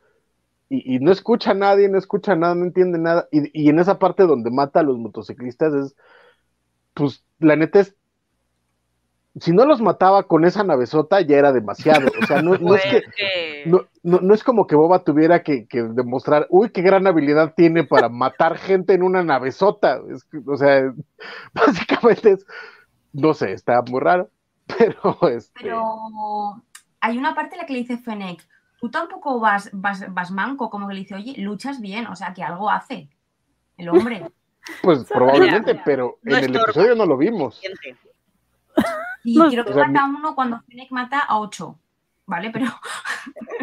y, 0.70 1.00
no 1.00 1.12
escucha 1.12 1.52
a 1.52 1.54
nadie, 1.54 1.88
no 1.88 1.98
escucha 1.98 2.36
nada, 2.36 2.56
no 2.56 2.66
entiende 2.66 2.98
nada, 2.98 3.28
y, 3.32 3.50
y 3.54 3.70
en 3.70 3.80
esa 3.80 4.00
parte 4.00 4.24
donde 4.24 4.50
mata 4.50 4.80
a 4.80 4.84
los 4.84 4.98
motociclistas 4.98 5.74
es, 5.74 5.96
pues, 6.94 7.24
la 7.40 7.56
neta 7.56 7.80
es 7.80 7.96
si 9.40 9.52
no 9.52 9.66
los 9.66 9.82
mataba 9.82 10.24
con 10.24 10.46
esa 10.46 10.64
navezota, 10.64 11.22
ya 11.22 11.38
era 11.38 11.52
demasiado. 11.52 12.10
O 12.22 12.26
sea, 12.26 12.42
no, 12.42 12.56
es 12.76 12.84
que. 12.84 13.04
No, 14.04 14.34
es 14.34 14.42
como 14.42 14.68
que 14.68 14.78
Boba 14.78 15.04
tuviera 15.04 15.44
que, 15.44 15.68
demostrar, 15.70 16.48
uy, 16.50 16.70
qué 16.70 16.82
gran 16.82 17.08
habilidad 17.08 17.54
tiene 17.58 17.84
para 17.84 18.08
matar 18.08 18.58
gente 18.58 18.94
en 18.94 19.04
una 19.04 19.22
navezota. 19.22 20.00
o 20.46 20.56
sea, 20.56 20.94
básicamente 21.54 22.32
es. 22.32 22.46
No 23.18 23.34
sé, 23.34 23.52
está 23.52 23.82
muy 23.82 24.00
raro. 24.00 24.30
Pero. 24.78 25.18
Este... 25.30 25.60
Pero 25.62 26.62
hay 27.02 27.18
una 27.18 27.36
parte 27.36 27.56
en 27.56 27.62
la 27.62 27.66
que 27.66 27.74
le 27.74 27.80
dice 27.80 27.98
Fennec, 27.98 28.48
tú 28.80 28.90
tampoco 28.90 29.40
vas, 29.40 29.70
vas, 29.74 30.32
manco, 30.32 30.70
como 30.70 30.88
que 30.88 30.94
le 30.94 31.00
dice, 31.02 31.16
oye, 31.16 31.36
luchas 31.38 31.82
bien, 31.82 32.08
o 32.08 32.16
sea, 32.16 32.34
que 32.34 32.44
algo 32.44 32.70
hace 32.70 33.10
el 33.78 33.90
hombre. 33.90 34.26
Pues 34.84 35.06
probablemente, 35.10 35.82
pero 35.86 36.20
en 36.26 36.44
el 36.44 36.56
episodio 36.58 36.94
no 36.94 37.06
lo 37.06 37.16
vimos. 37.16 37.62
Y 39.24 39.40
creo 39.40 39.64
que 39.64 39.74
mata 39.74 40.02
a 40.02 40.06
uno 40.10 40.36
cuando 40.36 40.60
Fennec 40.68 40.92
mata 40.92 41.20
a 41.20 41.40
ocho, 41.40 41.80
¿vale? 42.26 42.50
Pero 42.50 42.66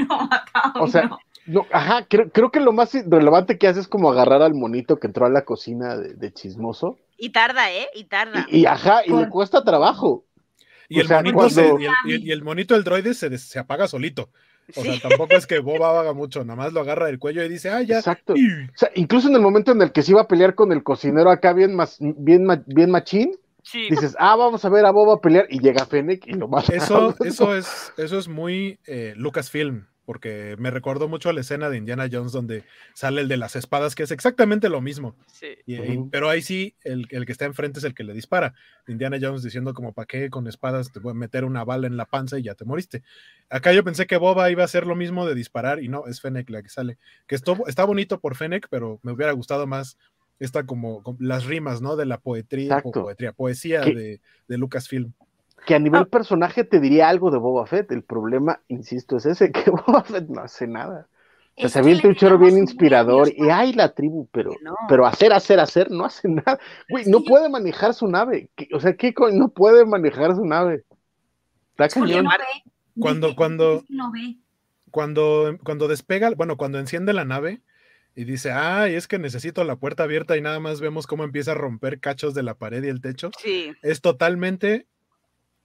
no 0.09 0.17
mata 0.27 0.51
a 0.55 0.73
uno. 0.75 0.85
O 0.85 0.87
sea, 0.89 1.11
no, 1.47 1.67
ajá, 1.71 2.07
creo, 2.09 2.51
que 2.51 2.61
lo 2.61 2.73
más 2.73 2.95
relevante 2.95 3.59
que 3.59 3.69
hace 3.69 3.81
es 3.81 3.89
como 3.89 4.11
agarrar 4.11 4.41
al 4.41 4.55
monito 4.55 4.99
que 4.99 5.09
entró 5.09 5.27
a 5.27 5.31
la 5.31 5.45
cocina 5.45 5.97
de, 5.97 6.33
chismoso. 6.33 6.99
Y 7.17 7.31
tarda, 7.31 7.73
¿eh? 7.73 7.89
Y 7.95 8.05
tarda. 8.05 8.47
Y, 8.51 8.67
ajá, 8.67 9.03
y 9.07 9.13
le 9.13 9.29
cuesta 9.29 9.65
trabajo. 9.65 10.25
Y 10.89 11.01
el, 11.01 11.09
monito 11.09 11.49
y, 12.07 12.31
el, 12.31 12.43
monito 12.43 12.75
del 12.75 12.85
droide 12.85 13.15
se, 13.15 13.37
se 13.39 13.59
apaga 13.59 13.89
solito. 13.89 14.31
O 14.77 14.83
sea, 14.83 14.99
tampoco 15.01 15.35
es 15.35 15.47
que 15.47 15.59
Boba 15.59 15.99
haga 15.99 16.13
mucho, 16.13 16.45
nada 16.45 16.57
más 16.57 16.73
lo 16.73 16.81
agarra 16.81 17.07
del 17.07 17.19
cuello 17.19 17.43
y 17.43 17.49
dice, 17.49 17.71
ah, 17.71 17.83
ya. 17.83 17.99
Exacto. 17.99 18.35
O 18.35 18.77
sea, 18.77 18.91
incluso 18.95 19.29
en 19.29 19.35
el 19.35 19.41
momento 19.41 19.73
en 19.73 19.83
el 19.83 19.93
que 19.93 20.03
se 20.03 20.13
iba 20.13 20.23
a 20.23 20.29
pelear 20.29 20.55
con 20.55 20.73
el 20.73 20.83
cocinero 20.83 21.31
acá 21.31 21.53
bien, 21.53 21.75
más, 21.75 21.97
bien, 22.01 22.47
bien 22.67 22.91
machín, 22.91 23.37
Dices, 23.73 24.15
ah, 24.19 24.37
vamos 24.37 24.63
a 24.65 24.69
ver 24.69 24.85
a 24.85 24.91
Boba 24.91 25.21
pelear 25.21 25.47
y 25.49 25.59
llega 25.59 25.87
Fennec 25.87 26.27
y 26.27 26.35
lo 26.35 26.49
mata. 26.49 26.75
Eso, 26.75 27.15
eso, 27.25 27.57
es, 27.57 27.93
eso 27.97 28.19
es 28.19 28.29
muy 28.29 28.79
eh, 28.87 29.15
Lucasfilm, 29.17 29.87
porque 30.05 30.57
me 30.59 30.71
recordó 30.71 31.09
mucho 31.09 31.29
a 31.29 31.33
la 31.33 31.41
escena 31.41 31.71
de 31.71 31.79
Indiana 31.79 32.09
Jones 32.11 32.33
donde 32.33 32.65
sale 32.93 33.23
el 33.23 33.29
de 33.29 33.37
las 33.37 33.57
espadas, 33.57 33.95
que 33.95 34.03
es 34.03 34.11
exactamente 34.11 34.69
lo 34.69 34.81
mismo. 34.81 35.17
pero 36.11 36.29
ahí 36.29 36.43
sí, 36.43 36.75
el, 36.83 37.09
que 37.09 37.33
está 37.33 37.45
enfrente 37.45 37.79
es 37.79 37.85
el 37.85 37.95
que 37.95 38.05
le 38.05 38.13
dispara. 38.13 38.55
Indiana 38.87 39.19
Jones 39.21 39.43
diciendo 39.43 39.75
como, 39.75 39.93
¿para 39.93 40.07
qué 40.07 40.31
con 40.31 40.47
espadas 40.47 40.93
te 40.93 41.01
voy 41.01 41.13
a 41.13 41.15
meter 41.15 41.45
una 41.45 41.65
bala 41.65 41.87
en 41.87 41.97
la 41.97 42.05
panza 42.07 42.39
y 42.39 42.43
ya 42.43 42.55
te 42.55 42.65
moriste? 42.65 43.03
Acá 43.49 43.73
yo 43.73 43.85
pensé 43.85 44.07
que 44.07 44.17
Boba 44.17 44.51
iba 44.51 44.63
a 44.63 44.67
hacer 44.67 44.87
lo 44.87 44.97
mismo 44.97 45.27
de 45.27 45.35
disparar 45.35 45.83
y 45.83 45.89
no, 45.89 46.07
es 46.07 46.21
Fennec 46.21 46.51
la 46.51 46.63
que 46.63 46.69
sale. 46.69 46.99
Que 47.27 47.35
esto, 47.35 47.57
está 47.67 47.85
bonito 47.85 48.21
por 48.21 48.37
Fennec, 48.37 48.69
pero 48.71 49.01
me 49.03 49.13
hubiera 49.13 49.33
gustado 49.33 49.67
más 49.67 49.97
esta 50.39 50.67
como, 50.67 51.03
las 51.19 51.45
rimas, 51.45 51.81
¿no? 51.81 51.97
De 51.97 52.07
la 52.07 52.19
poetría, 52.19 52.83
poetría 52.83 53.33
poesía 53.33 53.83
de, 53.83 54.21
de, 54.49 54.59
Lucasfilm. 54.59 55.13
Que 55.67 55.75
a 55.75 55.79
nivel 55.79 56.03
ah. 56.03 56.07
personaje 56.07 56.65
te 56.65 56.81
diría 56.81 57.09
algo 57.09 57.31
de 57.31 57.39
Boba 57.39 57.67
Fett. 57.67 57.91
El 57.93 58.03
problema, 58.03 58.61
insisto, 58.69 59.17
es 59.17 59.27
ese, 59.27 59.53
que 59.53 59.71
Boba 59.71 60.05
Fett 60.05 60.29
no 60.29 60.43
hace 60.43 60.67
nada. 60.67 61.09
O 61.57 61.61
sea, 61.61 61.69
se 61.69 61.79
avienta 61.79 62.09
un 62.09 62.17
choro 62.17 62.37
bien 62.37 62.59
inspirador 62.59 63.29
y 63.33 63.49
hay 63.49 63.73
la 63.75 63.95
tribu, 63.95 64.29
pero, 64.33 64.51
pero 64.89 65.07
hacer, 65.07 65.33
hacer, 65.33 65.61
hacer, 65.61 65.89
no 65.89 66.05
hace 66.05 66.29
nada. 66.29 66.59
Güey, 66.89 67.05
no 67.07 67.23
puede 67.23 67.49
manejar 67.49 67.95
su 67.95 68.09
nave. 68.09 68.51
O 68.73 68.81
sea, 68.81 68.97
¿qué 68.97 69.15
no 69.33 69.49
puede 69.51 69.87
manejar 69.87 70.35
su 70.35 70.45
nave? 70.45 70.85
Está 71.71 71.89
cañón. 71.89 72.27
Cuando, 72.99 73.37
cuando, 73.37 73.85
cuando, 74.91 75.59
cuando 75.63 75.87
despega, 75.87 76.31
bueno, 76.37 76.57
cuando 76.57 76.81
enciende 76.81 77.13
la 77.13 77.25
nave, 77.25 77.61
y 78.17 78.25
dice, 78.25 78.53
ay, 78.53 78.95
es 78.95 79.09
que 79.09 79.19
necesito 79.19 79.65
la 79.65 79.77
puerta 79.77 80.05
abierta 80.05 80.37
y 80.37 80.41
nada 80.41 80.61
más 80.61 80.81
vemos 80.81 81.07
cómo 81.07 81.25
empieza 81.25 81.53
a 81.53 81.57
romper 81.57 81.99
cachos 81.99 82.35
de 82.35 82.45
la 82.45 82.55
pared 82.55 82.83
y 82.85 82.89
el 82.89 83.01
techo. 83.01 83.31
Sí. 83.39 83.73
Es 83.83 84.01
totalmente 84.01 84.87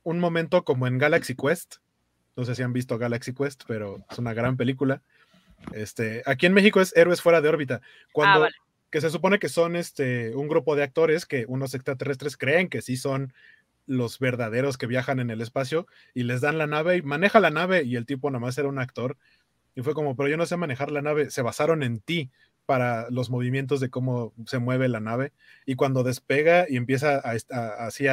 un 0.04 0.20
momento 0.20 0.64
como 0.64 0.88
en 0.88 0.97
Galaxy 0.97 1.36
Quest. 1.36 1.78
No 2.36 2.45
sé 2.45 2.56
si 2.56 2.64
han 2.64 2.74
visto 2.74 2.97
Galaxy 2.97 3.34
Quest, 3.34 3.64
pero 3.68 4.04
es 4.10 4.18
una 4.18 4.34
gran 4.34 4.58
película. 4.58 5.02
Este, 5.74 6.24
aquí 6.26 6.45
en 6.45 6.54
México 6.54 6.80
es 6.80 6.95
Héroes 6.95 7.22
fuera 7.22 7.41
de 7.41 7.50
órbita. 7.50 7.82
Cuando, 8.14 8.45
ah, 8.45 8.50
que 8.89 9.02
se 9.02 9.10
supone 9.10 9.39
que 9.39 9.50
son 9.50 9.76
este, 9.76 10.36
un 10.36 10.47
grupo 10.47 10.76
de 10.76 10.84
actores 10.84 11.26
que 11.26 11.45
unos 11.47 11.74
extraterrestres 11.74 12.38
creen 12.38 12.70
que 12.70 12.82
sí 12.82 12.97
son 12.97 13.34
los 13.86 14.20
verdaderos 14.20 14.78
que 14.78 14.88
viajan 14.88 15.20
en 15.20 15.32
el 15.32 15.41
espacio 15.41 15.88
y 16.14 16.24
les 16.24 16.41
dan 16.41 16.58
la 16.58 16.68
nave 16.68 16.97
y 16.97 17.02
maneja 17.02 17.39
la 17.39 17.50
nave 17.50 17.84
y 17.84 17.95
el 17.95 18.06
tipo 18.06 18.30
nada 18.30 18.39
más 18.39 18.58
era 18.58 18.70
un 18.70 18.78
actor 18.78 19.18
y 19.76 19.82
fue 19.82 19.93
como, 19.93 20.16
pero 20.16 20.30
yo 20.30 20.38
no 20.38 20.45
sé 20.45 20.58
manejar 20.58 20.91
la 20.91 21.02
nave, 21.02 21.30
se 21.30 21.41
basaron 21.41 21.84
en 21.84 22.00
ti 22.00 22.32
para 22.66 23.10
los 23.10 23.30
movimientos 23.30 23.80
de 23.80 23.89
cómo 23.89 24.34
se 24.45 24.60
mueve 24.60 24.89
la 24.89 25.00
nave. 25.00 25.32
Y 25.66 25.76
cuando 25.76 26.04
despega 26.04 26.66
y 26.70 26.78
empieza 26.78 27.16
a, 27.16 27.86
así 27.86 28.06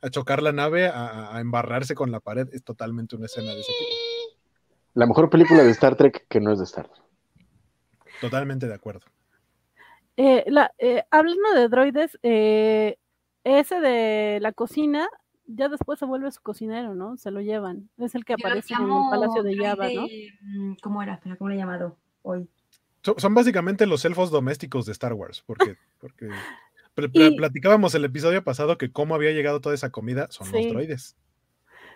a, 0.00 0.10
chocar 0.10 0.42
la 0.42 0.52
nave, 0.52 0.88
a, 0.88 1.38
embarrarse 1.40 1.94
con 1.94 2.10
la 2.10 2.20
pared, 2.20 2.48
es 2.52 2.62
totalmente 2.62 3.16
una 3.16 3.26
escena 3.26 3.52
de 3.52 3.60
ese 3.60 3.72
tipo. 3.72 4.40
La 4.94 5.06
mejor 5.06 5.28
película 5.30 5.62
de 5.62 5.70
Star 5.70 5.96
Trek 5.96 6.26
que 6.28 6.40
no 6.40 6.52
es 6.52 6.58
de 6.58 6.64
Star 6.64 6.88
Trek. 6.88 7.04
Totalmente 8.20 8.66
de 8.66 8.74
acuerdo. 8.74 9.06
Eh, 10.16 10.44
la, 10.46 10.72
eh, 10.78 11.04
hablando 11.10 11.52
de 11.54 11.68
droides, 11.68 12.18
eh, 12.22 12.96
ese 13.44 13.80
de 13.80 14.38
la 14.40 14.52
cocina 14.52 15.08
ya 15.46 15.68
después 15.68 15.98
se 15.98 16.04
vuelve 16.04 16.30
su 16.32 16.40
cocinero, 16.42 16.94
¿no? 16.94 17.16
Se 17.16 17.30
lo 17.30 17.40
llevan. 17.40 17.88
Es 17.98 18.14
el 18.14 18.24
que 18.24 18.34
aparece 18.34 18.74
en 18.74 18.82
el 18.82 19.10
Palacio 19.10 19.42
de 19.42 19.56
Java, 19.56 19.88
¿no? 19.94 20.06
Mm, 20.40 20.76
¿Cómo 20.82 21.02
era? 21.02 21.20
¿cómo 21.38 21.48
le 21.48 21.54
he 21.54 21.58
llamado 21.58 21.96
hoy? 22.22 22.48
Son, 23.02 23.34
básicamente 23.34 23.86
los 23.86 24.04
elfos 24.04 24.32
domésticos 24.32 24.86
de 24.86 24.92
Star 24.92 25.12
Wars, 25.12 25.44
porque, 25.46 25.76
porque 26.00 26.28
platicábamos 27.36 27.94
el 27.94 28.04
episodio 28.04 28.42
pasado 28.42 28.78
que 28.78 28.90
cómo 28.90 29.14
había 29.14 29.32
llegado 29.32 29.60
toda 29.60 29.74
esa 29.74 29.90
comida 29.90 30.28
son 30.30 30.50
los 30.50 30.68
droides. 30.68 31.16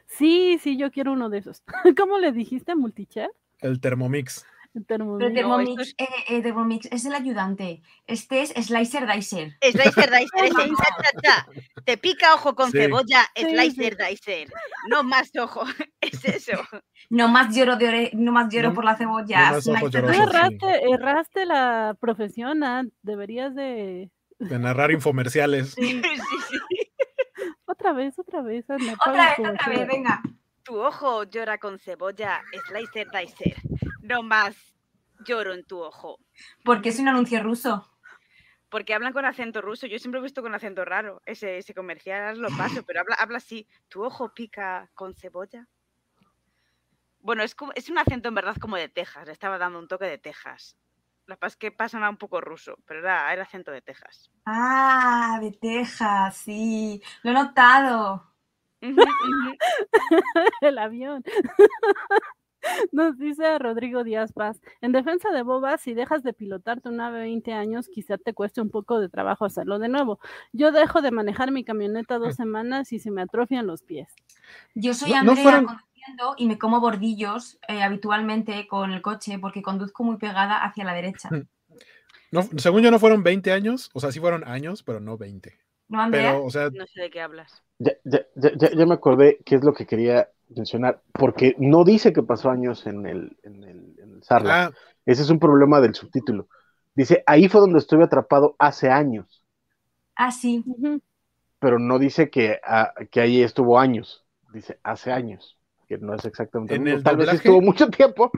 Sí, 0.07 0.59
sí, 0.62 0.76
yo 0.76 0.90
quiero 0.90 1.12
uno 1.12 1.30
de 1.30 1.38
esos. 1.38 1.62
¿Cómo 1.96 2.18
le 2.18 2.32
dijiste, 2.32 2.74
Multichat? 2.74 3.30
El 3.61 3.80
Thermomix. 3.80 4.44
Thermomix. 4.86 5.34
Thermomix, 5.34 5.82
es... 5.82 5.94
Eh, 5.98 6.07
eh, 6.28 6.42
Thermomix 6.42 6.86
es 6.92 7.05
el 7.05 7.14
ayudante. 7.14 7.82
Este 8.07 8.42
es 8.42 8.51
Slicer 8.51 9.07
Dicer. 9.07 9.57
Slicer 9.61 10.11
Dicer. 10.11 10.53
Te 11.84 11.96
pica 11.96 12.34
ojo 12.34 12.55
con 12.55 12.70
cebolla, 12.70 13.26
Slicer 13.36 13.96
Dicer. 13.96 14.48
No 14.88 15.03
más 15.03 15.30
ojo. 15.36 15.64
Es 16.01 16.24
eso. 16.24 16.59
No 17.09 17.28
más 17.28 17.55
lloro, 17.55 17.76
de 17.76 18.11
no 18.14 18.32
más 18.32 18.53
lloro 18.53 18.72
por 18.72 18.84
la 18.84 18.96
cebolla. 18.96 19.51
erraste, 19.51 20.90
erraste, 20.90 21.46
la 21.46 21.96
profesión, 22.01 22.62
deberías 23.03 23.55
de... 23.55 24.11
De 24.41 24.59
narrar 24.59 24.91
infomerciales. 24.91 25.72
Sí, 25.72 26.03
sí, 26.03 26.36
sí. 26.49 26.59
Otra 27.66 27.93
vez, 27.93 28.18
otra 28.18 28.43
vez. 28.43 28.64
otra 28.68 28.76
vez, 28.76 29.38
otra 29.38 29.68
vez, 29.68 29.86
venga. 29.86 30.22
Tu 30.64 30.78
ojo 30.78 31.24
llora 31.24 31.59
con 31.59 31.78
cebolla, 31.78 32.43
Slicer 32.66 33.09
Dicer. 33.11 33.57
No 34.03 34.22
más 34.22 34.57
lloro 35.24 35.55
en 35.55 35.64
tu 35.64 35.78
ojo. 35.78 36.18
Porque 36.64 36.88
es 36.88 36.99
un 36.99 37.09
anuncio 37.09 37.43
ruso. 37.43 37.91
Porque 38.70 38.95
hablan 38.95 39.12
con 39.12 39.24
acento 39.24 39.61
ruso. 39.61 39.86
Yo 39.86 39.99
siempre 39.99 40.20
he 40.20 40.22
visto 40.22 40.43
con 40.43 40.55
acento 40.55 40.84
raro. 40.84 41.22
Ese, 41.26 41.59
ese 41.59 41.74
comercial 41.74 42.38
lo 42.38 42.49
paso, 42.57 42.82
pero 42.86 43.01
habla, 43.01 43.16
habla 43.16 43.38
así. 43.38 43.66
¿Tu 43.88 44.03
ojo 44.03 44.32
pica 44.32 44.91
con 44.95 45.14
cebolla? 45.14 45.66
Bueno, 47.20 47.43
es, 47.43 47.55
es 47.74 47.91
un 47.91 47.99
acento 47.99 48.28
en 48.28 48.34
verdad 48.34 48.57
como 48.57 48.76
de 48.76 48.88
Texas. 48.88 49.26
Le 49.26 49.32
estaba 49.32 49.59
dando 49.59 49.78
un 49.78 49.88
toque 49.88 50.07
de 50.07 50.18
Texas. 50.18 50.76
La 51.31 51.37
paz 51.37 51.53
es 51.53 51.57
que 51.59 51.70
pasa 51.70 52.11
un 52.11 52.16
poco 52.16 52.41
ruso, 52.41 52.76
pero 52.87 52.99
era 52.99 53.33
el 53.33 53.41
acento 53.41 53.70
de 53.70 53.81
Texas. 53.81 54.33
Ah, 54.47 55.39
de 55.41 55.53
Texas, 55.53 56.37
sí. 56.39 57.01
Lo 57.22 57.31
he 57.31 57.35
notado. 57.35 58.35
el 60.61 60.76
avión. 60.76 61.22
Nos 62.91 63.16
dice 63.16 63.61
Rodrigo 63.61 64.03
Díaz 64.03 64.33
Paz, 64.33 64.61
en 64.81 64.91
defensa 64.91 65.31
de 65.31 65.43
Boba, 65.43 65.78
si 65.78 65.95
dejas 65.95 66.24
de 66.24 66.33
pilotar 66.33 66.81
tu 66.81 66.91
nave 66.91 67.20
20 67.20 67.53
años, 67.53 67.89
quizá 67.89 68.18
te 68.18 68.35
cueste 68.35 68.61
un 68.61 68.70
poco 68.70 68.99
de 68.99 69.09
trabajo 69.09 69.45
hacerlo 69.45 69.78
de 69.78 69.89
nuevo. 69.89 70.18
Yo 70.53 70.72
dejo 70.72 71.01
de 71.01 71.12
manejar 71.12 71.53
mi 71.53 71.62
camioneta 71.62 72.18
dos 72.18 72.35
semanas 72.35 72.93
y 72.93 72.99
se 72.99 73.12
me 73.12 73.22
atrofian 73.22 73.68
los 73.68 73.85
pies. 73.85 74.12
Yo 74.74 74.95
soy 74.95 75.12
Andrea, 75.12 75.64
y 76.36 76.46
me 76.46 76.59
como 76.59 76.80
bordillos 76.80 77.59
eh, 77.68 77.82
habitualmente 77.82 78.66
con 78.66 78.92
el 78.92 79.03
coche 79.03 79.38
porque 79.38 79.62
conduzco 79.62 80.05
muy 80.05 80.16
pegada 80.16 80.64
hacia 80.64 80.84
la 80.84 80.94
derecha. 80.94 81.28
No, 82.32 82.42
según 82.59 82.82
yo 82.82 82.90
no 82.90 82.98
fueron 82.98 83.22
20 83.22 83.53
años, 83.53 83.90
o 83.92 84.01
sea, 84.01 84.12
sí 84.12 84.20
fueron 84.20 84.46
años, 84.46 84.82
pero 84.82 85.01
no 85.01 85.18
20. 85.18 85.59
¿No, 85.88 86.01
Andrea? 86.01 86.34
no 86.34 86.51
sé 86.51 86.70
de 86.70 87.11
qué 87.11 87.20
hablas. 87.20 87.62
Ya, 87.78 87.92
ya, 88.05 88.20
ya, 88.36 88.70
ya, 88.70 88.86
me 88.86 88.94
acordé 88.94 89.40
qué 89.44 89.57
es 89.57 89.64
lo 89.64 89.72
que 89.72 89.86
quería 89.86 90.28
mencionar, 90.48 91.03
porque 91.12 91.57
no 91.59 91.82
dice 91.84 92.12
que 92.12 92.22
pasó 92.22 92.51
años 92.51 92.86
en 92.86 93.07
el, 93.07 93.36
en 93.42 93.64
el, 93.64 93.96
en 93.98 94.20
ah. 94.30 94.70
Ese 95.07 95.22
es 95.22 95.30
un 95.30 95.40
problema 95.40 95.80
del 95.80 95.94
subtítulo. 95.94 96.48
Dice, 96.94 97.24
ahí 97.26 97.48
fue 97.48 97.61
donde 97.61 97.78
estuve 97.78 98.05
atrapado 98.05 98.55
hace 98.59 98.90
años. 98.90 99.42
Ah, 100.14 100.30
sí. 100.30 100.64
Pero 101.59 101.78
no 101.78 101.98
dice 101.98 102.30
que, 102.30 102.61
ah, 102.62 102.92
que 103.11 103.20
ahí 103.20 103.42
estuvo 103.42 103.78
años, 103.78 104.24
dice 104.53 104.78
hace 104.82 105.11
años, 105.11 105.59
que 105.91 105.99
no 105.99 106.14
es 106.14 106.24
exactamente. 106.24 106.76
En 106.76 106.86
el 106.86 107.03
Tal 107.03 107.16
vez 107.16 107.32
estuvo 107.32 107.61
mucho 107.61 107.88
tiempo, 107.91 108.30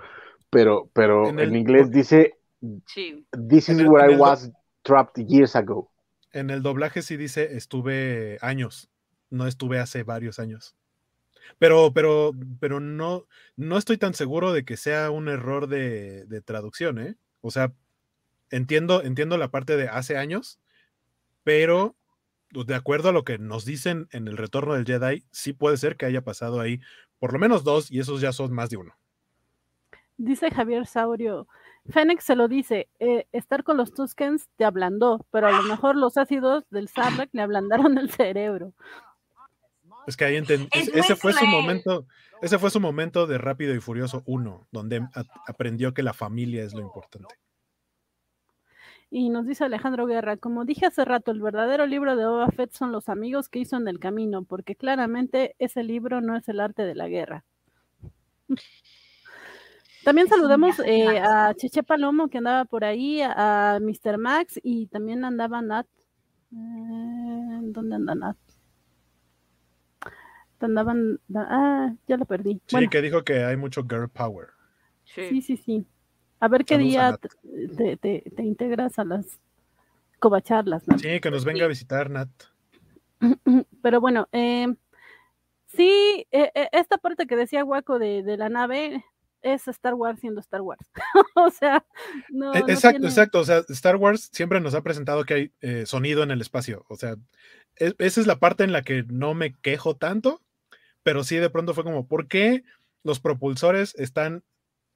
pero, 0.48 0.88
pero 0.94 1.28
en, 1.28 1.54
inglés 1.54 1.90
dice, 1.90 2.38
this 3.48 3.68
is 3.68 3.82
where 3.82 4.10
I 4.10 4.16
was 4.16 4.50
trapped 4.80 5.22
years 5.26 5.54
ago. 5.54 5.92
En 6.32 6.48
el 6.48 6.62
doblaje 6.62 7.02
sí 7.02 7.18
dice 7.18 7.54
estuve 7.56 8.38
años, 8.40 8.88
no 9.28 9.46
estuve 9.46 9.80
hace 9.80 10.02
varios 10.02 10.38
años. 10.38 10.74
Pero, 11.58 11.92
pero, 11.92 12.32
pero 12.58 12.80
no, 12.80 13.26
no 13.56 13.76
estoy 13.76 13.98
tan 13.98 14.14
seguro 14.14 14.54
de 14.54 14.64
que 14.64 14.78
sea 14.78 15.10
un 15.10 15.28
error 15.28 15.66
de, 15.66 16.24
de 16.24 16.40
traducción, 16.40 16.98
¿eh? 16.98 17.16
O 17.42 17.50
sea, 17.50 17.74
entiendo, 18.50 19.02
entiendo 19.02 19.36
la 19.36 19.50
parte 19.50 19.76
de 19.76 19.88
hace 19.88 20.16
años, 20.16 20.58
pero 21.44 21.96
de 22.52 22.74
acuerdo 22.74 23.10
a 23.10 23.12
lo 23.12 23.24
que 23.24 23.36
nos 23.36 23.66
dicen 23.66 24.08
en 24.10 24.26
el 24.28 24.38
retorno 24.38 24.72
del 24.72 24.86
Jedi, 24.86 25.24
sí 25.30 25.52
puede 25.52 25.76
ser 25.76 25.96
que 25.96 26.06
haya 26.06 26.22
pasado 26.22 26.60
ahí 26.60 26.80
por 27.22 27.32
lo 27.32 27.38
menos 27.38 27.62
dos 27.62 27.88
y 27.88 28.00
esos 28.00 28.20
ya 28.20 28.32
son 28.32 28.52
más 28.52 28.68
de 28.68 28.78
uno. 28.78 28.96
Dice 30.16 30.50
Javier 30.50 30.88
Saurio, 30.88 31.46
Fénix 31.88 32.24
se 32.24 32.34
lo 32.34 32.48
dice, 32.48 32.88
eh, 32.98 33.28
estar 33.30 33.62
con 33.62 33.76
los 33.76 33.94
Tuskens 33.94 34.48
te 34.56 34.64
ablandó, 34.64 35.24
pero 35.30 35.46
a 35.46 35.52
lo 35.52 35.62
mejor 35.62 35.94
los 35.94 36.18
ácidos 36.18 36.64
del 36.70 36.88
Sarlacc 36.88 37.30
le 37.32 37.42
ablandaron 37.42 37.96
el 37.96 38.10
cerebro. 38.10 38.72
Es 40.08 40.16
que 40.16 40.24
ahí 40.24 40.34
entendí, 40.34 40.68
ese 40.72 41.14
fue 41.14 41.32
su 41.32 41.46
momento, 41.46 42.08
ese 42.40 42.58
fue 42.58 42.70
su 42.70 42.80
momento 42.80 43.28
de 43.28 43.38
Rápido 43.38 43.72
y 43.72 43.78
Furioso 43.78 44.24
1, 44.26 44.66
donde 44.72 45.06
aprendió 45.46 45.94
que 45.94 46.02
la 46.02 46.14
familia 46.14 46.64
es 46.64 46.74
lo 46.74 46.80
importante. 46.80 47.36
Y 49.14 49.28
nos 49.28 49.46
dice 49.46 49.64
Alejandro 49.64 50.06
Guerra, 50.06 50.38
como 50.38 50.64
dije 50.64 50.86
hace 50.86 51.04
rato, 51.04 51.32
el 51.32 51.42
verdadero 51.42 51.84
libro 51.84 52.16
de 52.16 52.24
Boba 52.24 52.48
Fett 52.48 52.72
son 52.72 52.92
los 52.92 53.10
amigos 53.10 53.50
que 53.50 53.58
hizo 53.58 53.76
en 53.76 53.86
el 53.86 53.98
camino, 53.98 54.42
porque 54.42 54.74
claramente 54.74 55.54
ese 55.58 55.82
libro 55.82 56.22
no 56.22 56.34
es 56.34 56.48
el 56.48 56.60
arte 56.60 56.86
de 56.86 56.94
la 56.94 57.08
guerra. 57.08 57.44
También 60.02 60.28
saludamos 60.28 60.80
eh, 60.86 61.18
a 61.18 61.52
Cheche 61.54 61.82
Palomo 61.82 62.28
que 62.28 62.38
andaba 62.38 62.64
por 62.64 62.84
ahí, 62.84 63.20
a, 63.20 63.78
Mr. 63.82 64.16
Max 64.16 64.58
y 64.62 64.86
también 64.86 65.26
andaba 65.26 65.60
Nat. 65.60 65.86
Eh, 66.50 67.60
¿Dónde 67.64 67.96
anda 67.96 68.14
Nat? 68.14 68.38
Andaban, 70.58 71.20
ah, 71.34 71.92
ya 72.08 72.16
lo 72.16 72.24
perdí. 72.24 72.62
Sí, 72.66 72.88
que 72.88 73.02
dijo 73.02 73.24
que 73.24 73.44
hay 73.44 73.58
mucho 73.58 73.82
girl 73.82 74.08
power. 74.08 74.48
Sí, 75.04 75.42
sí, 75.42 75.58
sí. 75.58 75.86
A 76.42 76.48
ver 76.48 76.64
qué 76.64 76.76
día 76.76 77.16
te, 77.76 78.24
integras 78.38 78.98
a 78.98 79.04
las 79.04 79.38
covacharlas. 80.18 80.82
Sí, 81.00 81.20
que 81.20 81.30
nos 81.30 81.44
venga 81.44 81.66
a 81.66 81.68
visitar, 81.68 82.10
Nat. 82.10 82.30
Pero 83.80 84.00
bueno, 84.00 84.28
eh, 84.32 84.66
sí, 85.68 86.26
eh, 86.32 86.50
eh, 86.52 86.68
esta 86.72 86.98
parte 86.98 87.28
que 87.28 87.36
decía 87.36 87.64
Waco 87.64 88.00
de, 88.00 88.24
la 88.36 88.48
nave 88.48 89.04
es 89.40 89.68
Star 89.68 89.94
Wars 89.94 90.18
siendo 90.18 90.40
Star 90.40 90.62
Wars. 90.62 90.84
o 91.36 91.48
sea, 91.50 91.86
no. 92.30 92.52
E, 92.54 92.58
exacto, 92.66 93.06
exacto. 93.06 93.38
O 93.38 93.44
sea, 93.44 93.62
Star 93.68 93.94
Wars 93.94 94.28
siempre 94.32 94.58
nos 94.58 94.74
ha 94.74 94.82
presentado 94.82 95.24
que 95.24 95.52
hay 95.62 95.86
sonido 95.86 96.24
en 96.24 96.32
el 96.32 96.40
espacio. 96.40 96.84
O 96.88 96.96
sea, 96.96 97.14
e, 97.76 97.94
esa 97.98 98.20
es 98.20 98.26
la 98.26 98.40
parte 98.40 98.64
en 98.64 98.72
la 98.72 98.82
que 98.82 99.04
no 99.06 99.34
me 99.34 99.54
quejo 99.54 99.94
tanto, 99.94 100.42
pero 101.04 101.22
sí 101.22 101.36
de 101.36 101.50
pronto 101.50 101.72
fue 101.72 101.84
como, 101.84 102.08
¿por 102.08 102.26
qué 102.26 102.64
los 103.04 103.20
propulsores 103.20 103.94
están 103.94 104.42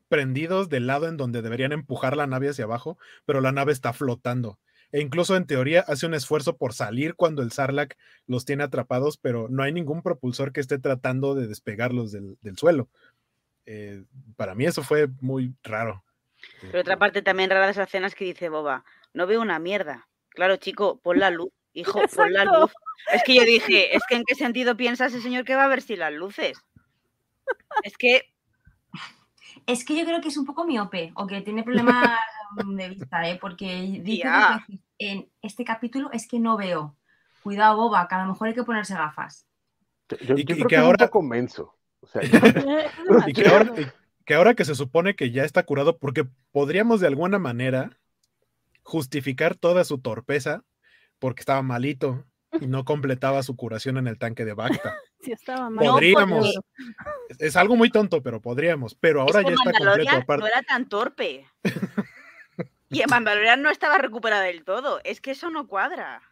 prendidos 0.09 0.69
del 0.69 0.87
lado 0.87 1.09
en 1.09 1.17
donde 1.17 1.43
deberían 1.43 1.73
empujar 1.73 2.17
la 2.17 2.27
nave 2.27 2.49
hacia 2.49 2.65
abajo, 2.65 2.99
pero 3.25 3.41
la 3.41 3.53
nave 3.53 3.73
está 3.73 3.93
flotando. 3.93 4.59
E 4.93 5.01
incluso 5.01 5.37
en 5.37 5.47
teoría 5.47 5.81
hace 5.81 6.07
un 6.07 6.15
esfuerzo 6.15 6.57
por 6.57 6.73
salir 6.73 7.15
cuando 7.15 7.43
el 7.43 7.53
Sarlacc 7.53 7.97
los 8.27 8.45
tiene 8.45 8.65
atrapados, 8.65 9.17
pero 9.17 9.49
no 9.49 9.63
hay 9.63 9.73
ningún 9.73 10.03
propulsor 10.03 10.53
que 10.53 10.61
esté 10.61 10.79
tratando 10.79 11.35
de 11.35 11.49
despegarlos 11.49 12.13
del, 12.13 12.39
suelo. 12.57 12.89
Eh, 13.67 14.05
para 14.37 14.55
mí 14.55 14.65
eso 14.65 14.83
fue 14.83 15.09
muy 15.21 15.55
raro. 15.63 16.05
Pero 16.61 16.81
otra 16.81 16.99
parte 16.99 17.23
también 17.23 17.51
rara 17.51 17.67
de 17.67 17.73
esas 17.73 17.89
escenas 17.89 18.15
que 18.15 18.25
dice 18.25 18.49
Boba, 18.49 18.85
no 19.13 19.27
veo 19.27 19.41
una 19.41 19.59
mierda. 19.59 20.09
Claro, 20.31 20.57
chico, 20.57 21.01
pon 21.03 21.19
la 21.19 21.31
luz, 21.31 21.51
hijo, 21.73 22.01
pon 22.15 22.33
la 22.33 22.45
luz. 22.45 22.73
Es 23.13 23.23
que 23.25 23.35
yo 23.35 23.45
dije, 23.45 23.97
es 23.97 24.03
que 24.09 24.17
en 24.17 24.25
qué 24.25 24.35
sentido 24.35 24.77
piensa 24.77 25.07
ese 25.07 25.21
señor 25.21 25.45
que 25.45 25.57
va 25.57 25.65
a 25.65 25.69
ver 25.69 25.83
si 25.83 25.97
las 25.97 26.13
luces. 26.13 26.59
Es 27.83 27.97
que 27.97 28.33
es 29.67 29.85
que 29.85 29.97
yo 29.97 30.05
creo 30.05 30.21
que 30.21 30.29
es 30.29 30.37
un 30.37 30.45
poco 30.45 30.65
miope 30.65 31.13
o 31.15 31.27
que 31.27 31.41
tiene 31.41 31.63
problemas 31.63 32.11
de 32.65 32.89
vista, 32.89 33.29
¿eh? 33.29 33.39
porque 33.41 34.01
dice 34.03 34.29
en 34.99 35.29
este 35.43 35.65
capítulo 35.65 36.11
es 36.13 36.27
que 36.27 36.39
no 36.39 36.57
veo. 36.57 36.97
Cuidado, 37.43 37.77
boba, 37.77 38.09
que 38.09 38.15
a 38.15 38.23
lo 38.25 38.33
mejor 38.33 38.49
hay 38.49 38.55
que 38.55 38.65
ponerse 38.65 38.95
gafas. 38.95 39.47
Yo, 40.23 40.37
y 40.37 40.45
creo 40.45 40.67
que, 40.67 40.77
ahora 40.77 41.09
convenzo. 41.09 41.75
y 43.27 43.33
que 44.25 44.35
ahora, 44.35 44.55
que 44.55 44.65
se 44.65 44.75
supone 44.75 45.15
que 45.15 45.31
ya 45.31 45.45
está 45.45 45.65
curado, 45.65 45.99
porque 45.99 46.27
podríamos 46.51 47.01
de 47.01 47.07
alguna 47.07 47.39
manera 47.39 47.97
justificar 48.83 49.55
toda 49.55 49.85
su 49.85 49.99
torpeza 49.99 50.65
porque 51.19 51.41
estaba 51.41 51.63
malito 51.63 52.25
y 52.61 52.67
no 52.67 52.85
completaba 52.85 53.43
su 53.43 53.57
curación 53.57 53.97
en 53.99 54.07
el 54.07 54.19
tanque 54.19 54.45
de 54.45 54.55
Bacta. 54.55 54.97
estaba 55.21 55.71
Podríamos. 55.71 56.59
es, 57.39 57.57
algo 57.57 57.77
muy 57.77 57.91
tonto, 57.91 58.23
pero 58.23 58.41
podríamos. 58.41 58.95
Pero 58.95 59.23
ahora 59.23 59.43
ya 59.43 59.55
está 59.55 59.73
completo. 59.73 60.17
Aparte. 60.17 60.41
No 60.43 60.47
era 60.47 60.63
tan 60.63 60.89
torpe. 60.89 61.47
y 62.91 63.03
en 63.03 63.11
Mandalorian 63.11 63.63
no 63.63 63.71
estaba 63.71 63.99
recuperado 63.99 64.43
del 64.43 64.65
todo. 64.65 65.01
Es 65.05 65.21
que 65.21 65.33
eso 65.33 65.51
no 65.51 65.67
cuadra. 65.67 66.23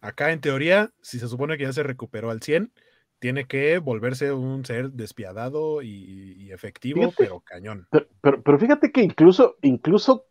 Acá, 0.00 0.32
en 0.32 0.40
teoría, 0.40 0.90
si 1.02 1.18
se 1.18 1.28
supone 1.28 1.58
que 1.58 1.64
ya 1.64 1.72
se 1.72 1.82
recuperó 1.82 2.30
al 2.30 2.40
100, 2.40 2.72
tiene 3.18 3.46
que 3.46 3.78
volverse 3.78 4.32
un 4.32 4.64
ser 4.64 4.92
despiadado 4.92 5.82
y, 5.82 6.50
efectivo, 6.52 7.12
pero 7.16 7.40
cañón. 7.40 7.86
Pero, 7.90 8.42
pero, 8.42 8.58
fíjate 8.58 8.90
que 8.90 9.02
incluso, 9.02 9.56
incluso 9.60 10.29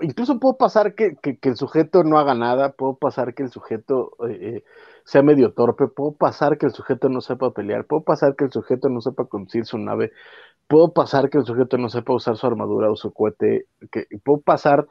incluso 0.00 0.40
puedo 0.40 0.56
pasar 0.56 0.94
que, 0.94 1.16
el 1.22 1.56
sujeto 1.56 2.02
no 2.02 2.18
haga 2.18 2.34
nada, 2.34 2.72
puedo 2.72 2.96
pasar 2.96 3.34
que 3.34 3.44
el 3.44 3.50
sujeto 3.50 4.12
eh, 4.28 4.38
eh, 4.40 4.64
sea 5.04 5.22
medio 5.22 5.52
torpe, 5.52 5.86
puedo 5.86 6.12
pasar 6.12 6.58
que 6.58 6.66
el 6.66 6.72
sujeto 6.72 7.08
no 7.08 7.20
sepa 7.20 7.52
pelear, 7.52 7.84
puedo 7.86 8.02
pasar 8.02 8.34
que 8.34 8.44
el 8.44 8.52
sujeto 8.52 8.88
no 8.88 9.00
sepa 9.00 9.26
conducir 9.26 9.64
su 9.66 9.78
nave, 9.78 10.12
puedo 10.66 10.92
pasar 10.92 11.30
que 11.30 11.38
el 11.38 11.44
sujeto 11.44 11.78
no 11.78 11.88
sepa 11.88 12.12
usar 12.12 12.36
su 12.36 12.46
armadura 12.46 12.90
o 12.90 12.96
su 12.96 13.12
cohete, 13.12 13.66
que 13.92 14.06
puedo 14.24 14.40
pasar, 14.40 14.86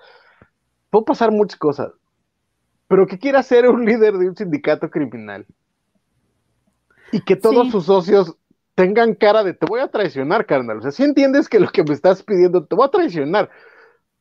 puedo 0.89 1.03
pasar 1.03 1.31
muchas 1.31 1.59
cosas, 1.59 1.91
pero 2.87 3.05
que 3.07 3.19
quiera 3.19 3.43
ser 3.43 3.67
un 3.67 3.85
líder 3.85 4.17
de 4.17 4.29
un 4.29 4.35
sindicato 4.35 4.89
criminal. 4.89 5.45
Y 7.11 7.21
que 7.21 7.35
todos 7.35 7.69
sus 7.71 7.85
socios 7.85 8.35
tengan 8.75 9.15
cara 9.15 9.43
de 9.43 9.53
te 9.53 9.65
voy 9.65 9.79
a 9.79 9.87
traicionar, 9.87 10.45
carnal. 10.45 10.77
O 10.77 10.81
sea, 10.81 10.91
si 10.91 11.03
entiendes 11.03 11.49
que 11.49 11.59
lo 11.59 11.69
que 11.69 11.83
me 11.83 11.93
estás 11.93 12.23
pidiendo 12.23 12.65
te 12.65 12.75
voy 12.75 12.85
a 12.85 12.91
traicionar 12.91 13.49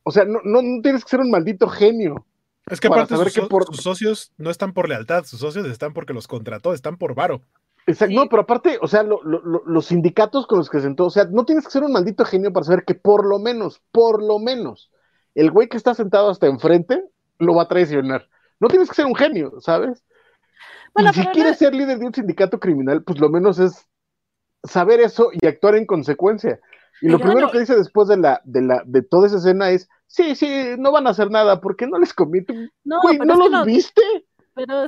o 0.07 0.11
sea, 0.11 0.23
no, 0.23 0.39
no, 0.43 0.61
tienes 0.81 1.03
que 1.03 1.09
ser 1.09 1.19
un 1.19 1.29
maldito 1.29 1.67
genio. 1.67 2.25
Es 2.69 2.79
que 2.79 2.87
aparte 2.87 3.15
sus, 3.15 3.33
que 3.33 3.41
por... 3.43 3.65
sus, 3.65 3.83
socios 3.83 4.31
no 4.37 4.49
están 4.49 4.73
por 4.73 4.87
lealtad, 4.87 5.25
sus 5.25 5.41
socios 5.41 5.67
están 5.67 5.93
porque 5.93 6.13
los 6.13 6.27
contrató, 6.27 6.73
están 6.73 6.97
por 6.97 7.13
varo. 7.13 7.41
Exacto, 7.85 8.15
no, 8.15 8.27
pero 8.29 8.43
aparte, 8.43 8.77
o 8.81 8.87
sea, 8.87 9.03
los 9.03 9.85
sindicatos 9.85 10.47
con 10.47 10.57
los 10.57 10.69
que 10.69 10.77
se 10.77 10.83
sentó, 10.83 11.05
o 11.05 11.09
sea, 11.09 11.25
no 11.25 11.45
tienes 11.45 11.65
que 11.65 11.71
ser 11.71 11.83
un 11.83 11.91
maldito 11.91 12.23
genio 12.23 12.51
para 12.51 12.65
saber 12.65 12.83
que 12.85 12.95
por 12.95 13.25
lo 13.25 13.39
menos, 13.39 13.81
por 13.91 14.23
lo 14.23 14.39
menos, 14.39 14.91
el 15.35 15.51
güey 15.51 15.67
que 15.67 15.77
está 15.77 15.93
sentado 15.93 16.29
hasta 16.29 16.47
enfrente 16.47 17.03
lo 17.39 17.55
va 17.55 17.63
a 17.63 17.67
traicionar. 17.67 18.27
No 18.59 18.69
tienes 18.69 18.89
que 18.89 18.95
ser 18.95 19.05
un 19.05 19.15
genio, 19.15 19.53
¿sabes? 19.59 20.03
y 20.97 21.13
si 21.13 21.25
quieres 21.27 21.57
ser 21.57 21.75
líder 21.75 21.99
de 21.99 22.05
un 22.05 22.13
sindicato 22.13 22.59
criminal, 22.59 23.03
pues 23.03 23.19
lo 23.19 23.29
menos 23.29 23.59
es 23.59 23.87
saber 24.63 24.99
eso 24.99 25.29
y 25.33 25.45
actuar 25.45 25.75
en 25.75 25.85
consecuencia. 25.85 26.59
Y 27.01 27.09
lo 27.09 27.19
primero 27.19 27.51
que 27.51 27.59
dice 27.59 27.75
después 27.75 28.07
de 28.07 28.17
la, 28.17 28.41
de 28.43 28.61
la, 28.61 28.81
de 28.85 29.01
toda 29.01 29.27
esa 29.27 29.37
escena 29.37 29.69
es, 29.69 29.87
sí, 30.07 30.35
sí, 30.35 30.47
no 30.77 30.91
van 30.91 31.07
a 31.07 31.11
hacer 31.11 31.29
nada, 31.29 31.61
porque 31.61 31.87
no 31.87 31.99
les 31.99 32.13
comí. 32.13 32.39
No, 32.83 33.01
¿no 33.25 33.49
los 33.49 33.65
viste? 33.65 34.01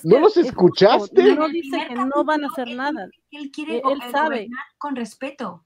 ¿No 0.04 0.20
los 0.20 0.38
escuchaste? 0.38 1.36
No 1.36 1.48
dice 1.48 1.78
que 1.88 1.96
no 1.96 2.24
van 2.24 2.44
a 2.44 2.48
hacer 2.48 2.76
nada. 2.76 3.08
Él 3.32 3.52
quiere 3.52 3.78
e, 3.78 3.82
él 3.86 4.00
sabe. 4.12 4.48
con 4.78 4.96
respeto. 4.96 5.66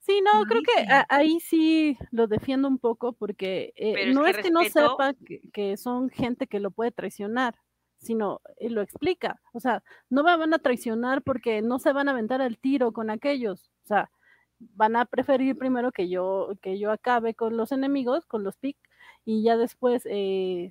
Sí, 0.00 0.22
no, 0.22 0.44
creo 0.44 0.62
que 0.62 0.86
ahí 1.08 1.40
sí 1.40 1.98
lo 2.12 2.28
defiendo 2.28 2.68
un 2.68 2.78
poco 2.78 3.12
porque 3.12 3.72
eh, 3.74 4.14
no 4.14 4.24
es 4.24 4.36
que, 4.36 4.52
no 4.52 4.62
sepa 4.62 5.14
que, 5.52 5.76
son 5.76 6.10
gente 6.10 6.46
que 6.46 6.60
lo 6.60 6.70
puede 6.70 6.92
traicionar, 6.92 7.56
sino 7.98 8.40
eh, 8.58 8.70
lo 8.70 8.82
explica. 8.82 9.40
O 9.52 9.58
sea, 9.58 9.82
no 10.08 10.22
me 10.22 10.36
van 10.36 10.54
a 10.54 10.60
traicionar 10.60 11.22
porque 11.22 11.60
no 11.60 11.80
se 11.80 11.92
van 11.92 12.06
a 12.06 12.12
aventar 12.12 12.40
al 12.40 12.56
tiro 12.56 12.92
con 12.92 13.10
aquellos. 13.10 13.72
O 13.82 13.86
sea, 13.88 14.08
van 14.58 14.96
a 14.96 15.04
preferir 15.04 15.56
primero 15.56 15.92
que 15.92 16.08
yo, 16.08 16.50
que 16.62 16.78
yo 16.78 16.90
acabe 16.90 17.34
con 17.34 17.56
los 17.56 17.72
enemigos, 17.72 18.26
con 18.26 18.44
los 18.44 18.56
PIC, 18.56 18.76
y 19.24 19.42
ya 19.42 19.56
después 19.56 20.02
eh, 20.06 20.70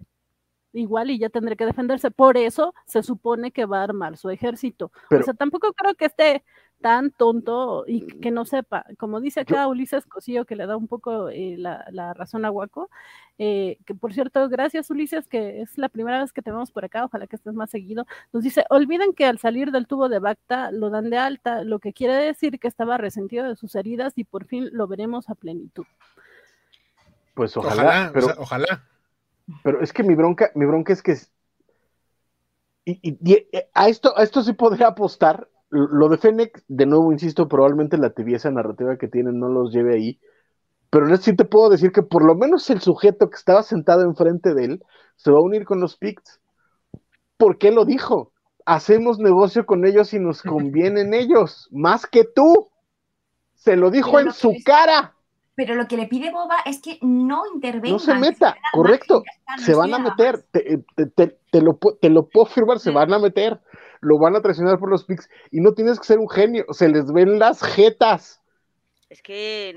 igual 0.74 1.10
y 1.10 1.20
ya 1.20 1.30
tendré 1.30 1.56
que 1.56 1.66
defenderse. 1.66 2.12
Por 2.12 2.38
eso 2.38 2.74
se 2.86 3.04
supone 3.04 3.52
que 3.52 3.66
va 3.66 3.82
a 3.82 3.84
armar 3.84 4.18
su 4.18 4.30
ejército. 4.30 4.92
o 5.12 5.24
sea, 5.24 5.34
tampoco 5.34 5.74
creo 5.74 5.96
que 5.96 6.06
esté 6.06 6.44
tan 6.86 7.10
tonto 7.10 7.84
y 7.88 8.06
que 8.06 8.30
no 8.30 8.46
sepa. 8.46 8.86
Como 9.00 9.20
dice 9.20 9.40
acá 9.40 9.68
Ulises 9.68 10.06
Cosillo, 10.06 10.46
que 10.46 10.56
le 10.56 10.68
da 10.68 10.78
un 10.78 10.88
poco 10.88 11.30
eh, 11.30 11.56
la, 11.58 12.14
razón 12.14 12.46
a 12.46 12.52
Waco, 12.52 12.92
eh, 13.40 13.80
que 13.88 13.96
por 13.96 14.14
cierto, 14.14 14.48
gracias 14.50 14.92
Ulises, 14.92 15.28
que 15.28 15.64
es 15.64 15.80
la 15.80 15.90
primera 15.90 16.20
vez 16.22 16.32
que 16.32 16.44
te 16.44 16.52
vemos 16.52 16.70
por 16.70 16.86
acá, 16.86 17.04
ojalá 17.04 17.26
que 17.26 17.38
estés 17.38 17.56
más 17.56 17.72
seguido. 17.72 18.06
Nos 18.34 18.44
dice, 18.44 18.66
olviden 18.70 19.14
que 19.14 19.26
al 19.26 19.40
salir 19.40 19.72
del 19.72 19.88
tubo 19.88 20.10
de 20.10 20.20
Bacta 20.20 20.70
lo 20.70 20.92
dan 20.92 21.10
de 21.10 21.18
alta, 21.18 21.64
lo 21.64 21.80
que 21.80 21.92
quiere 21.92 22.14
decir 22.14 22.60
que 22.60 22.68
estaba 22.68 23.00
resentido 23.00 23.48
de 23.48 23.56
sus 23.56 23.74
heridas 23.74 24.14
y 24.16 24.24
por 24.24 24.46
fin 24.46 24.70
lo 24.72 24.86
veremos 24.86 25.28
a 25.32 25.34
plenitud. 25.34 25.88
Pues 27.34 27.58
ojalá, 27.58 28.12
pero, 28.14 28.28
ojalá. 28.38 28.84
Pero 29.64 29.82
es 29.82 29.92
que 29.92 30.04
mi 30.04 30.14
bronca, 30.14 30.52
mi 30.54 30.68
bronca 30.68 30.94
es 30.94 31.02
que 31.02 31.18
y, 32.86 33.34
eh, 33.34 33.72
a 33.74 33.90
esto, 33.90 34.16
a 34.16 34.22
esto 34.22 34.44
sí 34.44 34.54
podría 34.54 34.90
apostar. 34.90 35.50
Lo 35.70 36.10
de 36.10 36.18
Fennec, 36.18 36.64
de 36.68 36.86
nuevo, 36.86 37.12
insisto, 37.12 37.48
probablemente 37.48 37.98
la 37.98 38.12
tibieza 38.12 38.50
narrativa 38.52 38.98
que 38.98 39.08
tienen 39.08 39.40
no 39.40 39.50
los 39.50 39.74
lleve 39.74 39.96
ahí. 39.96 40.20
Pero 40.90 41.10
en 41.10 41.18
sí 41.18 41.36
te 41.36 41.46
puedo 41.46 41.70
decir 41.70 41.92
que 41.92 42.04
por 42.04 42.24
lo 42.24 42.36
menos 42.36 42.70
el 42.70 42.80
sujeto 42.82 43.30
que 43.30 43.36
estaba 43.36 43.64
sentado 43.64 44.04
enfrente 44.04 44.54
de 44.54 44.66
él 44.66 44.84
se 45.16 45.32
va 45.32 45.40
a 45.40 45.42
unir 45.42 45.66
con 45.66 45.80
los 45.80 45.98
Picts. 45.98 46.40
¿Por 47.38 47.58
qué 47.58 47.72
lo 47.72 47.86
dijo? 47.86 48.32
Hacemos 48.66 49.20
negocio 49.20 49.66
con 49.66 49.86
ellos 49.86 50.14
y 50.14 50.20
nos 50.20 50.42
convienen 50.42 51.14
ellos, 51.14 51.68
más 51.72 52.06
que 52.06 52.24
tú. 52.24 52.70
Se 53.54 53.76
lo 53.76 53.92
dijo 53.92 54.20
en 54.20 54.32
su 54.32 54.56
cara. 54.64 55.16
Pero 55.56 55.76
lo 55.76 55.88
que 55.88 55.96
le 55.96 56.08
pide 56.08 56.32
Boba 56.32 56.58
es 56.66 56.82
que 56.82 57.00
no 57.02 57.44
intervenga. 57.54 57.94
No 57.94 58.00
se 58.00 58.14
meta, 58.16 58.56
correcto. 58.74 59.24
se 59.58 59.74
van 59.74 59.94
a 59.94 60.00
meter. 60.00 60.46
Te, 60.52 60.84
lo, 61.62 61.78
te, 62.02 62.10
lo, 62.10 62.28
puedo 62.28 62.46
firmar, 62.46 62.80
se 62.80 62.92
van 62.92 63.14
a 63.14 63.20
meter. 63.20 63.60
Lo 64.06 64.20
van 64.20 64.36
a 64.36 64.42
traicionar 64.42 64.78
por 64.78 64.90
los 64.90 65.04
pics. 65.04 65.30
Y 65.52 65.62
no 65.62 65.74
tienes 65.74 66.00
que 66.00 66.06
ser 66.06 66.20
un 66.20 66.30
genio. 66.30 66.66
Se 66.72 66.88
les 66.88 67.12
ven 67.12 67.40
las 67.40 67.64
jetas. 67.64 68.42
Es 69.10 69.22
que, 69.22 69.74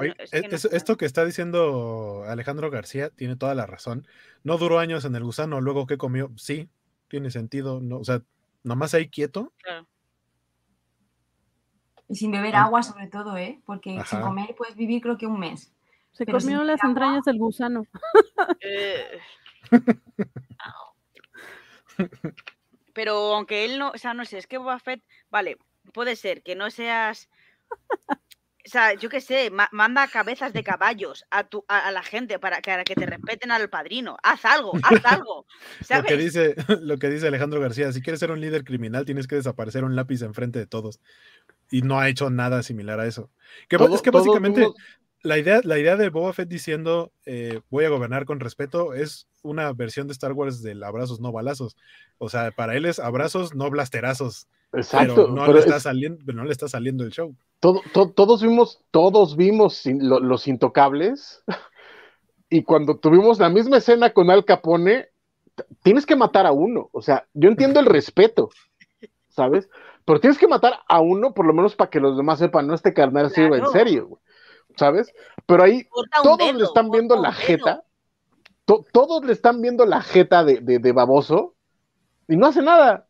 esto 0.72 0.96
que 0.96 1.04
está 1.04 1.24
diciendo 1.24 2.24
Alejandro 2.26 2.70
García 2.70 3.10
tiene 3.10 3.36
toda 3.36 3.54
la 3.54 3.66
razón. 3.66 4.06
No 4.42 4.58
duró 4.58 4.78
años 4.78 5.04
en 5.04 5.14
el 5.14 5.24
gusano, 5.24 5.60
luego 5.60 5.86
que 5.86 5.98
comió, 5.98 6.30
sí, 6.36 6.68
tiene 7.08 7.30
sentido. 7.30 7.80
No, 7.80 7.98
o 7.98 8.04
sea, 8.04 8.22
nomás 8.64 8.94
ahí 8.94 9.08
quieto. 9.08 9.52
Claro. 9.62 9.86
Y 12.08 12.16
sin 12.16 12.32
beber 12.32 12.56
agua 12.56 12.82
sobre 12.82 13.08
todo, 13.08 13.36
¿eh? 13.36 13.60
Porque 13.64 14.02
sin 14.06 14.20
comer 14.20 14.54
puedes 14.56 14.76
vivir 14.76 15.02
creo 15.02 15.18
que 15.18 15.26
un 15.26 15.40
mes. 15.40 15.72
Se 16.12 16.26
comió 16.26 16.64
las 16.64 16.82
entrañas 16.82 17.24
del 17.24 17.38
gusano. 17.38 17.84
Eh. 18.60 19.20
Pero 22.99 23.32
aunque 23.36 23.64
él 23.64 23.78
no, 23.78 23.90
o 23.90 23.96
sea, 23.96 24.12
no 24.12 24.24
sé, 24.24 24.38
es 24.38 24.49
que 24.49 24.59
Boba 24.59 24.80
Fett, 24.80 25.01
vale, 25.30 25.57
puede 25.92 26.16
ser 26.16 26.42
que 26.42 26.57
no 26.57 26.68
seas 26.68 27.28
o 27.70 28.70
sea, 28.70 28.94
yo 28.94 29.09
qué 29.09 29.20
sé, 29.20 29.53
manda 29.70 30.09
cabezas 30.09 30.53
de 30.53 30.64
caballos 30.64 31.24
a, 31.30 31.44
tu, 31.44 31.64
a, 31.68 31.92
la 31.92 32.03
gente 32.03 32.40
para 32.40 32.61
que, 32.61 32.82
que, 32.84 32.96
te 32.96 33.07
respeten 33.07 33.53
al 33.53 33.70
padrino. 33.70 34.16
Haz 34.20 34.44
algo, 34.44 34.72
haz 34.82 35.05
algo. 35.05 35.46
Lo, 35.90 36.03
que 36.03 36.16
dice, 36.16 36.57
lo 36.82 36.99
que 36.99 37.09
dice 37.09 37.28
Alejandro 37.28 37.61
García, 37.61 37.92
si 37.92 38.03
quieres 38.03 38.18
ser 38.18 38.32
un 38.32 38.40
líder 38.40 38.64
criminal, 38.64 39.05
tienes 39.05 39.28
que 39.28 39.36
desaparecer 39.36 39.84
un 39.84 39.94
lápiz 39.94 40.22
enfrente 40.22 40.59
de 40.59 40.66
todos. 40.66 41.01
Y 41.70 41.82
no 41.82 42.01
ha 42.01 42.09
hecho 42.09 42.30
nada 42.30 42.64
similar 42.64 42.99
a 42.99 43.07
eso. 43.07 43.30
Que 43.68 43.76
es 43.76 44.03
que 44.03 44.11
básicamente 44.11 44.66
la, 45.22 45.38
idea, 45.38 45.60
la 45.64 45.78
idea 45.78 45.96
de 45.96 46.10
Boba 46.10 46.32
Fett 46.32 46.48
diciendo 46.48 47.12
eh, 47.26 47.60
voy 47.70 47.84
a 47.84 47.88
gobernar 47.88 48.24
con 48.24 48.40
respeto 48.40 48.94
es 48.94 49.28
una 49.42 49.72
versión 49.72 50.06
de 50.06 50.12
Star 50.12 50.32
Wars 50.32 50.62
del 50.62 50.82
abrazos, 50.82 51.20
no 51.20 51.32
balazos. 51.32 51.76
O 52.18 52.28
sea, 52.28 52.50
para 52.50 52.76
él 52.76 52.84
es 52.86 52.98
abrazos, 52.98 53.54
no 53.54 53.70
blasterazos. 53.70 54.48
Exacto. 54.72 55.14
Pero 55.14 55.28
no, 55.28 55.52
le, 55.52 55.60
está 55.60 55.80
saliendo, 55.80 56.32
no 56.32 56.44
le 56.44 56.52
está 56.52 56.68
saliendo 56.68 57.04
el 57.04 57.10
show. 57.10 57.34
todos 57.60 58.42
vimos, 58.42 58.80
todos 58.90 59.36
vimos 59.36 59.84
los 59.86 60.48
intocables. 60.48 61.42
Y 62.50 62.62
cuando 62.62 62.96
tuvimos 62.96 63.38
la 63.38 63.50
misma 63.50 63.76
escena 63.76 64.14
con 64.14 64.30
Al 64.30 64.44
Capone, 64.44 65.08
tienes 65.82 66.06
que 66.06 66.16
matar 66.16 66.46
a 66.46 66.52
uno. 66.52 66.88
O 66.92 67.02
sea, 67.02 67.26
yo 67.34 67.48
entiendo 67.48 67.80
el 67.80 67.86
respeto, 67.86 68.48
¿sabes? 69.28 69.68
Pero 70.04 70.20
tienes 70.20 70.38
que 70.38 70.48
matar 70.48 70.80
a 70.88 71.00
uno, 71.00 71.34
por 71.34 71.46
lo 71.46 71.52
menos 71.52 71.76
para 71.76 71.90
que 71.90 72.00
los 72.00 72.16
demás 72.16 72.38
sepan, 72.38 72.66
no 72.66 72.74
este 72.74 72.94
carnal 72.94 73.30
sirve 73.30 73.58
en 73.58 73.66
serio, 73.66 74.18
¿sabes? 74.78 75.12
Pero 75.46 75.64
ahí 75.64 75.86
todos 76.22 76.54
le 76.54 76.64
están 76.64 76.90
viendo 76.90 77.20
la 77.20 77.32
jeta, 77.32 77.82
todos 78.64 79.24
le 79.24 79.32
están 79.32 79.60
viendo 79.60 79.84
la 79.84 80.00
jeta 80.00 80.44
de, 80.44 80.60
de 80.60 80.92
baboso 80.92 81.54
y 82.28 82.36
no 82.36 82.46
hace 82.46 82.62
nada. 82.62 83.08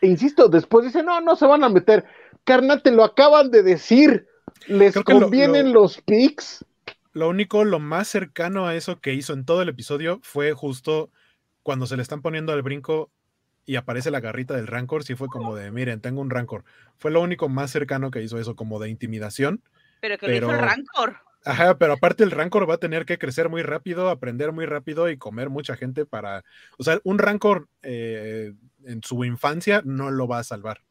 E 0.00 0.06
insisto, 0.06 0.48
después 0.48 0.84
dice, 0.84 1.02
no, 1.02 1.20
no 1.20 1.36
se 1.36 1.46
van 1.46 1.64
a 1.64 1.68
meter. 1.68 2.04
Carnal, 2.44 2.82
te 2.82 2.92
lo 2.92 3.04
acaban 3.04 3.50
de 3.50 3.62
decir. 3.62 4.28
Les 4.66 4.94
convienen 4.94 5.72
los 5.72 6.00
pics. 6.02 6.64
Lo 7.12 7.28
único, 7.28 7.64
lo 7.64 7.80
más 7.80 8.08
cercano 8.08 8.66
a 8.66 8.74
eso 8.74 9.00
que 9.00 9.14
hizo 9.14 9.32
en 9.32 9.44
todo 9.44 9.62
el 9.62 9.68
episodio 9.68 10.20
fue 10.22 10.52
justo 10.52 11.10
cuando 11.62 11.86
se 11.86 11.96
le 11.96 12.02
están 12.02 12.22
poniendo 12.22 12.52
al 12.52 12.62
brinco 12.62 13.10
y 13.66 13.76
aparece 13.76 14.10
la 14.10 14.20
garrita 14.20 14.54
del 14.54 14.66
Rancor, 14.66 15.04
sí 15.04 15.14
fue 15.14 15.28
como 15.28 15.54
de, 15.56 15.70
miren, 15.70 16.00
tengo 16.00 16.20
un 16.20 16.30
Rancor. 16.30 16.64
Fue 16.98 17.10
lo 17.10 17.22
único 17.22 17.48
más 17.48 17.70
cercano 17.70 18.10
que 18.10 18.22
hizo 18.22 18.38
eso, 18.38 18.56
como 18.56 18.78
de 18.78 18.90
intimidación. 18.90 19.62
Pero 20.04 20.18
que 20.18 20.28
lo 20.28 20.36
hizo 20.36 20.50
el 20.50 20.58
Rancor. 20.58 21.16
Ajá, 21.46 21.78
pero 21.78 21.94
aparte 21.94 22.24
el 22.24 22.30
Rancor 22.30 22.68
va 22.68 22.74
a 22.74 22.78
tener 22.78 23.06
que 23.06 23.16
crecer 23.16 23.48
muy 23.48 23.62
rápido, 23.62 24.10
aprender 24.10 24.52
muy 24.52 24.66
rápido 24.66 25.08
y 25.08 25.16
comer 25.16 25.48
mucha 25.48 25.76
gente 25.76 26.04
para... 26.04 26.44
O 26.76 26.84
sea, 26.84 27.00
un 27.04 27.18
Rancor 27.18 27.68
eh, 27.82 28.52
en 28.84 29.02
su 29.02 29.24
infancia 29.24 29.80
no 29.82 30.10
lo 30.10 30.28
va 30.28 30.40
a 30.40 30.44
salvar. 30.44 30.82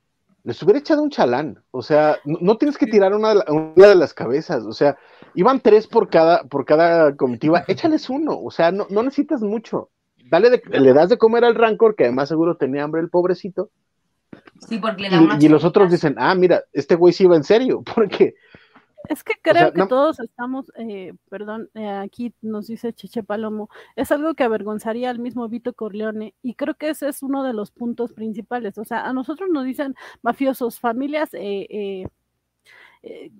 Les 0.44 0.60
hubiera 0.64 0.80
echado 0.80 1.04
un 1.04 1.12
chalán, 1.12 1.64
o 1.70 1.84
sea, 1.84 2.18
no, 2.26 2.58
tienes 2.58 2.76
que 2.80 2.88
tirar 2.88 3.14
una, 3.14 3.36
de 3.36 3.96
las 3.96 4.16
cabezas, 4.16 4.64
o 4.64 4.74
sea, 4.74 4.98
iban 5.36 5.60
tres 5.60 5.86
por 5.86 6.10
cada, 6.10 6.46
por 6.46 6.66
cada 6.66 7.16
comitiva, 7.16 7.66
échales 7.68 8.10
uno, 8.10 8.40
o 8.40 8.50
sea, 8.50 8.72
no, 8.72 8.88
necesitas 8.90 9.42
mucho. 9.42 9.92
Dale 10.26 10.60
le 10.72 10.94
das 10.94 11.10
de 11.10 11.20
comer 11.20 11.46
al 11.46 11.54
Rancor, 11.54 11.96
que 11.96 12.06
además 12.06 12.30
seguro 12.30 12.58
tenía 12.58 12.84
hambre 12.84 13.02
el 13.02 13.12
pobrecito. 13.12 13.70
Sí, 14.68 14.80
porque 14.80 15.04
le 15.04 15.10
da 15.12 15.38
y, 15.40 15.46
y 15.46 15.50
los 15.50 15.64
otros 15.64 15.92
dicen, 15.92 16.16
ah, 16.18 16.34
mira, 16.34 16.64
este 16.74 16.96
güey 16.96 17.14
sí 17.14 17.26
iba 17.26 17.36
en 17.36 17.44
serio, 17.44 17.84
porque 17.96 18.34
es 19.10 19.24
que 19.24 19.34
creo 19.42 19.74
que 19.74 19.86
todos 19.88 20.20
estamos, 20.20 20.72
eh, 20.78 21.14
perdón, 21.30 21.70
eh, 21.74 21.90
aquí 21.90 22.34
nos 22.42 22.68
dice 22.68 22.94
Cheche 22.94 23.24
Palomo, 23.24 23.70
es 23.96 24.12
algo 24.12 24.34
que 24.34 24.44
avergonzaría 24.44 25.10
al 25.10 25.20
mismo 25.20 25.48
Vito 25.50 25.74
Corleone 25.74 26.36
y 26.42 26.56
creo 26.56 26.76
que 26.76 26.90
ese 26.90 27.10
es 27.10 27.22
uno 27.24 27.44
de 27.44 27.54
los 27.54 27.72
puntos 27.72 28.14
principales. 28.14 28.78
O 28.78 28.86
sea, 28.86 29.06
a 29.06 29.14
nosotros 29.14 29.50
nos 29.52 29.66
dicen 29.66 29.96
mafiosos, 30.22 30.80
familias 30.80 31.30
eh, 31.34 32.06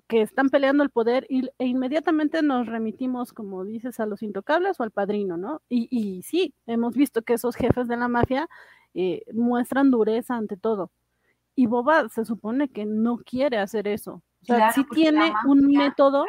que 0.08 0.20
están 0.20 0.50
peleando 0.50 0.82
el 0.82 0.90
poder 0.90 1.26
y, 1.30 1.48
e 1.58 1.66
inmediatamente 1.66 2.42
nos 2.42 2.66
remitimos, 2.66 3.32
como 3.32 3.64
dices, 3.64 3.98
a 3.98 4.06
los 4.06 4.22
intocables 4.22 4.78
o 4.78 4.82
al 4.82 4.90
padrino, 4.90 5.38
¿no? 5.38 5.62
Y, 5.70 5.88
y 5.90 6.22
sí, 6.22 6.54
hemos 6.66 6.94
visto 6.94 7.22
que 7.22 7.34
esos 7.34 7.56
jefes 7.56 7.88
de 7.88 7.96
la 7.96 8.08
mafia 8.08 8.48
muestran 9.32 9.90
dureza 9.90 10.36
ante 10.36 10.56
todo. 10.56 10.90
Y 11.56 11.66
Boba 11.66 12.08
se 12.10 12.24
supone 12.24 12.68
que 12.68 12.84
no 12.84 13.18
quiere 13.18 13.58
hacer 13.58 13.88
eso 13.88 14.22
o 14.52 14.56
sea, 14.56 14.72
sí 14.72 14.84
tiene 14.90 15.32
un 15.46 15.66
método 15.66 16.26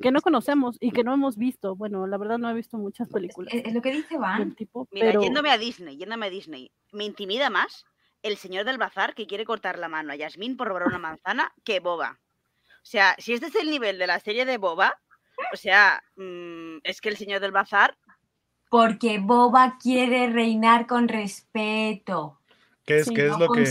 que 0.00 0.12
no 0.12 0.20
conocemos 0.20 0.76
y 0.80 0.90
que 0.92 1.04
no 1.04 1.14
hemos 1.14 1.36
visto. 1.36 1.74
Bueno, 1.76 2.06
la 2.06 2.18
verdad 2.18 2.38
no 2.38 2.48
he 2.48 2.54
visto 2.54 2.78
muchas 2.78 3.08
películas. 3.08 3.52
Es, 3.52 3.72
lo 3.72 3.82
que 3.82 3.92
dice 3.92 4.16
Van. 4.16 4.54
Tipo, 4.54 4.88
Mira, 4.92 5.12
yéndome 5.20 5.50
a 5.50 5.58
Disney, 5.58 5.96
yéndome 5.96 6.26
a 6.26 6.30
Disney, 6.30 6.70
me 6.92 7.04
intimida 7.04 7.50
más 7.50 7.84
el 8.22 8.36
señor 8.36 8.64
del 8.64 8.78
bazar 8.78 9.14
que 9.14 9.26
quiere 9.26 9.44
cortar 9.44 9.78
la 9.78 9.88
mano 9.88 10.12
a 10.12 10.16
Yasmín 10.16 10.56
por 10.56 10.68
robar 10.68 10.88
una 10.88 10.98
manzana 10.98 11.52
que 11.64 11.80
Boba. 11.80 12.20
O 12.78 12.90
sea, 12.90 13.14
si 13.18 13.32
este 13.32 13.46
es 13.46 13.54
el 13.54 13.70
nivel 13.70 13.98
de 13.98 14.06
la 14.06 14.20
serie 14.20 14.44
de 14.44 14.58
Boba, 14.58 14.94
o 15.52 15.56
sea, 15.56 16.02
mm, 16.16 16.78
es 16.82 17.00
que 17.00 17.08
el 17.08 17.16
señor 17.16 17.40
del 17.40 17.52
bazar... 17.52 17.96
Porque 18.70 19.18
Boba 19.18 19.78
quiere 19.80 20.28
reinar 20.28 20.86
con 20.86 21.08
respeto. 21.08 22.37
¿Qué 22.88 23.00
es, 23.00 23.08
es 23.08 23.38
lo 23.38 23.50
que 23.50 23.66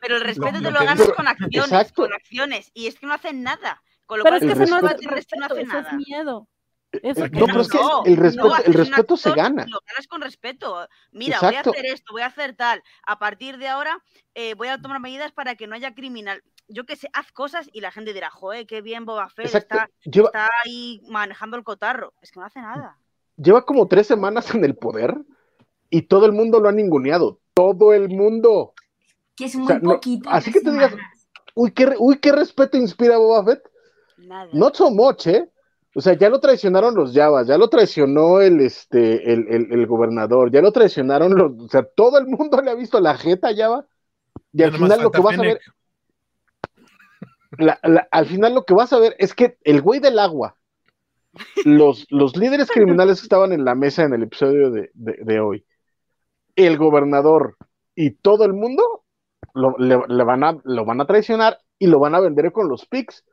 Pero 0.00 0.16
el 0.16 0.20
respeto 0.20 0.60
te 0.60 0.70
lo, 0.72 0.80
ganas 0.80 1.08
con 1.12 1.28
acciones, 1.28 1.92
con 1.92 2.12
acciones. 2.12 2.72
Y 2.74 2.88
es 2.88 2.98
que 2.98 3.06
no 3.06 3.14
hacen 3.14 3.44
nada. 3.44 3.80
Con 4.04 4.18
lo 4.18 4.24
pero 4.24 4.38
cual, 4.38 4.50
es 4.50 4.58
que 4.58 4.66
no, 4.66 4.80
no 4.80 4.88
hace 5.46 5.64
nada. 5.64 5.90
es 5.90 5.96
miedo. 6.08 6.48
Eso 6.90 7.28
no, 7.28 7.46
pero 7.46 7.60
es 7.60 7.68
que 7.68 7.78
el 8.06 8.16
respeto, 8.16 8.56
el 8.66 8.74
respeto 8.74 9.16
se 9.16 9.30
gana. 9.30 9.64
Lo 9.68 9.78
ganas 9.86 10.08
con 10.08 10.20
respeto. 10.22 10.88
Mira, 11.12 11.38
voy 11.40 11.54
a 11.54 11.60
hacer 11.60 11.86
esto, 11.86 12.12
voy 12.12 12.22
a 12.22 12.26
hacer 12.26 12.56
tal. 12.56 12.82
A 13.06 13.20
partir 13.20 13.58
de 13.58 13.68
ahora 13.68 14.02
eh, 14.34 14.54
voy 14.54 14.66
a 14.66 14.82
tomar 14.82 14.98
medidas 14.98 15.30
para 15.30 15.54
que 15.54 15.68
no 15.68 15.76
haya 15.76 15.94
criminal. 15.94 16.42
Yo 16.66 16.84
que 16.84 16.96
sé, 16.96 17.08
haz 17.12 17.30
cosas 17.30 17.70
y 17.72 17.80
la 17.80 17.92
gente 17.92 18.12
dirá, 18.12 18.28
joder, 18.28 18.66
qué 18.66 18.82
bien 18.82 19.04
Boba 19.04 19.28
Fett 19.28 19.54
está, 19.54 19.88
está, 20.04 20.50
ahí 20.64 21.00
manejando 21.08 21.56
el 21.56 21.62
cotarro. 21.62 22.12
Es 22.20 22.32
que 22.32 22.40
no 22.40 22.46
hace 22.46 22.60
nada. 22.60 22.98
Lleva 23.36 23.64
como 23.64 23.86
tres 23.86 24.08
semanas 24.08 24.52
en 24.52 24.64
el 24.64 24.74
poder 24.74 25.16
y 25.90 26.02
todo 26.02 26.26
el 26.26 26.32
mundo 26.32 26.58
lo 26.58 26.68
ha 26.68 26.72
ninguneado 26.72 27.41
todo 27.54 27.92
el 27.92 28.08
mundo. 28.08 28.74
Que 29.36 29.46
es 29.46 29.54
muy 29.54 29.78
poquito. 29.80 30.28
así 30.30 30.52
que 30.52 30.60
te 30.60 30.70
digas, 30.70 30.94
uy 31.54 31.72
qué, 31.72 31.94
uy, 31.98 32.18
qué 32.18 32.32
respeto 32.32 32.76
inspira 32.76 33.18
Boba 33.18 33.44
Fett. 33.44 33.62
Nada. 34.18 34.50
Not 34.52 34.76
so 34.76 34.90
much, 34.90 35.26
¿eh? 35.26 35.48
O 35.94 36.00
sea, 36.00 36.14
ya 36.14 36.30
lo 36.30 36.40
traicionaron 36.40 36.94
los 36.94 37.12
Javas, 37.12 37.46
ya 37.46 37.58
lo 37.58 37.68
traicionó 37.68 38.40
el, 38.40 38.60
este, 38.60 39.30
el, 39.32 39.86
gobernador, 39.86 40.50
ya 40.50 40.62
lo 40.62 40.72
traicionaron 40.72 41.34
los, 41.34 41.52
o 41.58 41.68
sea, 41.68 41.82
todo 41.82 42.18
el 42.18 42.26
mundo 42.26 42.62
le 42.62 42.70
ha 42.70 42.74
visto 42.74 42.98
la 42.98 43.14
jeta 43.14 43.54
Java. 43.54 43.86
Y 44.54 44.62
al 44.62 44.72
final 44.72 45.02
lo 45.02 45.10
que 45.10 45.20
vas 45.20 45.38
a 45.38 45.42
ver, 45.42 45.60
al 48.10 48.26
final 48.26 48.54
lo 48.54 48.64
que 48.64 48.74
vas 48.74 48.92
a 48.92 48.98
ver 48.98 49.14
es 49.18 49.34
que 49.34 49.58
el 49.64 49.82
güey 49.82 50.00
del 50.00 50.18
agua, 50.18 50.56
los, 51.64 52.06
los 52.10 52.36
líderes 52.36 52.70
criminales 52.70 53.20
que 53.20 53.24
estaban 53.24 53.52
en 53.52 53.64
la 53.64 53.74
mesa 53.74 54.04
en 54.04 54.14
el 54.14 54.22
episodio 54.22 54.70
de, 54.70 55.40
hoy, 55.40 55.64
el 56.56 56.78
gobernador 56.78 57.56
y 57.94 58.10
todo 58.10 58.44
el 58.44 58.52
mundo 58.52 59.04
lo, 59.54 59.76
le, 59.78 59.96
van 60.24 60.44
a, 60.44 60.58
lo 60.64 60.84
van 60.84 61.00
a 61.00 61.06
traicionar 61.06 61.58
y 61.78 61.86
lo 61.86 61.98
van 61.98 62.14
a 62.14 62.20
vender 62.20 62.52
con 62.52 62.68
los 62.68 62.86
pics 62.86 63.24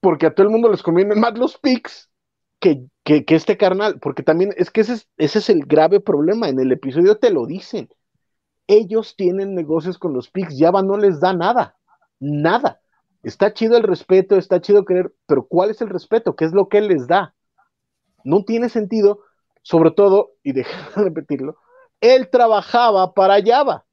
porque 0.00 0.26
a 0.26 0.34
todo 0.34 0.46
el 0.46 0.52
mundo 0.52 0.70
les 0.70 0.82
convienen 0.82 1.20
más 1.20 1.36
los 1.36 1.58
pics 1.58 2.10
que, 2.60 2.86
que, 3.04 3.24
este 3.28 3.56
carnal, 3.56 3.98
porque 4.00 4.22
también 4.22 4.52
es 4.56 4.70
que 4.70 4.80
ese 4.82 4.94
es, 4.94 5.08
ese 5.16 5.38
es 5.38 5.48
el 5.48 5.64
grave 5.64 6.00
problema, 6.00 6.48
en 6.48 6.58
el 6.60 6.72
episodio 6.72 7.18
te 7.18 7.30
lo 7.30 7.46
dicen, 7.46 7.88
ellos 8.66 9.16
tienen 9.16 9.54
negocios 9.54 9.98
con 9.98 10.12
los 10.12 10.30
pics, 10.30 10.56
Java 10.58 10.82
no 10.82 10.96
les 10.96 11.20
da 11.20 11.32
nada, 11.32 11.76
nada. 12.20 12.80
Está 13.22 13.52
chido 13.52 13.76
el 13.76 13.82
respeto, 13.82 14.36
está 14.36 14.60
chido 14.60 14.84
querer, 14.84 15.12
pero 15.26 15.46
¿cuál 15.46 15.70
es 15.70 15.80
el 15.80 15.88
respeto? 15.88 16.36
¿Qué 16.36 16.44
es 16.44 16.52
lo 16.52 16.68
que 16.68 16.78
él 16.78 16.88
les 16.88 17.06
da? 17.06 17.34
No 18.24 18.44
tiene 18.44 18.68
sentido, 18.68 19.20
sobre 19.62 19.90
todo, 19.90 20.32
y 20.42 20.52
déjame 20.52 21.04
repetirlo, 21.08 21.56
él 22.00 22.28
trabajaba 22.30 23.12
para 23.14 23.42
Java. 23.42 23.84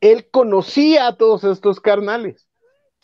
Él 0.00 0.28
conocía 0.30 1.06
a 1.08 1.16
todos 1.16 1.44
estos 1.44 1.80
carnales 1.80 2.48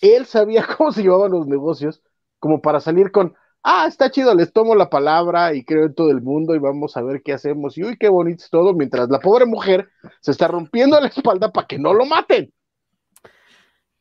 él 0.01 0.27
sabía 0.27 0.65
cómo 0.77 0.93
se 0.93 1.03
llevaban 1.03 1.33
los 1.33 1.47
negocios, 1.47 2.03
como 2.39 2.61
para 2.61 2.81
salir 2.81 3.11
con, 3.11 3.35
ah, 3.63 3.87
está 3.87 4.11
chido, 4.11 4.35
les 4.35 4.53
tomo 4.53 4.75
la 4.75 4.91
palabra 4.91 5.55
y 5.55 5.65
creo 5.65 5.87
en 5.87 5.95
todo 5.95 6.11
el 6.11 6.23
mundo 6.23 6.55
y 6.55 6.59
vamos 6.59 6.97
a 6.97 7.03
ver 7.03 7.23
qué 7.23 7.33
hacemos. 7.33 7.77
Y 7.77 7.85
uy, 7.85 7.97
qué 7.99 8.09
bonito 8.09 8.45
es 8.45 8.51
todo, 8.51 8.75
mientras 8.75 9.09
la 9.09 9.21
pobre 9.21 9.47
mujer 9.47 9.89
se 10.21 10.31
está 10.31 10.49
rompiendo 10.49 11.01
la 11.01 11.09
espalda 11.09 11.51
para 11.53 11.67
que 11.67 11.79
no 11.79 11.95
lo 11.95 12.07
maten. 12.07 12.53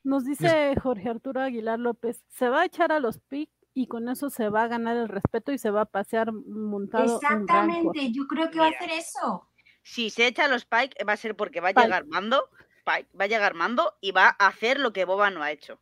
Nos 0.04 0.24
dice 0.24 0.74
Jorge 0.82 1.10
Arturo 1.10 1.42
Aguilar 1.42 1.80
López, 1.80 2.24
se 2.30 2.48
va 2.48 2.62
a 2.62 2.66
echar 2.66 2.94
a 2.94 3.02
los 3.02 3.20
PIC 3.20 3.50
y 3.78 3.86
con 3.86 4.10
eso 4.10 4.32
se 4.32 4.50
va 4.50 4.64
a 4.64 4.68
ganar 4.68 4.98
el 4.98 5.08
respeto 5.08 5.52
y 5.52 5.60
se 5.60 5.70
va 5.70 5.82
a 5.82 5.86
pasear 5.86 6.32
montado. 6.34 7.18
Exactamente, 7.18 8.12
yo 8.12 8.26
creo 8.26 8.50
que 8.50 8.58
va 8.58 8.66
a 8.66 8.70
hacer 8.70 8.90
eso. 8.90 9.48
Si 9.84 10.10
se 10.10 10.26
echa 10.26 10.46
a 10.46 10.48
los 10.48 10.66
Pike 10.66 11.04
va 11.08 11.14
a 11.14 11.18
ser 11.18 11.36
porque 11.36 11.62
va 11.62 11.70
a 11.70 11.74
llegar 11.74 12.08
Mando, 12.08 12.50
Pike, 12.86 13.08
va 13.16 13.26
a 13.26 13.28
llegar 13.28 13.54
Mando 13.54 13.94
y 14.02 14.12
va 14.14 14.36
a 14.40 14.48
hacer 14.48 14.80
lo 14.80 14.94
que 14.94 15.06
Boba 15.06 15.30
no 15.30 15.44
ha 15.44 15.52
hecho 15.52 15.80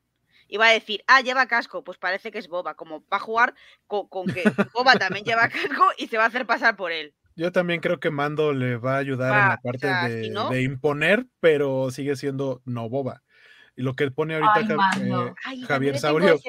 y 0.49 0.57
va 0.57 0.67
a 0.67 0.71
decir, 0.73 1.05
ah, 1.07 1.21
lleva 1.21 1.47
casco, 1.47 1.85
pues 1.85 1.97
parece 1.97 2.31
que 2.31 2.37
es 2.37 2.49
Boba, 2.49 2.75
como 2.75 2.99
va 3.11 3.17
a 3.17 3.19
jugar 3.19 3.55
con, 3.87 4.27
que 4.27 4.43
Boba 4.73 4.95
también 4.95 5.23
lleva 5.23 5.47
casco 5.47 5.85
y 5.97 6.07
se 6.07 6.17
va 6.17 6.25
a 6.25 6.27
hacer 6.27 6.45
pasar 6.45 6.75
por 6.75 6.91
él. 6.91 7.13
Yo 7.37 7.53
también 7.53 7.79
creo 7.79 8.01
que 8.01 8.11
Mando 8.11 8.51
le 8.51 8.75
va 8.75 8.95
a 8.95 8.99
ayudar 8.99 9.41
en 9.41 9.49
la 9.49 9.57
parte 9.57 9.87
de, 9.87 10.61
imponer, 10.63 11.27
pero 11.39 11.91
sigue 11.91 12.17
siendo 12.17 12.61
no 12.65 12.89
Boba. 12.89 13.23
Y 13.77 13.83
lo 13.83 13.93
que 13.93 14.11
pone 14.11 14.35
ahorita 14.35 14.77
Javier 15.65 15.97
Saurio 15.97 16.39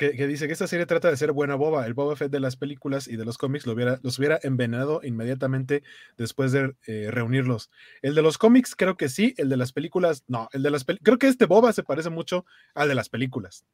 que, 0.00 0.26
dice 0.26 0.46
que 0.46 0.54
esta 0.54 0.66
serie 0.66 0.86
trata 0.86 1.10
de 1.10 1.16
ser 1.18 1.32
buena 1.32 1.56
boba. 1.56 1.84
El 1.84 1.92
Boba 1.92 2.16
Fett 2.16 2.32
de 2.32 2.40
las 2.40 2.56
películas 2.56 3.06
y 3.06 3.16
de 3.16 3.26
los 3.26 3.36
cómics 3.36 3.66
lo 3.66 3.74
hubiera, 3.74 4.00
los 4.02 4.18
hubiera 4.18 4.40
envenenado 4.42 5.02
inmediatamente 5.04 5.82
después 6.16 6.52
de 6.52 6.74
eh, 6.86 7.08
reunirlos. 7.10 7.70
El 8.00 8.14
de 8.14 8.22
los 8.22 8.38
cómics 8.38 8.74
creo 8.74 8.96
que 8.96 9.10
sí, 9.10 9.34
el 9.36 9.50
de 9.50 9.58
las 9.58 9.72
películas 9.72 10.24
no. 10.26 10.48
El 10.52 10.62
de 10.62 10.70
las 10.70 10.84
creo 10.84 11.18
que 11.18 11.28
este 11.28 11.44
Boba 11.44 11.74
se 11.74 11.82
parece 11.82 12.08
mucho 12.08 12.46
al 12.74 12.88
de 12.88 12.94
las 12.94 13.10
películas, 13.10 13.66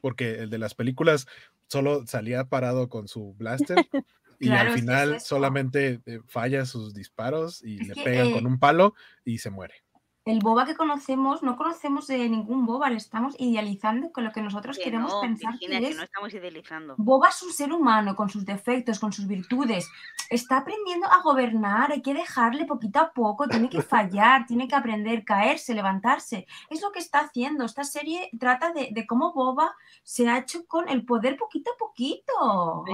porque 0.00 0.40
el 0.40 0.50
de 0.50 0.58
las 0.58 0.74
películas 0.74 1.28
solo 1.68 2.04
salía 2.06 2.44
parado 2.44 2.88
con 2.88 3.06
su 3.06 3.34
blaster. 3.34 3.76
Y 4.40 4.50
al 4.50 4.70
final 4.70 5.20
solamente 5.20 6.00
eh, 6.06 6.20
falla 6.28 6.64
sus 6.64 6.94
disparos 6.94 7.60
y 7.60 7.78
le 7.78 7.96
pegan 7.96 8.30
con 8.30 8.44
eh 8.44 8.46
un 8.46 8.60
palo 8.60 8.94
y 9.24 9.38
se 9.38 9.50
muere 9.50 9.82
el 10.28 10.40
boba 10.40 10.66
que 10.66 10.74
conocemos, 10.74 11.42
no 11.42 11.56
conocemos 11.56 12.06
de 12.06 12.28
ningún 12.28 12.66
boba, 12.66 12.90
le 12.90 12.96
estamos 12.96 13.34
idealizando 13.38 14.12
con 14.12 14.24
lo 14.24 14.32
que 14.32 14.42
nosotros 14.42 14.76
queremos 14.76 15.14
pensar 15.22 15.58
que, 15.58 15.68
no 15.68 16.02
estamos 16.02 16.34
idealizando. 16.34 16.94
Boba 16.98 17.30
es 17.30 17.42
un 17.42 17.52
ser 17.52 17.72
humano 17.72 18.14
con 18.14 18.28
sus 18.28 18.44
defectos, 18.44 18.98
con 18.98 19.12
sus 19.12 19.26
virtudes. 19.26 19.90
Está 20.28 20.58
aprendiendo 20.58 21.06
a 21.06 21.22
gobernar, 21.22 21.92
hay 21.92 22.02
que 22.02 22.12
dejarle 22.12 22.66
poquito 22.66 23.00
a 23.00 23.10
poco, 23.10 23.48
tiene 23.48 23.70
que 23.70 23.80
fallar, 23.80 24.46
tiene 24.46 24.68
que 24.68 24.74
aprender, 24.74 25.24
caerse, 25.24 25.72
levantarse. 25.72 26.46
Es 26.68 26.82
lo 26.82 26.92
que 26.92 26.98
está 26.98 27.20
haciendo. 27.20 27.64
Esta 27.64 27.84
serie 27.84 28.28
trata 28.38 28.72
de, 28.72 29.06
cómo 29.06 29.32
Boba 29.32 29.74
se 30.02 30.28
ha 30.28 30.38
hecho 30.38 30.66
con 30.66 30.90
el 30.90 31.06
poder 31.06 31.38
poquito 31.38 31.70
a 31.72 31.76
poquito. 31.78 32.84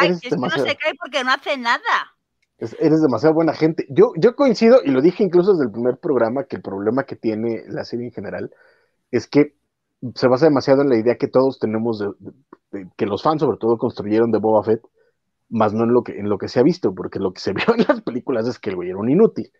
es 0.00 0.20
que 0.20 0.30
no 0.36 0.50
se 0.50 0.76
cae 0.76 0.94
porque 0.94 1.22
no 1.22 1.32
hace 1.32 1.58
nada 1.58 2.15
eres 2.58 3.02
demasiado 3.02 3.34
buena 3.34 3.52
gente. 3.52 3.86
Yo, 3.90 4.12
yo 4.16 4.34
coincido, 4.34 4.80
y 4.84 4.90
lo 4.90 5.02
dije 5.02 5.22
incluso 5.22 5.52
desde 5.52 5.64
el 5.64 5.72
primer 5.72 5.98
programa, 5.98 6.44
que 6.44 6.56
el 6.56 6.62
problema 6.62 7.04
que 7.04 7.16
tiene 7.16 7.64
la 7.68 7.84
serie 7.84 8.06
en 8.06 8.12
general 8.12 8.52
es 9.10 9.26
que 9.26 9.54
se 10.14 10.28
basa 10.28 10.46
demasiado 10.46 10.82
en 10.82 10.88
la 10.88 10.96
idea 10.96 11.16
que 11.16 11.28
todos 11.28 11.58
tenemos, 11.58 11.98
de, 11.98 12.88
que 12.96 13.06
los 13.06 13.22
fans 13.22 13.40
sobre 13.40 13.58
todo 13.58 13.78
construyeron 13.78 14.30
de 14.30 14.38
Boba 14.38 14.62
Fett, 14.62 14.82
más 15.48 15.72
no 15.72 15.84
en 15.84 15.92
lo, 15.92 16.02
que, 16.02 16.18
en 16.18 16.28
lo 16.28 16.38
que 16.38 16.48
se 16.48 16.60
ha 16.60 16.62
visto, 16.62 16.94
porque 16.94 17.18
lo 17.18 17.32
que 17.32 17.40
se 17.40 17.52
vio 17.54 17.66
en 17.74 17.84
las 17.88 18.02
películas 18.02 18.46
es 18.46 18.58
que 18.58 18.70
el 18.70 18.76
güey 18.76 18.90
era 18.90 18.98
un 18.98 19.10
inútil. 19.10 19.52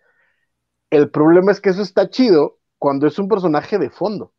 El 0.91 1.11
problema 1.11 1.53
es 1.53 1.61
que 1.61 1.71
eso 1.71 1.83
está 1.83 2.11
chido 2.11 2.59
cuando 2.79 3.07
es 3.07 3.19
un 3.19 3.29
personaje 3.29 3.79
de 3.79 3.91
fondo. 3.91 4.33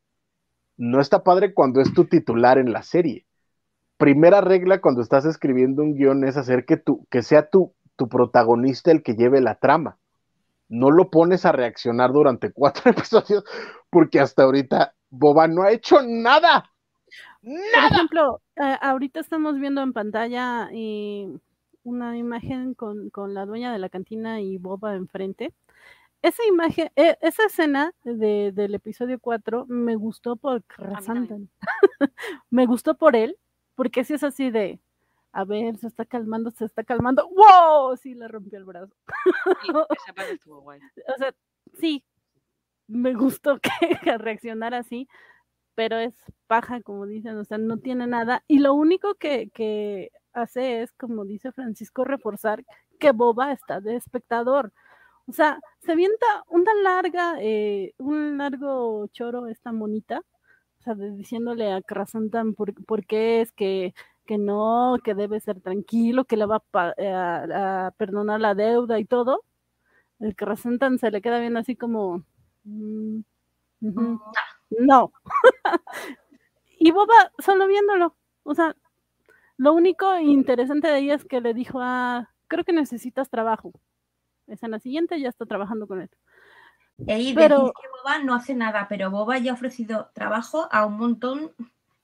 No 0.78 1.02
está 1.02 1.24
padre 1.24 1.54
cuando 1.54 1.82
es 1.82 1.94
tu 1.94 2.06
titular 2.06 2.58
en 2.58 2.72
la 2.72 2.84
serie. 2.84 3.26
Primera 3.98 4.42
regla 4.42 4.80
cuando 4.80 5.02
estás 5.02 5.26
escribiendo 5.26 5.82
un 5.82 5.96
guion 5.96 6.24
es 6.24 6.38
hacer 6.38 6.66
que, 6.66 6.78
tu, 6.78 7.06
que 7.10 7.24
sea 7.24 7.50
tu 7.50 7.74
tu 7.98 8.08
protagonista 8.08 8.92
el 8.92 9.04
que 9.04 9.16
lleve 9.16 9.42
la 9.42 9.56
trama. 9.56 9.98
No 10.70 10.92
lo 10.92 11.10
pones 11.10 11.46
a 11.46 11.52
reaccionar 11.52 12.14
durante 12.14 12.52
cuatro 12.54 12.92
episodios 12.92 13.44
porque 13.90 14.22
hasta 14.22 14.44
ahorita 14.44 14.94
Boba 15.10 15.48
no 15.48 15.64
ha 15.64 15.72
hecho 15.72 16.02
nada. 16.02 16.72
Por 17.42 17.94
ejemplo, 17.94 18.42
eh, 18.56 18.78
ahorita 18.82 19.20
estamos 19.20 19.60
viendo 19.60 19.82
en 19.82 19.94
pantalla 19.94 20.70
una 21.84 22.18
imagen 22.18 22.74
con, 22.74 23.10
la 23.34 23.46
dueña 23.46 23.72
de 23.72 23.80
la 23.80 23.90
cantina 23.90 24.42
y 24.42 24.58
Boba 24.58 24.96
enfrente. 24.96 25.54
Esa 26.22 26.44
imagen, 26.46 26.90
e, 26.96 27.18
esa 27.22 27.46
escena 27.46 27.94
del 28.04 28.76
episodio 28.76 29.20
4 29.20 29.66
me 29.68 29.96
gustó 29.96 30.36
por 30.36 30.64
me 32.50 32.66
gustó 32.66 32.98
por 32.98 33.16
él, 33.16 33.38
porque 33.76 34.04
si 34.04 34.16
es 34.16 34.24
así 34.24 34.50
de, 34.50 34.80
a 35.38 35.46
ver, 35.46 35.78
se 35.78 35.86
está 35.86 36.04
calmando, 36.04 36.50
se 36.50 36.66
está 36.66 36.84
calmando. 36.84 37.30
¡Wow! 37.30 37.96
Sí, 37.98 38.16
le 38.16 38.28
rompió 38.28 38.58
el 38.58 38.66
brazo. 38.66 38.92
Sí, 39.62 39.70
esa 39.70 40.14
parte 40.16 40.34
estuvo 40.34 40.62
guay. 40.62 40.80
O 41.16 41.18
sea, 41.20 41.32
sí, 41.80 42.04
me 42.88 43.14
gustó 43.14 43.60
que 44.04 44.18
reaccionara 44.18 44.80
así, 44.80 45.08
pero 45.76 45.98
es 45.98 46.16
paja, 46.48 46.82
como 46.82 47.06
dicen, 47.06 47.38
o 47.38 47.46
sea, 47.46 47.60
no 47.60 47.78
tiene 47.78 48.08
nada. 48.08 48.44
Y 48.48 48.58
lo 48.60 48.74
único 48.74 49.14
que, 49.14 49.52
que 49.54 50.10
hace 50.34 50.82
es, 50.82 50.92
como 50.94 51.24
dice 51.24 51.52
Francisco, 51.52 52.04
reforzar 52.04 52.66
que 53.00 53.12
Boba 53.12 53.52
está 53.52 53.80
de 53.80 53.96
espectador. 53.96 54.74
O 55.28 55.34
sea, 55.34 55.60
se 55.82 55.92
avienta 55.92 56.26
una 56.48 56.74
larga, 56.82 57.36
eh, 57.42 57.94
un 58.00 58.40
largo 58.40 59.06
choro 59.10 59.46
esta 59.46 59.72
monita, 59.72 60.24
o 60.80 60.82
sea, 60.82 60.96
diciéndole 60.96 61.72
a 61.72 61.84
Krasantan 61.84 62.56
por, 62.56 62.74
por 62.86 63.06
qué 63.06 63.42
es 63.42 63.52
que 63.52 63.94
que 64.28 64.38
no, 64.38 64.98
que 65.04 65.16
debe 65.16 65.40
ser 65.40 65.60
tranquilo, 65.62 66.26
que 66.26 66.38
le 66.38 66.46
va 66.46 66.62
eh, 66.98 67.12
a, 67.12 67.92
perdonar 67.98 68.40
la 68.40 68.54
deuda 68.54 69.00
y 69.00 69.06
todo, 69.06 69.44
el 70.20 70.36
que 70.36 70.46
representan 70.46 71.00
se 71.00 71.10
le 71.10 71.22
queda 71.22 71.40
bien 71.40 71.58
así 71.58 71.76
como, 71.76 72.24
mm, 72.66 73.22
no. 74.70 75.12
y 76.80 76.92
Boba 76.92 77.32
solo 77.40 77.66
viéndolo, 77.66 78.16
o 78.44 78.54
sea, 78.54 78.76
lo 79.58 79.74
único 79.74 80.20
interesante 80.20 80.88
de 80.88 81.00
ella 81.00 81.16
es 81.16 81.26
que 81.26 81.42
le 81.42 81.56
dijo 81.56 81.80
a, 81.82 82.30
creo 82.48 82.64
que 82.64 82.74
necesitas 82.74 83.32
trabajo. 83.32 83.72
Es 84.46 84.62
en 84.64 84.72
la 84.72 84.80
siguiente, 84.80 85.20
ya 85.20 85.30
está 85.30 85.46
trabajando 85.46 85.88
con 85.88 86.02
él. 86.02 86.10
Y 87.00 87.34
pero 87.34 87.74
que 87.74 87.88
Boba 87.90 88.24
no 88.24 88.34
hace 88.34 88.56
nada, 88.56 88.88
pero 88.90 89.12
Boba 89.12 89.38
ya 89.38 89.52
ha 89.52 89.56
ofrecido 89.56 90.10
trabajo 90.14 90.68
a 90.72 90.86
un 90.86 90.98
montón 90.98 91.52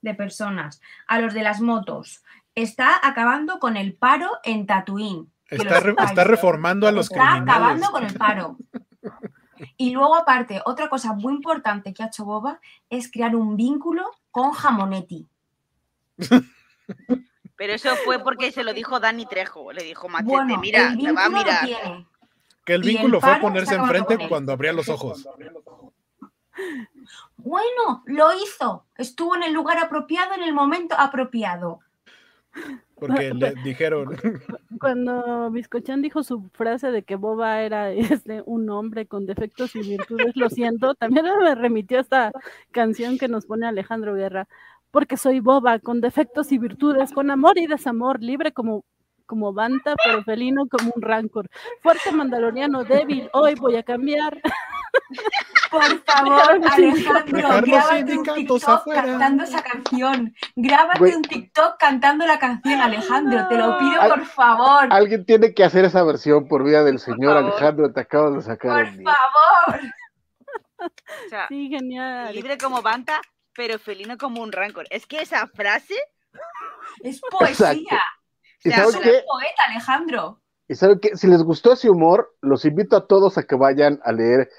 de 0.03 0.13
personas, 0.13 0.81
a 1.07 1.19
los 1.19 1.33
de 1.33 1.41
las 1.41 1.61
motos. 1.61 2.23
Está 2.53 2.99
acabando 3.01 3.57
con 3.57 3.77
el 3.77 3.95
paro 3.95 4.29
en 4.43 4.67
Tatooine. 4.67 5.27
Está, 5.49 5.79
reformando 6.23 6.87
a 6.87 6.91
los 6.91 7.09
Está 7.09 7.35
acabando 7.35 7.89
con 7.89 8.05
el 8.05 8.13
paro. 8.13 8.57
Y 9.77 9.91
luego, 9.91 10.15
aparte, 10.15 10.61
otra 10.65 10.89
cosa 10.89 11.13
muy 11.13 11.33
importante 11.33 11.93
que 11.93 12.03
ha 12.03 12.07
hecho 12.07 12.25
Boba 12.25 12.59
es 12.89 13.09
crear 13.09 13.35
un 13.35 13.55
vínculo 13.55 14.09
con 14.29 14.51
Jamonetti. 14.51 15.27
Pero 17.55 17.73
eso 17.73 17.95
fue 18.03 18.19
porque 18.19 18.51
se 18.51 18.63
lo 18.63 18.73
dijo 18.73 18.99
Dani 18.99 19.25
Trejo. 19.25 19.71
Le 19.71 19.83
dijo 19.83 20.09
Machete, 20.09 20.57
mira, 20.59 20.89
me 20.95 21.11
va 21.11 21.25
a 21.25 21.29
mirar. 21.29 21.67
Que 22.65 22.73
el 22.73 22.81
vínculo 22.81 23.21
fue 23.21 23.37
ponerse 23.37 23.75
enfrente 23.75 24.27
cuando 24.27 24.51
abría 24.51 24.73
los 24.73 24.89
ojos. 24.89 25.27
Bueno, 27.37 28.03
lo 28.05 28.33
hizo. 28.33 28.85
Estuvo 28.97 29.35
en 29.35 29.43
el 29.43 29.53
lugar 29.53 29.77
apropiado 29.77 30.33
en 30.35 30.43
el 30.43 30.53
momento 30.53 30.95
apropiado. 30.97 31.79
Porque 32.95 33.33
le 33.33 33.53
dijeron, 33.63 34.15
Cuando 34.79 35.49
Biscochan 35.51 36.01
dijo 36.01 36.23
su 36.23 36.49
frase 36.53 36.91
de 36.91 37.03
que 37.03 37.15
Boba 37.15 37.61
era 37.61 37.91
este, 37.91 38.43
un 38.45 38.69
hombre 38.69 39.07
con 39.07 39.25
defectos 39.25 39.75
y 39.75 39.81
virtudes, 39.81 40.35
lo 40.35 40.49
siento, 40.49 40.95
también 40.95 41.25
me 41.41 41.55
remitió 41.55 41.97
a 41.97 42.01
esta 42.01 42.31
canción 42.71 43.17
que 43.17 43.27
nos 43.27 43.45
pone 43.45 43.67
Alejandro 43.67 44.13
Guerra, 44.13 44.47
porque 44.91 45.17
soy 45.17 45.39
Boba 45.39 45.79
con 45.79 46.01
defectos 46.01 46.51
y 46.51 46.59
virtudes, 46.59 47.11
con 47.11 47.31
amor 47.31 47.57
y 47.57 47.67
desamor, 47.67 48.21
libre 48.21 48.51
como 48.53 48.85
como 49.25 49.53
Banta, 49.53 49.95
pero 50.03 50.21
felino 50.23 50.67
como 50.67 50.91
un 50.95 51.01
rancor. 51.01 51.49
Fuerte 51.81 52.11
mandaloriano, 52.11 52.83
débil, 52.83 53.29
hoy 53.33 53.55
voy 53.55 53.77
a 53.77 53.83
cambiar. 53.83 54.39
Por 55.73 55.81
favor, 56.05 56.41
Alejandro, 56.71 57.61
grábate 57.65 58.17
un 58.17 58.23
TikTok 58.23 58.69
afuera. 58.69 59.01
cantando 59.03 59.43
esa 59.43 59.61
canción. 59.63 60.33
Grábate 60.55 60.99
Güey. 60.99 61.15
un 61.15 61.21
TikTok 61.23 61.77
cantando 61.79 62.25
la 62.27 62.37
canción, 62.39 62.79
Alejandro. 62.79 63.47
Te 63.49 63.57
lo 63.57 63.77
pido, 63.79 64.01
por 64.07 64.25
favor. 64.25 64.87
Alguien 64.91 65.25
tiene 65.25 65.53
que 65.53 65.63
hacer 65.63 65.85
esa 65.85 66.03
versión 66.03 66.47
por 66.47 66.63
vida 66.63 66.83
del 66.83 66.99
señor 66.99 67.33
favor. 67.35 67.51
Alejandro, 67.51 67.91
te 67.91 68.01
acabas 68.01 68.35
de 68.35 68.41
sacar. 68.43 68.85
Por 68.85 69.03
favor. 69.03 69.91
O 70.77 71.29
sea, 71.29 71.47
Sí, 71.47 71.69
genial. 71.69 72.33
libre 72.35 72.57
como 72.57 72.81
Banta, 72.81 73.19
pero 73.55 73.79
felino 73.79 74.17
como 74.17 74.41
un 74.41 74.51
rancor. 74.51 74.85
Es 74.89 75.05
que 75.05 75.21
esa 75.21 75.47
frase, 75.47 75.95
Es 77.03 77.21
poesía. 77.31 78.01
¿Y 78.63 78.69
O 78.69 78.71
sea, 78.73 78.83
Es 78.85 78.95
un 78.95 79.01
poeta, 79.01 79.63
Alejandro. 79.69 80.39
¿Y 80.67 80.75
saben 80.75 80.99
qué? 81.01 81.15
Si 81.17 81.27
les 81.27 81.43
gustó 81.43 81.73
ese 81.73 81.89
humor, 81.89 82.35
los 82.41 82.63
invito 82.65 82.95
a 82.95 83.05
todos 83.07 83.37
a 83.37 83.43
que 83.43 83.55
vayan 83.55 83.99
a 84.05 84.11
leer 84.13 84.49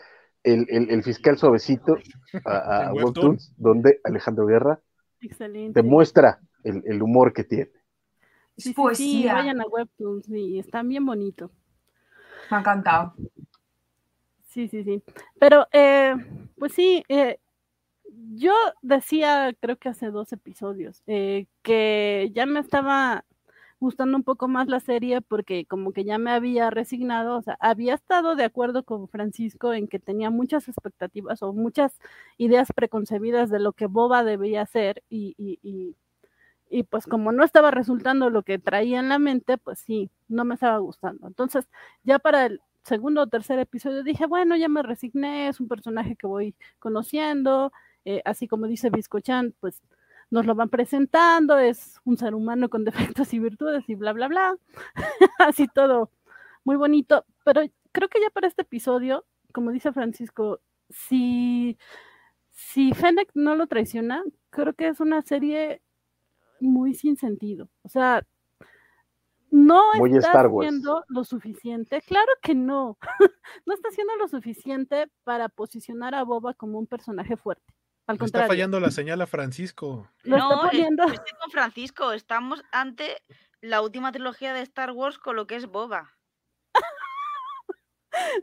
el, 0.45 0.67
el- 0.69 0.91
el 0.91 1.03
fiscal 1.03 1.37
suavecito 1.39 1.99
a, 2.45 2.89
a. 2.89 2.93
Webtoons, 2.95 3.53
donde 3.57 4.01
Alejandro 4.05 4.47
Guerra 4.47 4.81
Excelente. 5.21 5.81
demuestra 5.81 6.41
el, 6.63 6.83
el 6.87 7.03
humor 7.03 7.33
que 7.33 7.45
tiene. 7.45 7.71
Es 8.57 8.63
Sí, 8.63 8.63
sí, 8.63 8.73
sí, 8.73 8.75
poesía. 8.75 9.35
vayan 9.35 9.61
a 9.61 9.67
Webtoons, 9.67 10.27
sí, 10.27 10.59
están 10.59 10.89
bien 10.89 11.05
bonitos. 11.05 11.51
Me 12.51 12.57
ha 12.59 12.61
encantado. 12.61 13.15
Sí, 14.49 14.69
sí, 14.69 14.85
sí. 14.85 15.03
Pero, 15.41 15.67
eh, 15.73 16.15
pues 16.59 16.73
sí, 16.73 17.03
eh, 17.09 17.41
yo 18.35 18.53
decía, 18.83 19.53
creo 19.61 19.77
que 19.77 19.89
hace 19.89 20.11
dos 20.11 20.33
episodios, 20.33 21.03
eh, 21.07 21.47
que 21.63 22.31
ya 22.33 22.47
me 22.47 22.61
estaba 22.61 23.25
gustando 23.85 24.16
un 24.16 24.24
poco 24.24 24.49
más 24.49 24.68
la 24.68 24.80
serie 24.80 25.20
porque 25.22 25.66
como 25.66 25.93
que 25.93 26.05
ya 26.05 26.18
me 26.18 26.32
había 26.32 26.70
resignado, 26.70 27.39
o 27.39 27.43
sea, 27.43 27.57
había 27.61 27.95
estado 27.95 28.37
de 28.37 28.45
acuerdo 28.45 28.85
con 28.85 29.09
Francisco 29.09 29.72
en 29.74 29.89
que 29.89 30.01
tenía 30.01 30.30
muchas 30.30 30.68
expectativas 30.68 31.43
o 31.43 31.53
muchas 31.53 31.99
ideas 32.39 32.68
preconcebidas 32.74 33.51
de 33.51 33.61
lo 33.61 33.72
que 33.72 33.87
Boba 33.87 34.24
debía 34.24 34.66
y, 35.11 35.35
y, 35.39 35.59
y, 35.62 35.97
y 36.70 36.82
pues 36.85 37.07
como 37.07 37.32
no 37.32 37.45
estaba 37.45 37.70
resultando 37.70 38.30
lo 38.30 38.43
que 38.43 38.59
traía 38.59 39.01
en 39.01 39.09
la 39.09 39.18
mente, 39.18 39.59
pues 39.59 39.78
sí, 39.80 40.11
no 40.28 40.45
me 40.45 40.55
estaba 40.55 40.78
gustando. 40.78 41.26
Entonces, 41.28 41.68
ya 42.05 42.18
para 42.18 42.47
el 42.47 42.61
segundo 42.85 43.22
o 43.22 43.26
tercer 43.28 43.59
episodio 43.59 44.03
dije, 44.03 44.26
bueno, 44.26 44.57
ya 44.57 44.68
me 44.68 44.82
resigné, 44.82 45.49
es 45.49 45.61
un 45.61 45.68
personaje 45.68 46.16
que 46.16 46.26
voy 46.26 46.55
conociendo, 46.78 47.72
eh, 48.05 48.22
así 48.24 48.49
como 48.49 48.66
dice 48.66 48.91
Biscochan, 48.91 49.55
pues 49.61 49.82
nos 50.35 50.47
lo 50.47 50.57
van 50.57 50.68
presentando, 50.68 51.59
es 51.59 52.01
un 52.05 52.18
ser 52.18 52.35
humano 52.35 52.68
con 52.68 52.85
defectos 53.16 53.32
y 53.32 53.39
virtudes 53.39 53.89
y 53.89 53.95
bla, 53.95 54.12
bla, 54.12 54.26
bla, 54.26 54.57
así 55.39 55.68
todo 55.68 56.11
muy 56.64 56.76
bonito, 56.76 57.24
pero 57.45 57.62
creo 57.93 58.09
que 58.09 58.20
ya 58.20 58.30
para 58.30 58.49
este 58.49 58.62
episodio, 58.62 59.24
como 59.53 59.70
dice 59.70 59.93
Francisco, 59.93 60.61
si, 60.91 61.78
si 62.51 62.93
Fennec 62.93 63.30
no 63.35 63.55
lo 63.55 63.66
traiciona, 63.68 64.24
creo 64.51 64.74
que 64.74 64.89
es 64.89 64.99
una 64.99 65.22
serie 65.22 65.82
muy 66.61 66.95
sin 66.95 67.16
sentido, 67.16 67.68
o 67.82 67.89
sea, 67.89 68.26
no 69.51 69.93
Muy 69.99 70.16
está 70.16 70.41
haciendo 70.41 71.05
lo 71.07 71.22
suficiente, 71.22 72.03
claro 72.03 72.32
que 72.43 72.57
no, 72.57 72.99
no 73.66 73.74
está 73.74 73.89
haciendo 73.89 74.16
lo 74.16 74.26
suficiente 74.26 75.09
para 75.22 75.49
posicionar 75.49 76.16
a 76.16 76.24
Boba 76.24 76.55
como 76.55 76.80
un 76.80 76.89
personaje 76.89 77.37
fuerte. 77.37 77.74
Al 78.07 78.19
le 78.19 78.27
está 78.27 78.47
fallando 78.47 78.81
la 78.81 78.91
señal 78.91 79.21
a 79.23 79.27
Francisco. 79.27 80.11
lo 80.25 80.37
está 80.37 80.49
no, 80.49 80.65
eh, 80.67 80.69
poniendo. 80.71 81.05
estoy 81.05 81.33
con 81.41 81.51
Francisco. 81.51 82.13
Estamos 82.13 82.63
ante 82.71 83.23
la 83.61 83.81
última 83.81 84.13
trilogía 84.13 84.53
de 84.53 84.61
Star 84.61 84.91
Wars 84.93 85.19
con 85.19 85.37
lo 85.37 85.47
que 85.47 85.57
es 85.57 85.67
Boba. 85.67 86.11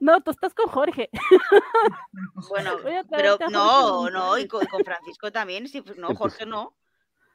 No, 0.01 0.19
tú 0.21 0.31
estás 0.31 0.53
con 0.53 0.67
Jorge. 0.67 1.09
Bueno, 2.49 2.71
pero 3.09 3.37
no, 3.49 3.69
Jorge 4.01 4.13
no, 4.13 4.37
y 4.37 4.47
con, 4.47 4.65
con 4.65 4.83
Francisco 4.83 5.31
también. 5.31 5.67
Sí, 5.67 5.81
pues, 5.81 5.97
no, 5.97 6.13
Jorge 6.15 6.45
no. 6.45 6.75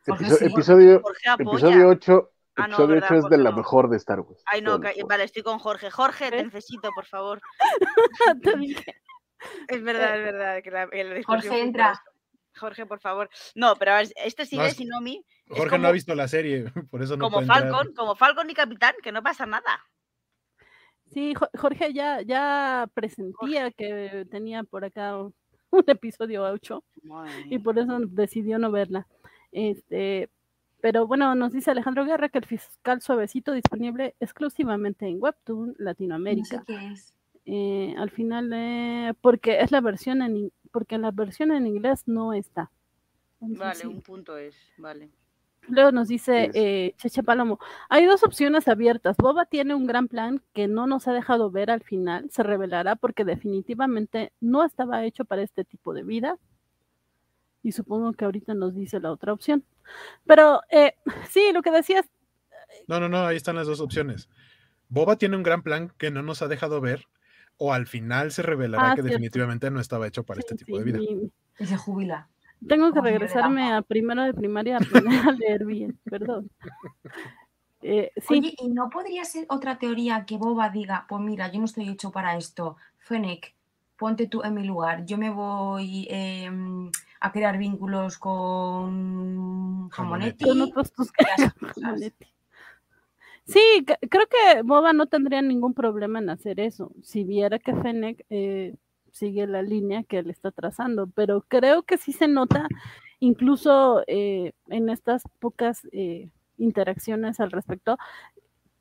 Jorge 0.07 0.25
Episo- 0.25 0.37
sí. 0.37 0.45
episodio, 0.47 1.01
Jorge 1.03 1.29
apoya. 1.31 1.51
episodio 1.69 1.89
8, 1.89 2.31
Ah, 2.57 2.69
no, 2.69 2.75
episodio 2.77 2.97
8 3.05 3.15
es 3.17 3.25
de 3.31 3.39
la 3.39 3.53
mejor 3.53 3.89
de 3.89 3.97
Star 3.97 4.21
Wars. 4.21 4.43
Ay, 4.47 4.61
no, 4.63 4.79
vale, 4.79 5.25
estoy 5.25 5.43
con 5.43 5.59
Jorge. 5.59 5.91
Jorge, 5.91 6.31
te 6.31 6.37
¿Ves? 6.37 6.45
necesito, 6.47 6.91
por 6.95 7.07
favor. 7.07 7.41
Es 9.69 9.83
verdad, 9.83 10.17
es 10.19 10.25
verdad. 10.25 10.63
Que 10.63 10.71
la, 10.71 10.89
que 10.89 11.05
la 11.05 11.15
discusión 11.15 11.43
Jorge, 11.53 11.63
entra. 11.63 12.03
Jorge, 12.59 12.87
por 12.87 13.01
favor. 13.01 13.29
No, 13.55 13.77
pero 13.77 13.93
a 13.93 13.97
ver, 13.99 14.09
este 14.25 14.47
sigue 14.47 14.65
No, 14.65 14.71
Sinomi. 14.71 15.25
Jorge 15.49 15.79
no 15.79 15.89
ha 15.89 15.93
visto 15.93 16.15
la 16.15 16.29
serie, 16.29 16.65
por 16.91 17.03
eso 17.03 17.17
no 17.17 17.25
como 17.25 17.37
puede 17.39 17.47
entrar. 17.47 17.71
Falcon, 17.71 17.95
como 17.95 18.17
Falcon 18.17 18.51
y 18.51 18.55
Capitán, 18.55 18.95
que 19.03 19.13
no 19.13 19.23
pasa 19.23 19.47
nada. 19.47 19.81
Sí, 21.13 21.35
Jo- 21.35 21.51
Jorge 21.57 21.93
ya, 21.93 22.21
ya 22.23 22.89
presentía 22.95 23.71
que 23.71 24.27
tenía 24.31 24.65
por 24.65 24.85
acá 24.85 25.17
un 25.17 25.35
un 25.71 25.85
episodio 25.89 26.45
8 26.45 26.83
y 27.51 27.59
por 27.59 27.79
eso 27.79 27.99
decidió 28.09 28.59
no 28.59 28.71
verla. 28.71 29.07
Este, 29.53 30.31
pero 30.81 31.07
bueno, 31.07 31.35
nos 31.35 31.53
dice 31.53 31.71
Alejandro 31.71 32.05
Guerra 32.05 32.29
que 32.29 32.39
el 32.39 32.45
fiscal 32.47 33.01
suavecito 33.03 33.53
disponible 33.53 34.15
exclusivamente 34.21 35.07
en 35.07 35.17
Webtoon 35.21 35.69
No 35.69 35.75
sé 35.75 35.83
Latinoamérica. 35.83 36.65
qué 36.67 36.93
es. 36.93 37.15
Eh, 37.47 37.95
al 37.99 38.11
final, 38.11 38.51
eh, 38.53 39.13
porque 39.21 39.61
es 39.61 39.71
la 39.71 39.81
versión 39.81 40.23
en 40.23 40.51
porque 40.77 40.99
la 40.99 41.11
versión 41.11 41.53
en 41.53 41.67
inglés 41.67 42.03
no 42.05 42.35
está. 42.35 42.71
Entonces, 43.41 43.59
Vale, 43.59 43.75
sí. 43.77 43.87
un 43.87 44.03
punto 44.03 44.37
es, 44.37 44.55
vale. 44.77 45.09
Luego 45.69 45.91
nos 45.91 46.09
dice 46.09 46.51
eh, 46.53 46.95
Cheche 46.99 47.23
Palomo, 47.23 47.59
hay 47.89 48.05
dos 48.05 48.23
opciones 48.25 48.69
abiertas. 48.69 49.17
Boba 49.17 49.47
tiene 49.47 49.75
un 49.75 49.87
gran 49.87 50.07
plan 50.07 50.43
que 50.53 50.69
no 50.69 50.87
nos 50.87 51.09
ha 51.09 51.15
dejado 51.15 51.51
ver 51.51 51.71
al 51.71 51.83
final. 51.83 52.29
Se 52.31 52.43
revelará 52.43 52.95
porque 52.95 53.25
definitivamente 53.25 54.35
no 54.39 54.67
estaba 54.67 55.03
hecho 55.07 55.25
para 55.25 55.41
este 55.41 55.65
tipo 55.65 55.95
de 55.95 56.03
vida. 56.03 56.37
Y 57.63 57.73
supongo 57.73 58.13
que 58.13 58.27
ahorita 58.27 58.53
nos 58.53 58.75
dice 58.75 59.01
la 59.01 59.13
otra 59.13 59.33
opción. 59.33 59.65
Pero 60.27 60.61
eh, 60.69 60.93
sí, 61.31 61.53
lo 61.55 61.63
que 61.63 61.71
decías, 61.71 62.05
No, 62.87 63.01
no, 63.01 63.09
no, 63.09 63.25
ahí 63.25 63.39
están 63.39 63.57
las 63.57 63.67
dos 63.67 63.81
opciones. 63.81 64.29
Boba 64.91 65.17
tiene 65.17 65.39
un 65.39 65.43
gran 65.43 65.63
plan 65.63 65.91
que 65.97 66.11
no 66.11 66.21
nos 66.21 66.43
ha 66.43 66.49
dejado 66.49 66.83
ver, 66.83 67.07
o 67.59 67.73
al 67.73 67.87
final 67.87 68.33
se 68.33 68.43
revelará 68.43 68.89
Ah, 68.89 68.91
que 68.91 69.03
cierto. 69.03 69.11
definitivamente 69.11 69.71
no 69.71 69.81
estaba 69.81 70.07
hecho 70.07 70.25
para 70.25 70.41
sí, 70.41 70.47
este 70.49 70.65
tipo 70.65 70.79
sí, 70.79 70.85
de 70.85 70.93
vida. 70.93 70.99
Y 71.59 71.67
se 71.67 71.77
jubila. 71.77 72.29
tengo 72.67 72.93
que 72.93 73.01
regresarme 73.01 73.73
a 73.73 73.83
primero 73.83 74.23
de 74.25 74.35
primaria 74.35 74.77
a 74.77 74.81
aprender 74.81 75.21
a 75.29 75.33
leer 75.33 75.65
bien, 75.65 75.99
perdón. 76.05 76.51
Eh, 77.83 78.11
sí, 78.17 78.39
Oye, 78.41 78.55
¿y 78.59 78.69
no 78.69 78.89
podría 78.91 79.25
ser 79.25 79.45
otra 79.49 79.79
teoría 79.79 80.25
que 80.25 80.39
Boba 80.39 80.71
diga, 80.71 81.05
pues 81.09 81.21
mira, 81.23 81.53
yo 81.53 81.61
no 81.61 81.67
estoy 81.67 81.89
hecho 81.89 82.11
para 82.11 82.37
esto, 82.37 82.77
Fennec, 82.99 83.55
ponte 83.97 84.27
tú 84.27 84.43
en 84.43 84.55
mi 84.55 84.65
lugar, 84.65 85.05
yo 85.05 85.19
me 85.19 85.31
voy 85.31 86.09
em, 86.11 86.91
a 87.21 87.31
crear 87.31 87.59
vínculos 87.59 88.19
con 88.19 89.89
Jamonetti. 89.91 90.45
Con 90.47 90.63
otros 90.63 90.93
tus. 90.93 91.13
Jamonetti. 91.77 92.27
Sí, 93.47 93.61
creo 94.11 94.27
que 94.27 94.63
Boba 94.63 94.93
no 94.93 95.07
tendría 95.07 95.41
ningún 95.41 95.73
problema 95.73 96.19
en 96.19 96.31
hacer 96.31 96.59
eso, 96.61 96.93
si 97.03 97.23
viera 97.25 97.59
que 97.61 97.75
Fennec 97.77 98.27
eh, 98.29 98.75
sigue 99.13 99.47
la 99.47 99.63
línea 99.63 100.03
que 100.03 100.19
él 100.19 100.31
está 100.31 100.51
trazando, 100.51 101.07
pero 101.09 101.43
creo 101.49 101.85
que 101.85 101.97
sí 101.97 102.13
se 102.13 102.27
nota, 102.29 102.67
incluso 103.21 104.03
eh, 104.09 104.53
en 104.69 104.89
estas 104.89 105.23
pocas 105.39 105.87
eh, 105.93 106.29
interacciones 106.59 107.39
al 107.41 107.53
respecto, 107.53 107.99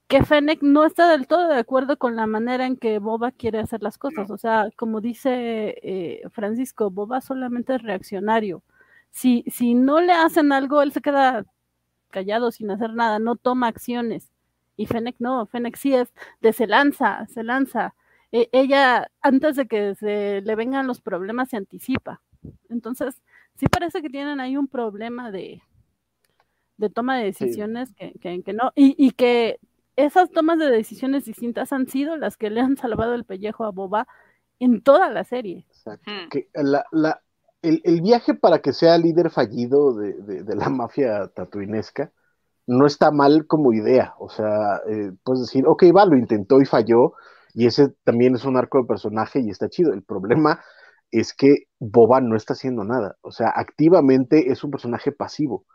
que 0.08 0.24
Fennec 0.24 0.62
no 0.62 0.86
está 0.86 1.10
del 1.10 1.28
todo 1.28 1.48
de 1.48 1.58
acuerdo 1.58 1.98
con 1.98 2.16
la 2.16 2.28
manera 2.28 2.66
en 2.68 2.78
que 2.78 3.00
Boba 3.00 3.32
quiere 3.32 3.60
hacer 3.60 3.82
las 3.84 3.98
cosas. 3.98 4.30
O 4.32 4.38
sea, 4.38 4.70
como 4.78 5.02
dice 5.02 5.76
eh, 5.84 6.22
Francisco, 6.32 6.92
Boba 6.92 7.22
solamente 7.22 7.76
es 7.76 7.82
reaccionario. 7.84 8.64
Si, 9.12 9.44
si 9.48 9.74
no 9.76 10.02
le 10.02 10.14
hacen 10.14 10.52
algo, 10.52 10.82
él 10.82 10.92
se 10.92 11.02
queda 11.02 11.46
callado 12.12 12.52
sin 12.52 12.72
hacer 12.72 12.94
nada, 12.94 13.20
no 13.20 13.36
toma 13.38 13.68
acciones. 13.68 14.32
Y 14.78 14.86
Fennec 14.86 15.16
no, 15.20 15.46
Fennec 15.46 15.78
sí 15.78 15.94
es 15.94 16.14
de 16.42 16.54
se 16.54 16.68
lanza, 16.68 17.26
se 17.28 17.44
lanza. 17.44 17.96
E- 18.32 18.50
ella, 18.52 19.10
antes 19.22 19.56
de 19.56 19.68
que 19.68 19.96
se 19.96 20.42
le 20.42 20.56
vengan 20.56 20.88
los 20.88 21.02
problemas, 21.02 21.50
se 21.50 21.58
anticipa. 21.58 22.22
Entonces, 22.70 23.22
sí 23.56 23.68
parece 23.68 24.02
que 24.02 24.10
tienen 24.10 24.40
ahí 24.40 24.58
un 24.58 24.68
problema 24.68 25.32
de, 25.32 25.62
de 26.78 26.90
toma 26.90 27.18
de 27.18 27.26
decisiones 27.26 27.94
que, 27.94 28.14
que, 28.20 28.44
que 28.44 28.54
no, 28.54 28.72
y, 28.76 28.96
y 28.98 29.12
que 29.12 29.60
esas 29.96 30.30
tomas 30.32 30.60
de 30.60 30.70
decisiones 30.70 31.26
distintas 31.26 31.72
han 31.72 31.88
sido 31.88 32.18
las 32.18 32.38
que 32.38 32.50
le 32.50 32.62
han 32.62 32.78
salvado 32.78 33.14
el 33.14 33.24
pellejo 33.24 33.64
a 33.64 33.72
Boba 33.72 34.08
en 34.60 34.82
toda 34.82 35.10
la 35.10 35.24
serie. 35.24 35.66
Exacto. 35.70 36.12
Que 36.30 36.50
la, 36.54 36.86
el, 37.62 38.02
viaje 38.02 38.34
para 38.34 38.60
que 38.60 38.74
sea 38.74 38.98
líder 38.98 39.30
fallido 39.30 39.94
de, 39.96 40.56
la 40.56 40.70
mafia 40.70 41.28
tatuinesca 41.30 42.12
no 42.68 42.86
está 42.86 43.12
mal 43.12 43.48
como 43.48 43.74
idea. 43.74 44.16
O 44.20 44.30
sea, 44.30 44.78
eh, 44.90 45.12
puedes 45.24 45.42
decir, 45.42 45.66
ok, 45.68 45.84
va, 45.96 46.06
lo 46.06 46.18
intentó 46.18 46.62
y 46.62 46.66
falló, 46.66 47.14
y 47.54 47.68
ese 47.68 47.90
también 48.04 48.36
es 48.36 48.46
un 48.46 48.58
arco 48.58 48.80
de 48.80 48.88
personaje 48.88 49.40
y 49.42 49.50
está 49.50 49.70
chido. 49.70 49.94
El 49.94 50.04
problema 50.04 50.62
es 51.12 51.34
que 51.34 51.68
Boba 51.80 52.22
no 52.22 52.36
está 52.36 52.54
haciendo 52.54 52.84
nada. 52.84 53.18
O 53.22 53.32
sea, 53.32 53.52
activamente 53.56 54.52
es 54.52 54.64
un 54.64 54.72
personaje 54.72 55.12
pasivo. 55.12 55.66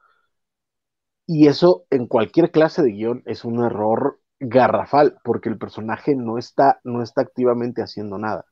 Y 1.27 1.47
eso 1.47 1.87
en 1.91 2.07
cualquier 2.07 2.51
clase 2.51 2.83
de 2.83 2.91
guion 2.93 3.23
es 3.25 3.45
un 3.45 3.65
error 3.65 4.21
garrafal, 4.41 5.17
porque 5.25 5.49
el 5.49 5.59
personaje 5.59 6.15
no 6.17 6.39
está, 6.39 6.81
no 6.85 7.03
está 7.03 7.23
activamente 7.23 7.83
haciendo 7.83 8.19
nada. 8.19 8.45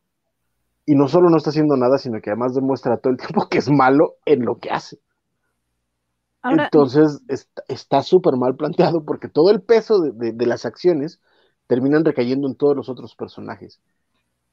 Y 0.86 0.94
no 0.96 1.08
solo 1.08 1.30
no 1.30 1.36
está 1.36 1.50
haciendo 1.50 1.76
nada, 1.76 1.98
sino 1.98 2.20
que 2.20 2.30
además 2.30 2.54
demuestra 2.54 2.98
todo 2.98 3.12
el 3.12 3.18
tiempo 3.20 3.48
que 3.48 3.58
es 3.58 3.70
malo 3.70 4.16
en 4.24 4.44
lo 4.44 4.58
que 4.58 4.70
hace. 4.70 4.98
Entonces 6.44 7.20
está 7.66 8.02
súper 8.02 8.36
mal 8.36 8.56
planteado 8.56 9.04
porque 9.04 9.28
todo 9.28 9.50
el 9.50 9.60
peso 9.60 10.00
de, 10.00 10.46
las 10.46 10.64
acciones 10.64 11.20
terminan 11.66 12.04
recayendo 12.04 12.46
en 12.48 12.54
todos 12.54 12.76
los 12.76 12.88
otros 12.88 13.14
personajes. 13.14 13.80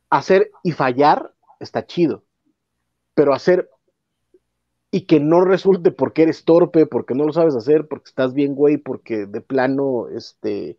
Hacer 0.10 0.52
y 0.64 0.72
fallar 0.72 1.34
está 1.60 1.86
chido, 1.86 2.24
pero 3.14 3.34
hacer 3.34 3.70
y 4.92 5.02
que 5.02 5.20
no 5.20 5.42
resulte 5.42 5.92
porque 5.92 6.24
eres 6.24 6.46
torpe, 6.46 6.86
porque 6.86 7.16
no 7.16 7.26
lo 7.26 7.34
sabes 7.34 7.56
hacer, 7.56 7.88
porque 7.88 8.10
estás 8.10 8.34
bien, 8.34 8.56
güey, 8.56 8.78
porque 8.78 9.26
de 9.26 9.42
plano, 9.42 10.08
este, 10.08 10.78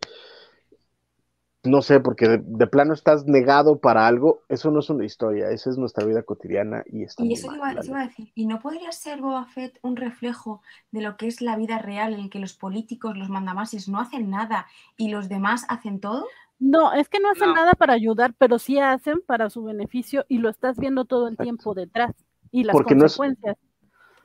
no 1.67 1.81
sé, 1.81 1.99
porque 1.99 2.41
de, 2.43 2.67
plano 2.67 2.93
estás 2.93 3.25
negado 3.25 3.79
para 3.79 4.07
algo, 4.07 4.43
eso 4.49 4.71
no 4.71 4.79
es 4.79 4.89
una 4.89 5.05
historia, 5.05 5.49
esa 5.49 5.69
es 5.69 5.77
nuestra 5.77 6.05
vida 6.05 6.23
cotidiana 6.23 6.83
y 6.87 7.03
está 7.03 7.23
Y 7.23 7.33
eso 7.33 7.53
iba, 7.55 7.69
a 7.69 8.05
decir, 8.05 8.31
¿y 8.35 8.45
no 8.47 8.59
podría 8.59 8.91
ser 8.91 9.21
Boba 9.21 9.45
Fett 9.45 9.79
un 9.81 9.95
reflejo 9.95 10.61
de 10.91 11.01
lo 11.01 11.17
que 11.17 11.27
es 11.27 11.41
la 11.41 11.55
vida 11.55 11.79
real 11.79 12.13
en 12.13 12.29
que 12.29 12.39
los 12.39 12.53
políticos, 12.53 13.17
los 13.17 13.29
mandamases 13.29 13.87
no 13.87 13.99
hacen 13.99 14.29
nada 14.29 14.67
y 14.97 15.09
los 15.09 15.29
demás 15.29 15.65
hacen 15.69 15.99
todo? 15.99 16.25
No, 16.59 16.93
es 16.93 17.07
que 17.07 17.19
no 17.19 17.29
hacen 17.29 17.53
nada 17.53 17.73
para 17.73 17.93
ayudar, 17.93 18.33
pero 18.37 18.57
sí 18.57 18.79
hacen 18.79 19.21
para 19.25 19.49
su 19.49 19.63
beneficio 19.63 20.25
y 20.27 20.39
lo 20.39 20.49
estás 20.49 20.77
viendo 20.77 21.05
todo 21.05 21.27
el 21.27 21.37
tiempo 21.37 21.75
detrás 21.75 22.15
y 22.49 22.63
las 22.63 22.75
consecuencias 22.75 23.57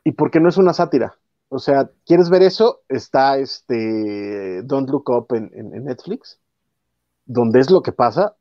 y 0.04 0.12
porque 0.12 0.40
no 0.40 0.48
es 0.48 0.56
una 0.56 0.72
sátira. 0.72 1.18
O 1.48 1.58
sea, 1.58 1.90
¿quieres 2.06 2.30
ver 2.30 2.42
eso? 2.42 2.80
Está 2.88 3.38
este 3.38 4.62
Don't 4.62 4.88
Look 4.88 5.10
Up 5.10 5.26
en, 5.34 5.84
Netflix, 5.84 6.40
donde 7.24 7.60
es 7.60 7.70
lo 7.70 7.82
que 7.82 7.92
pasa, 7.92 8.36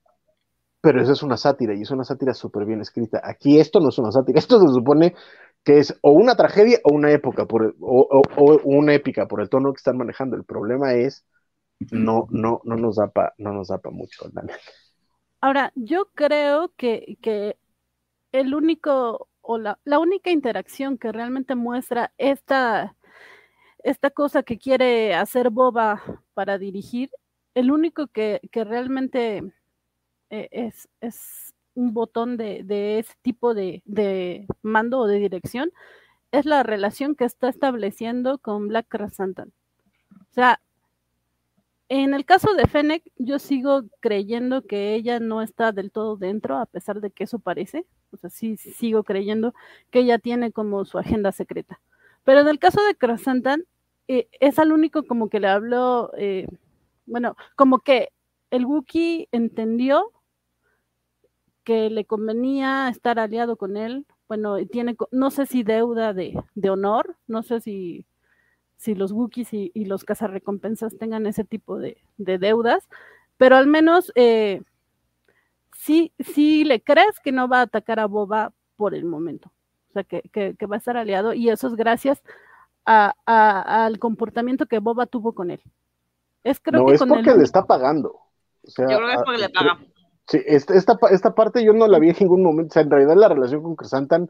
pero 0.82 1.02
eso 1.02 1.12
es 1.14 1.24
una 1.24 1.38
sátira 1.38 1.74
y 1.76 1.82
es 1.82 1.92
una 1.92 2.04
sátira 2.04 2.34
súper 2.34 2.66
bien 2.66 2.82
escrita. 2.82 3.22
Aquí 3.24 3.60
esto 3.60 3.80
no 3.80 3.90
es 3.90 3.98
una 3.98 4.12
sátira, 4.12 4.40
esto 4.40 4.60
se 4.60 4.74
supone 4.74 5.16
que 5.64 5.78
es 5.80 5.98
o 6.02 6.12
una 6.12 6.36
tragedia 6.36 6.80
o 6.84 6.94
una 6.94 7.12
época 7.12 7.46
por 7.46 7.76
o, 7.80 8.22
una 8.64 8.94
épica 8.94 9.28
por 9.28 9.42
el 9.42 9.50
tono 9.50 9.74
que 9.74 9.78
están 9.78 9.98
manejando. 9.98 10.36
El 10.36 10.44
problema 10.44 10.94
es 10.94 11.26
no 11.92 12.28
no 12.30 12.62
no 12.64 12.76
nos 12.76 12.96
da 12.96 13.08
pa, 13.08 13.34
no 13.38 13.54
nos 13.54 13.68
da 13.68 13.78
pa 13.78 13.90
mucho. 13.92 14.30
Ahora, 15.40 15.72
yo 15.76 16.06
creo 16.14 16.72
que, 16.78 17.18
que 17.22 17.58
el 18.32 18.54
único 18.54 19.28
o 19.42 19.58
la, 19.58 19.78
única 20.00 20.32
interacción 20.32 20.98
que 20.98 21.12
realmente 21.12 21.56
muestra 21.56 22.14
esta, 22.18 22.96
esta 23.84 24.12
cosa 24.12 24.44
que 24.44 24.58
quiere 24.58 25.16
hacer 25.16 25.50
Boba 25.50 26.04
para 26.34 26.58
dirigir, 26.58 27.10
el 27.56 27.72
único 27.72 28.08
que, 28.08 28.42
realmente 28.54 29.44
eh, 30.30 30.72
es, 31.02 31.54
un 31.74 31.94
botón 31.94 32.38
de, 32.38 33.00
ese 33.00 33.14
tipo 33.22 33.54
de, 33.54 33.82
de, 33.86 34.48
mando 34.62 35.00
o 35.00 35.08
de 35.08 35.20
dirección, 35.20 35.72
es 36.32 36.46
la 36.46 36.64
relación 36.64 37.16
que 37.16 37.26
está 37.26 37.50
estableciendo 37.50 38.38
con 38.40 38.68
Black 38.68 38.88
Krasantan. 38.90 39.52
O 40.32 40.34
sea, 40.34 40.62
en 41.94 42.14
el 42.14 42.24
caso 42.24 42.54
de 42.54 42.68
Fennec, 42.68 43.04
yo 43.18 43.38
sigo 43.38 43.84
creyendo 44.00 44.62
que 44.62 44.96
ella 44.96 45.20
no 45.20 45.42
está 45.42 45.74
del 45.74 45.92
todo 45.92 46.16
dentro, 46.16 46.58
a 46.58 46.66
pesar 46.66 47.02
de 47.02 47.12
que 47.12 47.26
eso 47.26 47.38
parece. 47.38 47.86
O 48.12 48.18
sea, 48.18 48.30
sí 48.30 48.56
sigo 48.56 49.04
creyendo 49.04 49.54
que 49.90 50.00
ella 50.00 50.18
tiene 50.18 50.54
como 50.54 50.86
su 50.86 50.98
agenda 50.98 51.34
secreta. 51.34 51.82
Pero 52.24 52.40
en 52.40 52.48
el 52.48 52.60
caso 52.60 52.82
de 52.86 52.96
Krasantan, 52.96 53.66
eh, 54.08 54.30
es 54.40 54.58
al 54.58 54.72
único 54.72 55.04
como 55.04 55.30
que 55.30 55.42
le 55.42 55.50
habló, 55.50 56.12
eh, 56.18 56.48
bueno, 57.12 57.36
como 57.56 57.80
que 57.80 58.10
el 58.50 58.66
Wookiee 58.66 59.28
entendió 59.32 60.12
que 61.64 61.90
le 61.90 62.06
convenía 62.06 62.90
estar 62.90 63.20
aliado 63.20 63.56
con 63.58 63.78
él. 63.78 64.08
Bueno, 64.28 64.58
tiene, 64.66 64.96
no 65.12 65.30
sé 65.30 65.46
si 65.46 65.64
deuda 65.64 66.14
de, 66.14 66.42
de 66.56 66.70
honor, 66.70 67.18
no 67.28 67.44
sé 67.44 67.62
si 67.62 68.06
si 68.82 68.96
los 68.96 69.12
Wookiees 69.12 69.54
y, 69.54 69.86
los 69.86 70.04
cazarrecompensas 70.04 70.98
tengan 70.98 71.28
ese 71.28 71.44
tipo 71.44 71.78
de, 71.78 71.98
deudas, 72.18 72.90
pero 73.38 73.56
al 73.56 73.68
menos 73.68 74.12
eh, 74.16 74.64
sí, 75.72 76.12
sí 76.18 76.64
le 76.64 76.82
crees 76.82 77.20
que 77.24 77.32
no 77.32 77.48
va 77.48 77.60
a 77.60 77.64
atacar 77.64 78.00
a 78.00 78.08
Boba 78.08 78.54
por 78.78 78.96
el 78.96 79.06
momento, 79.06 79.52
o 79.90 79.94
sea, 79.94 80.04
que, 80.04 80.56
va 80.66 80.78
a 80.78 80.80
estar 80.80 80.98
aliado 80.98 81.36
y 81.36 81.50
eso 81.50 81.68
es 81.68 81.76
gracias 81.76 82.24
al 82.84 84.00
comportamiento 84.00 84.66
que 84.66 84.80
Boba 84.80 85.06
tuvo 85.06 85.34
con 85.34 85.52
él. 85.52 85.62
Es, 86.44 86.60
creo 86.60 86.84
no, 86.84 86.92
es 86.92 87.04
porque 87.04 87.34
le 87.34 87.44
está 87.44 87.66
pagando. 87.66 88.20
yo 88.64 88.86
creo 88.86 89.08
que 89.08 89.14
es 89.14 89.22
porque 89.24 89.42
le 89.42 89.50
paga. 89.50 89.80
Sí, 90.28 90.42
esta, 90.46 90.76
esta, 91.10 91.36
parte 91.36 91.64
yo 91.64 91.74
no 91.74 91.88
la 91.88 92.00
vi 92.00 92.10
en 92.10 92.16
ningún 92.22 92.44
momento. 92.44 92.72
O 92.72 92.74
sea, 92.74 92.84
en 92.84 92.92
realidad 92.92 93.16
la 93.16 93.28
relación 93.28 93.64
con 93.64 93.76
Crisantan 93.76 94.30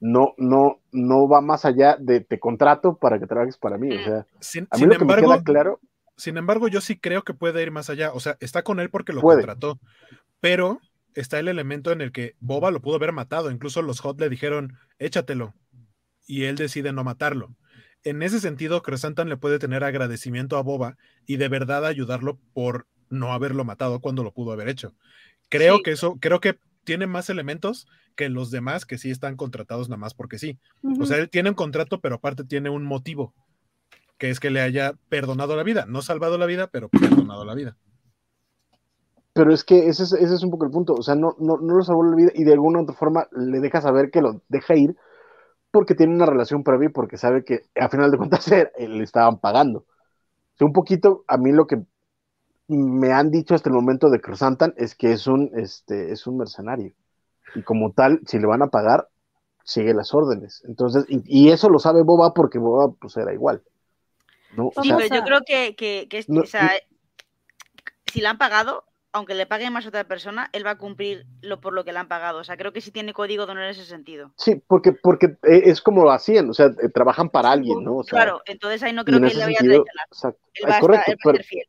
no, 0.00 0.34
no, 0.36 0.80
no 0.92 1.28
va 1.28 1.40
más 1.40 1.64
allá 1.64 1.96
de 1.98 2.20
te 2.20 2.38
contrato 2.38 2.96
para 2.96 3.18
que 3.18 3.26
trabajes 3.26 3.56
para 3.56 3.78
mí. 3.78 3.94
O 3.94 4.04
sea, 4.04 4.26
sin, 4.40 4.66
a 4.70 4.78
mí 4.78 4.86
lo 4.86 4.96
que 4.98 5.04
me 5.04 5.16
queda 5.16 5.42
claro. 5.42 5.80
Sin 6.16 6.36
embargo, 6.36 6.66
yo 6.66 6.80
sí 6.80 6.98
creo 6.98 7.22
que 7.22 7.34
puede 7.34 7.62
ir 7.62 7.70
más 7.70 7.90
allá. 7.90 8.12
O 8.12 8.20
sea, 8.20 8.36
está 8.40 8.62
con 8.62 8.80
él 8.80 8.90
porque 8.90 9.12
lo 9.12 9.22
contrató. 9.22 9.78
Pero 10.40 10.80
está 11.14 11.38
el 11.38 11.48
elemento 11.48 11.92
en 11.92 12.00
el 12.00 12.10
que 12.10 12.34
Boba 12.40 12.70
lo 12.72 12.80
pudo 12.80 12.96
haber 12.96 13.12
matado. 13.12 13.50
Incluso 13.50 13.82
los 13.82 14.00
Hot 14.00 14.20
le 14.20 14.28
dijeron, 14.28 14.76
échatelo. 14.98 15.54
Y 16.26 16.44
él 16.44 16.56
decide 16.56 16.92
no 16.92 17.04
matarlo. 17.04 17.54
En 18.04 18.22
ese 18.22 18.40
sentido, 18.40 18.82
Cresantan 18.82 19.28
le 19.28 19.36
puede 19.36 19.58
tener 19.58 19.84
agradecimiento 19.84 20.56
a 20.56 20.62
Boba 20.62 20.96
y 21.26 21.36
de 21.36 21.48
verdad 21.48 21.84
ayudarlo 21.84 22.38
por 22.52 22.86
no 23.10 23.32
haberlo 23.32 23.64
matado 23.64 24.00
cuando 24.00 24.22
lo 24.22 24.32
pudo 24.32 24.52
haber 24.52 24.68
hecho. 24.68 24.94
Creo 25.48 25.80
que 25.82 25.92
eso, 25.92 26.18
creo 26.20 26.40
que 26.40 26.58
tiene 26.84 27.06
más 27.06 27.30
elementos 27.30 27.86
que 28.16 28.28
los 28.28 28.50
demás 28.50 28.84
que 28.84 28.98
sí 28.98 29.10
están 29.10 29.36
contratados 29.36 29.88
nada 29.88 29.98
más 29.98 30.14
porque 30.14 30.38
sí. 30.38 30.58
O 31.00 31.06
sea, 31.06 31.18
él 31.18 31.30
tiene 31.30 31.50
un 31.50 31.54
contrato, 31.54 32.00
pero 32.00 32.16
aparte 32.16 32.44
tiene 32.44 32.70
un 32.70 32.84
motivo, 32.84 33.34
que 34.18 34.30
es 34.30 34.40
que 34.40 34.50
le 34.50 34.60
haya 34.60 34.94
perdonado 35.08 35.56
la 35.56 35.62
vida. 35.62 35.86
No 35.86 36.02
salvado 36.02 36.38
la 36.38 36.46
vida, 36.46 36.68
pero 36.68 36.88
perdonado 36.88 37.44
la 37.44 37.54
vida. 37.54 37.76
Pero 39.32 39.52
es 39.52 39.62
que 39.62 39.86
ese 39.86 40.02
es, 40.02 40.42
un 40.42 40.50
poco 40.50 40.64
el 40.64 40.70
punto. 40.70 40.94
O 40.94 41.02
sea, 41.02 41.14
no, 41.14 41.36
no, 41.38 41.58
no 41.58 41.76
lo 41.76 41.84
salvó 41.84 42.02
la 42.02 42.16
vida 42.16 42.32
y 42.34 42.44
de 42.44 42.52
alguna 42.52 42.80
otra 42.80 42.96
forma 42.96 43.28
le 43.32 43.60
deja 43.60 43.80
saber 43.80 44.10
que 44.10 44.20
lo 44.20 44.42
deja 44.48 44.74
ir 44.74 44.96
porque 45.70 45.94
tiene 45.94 46.14
una 46.14 46.26
relación 46.26 46.62
previa 46.62 46.88
y 46.88 46.92
porque 46.92 47.16
sabe 47.16 47.44
que 47.44 47.62
a 47.78 47.88
final 47.88 48.10
de 48.10 48.16
cuentas 48.16 48.48
le 48.78 49.02
estaban 49.02 49.38
pagando. 49.38 49.80
O 49.80 50.56
sea, 50.56 50.66
un 50.66 50.72
poquito 50.72 51.24
a 51.28 51.36
mí 51.36 51.52
lo 51.52 51.66
que 51.66 51.82
me 52.68 53.12
han 53.12 53.30
dicho 53.30 53.54
hasta 53.54 53.70
el 53.70 53.74
momento 53.74 54.10
de 54.10 54.20
Crosantan 54.20 54.74
es 54.76 54.94
que 54.94 55.12
es 55.12 55.26
un, 55.26 55.50
este, 55.56 56.12
es 56.12 56.26
un 56.26 56.36
mercenario. 56.36 56.92
Y 57.54 57.62
como 57.62 57.92
tal, 57.92 58.20
si 58.26 58.38
le 58.38 58.46
van 58.46 58.62
a 58.62 58.68
pagar, 58.68 59.08
sigue 59.64 59.94
las 59.94 60.14
órdenes. 60.14 60.62
Entonces, 60.66 61.04
y, 61.08 61.50
eso 61.50 61.68
lo 61.70 61.78
sabe 61.78 62.02
Boba 62.02 62.34
porque 62.34 62.58
Boba 62.58 62.92
pues 63.00 63.16
era 63.16 63.32
igual. 63.32 63.62
¿no? 64.56 64.70
pero 64.74 64.98
yo 65.00 65.22
creo 65.22 65.40
que, 65.46 65.76
que, 65.76 66.08
que 66.08 66.22
si 68.12 68.20
le 68.20 68.26
han 68.26 68.38
pagado, 68.38 68.84
aunque 69.12 69.34
le 69.34 69.46
pague 69.46 69.70
más 69.70 69.84
a 69.86 69.88
otra 69.88 70.04
persona, 70.04 70.50
él 70.52 70.66
va 70.66 70.72
a 70.72 70.78
cumplir 70.78 71.26
lo 71.40 71.60
por 71.60 71.72
lo 71.72 71.84
que 71.84 71.92
le 71.92 71.98
han 71.98 72.08
pagado. 72.08 72.40
O 72.40 72.44
sea, 72.44 72.56
creo 72.56 72.72
que 72.72 72.80
sí 72.80 72.90
tiene 72.90 73.12
código 73.12 73.46
de 73.46 73.52
honor 73.52 73.64
en 73.64 73.70
ese 73.70 73.84
sentido. 73.84 74.32
Sí, 74.36 74.62
porque, 74.66 74.92
porque 74.92 75.36
eh, 75.44 75.62
es 75.64 75.80
como 75.80 76.04
lo 76.04 76.10
hacían, 76.10 76.50
o 76.50 76.54
sea, 76.54 76.66
eh, 76.66 76.88
trabajan 76.92 77.30
para 77.30 77.50
alguien, 77.50 77.82
¿no? 77.82 78.02
claro, 78.02 78.42
entonces 78.46 78.82
ahí 78.82 78.92
no 78.92 79.04
creo 79.04 79.20
que 79.20 79.28
él 79.28 79.38
le 79.38 79.44
vaya 79.44 79.56
a 79.58 79.64
traicionar. 79.64 80.06
Exacto. 80.10 80.40
Él 80.54 80.70
va, 80.70 80.76
a, 80.76 80.80
correcto, 80.80 81.12
ser 81.24 81.44
fiel. 81.44 81.66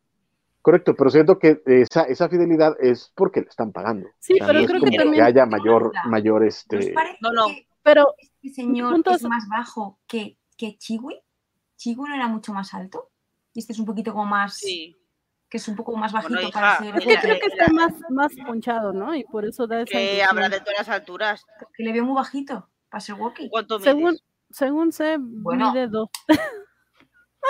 Correcto, 0.62 0.96
pero 0.96 1.10
siento 1.10 1.40
que 1.40 1.62
esa, 1.66 2.04
esa 2.04 2.28
fidelidad 2.28 2.76
es 2.80 3.12
porque 3.16 3.42
le 3.42 3.48
están 3.48 3.72
pagando. 3.72 4.10
Sí, 4.20 4.36
pero 4.40 4.66
creo 4.66 4.82
que 4.82 4.98
también... 4.98 5.14
Que 5.14 5.22
haya 5.22 5.46
mayor, 5.46 5.94
mayor 6.06 6.44
este... 6.44 6.94
No, 7.22 7.32
no, 7.32 7.46
pero... 7.82 8.14
Este 8.18 8.62
señor 8.62 9.02
es 9.06 9.24
más 9.24 9.48
bajo 9.50 10.00
que, 10.08 10.38
que 10.58 10.78
Chiwi. 10.78 11.22
Chiwi 11.78 12.10
no 12.10 12.16
era 12.16 12.28
mucho 12.28 12.54
más 12.54 12.74
alto. 12.74 13.10
Y 13.54 13.60
este 13.60 13.74
es 13.74 13.80
un 13.80 13.86
poquito 13.86 14.12
como 14.12 14.26
más... 14.26 14.58
Sí. 14.58 14.99
Que 15.50 15.58
es 15.58 15.68
un 15.68 15.76
poco 15.76 15.96
más 15.96 16.12
bajito 16.12 16.50
para 16.52 16.78
ser... 16.78 16.96
Es 16.98 17.06
que 17.06 17.18
creo 17.18 17.40
que 17.40 17.48
está 17.48 17.72
más, 17.74 17.94
más 18.10 18.32
ponchado, 18.46 18.94
¿no? 18.94 19.16
Y 19.16 19.24
por 19.24 19.46
eso 19.46 19.66
da 19.66 19.82
esa 19.82 19.92
Que 19.92 20.24
habrá 20.24 20.48
de 20.48 20.60
todas 20.60 20.78
las 20.80 20.90
alturas. 20.90 21.46
Que 21.76 21.84
le 21.84 21.92
veo 21.92 22.06
muy 22.06 22.16
bajito 22.16 22.70
para 22.90 23.02
ser 23.02 23.16
walkie. 23.16 23.50
¿Cuánto 23.50 23.80
según, 23.80 24.18
según 24.50 24.92
sé, 24.92 25.18
mide 25.18 25.88
dos. 25.88 26.10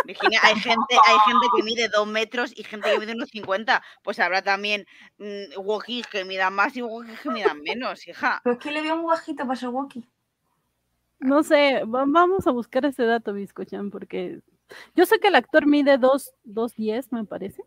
Virginia, 0.05 0.39
hay 0.43 0.55
gente, 0.55 0.95
hay 1.07 1.17
gente 1.25 1.47
que 1.55 1.63
mide 1.63 1.89
dos 1.89 2.07
metros 2.07 2.53
y 2.55 2.63
gente 2.63 2.91
que 2.91 2.99
mide 2.99 3.13
unos 3.13 3.29
50. 3.29 3.81
Pues 4.03 4.19
habrá 4.19 4.41
también 4.41 4.85
mmm, 5.17 6.03
que 6.11 6.25
midan 6.25 6.53
más 6.53 6.77
y 6.77 6.81
wokis 6.81 7.19
que 7.19 7.29
midan 7.31 7.61
menos, 7.61 8.07
hija. 8.07 8.39
Pero 8.43 8.53
es 8.55 8.59
que 8.59 8.71
le 8.71 8.81
veo 8.81 8.95
un 8.95 9.07
bajito 9.07 9.43
para 9.43 9.55
ser 9.55 9.69
wokis. 9.69 10.05
No 11.19 11.43
sé, 11.43 11.81
vamos 11.85 12.47
a 12.47 12.51
buscar 12.51 12.85
ese 12.85 13.03
dato, 13.03 13.33
Biscochan, 13.33 13.91
porque 13.91 14.39
yo 14.95 15.05
sé 15.05 15.19
que 15.19 15.27
el 15.27 15.35
actor 15.35 15.65
mide 15.65 15.99
2.10, 15.99 17.07
me 17.11 17.25
parece. 17.25 17.63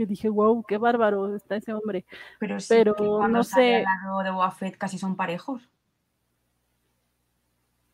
Que 0.00 0.06
dije, 0.06 0.30
wow, 0.30 0.64
qué 0.66 0.78
bárbaro 0.78 1.36
está 1.36 1.56
ese 1.56 1.74
hombre. 1.74 2.06
Pero, 2.38 2.58
sí, 2.58 2.68
Pero 2.70 2.94
cuando 2.96 3.28
no 3.36 3.44
sale 3.44 3.70
sé. 3.70 3.76
al 3.76 3.84
lado 4.02 4.22
de 4.22 4.30
Boba 4.30 4.50
Fett 4.50 4.78
casi 4.78 4.96
son 4.96 5.14
parejos. 5.14 5.68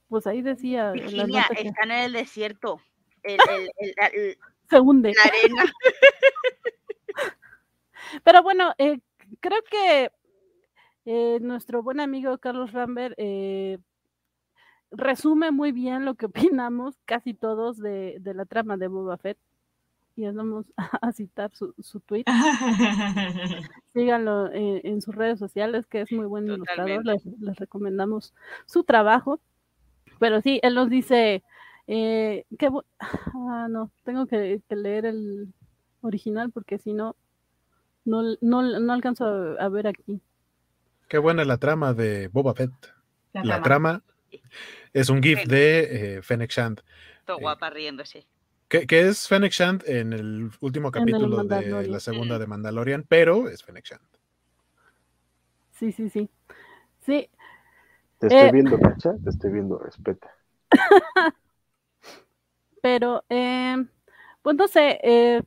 Pues 0.08 0.24
ahí 0.28 0.40
decía. 0.40 0.90
en 0.90 0.92
Virginia, 0.92 1.48
que 1.52 1.66
están 1.66 1.90
en 1.90 2.04
el 2.04 2.12
desierto. 2.12 2.80
El, 3.24 3.40
el- 3.50 3.70
el- 3.78 3.94
la- 3.96 4.06
el- 4.06 4.38
se 4.70 4.78
hunde. 4.78 5.14
la 5.16 5.22
arena. 5.24 5.64
Pero 8.22 8.44
bueno, 8.44 8.72
eh, 8.78 9.00
creo 9.40 9.58
que 9.68 10.12
eh, 11.06 11.38
nuestro 11.40 11.82
buen 11.82 11.98
amigo 11.98 12.38
Carlos 12.38 12.70
Rambert 12.70 13.14
eh, 13.16 13.78
resume 14.92 15.50
muy 15.50 15.72
bien 15.72 16.04
lo 16.04 16.14
que 16.14 16.26
opinamos 16.26 16.94
casi 17.04 17.34
todos 17.34 17.78
de, 17.78 18.18
de 18.20 18.32
la 18.32 18.44
trama 18.44 18.76
de 18.76 18.86
Boba 18.86 19.18
Fett. 19.18 19.38
Y 20.16 20.26
os 20.26 20.34
vamos 20.34 20.66
a, 21.02 21.12
citar 21.12 21.50
su, 21.54 21.74
su 21.80 22.00
tweet. 22.00 22.24
Síganlo 23.92 24.50
eh, 24.52 24.80
en 24.84 25.00
sus 25.02 25.14
redes 25.14 25.38
sociales, 25.38 25.86
que 25.86 26.00
es 26.00 26.12
muy 26.12 26.26
buen 26.26 26.46
ilustrador. 26.46 27.04
Les, 27.04 27.24
les 27.24 27.56
recomendamos 27.56 28.34
su 28.64 28.82
trabajo. 28.84 29.40
Pero 30.18 30.40
sí, 30.40 30.58
él 30.62 30.74
nos 30.74 30.88
dice 30.88 31.42
eh, 31.86 32.44
que 32.58 32.70
ah, 32.98 33.68
no, 33.68 33.90
tengo 34.04 34.26
que, 34.26 34.62
que 34.68 34.76
leer 34.76 35.06
el 35.06 35.52
original 36.00 36.50
porque 36.50 36.78
si 36.78 36.92
no, 36.92 37.14
no, 38.04 38.22
no, 38.40 38.62
no 38.62 38.92
alcanzo 38.92 39.26
a, 39.26 39.64
a 39.64 39.68
ver 39.68 39.86
aquí. 39.86 40.20
Qué 41.08 41.18
buena 41.18 41.44
la 41.44 41.58
trama 41.58 41.92
de 41.94 42.28
Boba 42.28 42.54
Fett. 42.54 42.72
La 43.32 43.44
La 43.44 43.62
trama. 43.62 44.00
trama 44.00 44.16
es 44.92 45.08
un 45.10 45.22
GIF 45.22 45.44
de 45.46 46.16
eh, 46.16 46.22
Fennec 46.22 46.50
Shand. 46.50 46.82
Todo 47.26 47.38
guapa 47.38 47.70
riéndose. 47.70 48.26
Que, 48.68 48.86
que 48.86 49.08
es 49.08 49.28
Fennec 49.28 49.52
Shand 49.52 49.84
en 49.86 50.12
el 50.12 50.50
último 50.60 50.88
el 50.88 50.92
capítulo 50.94 51.44
de 51.44 51.88
la 51.88 52.00
segunda 52.00 52.38
de 52.38 52.46
Mandalorian, 52.46 53.04
pero 53.08 53.48
es 53.48 53.62
Fennec 53.62 53.84
Shand. 53.84 54.02
Sí, 55.72 55.92
sí, 55.92 56.08
sí. 56.10 56.30
Sí, 57.04 57.28
Te 58.18 58.26
estoy 58.26 58.48
Eh. 58.48 58.52
viendo, 58.52 58.78
Nacha, 58.78 59.14
te 59.22 59.30
estoy 59.30 59.52
viendo, 59.52 59.78
respeta. 59.78 60.30
pero 62.82 63.24
eh, 63.28 63.76
pues 64.42 64.56
no 64.56 64.68
sé, 64.68 64.98
eh, 65.02 65.42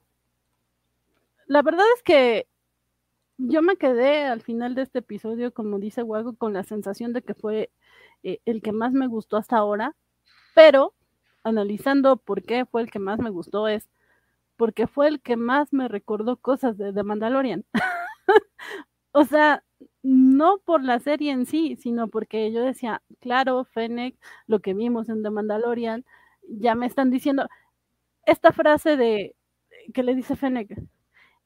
la 1.48 1.62
verdad 1.62 1.86
es 1.96 2.04
que 2.04 2.48
yo 3.38 3.62
me 3.62 3.78
quedé 3.78 4.26
al 4.26 4.42
final 4.42 4.76
de 4.76 4.84
este 4.84 5.00
episodio, 5.00 5.54
como 5.54 5.80
dice 5.80 6.04
Wago, 6.04 6.36
con 6.36 6.54
la 6.54 6.64
sensación 6.64 7.14
de 7.14 7.22
que 7.22 7.34
fue 7.34 7.72
eh, 8.24 8.42
el 8.46 8.62
que 8.62 8.72
más 8.72 8.94
me 8.94 9.08
gustó 9.08 9.38
hasta 9.38 9.58
ahora, 9.58 9.96
pero 10.56 10.94
analizando 11.44 12.18
por 12.18 12.44
qué 12.44 12.66
fue 12.66 12.82
el 12.82 12.92
que 12.92 13.00
más 13.00 13.20
me 13.20 13.30
gustó 13.30 13.68
es 13.68 13.90
porque 14.58 14.88
fue 14.88 15.08
el 15.08 15.22
que 15.22 15.38
más 15.38 15.74
me 15.74 15.88
recordó 15.88 16.38
cosas 16.38 16.78
de 16.78 16.94
The 16.94 17.04
Mandalorian. 17.04 17.66
o 19.14 19.26
sea, 19.26 19.64
no 20.04 20.60
por 20.60 20.84
la 20.84 21.00
serie 21.00 21.32
en 21.32 21.46
sí, 21.46 21.78
sino 21.78 22.10
porque 22.10 22.52
yo 22.52 22.62
decía, 22.64 23.02
claro, 23.22 23.66
Fennec, 23.66 24.18
lo 24.48 24.60
que 24.60 24.74
vimos 24.74 25.10
en 25.10 25.24
The 25.24 25.30
Mandalorian, 25.32 26.06
ya 26.50 26.76
me 26.76 26.88
están 26.88 27.12
diciendo 27.12 27.48
esta 28.26 28.52
frase 28.54 28.98
de 28.98 29.36
que 29.94 30.04
le 30.04 30.16
dice 30.16 30.36
Fennec, 30.36 30.70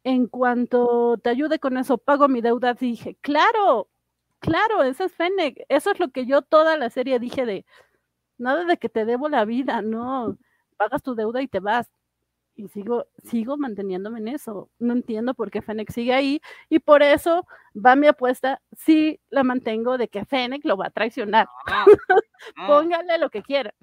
en 0.03 0.28
cuanto 0.28 1.18
te 1.20 1.30
ayude 1.30 1.60
con 1.60 1.78
eso, 1.78 1.98
pago 1.98 2.28
mi 2.28 2.41
deuda, 2.41 2.74
dije, 2.74 3.18
claro, 3.22 3.90
claro, 4.40 4.84
ese 4.84 5.06
es 5.06 5.14
Fennec, 5.14 5.65
eso 5.70 5.91
es 5.91 5.99
lo 5.99 6.10
que 6.11 6.26
yo 6.26 6.41
toda 6.41 6.78
la 6.78 6.90
serie 6.90 7.20
dije 7.20 7.45
de, 7.45 7.65
nada 8.38 8.65
de 8.65 8.77
que 8.77 8.89
te 8.89 9.05
debo 9.05 9.30
la 9.30 9.45
vida, 9.45 9.81
no, 9.81 10.38
pagas 10.77 11.01
tu 11.01 11.15
deuda 11.15 11.41
y 11.41 11.47
te 11.47 11.60
vas. 11.60 11.89
Y 12.55 12.68
sigo, 12.68 13.07
sigo 13.23 13.57
manteniéndome 13.57 14.19
en 14.19 14.27
eso. 14.27 14.69
No 14.77 14.93
entiendo 14.93 15.34
por 15.34 15.49
qué 15.49 15.64
Fennec 15.64 15.91
sigue 15.91 16.14
ahí. 16.14 16.39
Y 16.69 16.80
por 16.80 17.01
eso 17.01 17.47
va 17.73 17.95
mi 17.95 18.05
apuesta, 18.05 18.61
sí 18.77 19.19
la 19.30 19.43
mantengo 19.43 19.97
de 19.97 20.07
que 20.07 20.23
Fennec 20.23 20.64
lo 20.64 20.77
va 20.77 20.88
a 20.88 20.91
traicionar. 20.91 21.47
No, 21.68 21.85
no. 21.85 21.85
Póngale 22.68 23.18
lo 23.18 23.31
que 23.31 23.41
quiera. 23.41 23.73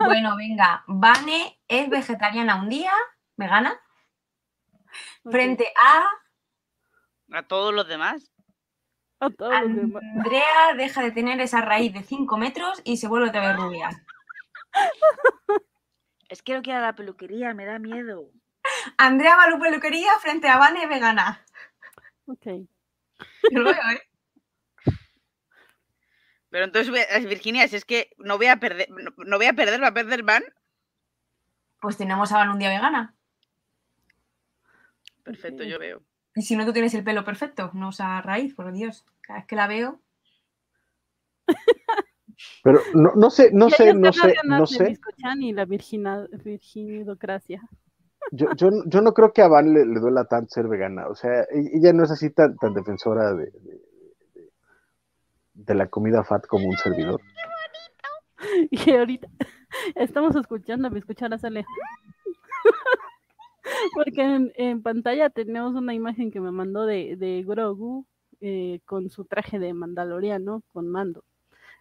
Bueno, 0.00 0.36
venga, 0.36 0.82
Vane 0.88 1.60
es 1.68 1.88
vegetariana 1.88 2.56
un 2.56 2.68
día, 2.68 2.92
vegana, 3.36 3.80
frente 5.30 5.66
a 5.84 7.38
A 7.38 7.42
todos 7.44 7.72
los 7.72 7.86
demás. 7.86 8.31
A 9.22 9.30
todos 9.30 9.60
los 9.62 9.76
demás. 9.76 10.02
Andrea 10.16 10.74
deja 10.76 11.00
de 11.02 11.12
tener 11.12 11.40
esa 11.40 11.60
raíz 11.60 11.92
de 11.92 12.02
5 12.02 12.36
metros 12.38 12.80
y 12.84 12.96
se 12.96 13.06
vuelve 13.06 13.28
otra 13.28 13.46
vez 13.46 13.56
rubia. 13.56 13.88
Es 16.28 16.42
que 16.42 16.54
no 16.54 16.62
quiero 16.62 16.78
ir 16.80 16.84
a 16.84 16.88
la 16.88 16.96
peluquería, 16.96 17.54
me 17.54 17.64
da 17.64 17.78
miedo. 17.78 18.30
Andrea 18.96 19.36
va 19.36 19.44
a 19.44 19.50
la 19.50 19.58
peluquería 19.58 20.10
frente 20.20 20.48
a 20.48 20.58
Vane 20.58 20.86
vegana. 20.86 21.44
Ok. 22.26 22.46
Yo 23.50 23.60
lo 23.60 23.70
veo, 23.70 23.90
¿eh? 23.92 24.02
Pero 26.50 26.64
entonces, 26.64 26.92
a- 27.10 27.18
Virginia, 27.20 27.68
si 27.68 27.76
es 27.76 27.84
que 27.84 28.10
no 28.18 28.36
voy 28.38 28.46
a 28.46 28.56
perder, 28.56 28.88
no, 28.90 29.12
no 29.16 29.36
voy 29.36 29.46
a 29.46 29.52
perder, 29.52 29.80
va 29.82 29.88
a 29.88 29.94
perder 29.94 30.22
Van. 30.22 30.42
Pues 31.80 31.96
tenemos 31.96 32.32
a 32.32 32.38
Van 32.38 32.50
un 32.50 32.58
día 32.58 32.70
vegana. 32.70 33.14
Perfecto, 35.22 35.62
yo 35.62 35.78
veo. 35.78 36.02
Y 36.34 36.42
si 36.42 36.56
no, 36.56 36.64
tú 36.64 36.72
tienes 36.72 36.94
el 36.94 37.04
pelo 37.04 37.24
perfecto, 37.24 37.70
no 37.74 37.90
esa 37.90 38.20
raíz, 38.22 38.54
por 38.54 38.72
Dios. 38.72 39.04
Cada 39.20 39.40
vez 39.40 39.46
que 39.46 39.56
la 39.56 39.66
veo, 39.66 40.00
Pero 42.64 42.80
no, 42.94 43.12
no 43.14 43.30
sé, 43.30 43.50
no 43.52 43.70
sé, 43.70 43.94
no 43.94 44.12
sé, 44.12 44.34
no 44.44 44.66
sé. 44.66 44.98
Y 45.38 45.52
la 45.52 45.64
virginidocracia. 45.64 47.62
Yo, 48.30 48.48
yo, 48.56 48.70
yo 48.86 49.00
no 49.02 49.12
creo 49.14 49.32
que 49.32 49.42
a 49.42 49.48
Van 49.48 49.72
le, 49.74 49.84
le 49.84 50.00
duela 50.00 50.24
tanto 50.24 50.50
ser 50.50 50.68
vegana. 50.68 51.08
O 51.08 51.14
sea, 51.14 51.44
ella 51.50 51.92
no 51.92 52.04
es 52.04 52.10
así 52.10 52.30
tan, 52.30 52.56
tan 52.56 52.72
defensora 52.72 53.34
de, 53.34 53.46
de- 53.46 53.80
de- 54.34 54.50
de 55.54 55.74
la 55.74 55.88
comida 55.88 56.24
fat 56.24 56.46
como 56.46 56.68
un 56.68 56.76
servidor. 56.76 57.20
Y 58.70 58.90
ahorita 58.90 59.28
estamos 59.94 60.34
escuchando 60.34 60.88
a 60.88 60.90
Biscochan 60.90 61.32
hacerle. 61.32 61.64
Porque 63.94 64.22
en, 64.22 64.52
en 64.56 64.82
pantalla 64.82 65.30
tenemos 65.30 65.74
una 65.74 65.94
imagen 65.94 66.30
que 66.30 66.40
me 66.40 66.50
mandó 66.50 66.86
de, 66.86 67.16
de 67.16 67.42
Grogu 67.42 68.06
eh, 68.40 68.80
con 68.84 69.10
su 69.10 69.24
traje 69.24 69.58
de 69.58 69.72
mandaloriano, 69.74 70.62
con 70.72 70.88
mando. 70.88 71.24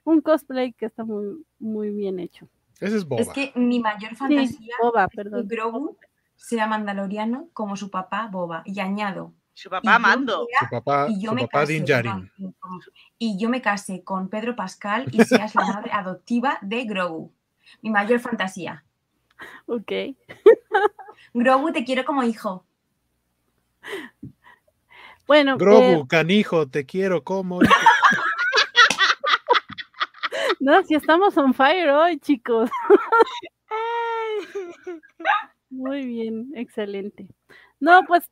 Un 0.04 0.22
cosplay 0.22 0.74
que 0.74 0.86
está 0.88 1.04
muy, 1.06 1.44
muy 1.60 1.90
bien 1.92 2.20
hecho. 2.20 2.48
Ese 2.80 2.98
es 2.98 3.06
Boba. 3.06 3.22
es 3.22 3.30
que 3.30 3.52
mi 3.56 3.80
mayor 3.80 4.12
Sí, 4.12 4.16
fantasía 4.16 4.76
Boba, 4.82 5.08
es 5.12 5.24
que. 5.24 5.44
Grogu 5.56 5.98
sea 6.36 6.66
mandaloriano 6.68 7.50
como 7.54 7.76
su 7.76 7.92
papá 7.92 8.28
Boba. 8.32 8.64
Y 8.66 8.80
añado, 8.80 9.34
Su 9.54 9.70
papá 9.70 10.00
mando. 10.00 10.48
sea- 10.50 10.68
Su 10.68 10.76
papá, 10.76 11.08
y 11.10 11.22
yo 11.22 11.30
su 11.30 11.36
me 11.36 11.42
papá 11.44 11.60
case 11.60 11.74
Din 11.74 11.82
con- 11.82 11.86
Djarin. 11.88 12.32
con- 12.60 12.80
y 13.20 13.38
yo 13.40 13.50
me 13.50 13.62
case 13.62 14.04
con 14.04 14.30
Pedro 14.30 14.56
Pascal 14.56 15.06
y 15.12 15.24
seas 15.24 15.54
la 15.54 15.66
madre 15.68 15.92
adoptiva 15.92 16.58
de 16.64 16.84
Grogu. 16.86 17.32
Mi 17.84 17.92
mayor 17.92 18.20
fantasía. 18.20 18.84
Ok. 19.66 19.92
Grogu, 21.34 21.72
te 21.72 21.86
quiero 21.86 22.06
como 22.06 22.24
hijo. 22.24 22.66
Bueno, 25.28 25.58
Grogu, 25.58 26.04
eh, 26.04 26.06
canijo, 26.08 26.68
te 26.68 26.86
quiero 26.86 27.24
como. 27.24 27.60
no, 30.60 30.84
si 30.84 30.96
estamos 30.96 31.38
on 31.38 31.54
fire 31.54 31.90
hoy, 31.90 32.20
chicos. 32.20 32.70
Muy 35.70 36.06
bien, 36.06 36.52
excelente. 36.56 37.28
No, 37.80 38.04
pues 38.06 38.30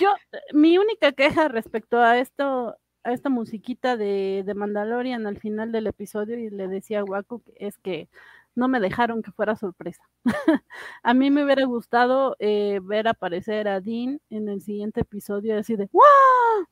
yo, 0.00 0.12
mi 0.52 0.78
única 0.78 1.12
queja 1.12 1.48
respecto 1.48 2.00
a 2.00 2.18
esto, 2.18 2.76
a 3.04 3.12
esta 3.12 3.28
musiquita 3.28 3.96
de, 3.96 4.42
de 4.44 4.54
Mandalorian 4.54 5.26
al 5.26 5.38
final 5.38 5.70
del 5.70 5.86
episodio, 5.86 6.38
y 6.38 6.50
le 6.50 6.66
decía 6.66 7.00
a 7.00 7.04
Waku, 7.04 7.42
que 7.42 7.52
es 7.58 7.78
que 7.78 8.08
no 8.54 8.68
me 8.68 8.80
dejaron 8.80 9.22
que 9.22 9.32
fuera 9.32 9.56
sorpresa. 9.56 10.02
a 11.02 11.14
mí 11.14 11.30
me 11.30 11.44
hubiera 11.44 11.64
gustado 11.64 12.36
eh, 12.38 12.80
ver 12.82 13.08
aparecer 13.08 13.68
a 13.68 13.80
Dean 13.80 14.20
en 14.30 14.48
el 14.48 14.60
siguiente 14.60 15.00
episodio, 15.00 15.58
así 15.58 15.76
de 15.76 15.88
¡Wow! 15.92 16.66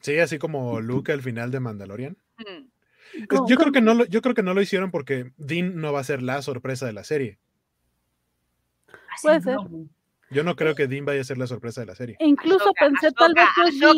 Sí, 0.00 0.18
así 0.18 0.38
como 0.38 0.80
Luke 0.80 1.12
al 1.12 1.22
final 1.22 1.50
de 1.50 1.60
Mandalorian. 1.60 2.16
Mm. 2.38 2.68
Yo 3.46 3.56
creo, 3.56 3.72
que 3.72 3.82
no 3.82 3.94
lo, 3.94 4.06
yo 4.06 4.22
creo 4.22 4.34
que 4.34 4.42
no 4.42 4.54
lo 4.54 4.62
hicieron 4.62 4.90
porque 4.90 5.32
Dean 5.36 5.76
no 5.76 5.92
va 5.92 6.00
a 6.00 6.04
ser 6.04 6.22
la 6.22 6.40
sorpresa 6.40 6.86
de 6.86 6.92
la 6.94 7.04
serie. 7.04 7.38
Puede 9.20 9.40
ser. 9.42 9.58
Yo 10.30 10.44
no 10.44 10.56
creo 10.56 10.74
que 10.74 10.86
Dean 10.86 11.04
vaya 11.04 11.20
a 11.20 11.24
ser 11.24 11.36
la 11.36 11.46
sorpresa 11.46 11.82
de 11.82 11.88
la 11.88 11.94
serie. 11.94 12.16
E 12.18 12.26
incluso 12.26 12.72
pensé 12.78 13.12
tal 13.12 13.34
vez 13.34 13.44
no 13.58 13.66
es 13.66 13.80
Dean, 13.80 13.96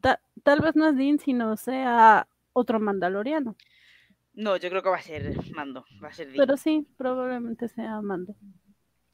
ta- 0.00 0.20
tal 0.42 0.60
vez 0.60 0.74
no 0.74 0.88
es 0.88 0.96
Dean, 0.96 1.20
sino 1.20 1.56
sea 1.56 2.26
otro 2.52 2.80
mandaloriano. 2.80 3.54
No, 4.38 4.56
yo 4.56 4.70
creo 4.70 4.84
que 4.84 4.88
va 4.88 4.98
a 4.98 5.02
ser 5.02 5.34
mando. 5.52 5.84
Va 6.02 6.08
a 6.08 6.12
ser. 6.12 6.28
Pero 6.36 6.56
sí, 6.56 6.86
probablemente 6.96 7.66
sea 7.68 8.00
Mando. 8.00 8.36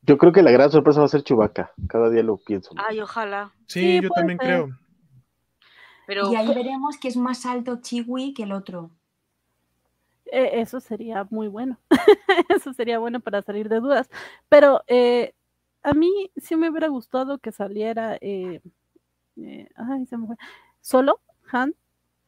Yo 0.02 0.18
creo 0.18 0.32
que 0.32 0.42
la 0.42 0.50
gran 0.50 0.70
sorpresa 0.70 1.00
va 1.00 1.06
a 1.06 1.08
ser 1.08 1.22
Chubaca. 1.22 1.72
Cada 1.88 2.10
día 2.10 2.22
lo 2.22 2.36
pienso. 2.36 2.74
Ay, 2.76 3.00
ojalá. 3.00 3.54
Sí, 3.66 3.80
Sí, 3.80 4.00
yo 4.02 4.10
también 4.10 4.38
ser. 4.38 4.46
creo. 4.48 4.78
Pero 6.06 6.30
Y 6.30 6.36
ahí 6.36 6.54
veremos 6.54 6.98
que 6.98 7.08
es 7.08 7.16
más 7.16 7.46
alto 7.46 7.80
Chiwi 7.80 8.34
que 8.34 8.42
el 8.42 8.52
otro. 8.52 8.90
Eh, 10.30 10.60
eso 10.60 10.78
sería 10.80 11.26
muy 11.30 11.48
bueno. 11.48 11.78
eso 12.50 12.74
sería 12.74 12.98
bueno 12.98 13.20
para 13.20 13.40
salir 13.40 13.70
de 13.70 13.80
dudas. 13.80 14.10
Pero 14.50 14.82
eh, 14.88 15.32
a 15.82 15.94
mí 15.94 16.30
sí 16.36 16.54
me 16.56 16.68
hubiera 16.68 16.88
gustado 16.88 17.38
que 17.38 17.50
saliera. 17.50 18.16
eh, 18.20 18.60
eh, 19.36 19.68
ay, 19.76 20.04
se 20.04 20.18
me 20.18 20.26
fue. 20.26 20.36
Solo, 20.82 21.20
Han, 21.50 21.74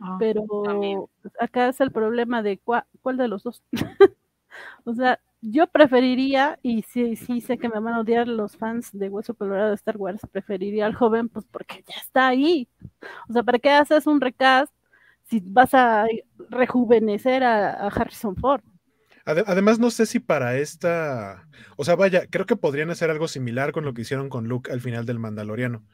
Ah, 0.01 0.17
pero 0.19 0.43
también. 0.65 1.05
acá 1.41 1.69
es 1.69 1.81
el 1.81 1.91
problema 1.93 2.43
de 2.43 2.61
cua- 2.63 2.87
cuál 3.03 3.17
de 3.17 3.29
los 3.29 3.43
dos. 3.43 3.63
o 4.85 4.95
sea, 4.95 5.21
yo 5.41 5.67
preferiría, 5.69 6.59
y 6.63 6.83
sí, 6.83 7.17
sí 7.17 7.41
sé 7.41 7.59
que 7.59 7.69
me 7.69 7.81
van 7.81 7.95
a 7.95 8.01
odiar 8.01 8.27
los 8.29 8.57
fans 8.57 8.91
de 8.93 9.09
Hueso 9.09 9.35
Colorado 9.35 9.69
de 9.71 9.75
Star 9.77 9.97
Wars, 9.97 10.21
preferiría 10.33 10.87
al 10.87 10.95
joven, 10.95 11.29
pues 11.29 11.45
porque 11.51 11.85
ya 11.87 11.97
está 12.01 12.29
ahí. 12.29 12.69
O 13.29 13.33
sea, 13.33 13.43
¿para 13.43 13.59
qué 13.59 13.71
haces 13.71 14.07
un 14.07 14.21
recast 14.21 14.73
si 15.25 15.41
vas 15.45 15.75
a 15.75 16.07
rejuvenecer 16.51 17.45
a, 17.45 17.71
a 17.73 17.89
Harrison 17.89 18.37
Ford? 18.37 18.63
Ade- 19.25 19.45
Además, 19.47 19.79
no 19.79 19.91
sé 19.91 20.07
si 20.07 20.21
para 20.21 20.57
esta, 20.59 21.49
o 21.77 21.85
sea, 21.85 21.97
vaya, 21.97 22.27
creo 22.31 22.47
que 22.47 22.57
podrían 22.57 22.91
hacer 22.91 23.11
algo 23.11 23.29
similar 23.29 23.73
con 23.73 23.85
lo 23.85 23.93
que 23.95 24.03
hicieron 24.03 24.29
con 24.29 24.47
Luke 24.49 24.71
al 24.73 24.81
final 24.81 25.05
del 25.07 25.19
Mandaloriano. 25.19 25.85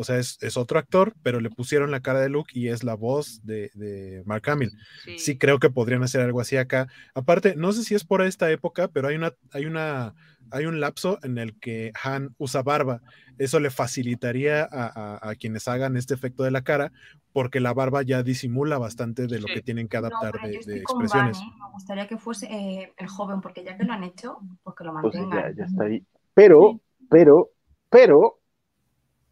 O 0.00 0.04
sea, 0.04 0.18
es, 0.18 0.38
es 0.42 0.56
otro 0.56 0.78
actor, 0.78 1.12
pero 1.24 1.40
le 1.40 1.50
pusieron 1.50 1.90
la 1.90 2.00
cara 2.00 2.20
de 2.20 2.28
Luke 2.28 2.52
y 2.54 2.68
es 2.68 2.84
la 2.84 2.94
voz 2.94 3.40
de, 3.44 3.70
de 3.74 4.22
Mark 4.26 4.48
Hamill. 4.48 4.70
sí. 5.04 5.18
Sí 5.18 5.38
creo 5.38 5.58
que 5.58 5.70
podrían 5.70 6.02
hacer 6.04 6.20
algo 6.20 6.40
así 6.40 6.56
acá. 6.56 6.86
Aparte, 7.14 7.56
no 7.56 7.72
sé 7.72 7.82
si 7.82 7.94
es 7.96 8.04
por 8.04 8.22
esta 8.22 8.50
época, 8.50 8.88
pero 8.88 9.08
hay 9.08 9.16
una, 9.16 9.32
hay 9.52 9.66
una, 9.66 10.14
hay 10.52 10.66
un 10.66 10.78
lapso 10.80 11.18
en 11.24 11.36
el 11.38 11.58
que 11.58 11.90
Han 12.04 12.34
usa 12.38 12.62
barba. 12.62 13.00
Eso 13.38 13.58
le 13.60 13.70
facilitaría 13.70 14.62
a, 14.62 14.86
a- 15.20 15.30
a 15.30 15.34
quienes 15.34 15.66
hagan 15.68 15.96
este 15.96 16.14
efecto 16.14 16.42
de 16.44 16.50
la 16.52 16.62
cara, 16.62 16.92
porque 17.32 17.58
la 17.60 17.72
barba 17.74 18.02
ya 18.02 18.22
disimula 18.22 18.78
bastante 18.78 19.26
de 19.26 19.40
lo 19.40 19.48
Sí. 19.48 19.54
que 19.54 19.62
tienen 19.62 19.88
que 19.88 19.96
adaptar 19.96 20.32
de, 20.42 20.50
de 20.50 20.56
Van, 20.66 20.78
expresiones. 20.78 21.38
¿eh? 21.38 21.44
Me 21.60 21.70
gustaría 21.72 22.06
que 22.06 22.18
fuese 22.18 22.46
eh, 22.46 22.92
el 22.96 23.08
joven, 23.08 23.40
porque 23.40 23.64
ya 23.64 23.76
que 23.76 23.84
lo 23.84 23.92
han 23.92 24.04
hecho, 24.04 24.38
pues 24.62 24.76
que 24.76 24.84
lo 24.84 24.92
Pues 25.00 25.14
ya, 25.14 25.20
mantengan. 25.22 25.56
ya 25.56 25.64
está 25.64 25.84
ahí. 25.84 26.04
Pero, 26.34 26.72
Sí. 26.72 27.06
pero, 27.10 27.50
pero, 27.90 28.37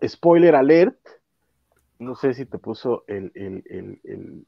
spoiler 0.04 0.54
alert. 0.54 0.98
No 1.98 2.14
sé 2.14 2.34
si 2.34 2.44
te 2.46 2.58
puso 2.58 3.04
el, 3.06 3.32
el, 3.34 3.62
el, 3.66 4.00
el, 4.04 4.46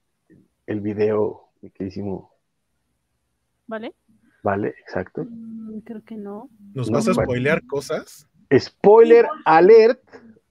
el 0.66 0.80
video 0.80 1.48
mi 1.62 1.70
queridísimo. 1.70 2.32
¿Vale? 3.66 3.94
Vale, 4.42 4.68
exacto. 4.80 5.24
Mm, 5.24 5.80
creo 5.80 6.02
que 6.04 6.16
no. 6.16 6.48
¿Nos 6.74 6.90
No, 6.90 6.98
vas 6.98 7.08
a 7.08 7.14
spoilear 7.14 7.64
cosas? 7.66 8.28
Spoiler 8.52 9.26
alert, 9.44 10.00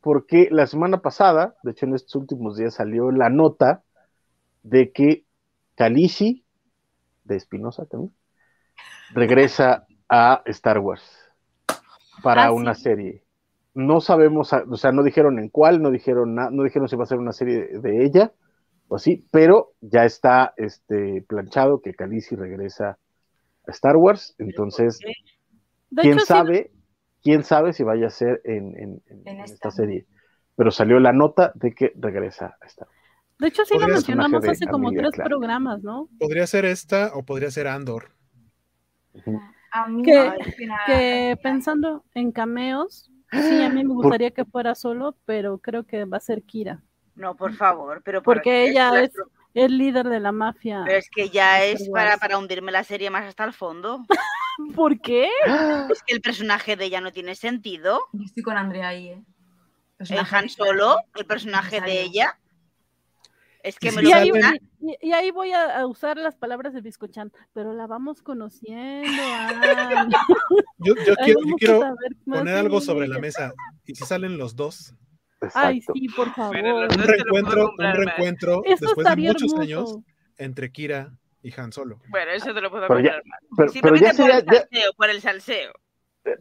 porque 0.01 0.49
la 0.51 0.67
semana 0.67 1.01
pasada, 1.01 1.55
de 1.63 1.71
hecho 1.71 1.85
en 1.85 1.95
estos 1.95 2.15
últimos 2.15 2.57
días 2.57 2.75
salió 2.75 3.11
la 3.11 3.29
nota 3.29 3.83
de 4.63 4.91
que 4.91 5.25
Khaleesi, 5.75 6.45
de 7.23 7.35
Espinosa 7.35 7.85
también, 7.85 8.13
regresa 9.13 9.85
a 10.09 10.41
Star 10.45 10.79
Wars 10.79 11.03
para 12.23 12.47
Ah, 12.47 12.51
una 12.51 12.73
sí. 12.75 12.83
serie. 12.83 13.23
No 13.77 14.01
sabemos, 14.01 14.51
o 14.53 14.75
sea, 14.75 14.91
no 14.91 15.03
dijeron 15.03 15.37
en 15.37 15.49
cuál, 15.49 15.81
no 15.83 15.91
dijeron 15.91 16.33
nada, 16.33 16.49
no 16.51 16.63
dijeron 16.63 16.89
si 16.89 16.95
va 16.95 17.03
a 17.03 17.07
ser 17.07 17.19
una 17.19 17.31
serie 17.31 17.67
de, 17.67 17.79
de 17.79 18.03
ella 18.05 18.33
o 18.87 18.95
así, 18.95 19.23
pero 19.31 19.73
ya 19.81 20.03
está 20.03 20.53
este 20.57 21.23
planchado 21.27 21.81
que 21.81 21.93
Khaleesi 21.93 22.35
regresa 22.35 22.97
a 23.67 23.71
Star 23.71 23.95
Wars, 23.97 24.33
entonces 24.39 24.97
quién 25.95 26.19
sabe, 26.21 26.71
quién 27.21 27.43
sabe 27.43 27.71
si 27.73 27.83
vaya 27.83 28.07
a 28.07 28.09
ser 28.09 28.41
en, 28.45 28.75
en- 28.77 29.01
en- 29.07 29.21
En 29.27 29.37
en 29.37 29.39
esta. 29.45 29.69
serie. 29.69 30.07
Pero 30.55 30.71
salió 30.71 30.99
la 30.99 31.13
nota 31.13 31.51
de 31.53 31.75
que 31.75 31.93
regresa 31.97 32.57
a 32.59 32.65
Star 32.65 32.87
Wars. 32.87 32.97
de 33.37 33.47
hecho, 33.47 33.63
sí 33.63 33.77
lo 33.77 33.87
mencionamos 33.87 34.43
hace 34.43 34.65
como 34.65 34.87
Amiga 34.87 35.09
tres 35.11 35.23
programas, 35.23 35.83
¿no? 35.83 36.09
Podría 36.17 36.47
ser 36.47 36.65
esta 36.65 37.11
o 37.13 37.23
podría 37.23 37.51
ser 37.51 37.67
Andor. 37.67 38.09
Que 40.85 41.37
pensando 41.43 42.05
en 42.13 42.31
cameos, 42.31 43.11
sí, 43.31 43.63
a 43.63 43.69
mí 43.69 43.83
me 43.83 43.93
gustaría 43.93 44.31
que 44.31 44.45
fuera 44.45 44.75
solo, 44.75 45.15
pero 45.25 45.57
creo 45.59 45.83
que 45.85 46.05
va 46.05 46.17
a 46.17 46.21
ser 46.21 46.43
Kira. 46.43 46.81
No, 47.15 47.35
por 47.35 47.53
favor, 47.53 48.01
pero 48.03 48.21
¿para 48.21 48.35
Porque 48.35 48.65
ella 48.69 49.01
es 49.01 49.11
el 49.53 49.77
líder 49.77 50.07
de 50.07 50.19
la 50.19 50.31
mafia. 50.31 50.83
Pero 50.85 50.97
es 50.97 51.09
que 51.09 51.29
ya 51.29 51.63
es 51.63 51.89
para, 51.89 52.17
para 52.17 52.37
hundirme 52.37 52.71
la 52.71 52.83
serie 52.83 53.09
más 53.09 53.25
hasta 53.25 53.43
el 53.43 53.53
fondo. 53.53 54.05
¿Por 54.75 54.99
qué? 54.99 55.29
Es 55.91 56.03
que 56.03 56.13
el 56.15 56.21
personaje 56.21 56.75
de 56.75 56.85
ella 56.85 57.01
no 57.01 57.11
tiene 57.11 57.35
sentido. 57.35 58.01
Yo 58.13 58.23
estoy 58.25 58.43
con 58.43 58.57
Andrea 58.57 58.89
ahí, 58.89 59.09
¿eh? 59.09 59.13
El 59.13 59.97
Personaje 59.97 60.35
Han 60.35 60.43
de- 60.43 60.49
Solo, 60.49 60.97
el 61.15 61.25
personaje 61.25 61.81
de 61.81 62.01
ella. 62.01 62.37
Es 63.67 63.77
que 63.79 63.89
Y 63.89 63.91
me 63.91 64.01
lo 64.01 64.09
Y 64.09 64.13
ahí, 64.13 64.31
y- 64.79 65.07
y 65.09 65.11
ahí 65.11 65.31
voy 65.31 65.51
a, 65.51 65.79
a 65.79 65.85
usar 65.87 66.17
las 66.17 66.35
palabras 66.35 66.73
de 66.73 66.81
Biscochan, 66.81 67.31
pero 67.53 67.73
la 67.73 67.85
vamos 67.87 68.21
conociendo. 68.21 69.21
Yo, 70.79 70.93
quiero, 70.95 71.39
yo 71.59 71.81
poner 72.25 72.55
algo 72.55 72.79
sobre 72.81 73.07
la 73.07 73.19
mesa. 73.19 73.53
¿Y 73.85 73.95
si 73.95 74.05
salen 74.05 74.37
los 74.37 74.55
dos? 74.55 74.93
Ay, 75.53 75.81
sí, 75.81 76.07
por 76.15 76.33
favor. 76.33 76.55
Un 76.55 76.89
reencuentro, 76.89 78.61
un 78.61 78.63
después 78.79 79.07
de 79.07 79.15
muchos 79.17 79.51
hermoso. 79.53 79.61
años 79.61 79.97
entre 80.37 80.71
Kira 80.71 81.11
y 81.41 81.51
Han 81.59 81.71
Solo. 81.71 81.99
Bueno, 82.09 82.31
eso 82.31 82.53
te 82.53 82.61
lo 82.61 82.69
puedo 82.69 82.87
Pero 82.87 82.99
ya- 82.99 83.13
comprar 83.13 83.23
más. 83.25 83.39
Pero, 83.57 83.71
pero 83.81 83.95
ya 83.95 84.07
por 84.07 84.15
sería, 84.15 84.37
el 84.39 84.45
ya- 84.45 84.51
salseo, 84.59 84.93
por 84.95 85.09
el 85.09 85.21
salseo. 85.21 85.71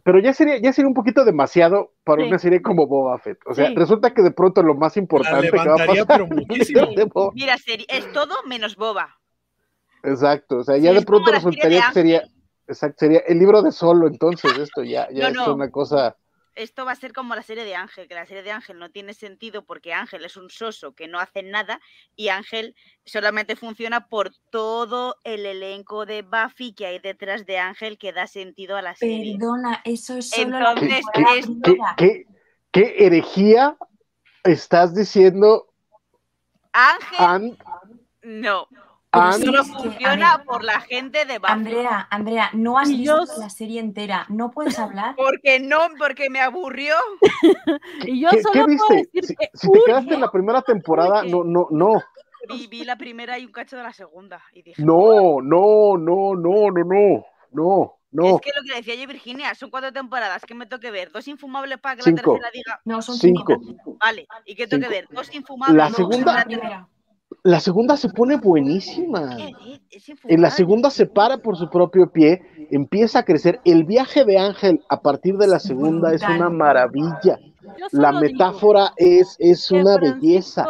Pero 0.05 0.19
ya 0.21 0.33
sería, 0.33 0.59
ya 0.59 0.73
sería 0.73 0.89
un 0.89 0.95
poquito 0.95 1.25
demasiado 1.25 1.93
para 2.05 2.23
Sí. 2.23 2.29
una 2.29 2.39
serie 2.39 2.63
como 2.63 2.87
Boba 2.87 3.19
Fett. 3.19 3.39
O 3.47 3.55
sea, 3.55 3.69
Sí. 3.69 3.75
resulta 3.75 4.13
que 4.15 4.23
de 4.23 4.31
pronto 4.31 4.63
lo 4.63 4.75
más 4.75 4.97
importante 4.97 5.51
que 5.51 5.57
va 5.57 5.75
a 5.75 5.87
pasar 5.87 6.07
pero 6.07 6.27
muchísimo. 6.27 6.89
Mira, 7.35 7.57
es 7.89 8.13
todo 8.13 8.35
menos 8.47 8.77
boba. 8.77 9.17
Exacto. 10.03 10.59
O 10.59 10.65
sea, 10.65 10.77
Sí, 10.77 10.83
ya 10.83 10.93
de 10.93 11.03
pronto 11.03 11.31
resultaría 11.31 11.79
de 11.81 11.87
que 11.89 11.93
sería, 11.93 12.23
exacto, 12.69 12.97
sería 13.01 13.21
el 13.27 13.39
libro 13.39 13.63
de 13.63 13.73
solo, 13.73 14.07
entonces 14.07 14.57
esto 14.59 14.83
ya, 14.83 15.09
ya 15.11 15.31
No, 15.31 15.43
es 15.43 15.49
no. 15.49 15.55
una 15.55 15.71
cosa. 15.71 16.17
Esto 16.57 16.87
va 16.87 16.93
a 16.93 16.97
ser 16.97 17.13
como 17.13 17.35
la 17.35 17.43
serie 17.43 17.65
de 17.65 17.75
Ángel, 17.77 18.09
que 18.09 18.15
la 18.15 18.25
serie 18.25 18.43
de 18.43 18.51
Ángel 18.51 18.79
no 18.79 18.91
tiene 18.91 19.13
sentido 19.13 19.65
porque 19.67 19.93
Ángel 19.93 20.25
es 20.25 20.37
un 20.39 20.49
soso 20.49 20.95
que 20.95 21.07
no 21.07 21.21
hace 21.21 21.43
nada 21.43 21.81
y 22.17 22.29
Ángel 22.29 22.75
solamente 23.05 23.57
funciona 23.57 24.09
por 24.09 24.33
todo 24.51 25.17
el 25.23 25.45
elenco 25.45 26.07
de 26.07 26.23
Buffy 26.23 26.73
que 26.73 26.87
hay 26.87 26.99
detrás 26.99 27.45
de 27.45 27.59
Ángel 27.59 27.99
que 27.99 28.15
da 28.15 28.27
sentido 28.27 28.77
a 28.77 28.83
la 28.83 28.97
serie. 28.97 29.37
Perdona, 29.39 29.83
eso 29.85 30.17
es 30.17 30.31
solo 30.31 30.59
Entonces, 30.59 31.05
esto- 31.15 31.63
¿Qué, 31.63 31.77
qué, 31.99 32.27
qué 32.73 33.07
herejía 33.07 33.77
estás 34.43 34.95
diciendo, 34.95 35.69
Ángel 36.73 37.59
no, 38.23 38.67
Solo 39.39 39.65
funciona 39.65 40.43
por 40.45 40.65
la 40.65 40.81
gente 40.81 41.25
de 41.25 41.39
Buffy. 41.39 41.53
Andrea, 41.53 42.09
Andrea, 42.11 42.51
no 42.53 42.79
has 42.79 42.89
visto 42.89 43.25
la 43.39 43.51
serie 43.51 43.81
entera. 43.81 44.27
¿No 44.29 44.51
puedes 44.51 44.79
hablar? 44.79 45.15
Porque 45.17 45.61
no, 45.61 45.79
porque 45.99 46.31
me 46.31 46.41
aburrió. 46.41 46.95
y 48.07 48.21
yo 48.21 48.31
¿Qué, 48.31 48.43
solo. 48.43 48.65
Puedo 48.67 49.03
decir 49.03 49.25
si, 49.25 49.37
que 49.37 49.51
si 49.55 49.69
urge, 49.69 49.81
te 49.81 49.87
quedaste 49.87 50.15
en 50.15 50.21
la 50.21 50.31
primera 50.31 50.63
temporada, 50.63 51.23
no, 51.25 51.45
no, 51.45 51.69
no. 51.71 52.03
Vi, 52.49 52.85
la 52.85 52.97
primera 52.97 53.39
y 53.39 53.45
un 53.45 53.53
cacho 53.53 53.77
de 53.77 53.83
la 53.83 53.93
segunda. 53.93 54.43
No, 54.79 55.41
no, 55.43 55.97
no, 55.97 56.35
no, 56.35 56.71
no, 56.71 56.85
no, 56.85 57.27
no. 57.53 57.93
No. 58.13 58.37
Es 58.37 58.41
que 58.41 58.53
lo 58.57 58.63
que 58.63 58.77
decía 58.77 58.95
yo, 58.95 59.07
Virginia, 59.07 59.55
son 59.55 59.69
cuatro 59.69 59.93
temporadas 59.93 60.43
que 60.47 60.55
me 60.55 60.65
toque 60.65 60.91
ver. 60.91 61.11
Dos 61.11 61.29
infumables 61.29 61.79
para 61.79 61.97
que 61.97 62.03
cinco. 62.03 62.17
la 62.17 62.23
tercera 62.23 62.51
diga. 62.55 62.81
No, 62.85 63.03
son 63.03 63.17
cinco. 63.17 63.61
Vale, 64.01 64.27
y 64.47 64.55
que 64.55 64.67
toque 64.67 64.85
cinco. 64.85 64.91
ver. 64.91 65.09
Dos 65.11 65.35
infumables. 65.35 65.77
La 65.77 65.91
segunda. 65.91 66.45
La. 66.49 66.89
La 67.47 67.61
segunda 67.61 67.97
se 67.97 68.09
pone 68.09 68.37
buenísima. 68.39 69.37
En 70.25 70.43
la 70.43 70.51
segunda 70.51 70.91
se 70.91 71.07
para 71.07 71.39
por 71.39 71.57
su 71.57 71.71
propio 71.71 72.11
pie, 72.11 72.43
empieza 72.73 73.21
a 73.21 73.23
crecer. 73.25 73.61
El 73.65 73.85
viaje 73.85 74.25
de 74.25 74.37
Ángel 74.37 74.83
a 74.89 75.01
partir 75.01 75.37
de 75.37 75.47
la 75.47 75.61
segunda 75.61 76.13
es 76.13 76.23
una 76.25 76.51
maravilla. 76.51 77.39
La 77.93 78.11
metáfora 78.11 78.93
es, 78.97 79.37
es 79.39 79.71
una 79.71 79.97
belleza. 79.97 80.67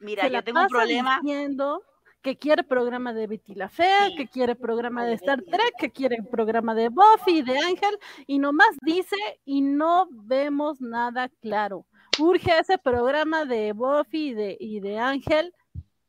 Mira, 0.00 0.26
yo 0.26 0.42
tengo 0.42 0.62
un 0.62 0.66
problema. 0.66 1.20
diciendo 1.22 1.82
que 2.22 2.36
quiere 2.36 2.64
programa 2.64 3.12
de 3.12 3.28
Betty 3.28 3.54
la 3.54 3.68
Fea, 3.68 4.08
Sí. 4.08 4.16
que 4.16 4.26
quiere 4.26 4.56
programa 4.56 5.04
de 5.04 5.12
Star 5.14 5.40
Trek, 5.42 5.74
que 5.78 5.92
quiere 5.92 6.24
programa 6.24 6.74
de 6.74 6.88
Buffy, 6.88 7.42
de 7.42 7.56
Ángel, 7.56 7.96
y 8.26 8.40
nomás 8.40 8.70
dice 8.82 9.14
y 9.44 9.60
no 9.60 10.08
vemos 10.10 10.80
nada 10.80 11.30
claro. 11.40 11.86
Urge 12.18 12.58
ese 12.58 12.78
programa 12.78 13.44
de 13.44 13.72
Buffy 13.72 14.30
y 14.30 14.34
de, 14.34 14.56
y 14.58 14.80
de 14.80 14.98
Ángel, 14.98 15.52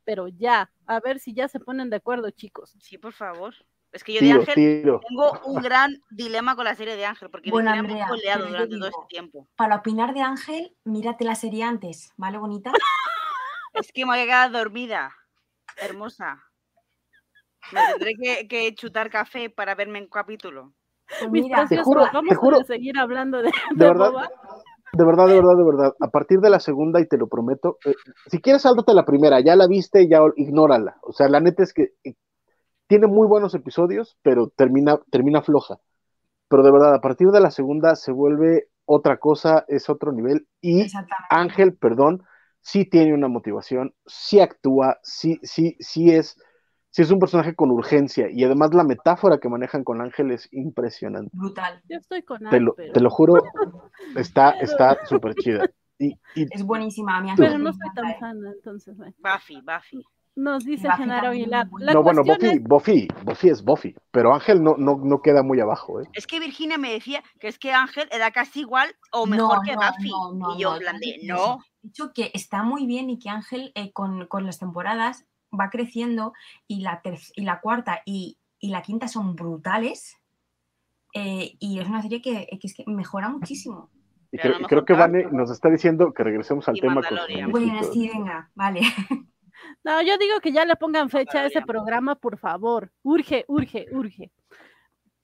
pero 0.08 0.30
ya, 0.30 0.72
a 0.86 1.02
ver 1.02 1.20
si 1.20 1.34
ya 1.34 1.50
se 1.50 1.60
ponen 1.60 1.90
de 1.90 1.98
acuerdo, 1.98 2.32
chicos. 2.32 2.74
Sí, 2.80 2.98
por 2.98 3.12
favor. 3.12 3.54
Es 3.92 4.06
que 4.06 4.14
yo 4.14 4.22
de 4.22 4.32
Ángel 4.32 4.56
tiro. 4.56 5.02
tengo 5.06 5.38
un 5.44 5.62
gran 5.62 6.02
dilema 6.10 6.56
con 6.56 6.64
la 6.64 6.76
serie 6.76 6.96
de 6.96 7.06
Ángel, 7.06 7.30
porque 7.30 7.52
Bueno, 7.52 7.72
me 7.72 7.80
Andrea, 7.80 8.08
yo 8.38 8.48
durante 8.48 8.78
todo 8.78 8.88
este 8.88 9.02
tiempo. 9.10 9.50
Para 9.58 9.76
opinar 9.76 10.14
de 10.14 10.22
Ángel, 10.22 10.74
mírate 10.86 11.26
la 11.26 11.36
serie 11.36 11.66
antes, 11.66 12.14
¿vale, 12.16 12.38
bonita? 12.38 12.72
Es 13.74 13.92
que 13.92 14.06
me 14.06 14.12
voy 14.14 14.20
a 14.22 14.26
quedar 14.26 14.52
dormida. 14.52 15.14
Hermosa. 15.76 16.42
Me 17.74 17.82
tendré 17.92 18.14
que, 18.16 18.48
que 18.48 18.76
chutar 18.76 19.10
café 19.10 19.50
para 19.50 19.76
verme 19.76 20.00
un 20.02 20.08
capítulo. 20.08 20.74
Pues 21.20 21.30
Mis 21.30 21.44
mira, 21.44 21.68
Te 21.68 21.78
juro, 21.80 22.08
vamos 22.14 22.30
te 22.30 22.36
juro. 22.36 22.62
a 22.62 22.64
seguir 22.64 22.98
hablando 22.98 23.40
de, 23.40 23.50
De 23.50 23.52
de 23.76 23.86
verdad, 23.86 24.12
Boba. 24.12 24.32
De 24.98 25.06
verdad, 25.06 25.28
de 25.28 25.36
verdad, 25.36 25.58
de 25.58 25.64
verdad. 25.64 25.96
A 26.00 26.10
partir 26.10 26.40
de 26.40 26.50
la 26.50 26.60
segunda, 26.60 27.00
y 27.00 27.08
te 27.08 27.18
lo 27.18 27.28
prometo, 27.28 27.78
eh, 27.86 27.94
si 28.28 28.42
quieres, 28.42 28.64
sáltate 28.64 28.94
la 28.94 29.06
primera, 29.06 29.40
ya 29.40 29.56
la 29.56 29.68
viste, 29.68 30.08
ya 30.08 30.22
ignórala. 30.36 30.98
O 31.04 31.14
sea, 31.14 31.30
la 31.30 31.40
neta 31.40 31.64
es 31.64 31.74
que 31.74 31.94
eh, 32.04 32.16
tiene 32.88 33.08
muy 33.08 33.28
buenos 33.28 33.54
episodios, 33.54 34.18
pero 34.24 34.50
termina, 34.50 35.00
termina 35.12 35.42
floja. 35.42 35.78
Pero 36.50 36.64
de 36.64 36.72
verdad, 36.72 36.96
a 36.96 37.02
partir 37.02 37.28
de 37.30 37.40
la 37.40 37.52
segunda 37.52 37.96
se 37.96 38.12
vuelve 38.12 38.70
otra 38.86 39.18
cosa, 39.18 39.66
es 39.68 39.90
otro 39.90 40.12
nivel. 40.12 40.48
Y. 40.62 40.88
Ángel, 41.30 41.76
perdón, 41.76 42.24
sí 42.62 42.86
tiene 42.86 43.14
una 43.14 43.28
motivación, 43.28 43.94
sí 44.06 44.40
actúa, 44.40 44.98
sí, 45.04 45.40
sí, 45.44 45.76
sí 45.80 46.12
es, 46.12 46.38
sí 46.98 47.04
es 47.04 47.12
un 47.12 47.20
personaje 47.20 47.54
con 47.54 47.70
urgencia. 47.70 48.28
Y 48.28 48.44
además 48.44 48.74
la 48.74 48.84
metáfora 48.84 49.38
que 49.38 49.48
manejan 49.50 49.84
con 49.84 50.02
Ángel 50.02 50.32
es 50.32 50.50
impresionante. 50.52 51.30
Brutal. 51.32 51.80
Yo 51.88 51.98
estoy 51.98 52.24
con 52.24 52.40
Te 52.40 52.56
Al, 52.56 52.64
lo, 52.64 52.74
pero, 52.74 52.92
te 52.94 53.00
lo 53.02 53.12
juro, 53.12 53.36
está 54.16 54.50
está 54.60 54.98
súper 55.06 55.36
chida. 55.36 55.70
Y, 56.00 56.18
y 56.34 56.48
Es 56.50 56.64
buenísima. 56.64 57.18
A 57.18 57.22
mí 57.22 57.30
pero 57.38 57.50
Ángel 57.50 57.64
no 57.64 57.74
soy 57.74 57.88
tan 57.94 58.16
fan, 58.20 58.40
entonces 58.48 58.98
bueno. 58.98 59.14
Buffy, 59.20 59.62
Buffy. 59.62 60.04
Nos 60.36 60.66
dice 60.66 60.88
Buffy 60.88 61.02
Genaro 61.04 61.30
Aguilar. 61.30 61.68
no, 61.70 62.02
bueno, 62.02 62.24
Buffy, 62.24 62.48
es- 62.48 62.64
Buffy, 62.64 63.08
Buffy 63.24 63.50
es 63.50 63.64
Buffy, 63.64 63.96
pero 64.10 64.34
Ángel 64.34 64.64
no, 64.64 64.76
no, 64.76 64.98
no 64.98 65.22
queda 65.22 65.44
muy 65.44 65.60
abajo, 65.60 66.02
¿eh? 66.02 66.06
Es 66.14 66.26
que 66.26 66.40
Virginia 66.40 66.80
me 66.80 66.92
decía 66.94 67.24
que 67.40 67.48
es 67.48 67.60
que 67.60 67.74
Ángel 67.74 68.08
era 68.12 68.32
casi 68.32 68.62
igual 68.62 68.90
o 69.12 69.28
mejor 69.28 69.58
No, 69.58 69.62
que 69.64 69.76
no, 69.76 69.82
Buffy. 69.82 70.10
no, 70.10 70.34
no, 70.34 70.56
y 70.56 70.62
yo, 70.62 70.74
no, 70.74 70.80
de, 70.80 70.88
Ángel, 70.88 71.20
no. 71.28 71.60
He 71.84 71.88
dicho 71.90 72.12
que 72.12 72.32
está 72.34 72.64
muy 72.64 72.88
bien 72.88 73.12
y 73.12 73.20
que 73.20 73.30
Ángel 73.30 73.72
eh, 73.76 73.92
con, 73.94 74.26
con 74.26 74.48
las 74.48 74.58
temporadas 74.58 75.26
va 75.60 75.70
creciendo 75.70 76.34
y 76.68 76.82
la, 76.82 77.02
y 77.36 77.44
la 77.44 77.60
cuarta 77.62 78.02
y, 78.06 78.38
y 78.60 78.70
la 78.70 78.82
quinta 78.82 79.08
son 79.08 79.36
brutales. 79.36 80.16
eh, 81.14 81.56
y 81.60 81.80
es 81.80 81.88
una 81.88 82.02
serie 82.02 82.22
que, 82.22 82.48
que 82.60 82.68
es 82.68 82.74
que 82.76 82.84
mejora 82.88 83.30
muchísimo. 83.30 83.90
Y 84.32 84.38
creo, 84.38 84.86
que. 84.86 84.94
Vane 84.94 85.26
nos 85.32 85.50
está 85.52 85.70
diciendo 85.70 86.14
que 86.14 86.24
regresemos 86.24 86.68
al 86.68 86.78
Y 86.78 86.82
tema 86.82 87.02
con 87.02 87.18
Bueno, 87.52 87.82
sí, 87.94 88.10
venga, 88.14 88.50
vale. 88.56 88.82
No, 89.84 90.02
yo 90.02 90.18
digo 90.18 90.40
que 90.42 90.52
ya 90.52 90.66
le 90.66 90.76
pongan 90.76 91.10
fecha 91.10 91.40
a 91.40 91.46
ese 91.48 91.62
programa, 91.62 92.16
por 92.16 92.38
favor. 92.38 92.92
Urge, 93.04 93.44
urge, 93.48 93.88
urge. 93.92 94.32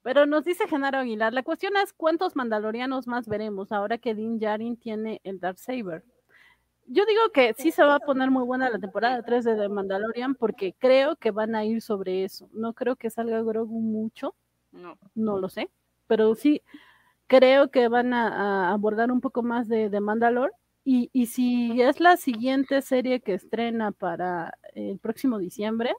Pero 0.02 0.26
nos 0.26 0.44
dice 0.44 0.68
Genaro 0.68 1.00
Aguilar, 1.00 1.34
la 1.34 1.44
cuestión 1.44 1.74
es 1.78 1.94
cuántos 1.94 2.36
mandalorianos 2.36 3.08
más 3.08 3.28
veremos 3.28 3.72
ahora 3.72 3.98
que 4.00 4.16
Din 4.16 4.40
Djarin 4.40 4.78
tiene 4.78 5.22
el 5.24 5.40
Darksaber. 5.40 6.04
Yo 6.88 7.06
digo 7.06 7.22
que 7.34 7.54
sí 7.58 7.72
se 7.72 7.84
va 7.84 7.96
a 7.96 8.00
poner 8.00 8.30
muy 8.30 8.44
buena 8.44 8.70
la 8.70 8.80
temporada 8.80 9.22
3 9.24 9.46
de 9.46 9.56
The 9.56 9.70
Mandalorian 9.70 10.36
porque 10.36 10.74
creo 10.78 11.16
que 11.16 11.32
van 11.32 11.56
a 11.56 11.64
ir 11.66 11.82
sobre 11.82 12.24
eso. 12.26 12.50
No 12.54 12.74
creo 12.74 12.96
que 12.96 13.10
salga 13.10 13.42
Grogu 13.42 13.80
mucho, 13.82 14.36
No. 14.72 14.98
no 15.16 15.38
lo 15.40 15.50
sé, 15.50 15.70
pero 16.08 16.36
sí 16.36 16.62
creo 17.28 17.72
que 17.72 17.88
van 17.88 18.14
a, 18.14 18.70
a 18.70 18.74
abordar 18.74 19.12
un 19.12 19.22
poco 19.22 19.44
más 19.44 19.68
de, 19.68 19.90
de 19.90 20.00
Mandalore. 20.00 20.54
Y, 20.86 21.10
y 21.14 21.28
si 21.28 21.82
es 21.82 22.02
la 22.02 22.18
siguiente 22.18 22.82
serie 22.82 23.22
que 23.22 23.34
estrena 23.36 23.92
para 23.94 24.58
el 24.74 25.00
próximo 25.00 25.38
diciembre, 25.40 25.96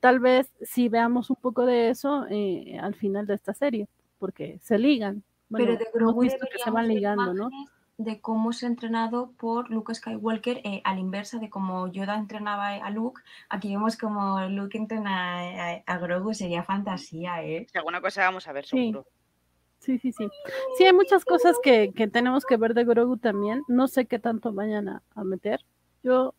tal 0.00 0.18
vez 0.18 0.52
si 0.62 0.88
veamos 0.88 1.30
un 1.30 1.36
poco 1.36 1.64
de 1.64 1.90
eso 1.90 2.26
eh, 2.28 2.76
al 2.80 2.94
final 2.96 3.26
de 3.26 3.34
esta 3.34 3.54
serie, 3.54 3.88
porque 4.18 4.58
se 4.60 4.78
ligan. 4.78 5.22
Bueno, 5.48 5.66
Pero 5.66 5.78
de 5.78 5.84
hemos 5.84 5.94
Grogu 5.94 6.20
visto 6.22 6.46
que 6.50 6.58
se 6.58 6.70
van 6.70 6.88
ligando, 6.88 7.32
¿no? 7.34 7.50
De 7.96 8.20
cómo 8.20 8.52
se 8.52 8.66
ha 8.66 8.68
entrenado 8.68 9.30
por 9.38 9.70
Luke 9.70 9.94
Skywalker 9.94 10.60
eh, 10.64 10.80
a 10.84 10.94
la 10.94 11.00
inversa 11.00 11.38
de 11.38 11.48
cómo 11.48 11.86
Yoda 11.86 12.16
entrenaba 12.16 12.68
a 12.74 12.90
Luke. 12.90 13.22
Aquí 13.48 13.68
vemos 13.68 13.96
como 13.96 14.40
Luke 14.48 14.76
entrena 14.76 15.74
a, 15.76 15.82
a 15.86 15.98
Grogu, 15.98 16.34
sería 16.34 16.64
fantasía, 16.64 17.42
¿eh? 17.44 17.66
Si 17.70 17.78
alguna 17.78 18.00
cosa 18.00 18.22
vamos 18.22 18.48
a 18.48 18.52
ver, 18.52 18.64
Sí. 18.66 18.86
seguro. 18.86 19.06
Sí, 19.78 19.98
sí, 19.98 20.12
sí. 20.12 20.26
Sí, 20.76 20.84
hay 20.84 20.92
muchas 20.94 21.24
cosas 21.24 21.56
que, 21.62 21.92
que 21.94 22.08
tenemos 22.08 22.44
que 22.46 22.56
ver 22.56 22.74
de 22.74 22.84
Grogu 22.84 23.18
también. 23.18 23.62
No 23.68 23.86
sé 23.86 24.06
qué 24.06 24.18
tanto 24.18 24.52
vayan 24.52 24.88
a, 24.88 25.02
a 25.14 25.24
meter. 25.24 25.60
Yo 26.02 26.34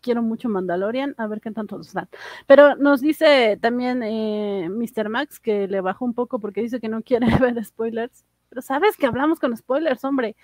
quiero 0.00 0.20
mucho 0.22 0.48
Mandalorian, 0.48 1.14
a 1.16 1.26
ver 1.26 1.40
qué 1.40 1.52
tanto 1.52 1.78
nos 1.78 1.92
dan. 1.92 2.08
Pero 2.46 2.76
nos 2.76 3.00
dice 3.00 3.56
también 3.62 4.02
eh, 4.02 4.68
Mr. 4.68 5.08
Max 5.08 5.40
que 5.40 5.68
le 5.68 5.80
bajó 5.80 6.04
un 6.04 6.12
poco 6.14 6.38
porque 6.38 6.60
dice 6.60 6.80
que 6.80 6.88
no 6.88 7.02
quiere 7.02 7.26
ver 7.38 7.64
spoilers. 7.64 8.24
Pero 8.48 8.62
sabes 8.62 8.96
que 8.96 9.06
hablamos 9.06 9.38
con 9.38 9.56
spoilers, 9.56 10.04
hombre. 10.04 10.34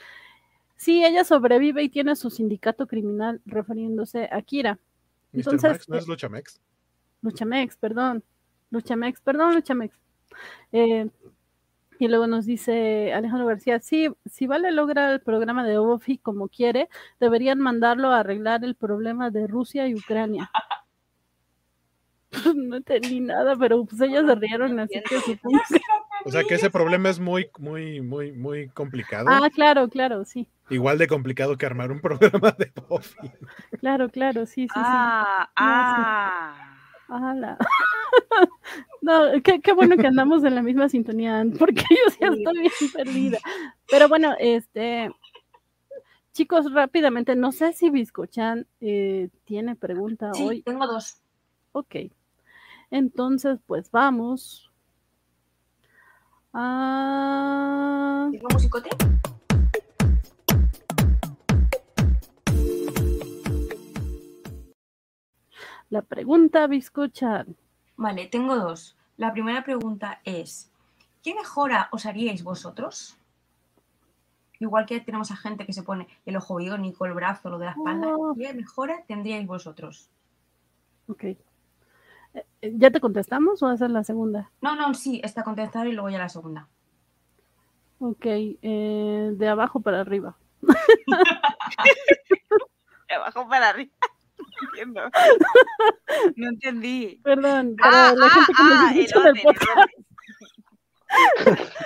Sí, 0.85 1.02
ella 1.02 1.24
sobrevive 1.24 1.82
y 1.82 1.89
tiene 1.89 2.15
su 2.15 2.28
sindicato 2.28 2.86
criminal 2.86 3.40
refiriéndose 3.47 4.28
a 4.31 4.43
Kira. 4.43 4.73
Mr. 5.32 5.39
Entonces, 5.39 5.70
Max, 5.73 5.89
¿no 5.89 5.97
es 5.97 6.06
Luchamex? 6.06 6.61
Luchamex, 7.23 7.77
perdón. 7.78 8.23
Luchamex, 8.69 9.19
perdón, 9.23 9.55
Luchamex. 9.55 9.97
Eh, 10.73 11.09
y 11.98 12.09
luego 12.09 12.27
nos 12.27 12.44
dice 12.44 13.15
Alejandro 13.15 13.47
García, 13.47 13.81
sí, 13.81 14.11
si 14.27 14.47
Vale 14.47 14.73
logra 14.73 15.11
el 15.11 15.23
programa 15.23 15.65
de 15.66 15.78
Buffy 15.78 16.19
como 16.19 16.48
quiere, 16.48 16.90
deberían 17.19 17.61
mandarlo 17.61 18.09
a 18.09 18.19
arreglar 18.20 18.62
el 18.62 18.74
problema 18.74 19.31
de 19.31 19.47
Rusia 19.47 19.89
y 19.89 19.94
Ucrania. 19.94 20.51
no 22.55 22.77
entendí 22.77 23.20
nada, 23.20 23.56
pero 23.56 23.86
pues 23.86 24.02
ellas 24.02 24.27
se 24.27 24.35
rieron, 24.35 24.78
así 24.81 25.01
que 25.09 25.19
supongo 25.20 25.61
que- 25.66 25.81
O 26.27 26.31
sea 26.31 26.44
que 26.44 26.56
ese 26.56 26.69
problema 26.69 27.09
es 27.09 27.19
muy, 27.19 27.48
muy, 27.59 28.02
muy, 28.02 28.32
muy 28.32 28.69
complicado. 28.69 29.28
Ah, 29.31 29.48
claro, 29.51 29.89
claro, 29.89 30.27
sí. 30.27 30.47
Igual 30.70 30.99
de 30.99 31.07
complicado 31.07 31.57
que 31.59 31.66
armar 31.66 31.91
un 31.93 32.01
programa 32.03 32.53
de 32.53 32.73
Buffy. 32.89 33.31
Claro, 33.81 34.09
claro, 34.09 34.47
sí, 34.47 34.62
sí, 34.62 34.74
Ah, 34.74 35.47
sí. 35.49 35.53
ah. 35.57 36.70
Ala. 37.09 37.59
No, 39.03 39.20
qué, 39.43 39.61
qué 39.61 39.73
bueno 39.74 39.97
que 39.99 40.07
andamos 40.07 40.43
en 40.45 40.55
la 40.55 40.62
misma 40.62 40.89
sintonía, 40.89 41.45
porque 41.59 41.82
yo 41.91 42.11
sí 42.11 42.19
estoy 42.23 42.59
bien 42.61 42.73
perdida. 42.95 43.39
Pero 43.91 44.09
bueno, 44.09 44.35
este, 44.39 45.11
chicos, 46.32 46.73
rápidamente, 46.73 47.36
no 47.36 47.53
sé 47.53 47.74
si 47.74 47.91
Biscochan 47.91 48.66
eh, 48.81 49.28
tiene 49.45 49.77
pregunta 49.77 50.32
Sí, 50.32 50.43
hoy. 50.43 50.62
tengo 50.62 50.86
dos. 50.86 51.19
Ok. 51.73 51.97
Entonces, 52.91 53.59
pues 53.66 53.91
vamos. 53.91 54.70
a 56.55 58.28
¿Tengo 58.32 58.49
musicote? 58.53 58.89
La 65.90 66.02
pregunta, 66.02 66.66
Biscochan. 66.66 67.56
Vale, 67.97 68.27
tengo 68.27 68.56
dos. 68.56 68.97
La 69.16 69.32
primera 69.32 69.62
pregunta 69.62 70.20
es, 70.24 70.70
¿qué 71.23 71.35
mejora 71.35 71.89
os 71.93 72.06
haríais 72.06 72.43
vosotros? 72.43 73.16
Igual 74.59 74.86
que 74.86 75.01
tenemos 75.01 75.31
a 75.31 75.36
gente 75.36 75.66
que 75.66 75.73
se 75.73 75.82
pone 75.82 76.09
el 76.27 76.36
ojo 76.36 76.56
biónico, 76.56 77.06
el 77.06 77.12
brazo, 77.12 77.51
lo 77.51 77.59
de 77.59 77.66
la 77.66 77.73
espalda. 77.73 78.16
Oh. 78.16 78.35
¿Qué 78.35 78.52
mejora 78.55 79.05
tendríais 79.06 79.47
vosotros? 79.47 80.09
Ok. 81.06 81.24
Eh, 81.24 81.36
eh, 82.35 82.73
¿Ya 82.77 82.90
te 82.90 83.01
contestamos 83.01 83.62
o 83.62 83.70
esa 83.70 83.86
es 83.86 83.90
la 83.90 84.05
segunda? 84.05 84.51
No, 84.61 84.74
no, 84.74 84.94
sí, 84.94 85.20
está 85.23 85.44
contestada 85.44 85.86
y 85.86 85.93
luego 85.93 86.11
ya 86.11 86.19
la 86.19 86.28
segunda. 86.28 86.69
Ok, 87.98 88.27
eh, 88.27 89.32
de 89.35 89.48
abajo 89.48 89.81
para 89.81 90.01
arriba. 90.01 90.36
De 93.09 93.15
abajo 93.15 93.47
para 93.48 93.69
arriba. 93.69 93.93
No 94.60 94.68
entiendo. 94.68 95.01
No 96.36 96.48
entendí. 96.48 97.20
Perdón, 97.24 97.76
para 97.76 98.10
Ah, 98.10 98.14
la 98.16 98.26
ah, 98.26 98.31
gente 98.31 98.52
que 98.56 98.62
nos 98.62 98.72
ah, 98.78 98.93
el 98.93 98.98
escucha 99.01 99.18
en 99.20 99.26
el 99.26 99.28
orden, 99.28 99.36
el 99.36 99.43
podcast. 99.43 99.78
orden. 99.78 101.68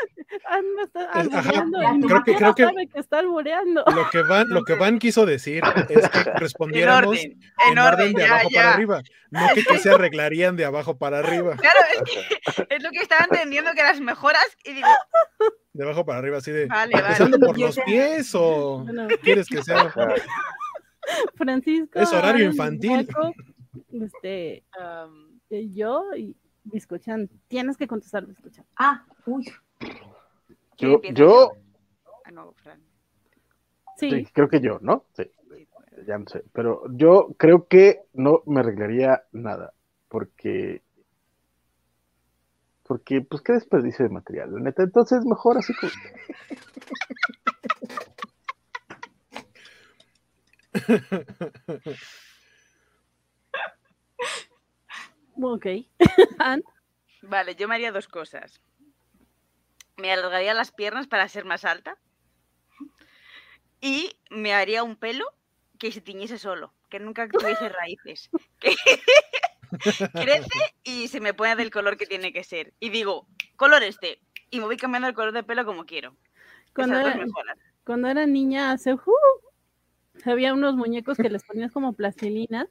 Ah, 0.51 0.61
está 0.85 1.39
ajá, 1.41 1.51
albureando 1.61 2.07
creo 2.09 2.23
que- 2.25 2.35
creo 2.37 2.55
que- 2.55 2.65
sabe 2.65 2.87
que 2.89 3.01
está 3.01 3.19
albureando. 3.19 3.85
Lo 3.95 4.09
que 4.11 4.23
Van, 4.23 4.47
lo 4.49 4.63
que 4.65 4.75
Van 4.75 4.99
quiso 4.99 5.25
decir 5.27 5.63
es 5.89 6.09
que 6.09 6.19
En 6.31 6.35
respondiéramos 6.37 7.09
orden, 7.09 7.33
en 7.33 7.73
en 7.73 7.79
orden, 7.79 7.93
orden 7.95 8.13
de 8.15 8.23
ya, 8.23 8.29
abajo 8.35 8.49
para 8.55 8.63
ya. 8.65 8.75
arriba, 8.75 9.03
no 9.31 9.41
que, 9.55 9.65
que 9.65 9.79
se 9.79 9.91
arreglarían 9.91 10.57
de 10.57 10.65
abajo 10.67 10.99
para 10.99 11.19
arriba, 11.19 11.57
Claro, 11.57 11.79
es 11.93 12.03
que 12.55 12.67
es 12.77 12.83
lo 12.83 12.91
que 12.91 12.99
estaba 12.99 13.25
entendiendo 13.25 13.73
que 13.73 13.83
las 13.83 14.01
mejoras 14.01 14.47
y 14.65 14.75
digo, 14.75 14.89
de 15.73 15.85
abajo 15.85 16.05
para 16.07 16.19
arriba, 16.19 16.39
así 16.39 16.51
de 16.51 16.67
vale, 16.67 16.93
vale. 16.93 17.07
empezando 17.07 17.39
por 17.39 17.59
los 17.59 17.79
pies 17.81 18.35
o 18.35 18.81
Bueno, 18.85 19.09
quieres 19.23 19.47
que 19.49 19.63
sea 19.63 19.81
Ajá. 19.81 20.15
Francisco. 21.35 21.99
Es 21.99 22.13
horario 22.13 22.49
Aaron, 22.49 22.53
infantil. 22.53 23.09
Este, 23.93 24.65
Um, 24.79 25.41
eh, 25.51 25.69
yo 25.73 26.05
y 26.17 26.37
Biscochan. 26.65 27.29
Tienes 27.49 27.77
que 27.77 27.87
contestar, 27.87 28.27
Biscochan. 28.27 28.67
Ah, 28.77 29.07
uy, 29.27 29.51
¿quién 30.77 30.77
Yo, 30.77 31.03
yo 31.13 31.53
Ah, 32.25 32.31
no, 32.31 32.53
Fran. 32.53 32.81
Sí, 33.97 34.11
sí, 34.11 34.27
creo 34.33 34.49
que 34.49 34.61
yo, 34.61 34.79
¿no? 34.83 35.07
Sí, 35.17 35.25
ya 36.07 36.19
no 36.19 36.27
sé. 36.29 36.45
Pero 36.53 36.83
yo 36.91 37.35
creo 37.39 37.67
que 37.67 38.03
no 38.13 38.43
me 38.47 38.61
arreglaría 38.61 39.25
nada, 39.33 39.73
porque 40.09 40.83
porque 42.83 43.23
pues 43.23 43.43
qué 43.43 43.55
desperdicio 43.55 44.05
de 44.05 44.11
material, 44.11 44.53
la 44.53 44.61
neta. 44.61 44.83
Entonces 44.83 45.25
mejor 45.25 45.59
así 45.59 45.73
como 45.75 45.93
ok. 55.43 55.67
Vale, 57.23 57.57
yo 57.57 57.69
me 57.69 57.75
haría 57.75 57.93
dos 57.93 58.09
cosas. 58.09 58.61
me 59.97 60.13
alargaría 60.13 60.55
las 60.55 60.73
piernas 60.73 61.07
para 61.07 61.29
ser 61.29 61.45
más 61.45 61.65
alta 61.65 61.99
y 63.81 64.17
me 64.31 64.55
haría 64.55 64.83
un 64.83 64.97
pelo 64.97 65.27
que 65.79 65.93
se 65.93 66.01
tiñese 66.01 66.39
solo, 66.39 66.73
que 66.89 66.99
nunca 66.99 67.29
tuviese 67.29 67.69
raíces. 67.69 68.31
Que 68.61 68.75
crece 70.13 70.75
y 70.83 71.09
se 71.09 71.21
me 71.21 71.35
pone 71.35 71.57
del 71.57 71.71
color 71.71 71.97
que 71.97 72.07
tiene 72.07 72.33
que 72.33 72.45
ser. 72.45 72.73
Y 72.81 72.91
digo, 72.91 73.27
color 73.57 73.83
este. 73.83 74.21
Y 74.51 74.61
me 74.61 74.65
voy 74.65 74.77
cambiando 74.77 75.09
el 75.09 75.15
color 75.15 75.33
de 75.33 75.43
pelo 75.43 75.65
como 75.65 75.85
quiero. 75.85 76.17
Cuando 76.75 76.99
era, 76.99 77.19
cuando 77.85 78.09
era 78.09 78.27
niña, 78.27 78.73
hace, 78.73 78.95
¡uh! 78.95 79.38
Había 80.27 80.53
unos 80.55 80.75
muñecos 80.75 81.17
que 81.17 81.31
les 81.31 81.45
ponías 81.45 81.73
como 81.73 81.93
plastilina 81.93 82.69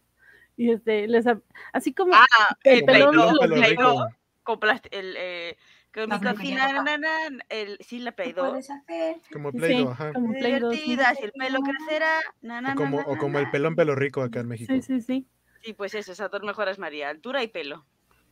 y 0.56 0.72
este, 0.72 1.08
les, 1.08 1.28
ap- 1.28 1.44
así 1.74 1.94
como 1.94 2.14
Ah, 2.14 2.26
el 2.64 2.80
el 2.80 2.86
pelón 2.86 3.16
el 3.16 3.38
Pelo 3.40 3.56
Play-Doh 3.56 3.92
rico. 4.08 4.16
con 4.44 4.60
plasti- 4.60 4.90
el, 4.92 5.16
eh, 5.18 5.58
con 5.94 6.10
mi 6.10 6.20
cocina, 6.20 6.72
na, 6.74 6.98
na, 6.98 6.98
na, 7.30 7.44
el, 7.50 7.78
sí, 7.82 8.00
la 8.00 8.12
¿Qué 8.12 8.24
Play-Doh. 8.24 8.50
puedes 8.50 8.70
hacer? 8.70 9.18
Como 9.32 9.52
sí, 9.52 9.58
Play-Doh, 9.58 9.90
ajá. 9.92 10.14
como 10.14 10.34
Play-Doh, 10.34 10.72
sí. 10.74 10.78
Divertidas, 10.80 11.20
y 11.22 11.26
el 11.26 11.32
pelo 11.34 11.60
crecerá. 11.62 12.20
na, 12.42 12.62
na, 12.62 12.74
O 12.74 12.76
como, 12.76 12.98
na, 12.98 13.04
o 13.08 13.18
como 13.18 13.40
el 13.40 13.50
pelón 13.50 13.76
pelo 13.76 13.96
rico 13.96 14.22
acá 14.22 14.40
en 14.40 14.48
México. 14.48 14.74
Sí, 14.74 14.82
sí, 14.82 15.02
sí. 15.02 15.28
Sí, 15.64 15.74
pues 15.74 15.94
eso, 15.96 16.12
esas 16.12 16.32
dos 16.32 16.42
mejoras 16.44 16.80
María, 16.80 17.10
altura 17.10 17.44
y 17.44 17.48
pelo. 17.48 17.86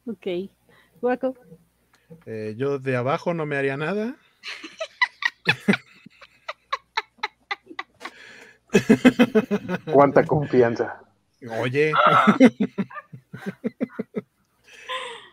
Ok. 0.05 0.27
Guaco. 1.01 1.35
Eh, 2.25 2.53
yo 2.57 2.79
de 2.79 2.95
abajo 2.95 3.33
no 3.33 3.45
me 3.45 3.57
haría 3.57 3.77
nada. 3.77 4.15
Cuánta 9.91 10.23
confianza. 10.25 11.01
Oye. 11.59 11.91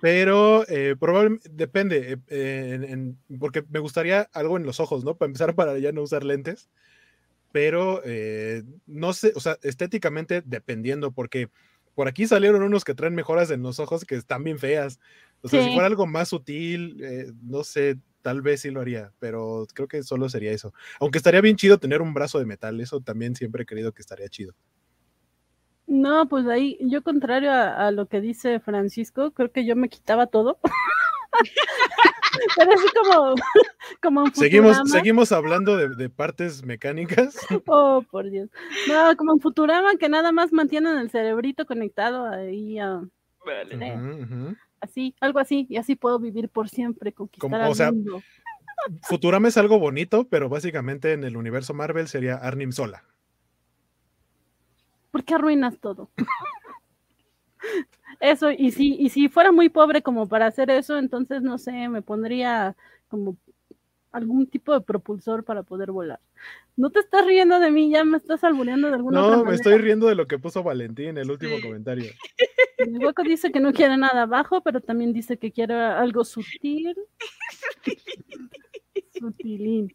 Pero 0.01 0.67
eh, 0.69 0.97
probablemente 0.99 1.49
depende, 1.53 2.13
eh, 2.13 2.17
eh, 2.29 2.71
en- 2.75 2.85
en- 2.85 3.19
porque 3.39 3.63
me 3.71 3.79
gustaría 3.79 4.29
algo 4.33 4.57
en 4.57 4.65
los 4.67 4.81
ojos, 4.81 5.05
¿no? 5.05 5.17
Para 5.17 5.29
empezar, 5.29 5.55
para 5.57 5.79
ya 5.79 5.93
no 5.93 6.03
usar 6.03 6.25
lentes. 6.25 6.69
Pero 7.53 8.01
eh, 8.05 8.63
no 8.87 9.13
sé, 9.13 9.33
o 9.37 9.41
sea, 9.41 9.59
estéticamente 9.63 10.43
dependiendo, 10.45 11.13
porque 11.13 11.51
por 11.95 12.09
aquí 12.09 12.27
salieron 12.27 12.63
unos 12.63 12.85
que 12.85 12.95
traen 12.95 13.15
mejoras 13.15 13.51
en 13.51 13.63
los 13.63 13.79
ojos 13.79 14.05
que 14.05 14.15
están 14.17 14.43
bien 14.43 14.59
feas. 14.59 14.99
O 15.43 15.49
sea, 15.49 15.61
si 15.61 15.67
Sí. 15.69 15.73
fuera 15.75 15.87
algo 15.87 16.07
más 16.07 16.29
sutil, 16.31 16.97
eh, 17.05 17.31
no 17.43 17.63
sé, 17.63 17.99
tal 18.23 18.41
vez 18.41 18.61
sí 18.63 18.71
lo 18.71 18.81
haría, 18.81 19.13
pero 19.19 19.67
creo 19.75 19.89
que 19.89 20.03
solo 20.03 20.29
sería 20.29 20.53
eso. 20.53 20.73
Aunque 21.01 21.19
estaría 21.19 21.41
bien 21.41 21.57
chido 21.57 21.79
tener 21.79 22.01
un 22.01 22.15
brazo 22.15 22.39
de 22.39 22.47
metal, 22.47 22.81
eso 22.81 23.01
también 23.01 23.35
siempre 23.35 23.65
he 23.65 23.67
creído 23.67 23.93
que 23.93 24.03
estaría 24.03 24.29
chido. 24.29 24.55
No, 25.87 26.29
pues 26.29 26.47
ahí, 26.47 26.79
yo 26.81 27.03
contrario 27.03 27.51
a, 27.51 27.87
a 27.89 27.91
lo 27.91 28.07
que 28.07 28.21
dice 28.21 28.61
Francisco, 28.61 29.33
creo 29.33 29.51
que 29.53 29.67
yo 29.67 29.77
me 29.77 29.89
quitaba 29.89 30.27
todo. 30.29 30.59
Pero 32.57 32.73
así 32.73 32.87
como, 32.95 33.35
como 34.03 34.27
en 34.27 34.35
Seguimos, 34.35 34.79
Futurama. 34.79 34.99
seguimos 34.99 35.33
hablando 35.33 35.77
de, 35.77 35.89
de 35.95 36.09
partes 36.09 36.65
mecánicas. 36.65 37.37
Oh, 37.67 38.03
por 38.11 38.31
Dios. 38.31 38.49
No, 38.89 39.17
como 39.17 39.33
en 39.35 39.41
Futurama, 39.41 39.97
que 39.97 40.09
nada 40.09 40.33
más 40.33 40.53
mantienen 40.53 40.99
el 40.99 41.11
cerebrito 41.11 41.67
conectado 41.67 42.27
ahí, 42.27 42.79
ah, 42.79 43.03
Vale. 43.45 43.77
Ujú. 43.77 44.57
Así, 44.83 45.15
algo 45.21 45.39
así, 45.39 45.67
y 45.71 45.77
así 45.79 45.97
puedo 45.97 46.19
vivir 46.19 46.49
por 46.49 46.69
siempre, 46.69 47.13
conquistar 47.13 47.51
Como- 47.51 47.57
al 47.65 47.71
o 47.71 47.75
sea, 47.75 47.91
mundo. 47.93 48.23
Futurama 49.03 49.47
es 49.49 49.57
algo 49.57 49.79
bonito, 49.79 50.25
pero 50.29 50.49
básicamente 50.49 51.13
en 51.13 51.23
el 51.25 51.37
universo 51.37 51.73
Marvel 51.73 52.09
sería 52.09 52.35
Arnim 52.35 52.73
sola. 52.73 53.05
¿Por 55.13 55.23
qué 55.25 55.35
arruinas 55.35 55.79
todo? 55.79 56.11
Eso, 58.19 58.51
y 58.51 58.73
si, 58.73 58.95
y 58.99 59.09
si 59.11 59.29
fuera 59.29 59.53
muy 59.53 59.69
pobre 59.69 60.03
como 60.03 60.27
para 60.29 60.47
hacer 60.47 60.71
eso, 60.71 60.99
entonces 60.99 61.43
no 61.43 61.59
sé, 61.59 61.89
me 61.89 62.03
pondría 62.03 62.77
como 63.09 63.37
algún 64.13 64.47
tipo 64.47 64.73
de 64.75 64.81
propulsor 64.83 65.45
para 65.45 65.63
poder 65.63 65.91
volar. 65.91 66.21
No 66.77 66.91
te 66.91 67.01
estás 67.01 67.27
riendo 67.27 67.59
de 67.61 67.71
mí, 67.71 67.91
ya 67.91 68.05
me 68.05 68.17
estás 68.19 68.45
albureando 68.45 68.89
de 68.89 68.95
alguna 68.95 69.21
otra 69.21 69.31
No, 69.37 69.39
me 69.39 69.45
manera. 69.51 69.57
estoy 69.57 69.79
riendo 69.79 70.07
de 70.07 70.15
lo 70.15 70.27
que 70.27 70.39
puso 70.39 70.63
Valentín 70.63 71.09
en 71.09 71.19
el 71.19 71.31
último 71.31 71.57
Sí. 71.57 71.63
comentario. 71.63 72.11
El 72.79 72.99
hueco 72.99 73.23
dice 73.23 73.53
que 73.53 73.61
no 73.61 73.73
quiere 73.73 73.97
nada 73.97 74.23
abajo, 74.23 74.61
pero 74.63 74.81
también 74.81 75.13
dice 75.13 75.39
que 75.39 75.53
quiere 75.53 75.75
algo 75.75 76.25
sutil. 76.25 76.95
Sutilín. 79.19 79.95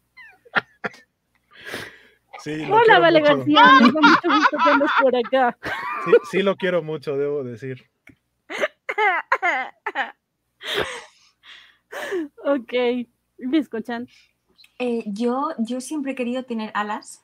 Sí, 2.40 2.62
Hola, 2.70 2.98
Vale 3.00 3.20
mucho. 3.20 3.36
García, 3.36 3.62
me 3.80 3.92
da 3.92 4.00
mucho 4.00 4.28
gusto 4.28 4.56
que 4.64 4.70
andes 4.70 4.90
por 5.00 5.16
acá. 5.16 5.58
Sí, 6.04 6.12
sí 6.30 6.42
lo 6.42 6.56
quiero 6.56 6.82
mucho, 6.82 7.16
debo 7.18 7.42
decir. 7.44 7.84
Ok, 12.44 12.72
Biscochan. 13.38 14.08
Eh, 14.78 15.04
yo, 15.06 15.50
yo 15.58 15.80
siempre 15.80 16.12
he 16.12 16.14
querido 16.14 16.44
tener 16.44 16.70
alas, 16.74 17.22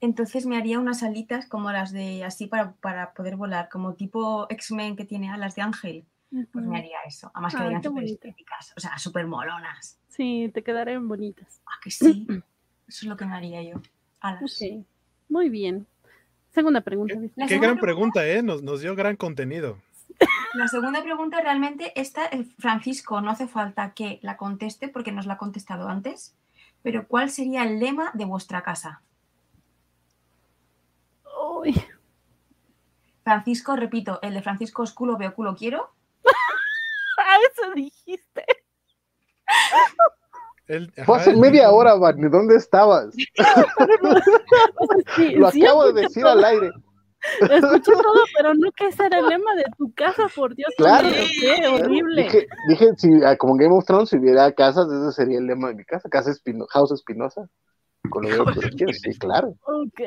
entonces 0.00 0.46
me 0.46 0.56
haría 0.56 0.78
unas 0.78 1.02
alitas 1.02 1.46
como 1.46 1.70
las 1.72 1.92
de 1.92 2.24
así 2.24 2.46
para, 2.46 2.72
para 2.76 3.12
poder 3.12 3.36
volar, 3.36 3.68
como 3.68 3.94
tipo 3.94 4.46
X-Men 4.48 4.96
que 4.96 5.04
tiene 5.04 5.30
alas 5.30 5.54
de 5.56 5.62
ángel. 5.62 6.04
Pues 6.52 6.64
me 6.64 6.78
haría 6.78 6.98
eso. 7.06 7.30
Además 7.34 7.54
Ay, 7.54 7.58
quedarían 7.58 7.82
qué 7.82 7.88
súper 7.88 8.04
estéticas, 8.04 8.72
o 8.76 8.80
sea, 8.80 8.98
súper 8.98 9.26
molonas. 9.26 9.98
Sí, 10.08 10.50
te 10.54 10.62
quedarán 10.62 11.08
bonitas. 11.08 11.60
Ah, 11.66 11.78
que 11.82 11.90
sí. 11.90 12.26
Eso 12.88 13.04
es 13.04 13.04
lo 13.04 13.16
que 13.16 13.24
me 13.24 13.34
haría 13.34 13.62
yo. 13.62 13.80
Alas. 14.20 14.42
Ok, 14.42 14.84
muy 15.28 15.48
bien. 15.48 15.86
Segunda 16.50 16.80
pregunta. 16.80 17.14
Qué 17.14 17.48
segunda 17.48 17.68
gran 17.68 17.78
pregunta, 17.78 18.26
¿eh? 18.26 18.42
Nos, 18.42 18.62
nos 18.62 18.80
dio 18.80 18.96
gran 18.96 19.16
contenido. 19.16 19.78
La 20.54 20.68
segunda 20.68 21.02
pregunta 21.02 21.40
realmente 21.40 21.92
esta, 22.00 22.26
eh, 22.26 22.44
Francisco, 22.58 23.20
no 23.20 23.30
hace 23.30 23.46
falta 23.48 23.92
que 23.94 24.18
la 24.22 24.36
conteste 24.36 24.88
porque 24.88 25.12
nos 25.12 25.26
la 25.26 25.34
ha 25.34 25.38
contestado 25.38 25.88
antes, 25.88 26.34
pero 26.82 27.06
¿cuál 27.06 27.30
sería 27.30 27.62
el 27.64 27.78
lema 27.78 28.10
de 28.14 28.24
vuestra 28.24 28.62
casa? 28.62 29.02
Uy, 31.58 31.80
Francisco, 33.22 33.76
repito, 33.76 34.18
el 34.22 34.34
de 34.34 34.42
Francisco 34.42 34.82
es 34.82 34.92
culo, 34.92 35.16
veo 35.16 35.34
culo, 35.34 35.54
quiero. 35.56 35.90
ah, 37.18 37.36
eso 37.52 37.72
dijiste. 37.74 38.44
Él- 40.66 40.92
Fue 41.04 41.16
hace 41.16 41.34
media 41.36 41.70
hora, 41.70 41.94
Barney. 41.94 42.30
¿Dónde 42.30 42.56
estabas? 42.56 43.14
Sí, 45.16 45.30
Lo 45.36 45.50
sí 45.50 45.62
acabo 45.64 45.92
de 45.92 46.02
decir 46.02 46.22
todo, 46.22 46.32
al 46.32 46.44
aire. 46.44 46.70
Escuché 47.40 47.92
todo, 48.02 48.24
pero 48.36 48.54
no 48.54 48.70
que 48.72 48.86
ese 48.86 49.06
era 49.06 49.18
el 49.18 49.26
lema 49.26 49.54
de 49.54 49.64
tu 49.76 49.92
casa, 49.92 50.28
por 50.34 50.54
Dios. 50.54 50.72
Claro. 50.76 51.08
horrible. 51.74 52.22
Dije, 52.24 52.46
dije 52.68 52.88
si, 52.96 53.24
ah, 53.24 53.36
como 53.36 53.54
en 53.54 53.58
Game 53.58 53.76
of 53.76 53.84
Thrones, 53.84 54.08
si 54.08 54.18
hubiera 54.18 54.50
casas, 54.52 54.86
ese 54.90 55.12
sería 55.12 55.38
el 55.38 55.46
lema 55.46 55.68
de 55.68 55.74
mi 55.74 55.84
casa. 55.84 56.08
Casa 56.08 56.30
Espino, 56.30 56.66
House 56.70 56.92
Espinosa. 56.92 57.48
Con 58.08 58.22
lo 58.22 58.28
veo 58.30 58.44
que 58.46 58.70
quiero, 58.76 58.92
sí, 58.92 59.18
claro. 59.18 59.54
Ok, 59.62 60.00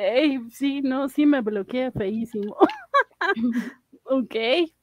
sí, 0.52 0.81
no, 0.81 1.10
sí 1.10 1.26
me 1.26 1.41
bloqueé 1.41 1.91
feísimo. 1.91 2.57
ok, 4.06 4.35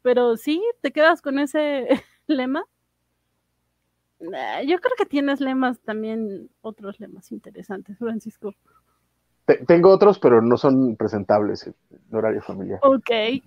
pero 0.02 0.36
sí, 0.36 0.62
¿te 0.80 0.92
quedas 0.92 1.20
con 1.20 1.38
ese 1.38 1.88
lema? 2.26 2.64
Nah, 4.20 4.62
Yo 4.62 4.78
creo 4.78 4.94
que 4.96 5.06
tienes 5.06 5.40
lemas 5.40 5.80
también, 5.80 6.50
otros 6.60 7.00
lemas 7.00 7.32
interesantes, 7.32 7.98
Francisco. 7.98 8.54
Te- 9.46 9.64
tengo 9.66 9.90
otros, 9.90 10.18
pero 10.18 10.40
no 10.42 10.56
son 10.56 10.96
presentables 10.96 11.66
en 11.66 11.74
horario 12.12 12.40
familiar. 12.42 12.78
Ok, 12.82 13.10
Ese, 13.10 13.40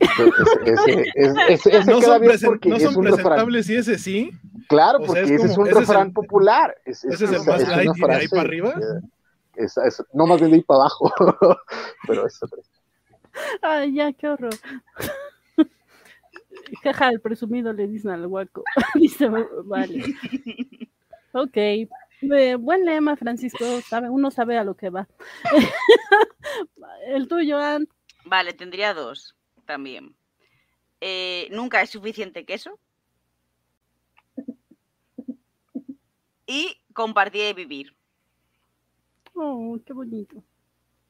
ese- 0.65 1.11
ese- 1.15 1.53
ese- 1.53 1.77
ese 1.77 1.91
No 1.91 1.99
queda 1.99 2.17
bien 2.19 2.33
porque 2.45 2.69
no 2.69 2.75
es 2.77 2.83
son 2.83 2.95
un 2.97 3.03
refrán. 3.05 3.23
presentables 3.23 3.69
y 3.69 3.75
ese 3.75 3.97
sí. 3.97 4.31
Claro, 4.67 4.99
O 4.99 5.01
sea, 5.01 5.07
porque 5.07 5.21
es 5.21 5.31
ese 5.31 5.45
es 5.51 5.57
un 5.57 5.63
ese 5.67 5.71
es 5.71 5.75
el- 5.77 5.81
refrán 5.87 6.13
popular. 6.13 6.75
Es, 6.85 7.03
ese 7.05 7.25
es 7.25 7.31
el 7.31 7.37
más 7.45 7.63
una 7.63 7.75
light 7.77 7.91
y 7.95 7.99
de 8.01 8.13
ahí 8.13 8.27
para 8.27 8.41
arriba. 8.41 8.73
es- 9.55 9.77
es- 9.77 10.03
no 10.13 10.25
más 10.27 10.39
bien 10.39 10.51
de 10.51 10.57
ahí 10.57 10.63
para 10.63 10.79
abajo, 10.81 11.13
pero 12.07 12.27
es 12.27 12.41
otra. 12.43 12.59
ay, 13.61 13.93
ya, 13.93 14.11
qué 14.13 14.27
horror. 14.29 14.53
Jaja, 16.83 17.09
el 17.09 17.19
presumido 17.19 17.71
le 17.73 17.87
dicen 17.87 18.11
al 18.11 18.27
guaco. 18.27 18.63
Dice, 18.95 19.29
vale. 19.65 20.03
Ok, 21.33 21.57
eh, 22.31 22.55
buen 22.55 22.85
lema, 22.85 23.15
Francisco. 23.15 23.81
Sabe, 23.81 24.09
uno 24.09 24.31
sabe 24.31 24.57
a 24.57 24.63
lo 24.63 24.75
que 24.75 24.89
va. 24.89 25.07
el 27.07 27.27
tuyo, 27.27 27.57
Ant. 27.57 27.89
Vale, 28.25 28.53
tendría 28.53 28.93
dos 28.93 29.35
también. 29.65 30.15
Eh, 31.01 31.47
nunca 31.51 31.81
es 31.81 31.89
suficiente 31.89 32.45
queso. 32.45 32.79
Y 36.45 36.81
compartir 36.93 37.49
y 37.49 37.53
vivir. 37.53 37.95
Oh, 39.33 39.77
qué 39.85 39.93
bonito. 39.93 40.43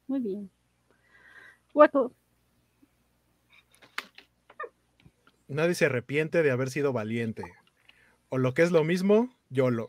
Muy 0.08 0.20
bien. 0.20 0.50
Guaco. 1.74 2.14
Nadie 5.48 5.76
se 5.76 5.86
arrepiente 5.86 6.42
de 6.42 6.52
haber 6.52 6.70
sido 6.70 6.94
valiente. 6.94 7.44
O 8.30 8.38
lo 8.38 8.54
que 8.54 8.64
es 8.64 8.72
lo 8.72 8.84
mismo, 8.84 9.30
YOLO. 9.54 9.88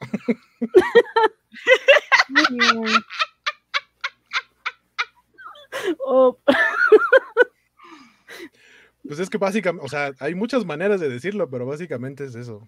Oh, 6.07 6.39
Pues 9.07 9.19
es 9.21 9.29
que 9.29 9.37
básicamente, 9.37 9.85
o 9.85 9.89
sea, 9.89 10.13
hay 10.19 10.35
muchas 10.35 10.65
maneras 10.65 10.99
de 11.01 11.11
decirlo, 11.11 11.51
pero 11.51 11.67
básicamente 11.67 12.25
es 12.25 12.35
eso. 12.35 12.67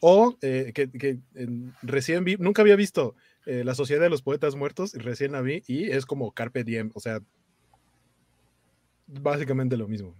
O 0.00 0.36
eh, 0.42 0.72
que, 0.74 1.18
recién 1.82 2.24
vi, 2.24 2.36
nunca 2.36 2.60
había 2.60 2.76
visto 2.76 3.14
eh, 3.46 3.64
La 3.64 3.74
Sociedad 3.74 4.02
de 4.02 4.10
los 4.10 4.20
Poetas 4.20 4.54
Muertos, 4.54 4.94
y 4.94 4.98
recién 4.98 5.32
la 5.32 5.40
vi, 5.40 5.62
y 5.66 5.90
es 5.90 6.04
como 6.04 6.32
Carpe 6.32 6.62
Diem, 6.62 6.90
o 6.94 7.00
sea, 7.00 7.20
básicamente 9.06 9.78
lo 9.78 9.88
mismo. 9.88 10.14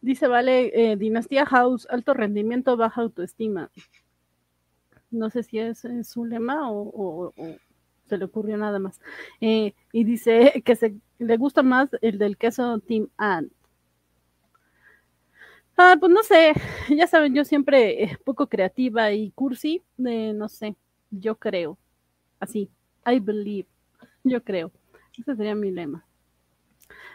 Dice, 0.00 0.28
vale, 0.28 0.72
eh, 0.74 0.96
Dinastía 0.96 1.44
House, 1.44 1.86
alto 1.90 2.14
rendimiento, 2.14 2.78
baja 2.78 3.02
autoestima. 3.02 3.70
No 5.10 5.30
sé 5.30 5.42
si 5.42 5.58
es, 5.58 5.86
su 6.04 6.24
lema 6.24 6.70
o, 6.70 7.32
se 8.06 8.18
le 8.18 8.24
ocurrió 8.24 8.56
nada 8.56 8.78
más. 8.78 9.00
y 9.40 9.74
dice 9.92 10.62
que 10.64 10.76
se, 10.76 10.96
le 11.18 11.36
gusta 11.36 11.62
más 11.62 11.90
el 12.00 12.18
del 12.18 12.36
queso 12.36 12.78
Team 12.80 13.08
Ant. 13.16 13.52
Ah, 15.82 15.96
pues 15.98 16.12
no 16.12 16.22
sé, 16.22 16.52
ya 16.94 17.06
saben, 17.06 17.34
yo 17.34 17.42
siempre 17.42 18.04
eh, 18.04 18.18
poco 18.22 18.48
creativa 18.48 19.12
y 19.12 19.30
cursi, 19.30 19.82
eh, 20.04 20.34
no 20.34 20.46
sé, 20.50 20.76
yo 21.10 21.36
creo, 21.36 21.78
así, 22.38 22.68
I 23.06 23.18
believe, 23.18 23.66
yo 24.22 24.44
creo, 24.44 24.72
ese 25.18 25.34
sería 25.34 25.54
mi 25.54 25.70
lema. 25.70 26.04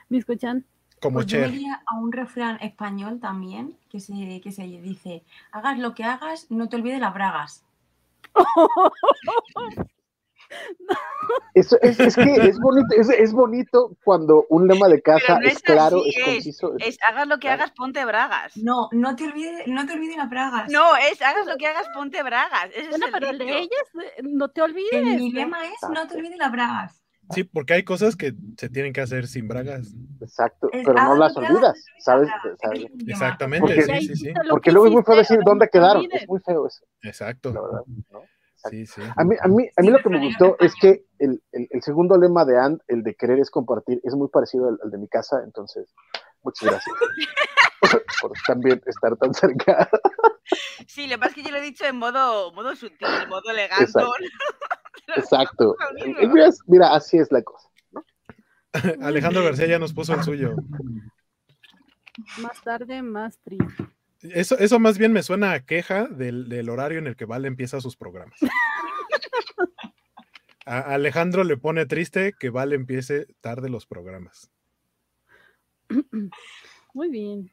¿Me 0.09 0.17
escuchan? 0.17 0.65
Como 0.99 1.19
pues 1.19 1.27
yo 1.27 1.39
a 1.85 1.99
un 1.99 2.11
refrán 2.11 2.57
español 2.59 3.19
también 3.19 3.77
que 3.87 3.99
se, 3.99 4.41
que 4.41 4.51
se 4.51 4.63
dice, 4.63 5.23
hagas 5.51 5.77
lo 5.77 5.93
que 5.93 6.03
hagas, 6.03 6.49
no 6.49 6.67
te 6.67 6.77
olvides 6.77 6.99
las 6.99 7.13
bragas. 7.13 7.63
Es, 11.53 11.73
es, 11.81 11.99
es, 11.99 12.15
que 12.15 12.23
es 12.23 12.59
bonito, 12.59 12.95
es, 12.95 13.09
es, 13.09 13.33
bonito 13.33 13.95
cuando 14.03 14.45
un 14.49 14.67
lema 14.67 14.87
de 14.87 15.01
casa 15.01 15.39
es, 15.43 15.59
claro, 15.61 16.01
es, 16.05 16.23
conciso. 16.23 16.73
Es, 16.79 16.97
hagas 17.09 17.27
lo 17.27 17.39
que 17.39 17.49
hagas, 17.49 17.71
ponte 17.71 18.05
bragas. 18.05 18.55
No, 18.57 18.89
no 18.91 19.15
te 19.15 19.25
olvides, 19.25 19.65
no 19.67 19.85
te 19.85 19.93
olvides 19.93 20.17
las 20.17 20.29
bragas. 20.29 20.69
No, 20.69 20.95
es 20.97 21.21
hagas 21.21 21.47
lo 21.47 21.57
que 21.57 21.67
hagas, 21.67 21.87
ponte 21.93 22.21
bragas. 22.23 22.69
Ese 22.75 22.89
bueno, 22.89 23.07
es 23.07 23.11
pero 23.11 23.29
el 23.29 23.37
de 23.39 23.57
ellas, 23.57 23.69
eh, 24.17 24.21
no 24.23 24.49
te 24.49 24.61
olvides. 24.61 25.03
mi 25.03 25.31
lema 25.31 25.65
es 25.65 25.89
no 25.89 26.07
te 26.07 26.15
olvides 26.17 26.37
las 26.37 26.51
bragas. 26.51 27.04
Sí, 27.31 27.43
porque 27.43 27.73
hay 27.73 27.83
cosas 27.83 28.15
que 28.15 28.33
se 28.57 28.69
tienen 28.69 28.93
que 28.93 29.01
hacer 29.01 29.27
sin 29.27 29.47
bragas. 29.47 29.93
Exacto, 30.21 30.69
pero 30.71 30.93
no 30.93 31.15
las 31.15 31.35
olvidas, 31.35 31.83
¿sabes? 31.99 32.29
Exactamente, 33.07 33.75
porque, 33.75 33.81
sí, 33.81 34.07
sí, 34.07 34.15
sí. 34.15 34.33
Porque 34.49 34.71
luego 34.71 34.87
es 34.87 34.93
muy 34.93 35.03
feo 35.03 35.15
decir 35.15 35.39
dónde 35.43 35.67
quedaron, 35.69 36.05
es 36.11 36.27
muy 36.27 36.39
feo 36.39 36.67
eso. 36.67 36.85
Exacto. 37.01 37.51
La 37.53 37.61
verdad, 37.61 37.81
¿no? 38.11 38.21
Sí, 38.69 38.85
sí. 38.85 39.01
A 39.15 39.23
mí, 39.23 39.35
a 39.39 39.47
mí, 39.47 39.69
a 39.75 39.81
mí 39.81 39.89
lo 39.89 39.99
que 39.99 40.09
me 40.09 40.25
gustó 40.25 40.55
es 40.59 40.73
que 40.79 41.05
el, 41.19 41.41
el, 41.51 41.67
el, 41.69 41.81
segundo 41.83 42.17
lema 42.17 42.45
de 42.45 42.57
Anne, 42.57 42.77
el 42.87 43.03
de 43.03 43.13
querer 43.15 43.39
es 43.39 43.51
compartir, 43.51 44.01
es 44.03 44.15
muy 44.15 44.27
parecido 44.29 44.69
al, 44.69 44.89
de 44.89 44.97
mi 44.97 45.07
casa, 45.07 45.41
entonces, 45.43 45.93
muchas 46.45 46.69
gracias 46.69 46.95
por, 48.21 48.31
también 48.47 48.81
estar 48.85 49.15
tan 49.17 49.33
cerca. 49.33 49.89
Sí, 50.87 51.07
lo 51.07 51.15
que 51.15 51.17
pasa 51.17 51.29
es 51.29 51.35
que 51.35 51.43
yo 51.43 51.49
lo 51.49 51.57
he 51.57 51.61
dicho 51.61 51.85
en 51.85 51.95
modo, 51.95 52.53
modo 52.53 52.75
sutil, 52.75 53.07
en 53.23 53.29
modo 53.29 53.49
elegante. 53.49 53.83
Exacto. 53.83 54.15
Exacto. 55.15 55.75
Mira, 56.67 56.93
así 56.93 57.17
es 57.17 57.31
la 57.31 57.41
cosa. 57.41 57.67
Alejandro 59.01 59.43
García 59.43 59.65
ya 59.65 59.79
nos 59.79 59.91
puso 59.91 60.13
el 60.13 60.23
suyo. 60.23 60.55
Más 62.37 62.61
tarde, 62.61 63.01
más 63.01 63.39
triste. 63.39 63.87
Eso, 64.21 64.55
eso 64.59 64.79
más 64.79 64.99
bien 64.99 65.13
me 65.13 65.23
suena 65.23 65.53
a 65.53 65.65
queja 65.65 66.05
del, 66.05 66.69
horario 66.69 66.99
en 66.99 67.07
el 67.07 67.15
que 67.15 67.25
Vale 67.25 67.47
empieza 67.47 67.81
sus 67.81 67.97
programas. 67.97 68.39
A 70.67 70.79
Alejandro 70.93 71.43
le 71.43 71.57
pone 71.57 71.87
triste 71.87 72.33
que 72.39 72.51
Vale 72.51 72.75
empiece 72.75 73.25
tarde 73.41 73.69
los 73.69 73.87
programas. 73.87 74.51
Muy 76.93 77.09
bien. 77.09 77.51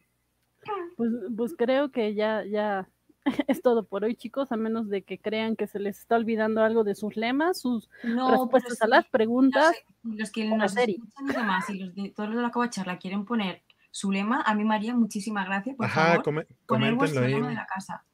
Pues, 0.96 1.10
pues 1.36 1.54
creo 1.56 1.90
que 1.90 2.14
ya, 2.14 2.44
ya 2.44 2.88
es 3.48 3.62
todo 3.62 3.84
por 3.84 4.04
hoy, 4.04 4.16
chicos, 4.16 4.52
a 4.52 4.56
menos 4.56 4.88
de 4.88 5.02
que 5.02 5.18
crean 5.18 5.56
que 5.56 5.66
se 5.66 5.78
les 5.78 5.98
está 5.98 6.16
olvidando 6.16 6.62
algo 6.62 6.84
de 6.84 6.94
sus 6.94 7.16
lemas, 7.16 7.60
sus 7.60 7.88
respuestas 8.02 8.80
a 8.82 8.86
las 8.86 9.06
preguntas. 9.06 9.74
Los, 10.02 10.30
que 10.30 10.48
nos 10.48 10.76
escuchan 10.76 11.28
y 11.28 11.32
demás, 11.32 11.70
y 11.70 11.78
los 11.78 11.94
de 11.94 12.10
todos 12.10 12.30
los 12.30 12.36
de 12.36 12.60
la 12.60 12.70
charla 12.70 12.98
quieren 12.98 13.24
poner 13.24 13.62
su 13.90 14.10
lema, 14.10 14.42
a 14.42 14.54
mí 14.54 14.64
María, 14.64 14.94
muchísimas 14.94 15.46
gracias. 15.46 15.76
Por 15.76 15.86
Ajá, 15.86 16.22
favor, 16.22 16.46
coméntenlo 16.66 17.20
ahí. 17.20 17.34
Lema 17.34 17.48
de 17.48 17.54
la 17.54 17.66
casa. 17.66 18.04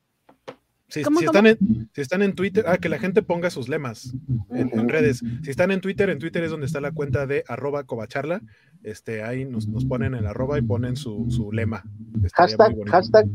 Si, 0.89 1.01
Están 1.01 1.47
en, 1.47 1.59
si, 1.93 2.01
Están 2.01 2.23
en, 2.23 2.35
Twitter, 2.35 2.65
ah, 2.66 2.78
que 2.78 2.89
la 2.89 2.98
gente 2.98 3.23
ponga 3.23 3.51
sus 3.51 3.69
lemas 3.69 4.15
en, 4.51 4.89
redes. 4.89 5.23
Si 5.43 5.51
están 5.51 5.70
en 5.70 5.82
Twitter, 5.82 6.09
en 6.09 6.19
Twitter 6.19 6.43
es 6.43 6.51
donde 6.51 6.65
está 6.65 6.81
la 6.81 6.93
cuenta 6.93 7.27
de 7.27 7.44
arroba 7.47 7.85
covacharla. 7.85 8.40
Este, 8.82 9.23
ahí 9.23 9.44
nos, 9.44 9.69
nos 9.69 9.85
ponen 9.85 10.15
el 10.15 10.27
arroba 10.27 10.59
y 10.59 10.62
ponen 10.62 10.97
su, 10.97 11.27
su 11.31 11.52
lema. 11.52 11.85
Hashtag, 12.32 12.74
hashtag 12.89 13.27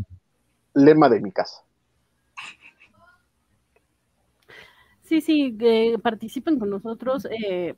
lema 0.74 1.10
de 1.10 1.20
mi 1.20 1.32
casa. 1.32 1.64
Sí, 5.04 5.22
sí, 5.22 5.56
que 5.60 6.00
participen 6.02 6.58
con 6.58 6.72
nosotros, 6.72 7.28
eh, 7.30 7.76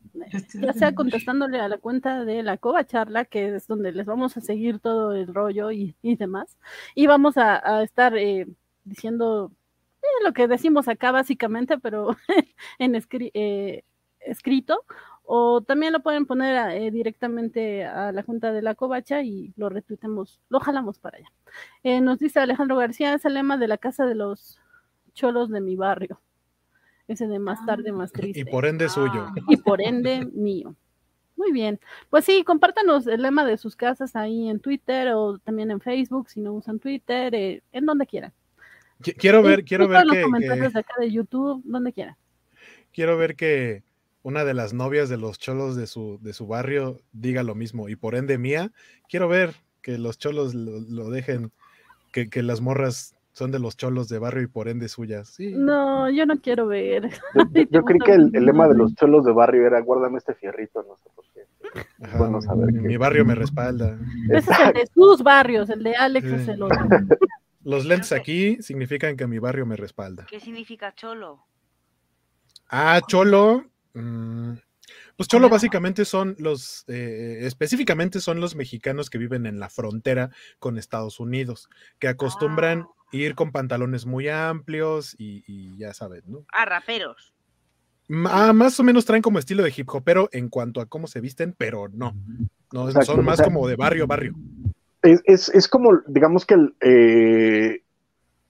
ya 0.54 0.72
sea 0.74 0.96
contestándole 0.96 1.60
a 1.60 1.68
la 1.68 1.80
cuenta 1.80 2.24
de 2.24 2.44
la 2.44 2.58
Cova 2.58 2.86
Charla, 2.86 3.26
que 3.26 3.56
es 3.56 3.68
donde 3.68 3.92
les 3.92 4.06
vamos 4.06 4.38
a 4.38 4.42
seguir 4.42 4.80
todo 4.80 5.12
el 5.14 5.34
rollo 5.34 5.70
y, 5.72 5.96
demás. 6.02 6.56
Y 6.94 7.08
vamos 7.08 7.36
a, 7.38 7.84
estar 7.84 8.16
eh, 8.16 8.48
diciendo 8.86 9.52
eh, 10.06 10.24
lo 10.24 10.34
que 10.34 10.48
decimos 10.48 10.88
acá 10.88 11.12
básicamente, 11.12 11.78
pero 11.78 12.16
en 12.80 12.96
escrito. 12.96 14.86
O 15.28 15.62
también 15.62 15.92
lo 15.92 16.02
pueden 16.02 16.28
poner 16.28 16.92
directamente 16.92 17.84
a 17.84 18.12
la 18.12 18.22
cuenta 18.22 18.52
de 18.52 18.62
la 18.62 18.76
covacha 18.76 19.24
y 19.24 19.54
lo 19.56 19.70
retuitemos, 19.70 20.40
lo 20.50 20.60
jalamos 20.60 21.00
para 21.00 21.18
allá. 21.18 22.02
nos 22.02 22.20
dice 22.20 22.40
Alejandro 22.40 22.76
García, 22.76 23.16
es 23.16 23.26
el 23.26 23.34
lema 23.34 23.58
de 23.58 23.68
la 23.68 23.80
casa 23.80 24.06
de 24.06 24.14
los 24.14 24.60
cholos 25.16 25.50
de 25.50 25.62
mi 25.62 25.76
barrio. 25.76 26.22
Ese 27.08 27.28
de 27.28 27.40
más 27.40 27.66
tarde, 27.66 27.92
más 27.92 28.12
triste. 28.12 28.40
Y 28.40 28.46
por 28.46 28.66
ende 28.66 28.90
suyo. 28.90 29.28
Ah. 29.28 29.34
Y 29.48 29.58
por 29.58 29.82
ende 29.82 30.26
mío. 30.34 30.76
Muy 31.36 31.52
bien. 31.52 31.80
Pues 32.10 32.26
sí, 32.26 32.44
compártanos 32.44 33.08
el 33.08 33.22
lema 33.22 33.46
de 33.46 33.58
sus 33.58 33.76
casas 33.76 34.16
ahí 34.16 34.50
en 34.50 34.60
Twitter 34.60 35.10
o 35.14 35.38
también 35.40 35.70
en 35.70 35.82
Facebook, 35.82 36.30
si 36.30 36.40
no 36.40 36.54
usan 36.54 36.80
Twitter, 36.80 37.36
eh, 37.36 37.64
en 37.72 37.86
donde 37.86 38.06
quieran. 38.06 38.34
Quiero 39.00 39.44
ver, 39.44 39.64
quiero 39.64 39.88
ver 39.88 40.04
que. 40.04 40.16
los 40.16 40.24
comentarios 40.24 40.74
de 40.74 40.80
acá 40.80 40.94
de 41.00 41.12
YouTube, 41.12 41.62
donde 41.66 41.94
quieran. 41.94 42.16
Quiero 42.94 43.18
ver 43.18 43.36
que 43.36 43.84
una 44.24 44.44
de 44.44 44.54
las 44.54 44.74
novias 44.74 45.10
de 45.10 45.18
los 45.18 45.38
cholos 45.38 45.76
de 45.76 45.86
su, 45.86 46.18
de 46.22 46.34
su 46.34 46.48
barrio 46.48 47.02
diga 47.12 47.44
lo 47.44 47.56
mismo 47.56 47.90
y 47.90 47.96
por 47.96 48.16
ende 48.16 48.38
mía. 48.38 48.72
Quiero 49.10 49.28
ver 49.28 49.54
que 49.82 49.98
los 49.98 50.18
cholos 50.18 50.56
lo, 50.56 51.10
dejen, 51.10 51.52
que, 52.12 52.30
que 52.30 52.42
las 52.42 52.62
morras 52.62 53.16
son 53.36 53.52
de 53.52 53.60
los 53.60 53.76
cholos 53.76 54.08
de 54.08 54.18
barrio 54.18 54.44
y 54.44 54.48
por 54.48 54.70
ende 54.70 54.88
suyas. 54.88 55.36
No, 55.40 56.10
yo 56.10 56.26
no 56.26 56.40
quiero 56.40 56.68
ver. 56.68 57.10
Yo, 57.70 57.84
creí 57.84 58.00
que 58.00 58.14
el, 58.14 58.32
lema 58.32 58.68
de 58.70 58.76
los 58.76 58.96
cholos 58.96 59.26
de 59.26 59.34
barrio 59.34 59.68
era 59.68 59.82
guárdame 59.82 60.18
este 60.18 60.34
fierrito, 60.34 60.84
no 60.88 60.96
sé 60.96 61.10
por 61.14 61.26
qué. 61.34 62.18
bueno 62.18 62.42
saber 62.42 62.72
mi, 62.72 62.96
barrio 62.96 63.26
me 63.26 63.36
respalda. 63.36 64.00
Ese 64.30 64.52
es 64.52 64.60
el 64.60 64.74
de 64.74 64.88
sus 64.88 65.22
barrios, 65.22 65.70
el 65.70 65.84
de 65.84 65.96
Alex 65.96 66.26
es 66.26 66.48
el 66.48 66.64
otro. 66.64 66.80
Los 67.66 67.84
lentes 67.86 68.14
aquí 68.14 68.62
significan 68.62 69.18
que 69.18 69.28
mi 69.28 69.40
barrio 69.40 69.66
me 69.66 69.76
respalda. 69.76 70.26
¿Qué 70.30 70.40
significa 70.40 70.96
cholo? 70.96 71.46
Ah, 72.70 73.02
cholo. 73.06 73.66
Mm, 73.94 74.54
pues 75.18 75.28
cholo 75.28 75.50
básicamente 75.50 76.06
son 76.06 76.36
los, 76.40 76.86
eh, 76.88 77.40
específicamente 77.42 78.22
son 78.22 78.40
los 78.40 78.56
mexicanos 78.56 79.10
que 79.10 79.18
viven 79.18 79.46
en 79.46 79.60
la 79.60 79.70
frontera 79.70 80.30
con 80.60 80.78
Estados 80.78 81.20
Unidos, 81.20 81.70
que 82.00 82.08
acostumbran 82.08 82.86
ah 82.88 82.96
ir 83.12 83.36
con 83.36 83.52
pantalones 83.52 84.06
muy 84.06 84.30
amplios 84.30 85.16
y, 85.18 85.78
ya 85.78 85.94
sabes, 85.94 86.26
¿no? 86.28 86.46
Ah, 86.52 86.66
raperos. 86.66 87.34
Ah, 88.28 88.54
más 88.54 88.80
o 88.80 88.84
menos 88.84 89.06
traen 89.06 89.22
como 89.22 89.40
estilo 89.40 89.64
de 89.64 89.74
hip 89.76 89.90
hop, 89.90 90.04
pero 90.04 90.30
en 90.32 90.50
cuanto 90.50 90.80
a 90.80 90.86
cómo 90.86 91.08
se 91.08 91.22
visten, 91.22 91.56
pero 91.58 91.88
no. 91.90 92.16
no 92.72 92.92
son 93.04 93.26
más 93.26 93.42
como 93.42 93.68
de 93.68 93.76
barrio, 93.76 94.06
barrio. 94.06 94.34
Es, 95.26 95.50
es, 95.50 95.68
como, 95.68 96.02
digamos 96.08 96.46
que 96.46 96.56
eh, 96.82 97.84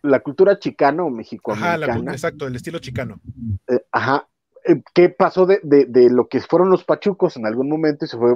la 0.01 0.19
cultura 0.21 0.57
chicano 0.59 1.05
o 1.05 1.09
México. 1.09 1.51
Ajá, 1.53 1.75
exacto, 2.11 2.47
el 2.47 2.55
estilo 2.55 2.79
chicano. 2.79 3.19
Eh, 3.67 3.79
ajá. 3.91 4.27
Eh, 4.67 4.81
¿Qué 4.93 5.09
pasó 5.09 5.45
de, 5.45 5.59
lo 6.09 6.27
que 6.27 6.41
fueron 6.41 6.69
los 6.69 6.83
pachucos 6.83 7.37
en 7.37 7.45
algún 7.45 7.69
momento 7.69 8.05
y 8.05 8.07
se 8.07 8.17
fue 8.17 8.35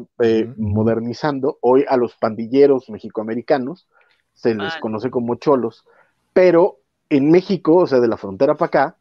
modernizando? 0.57 1.57
Hoy 1.61 1.85
a 1.87 1.97
los 1.97 2.15
pandilleros 2.17 2.89
mexicoamericanos 2.89 3.87
se 4.33 4.53
les 4.55 4.75
conoce 4.77 5.09
como 5.09 5.35
cholos 5.35 5.85
pero 6.33 6.79
en 7.09 7.31
México, 7.31 7.75
o 7.75 7.87
sea, 7.87 7.99
de 7.99 8.07
la 8.07 8.17
frontera 8.17 8.55
para 8.55 8.67
acá, 8.67 8.97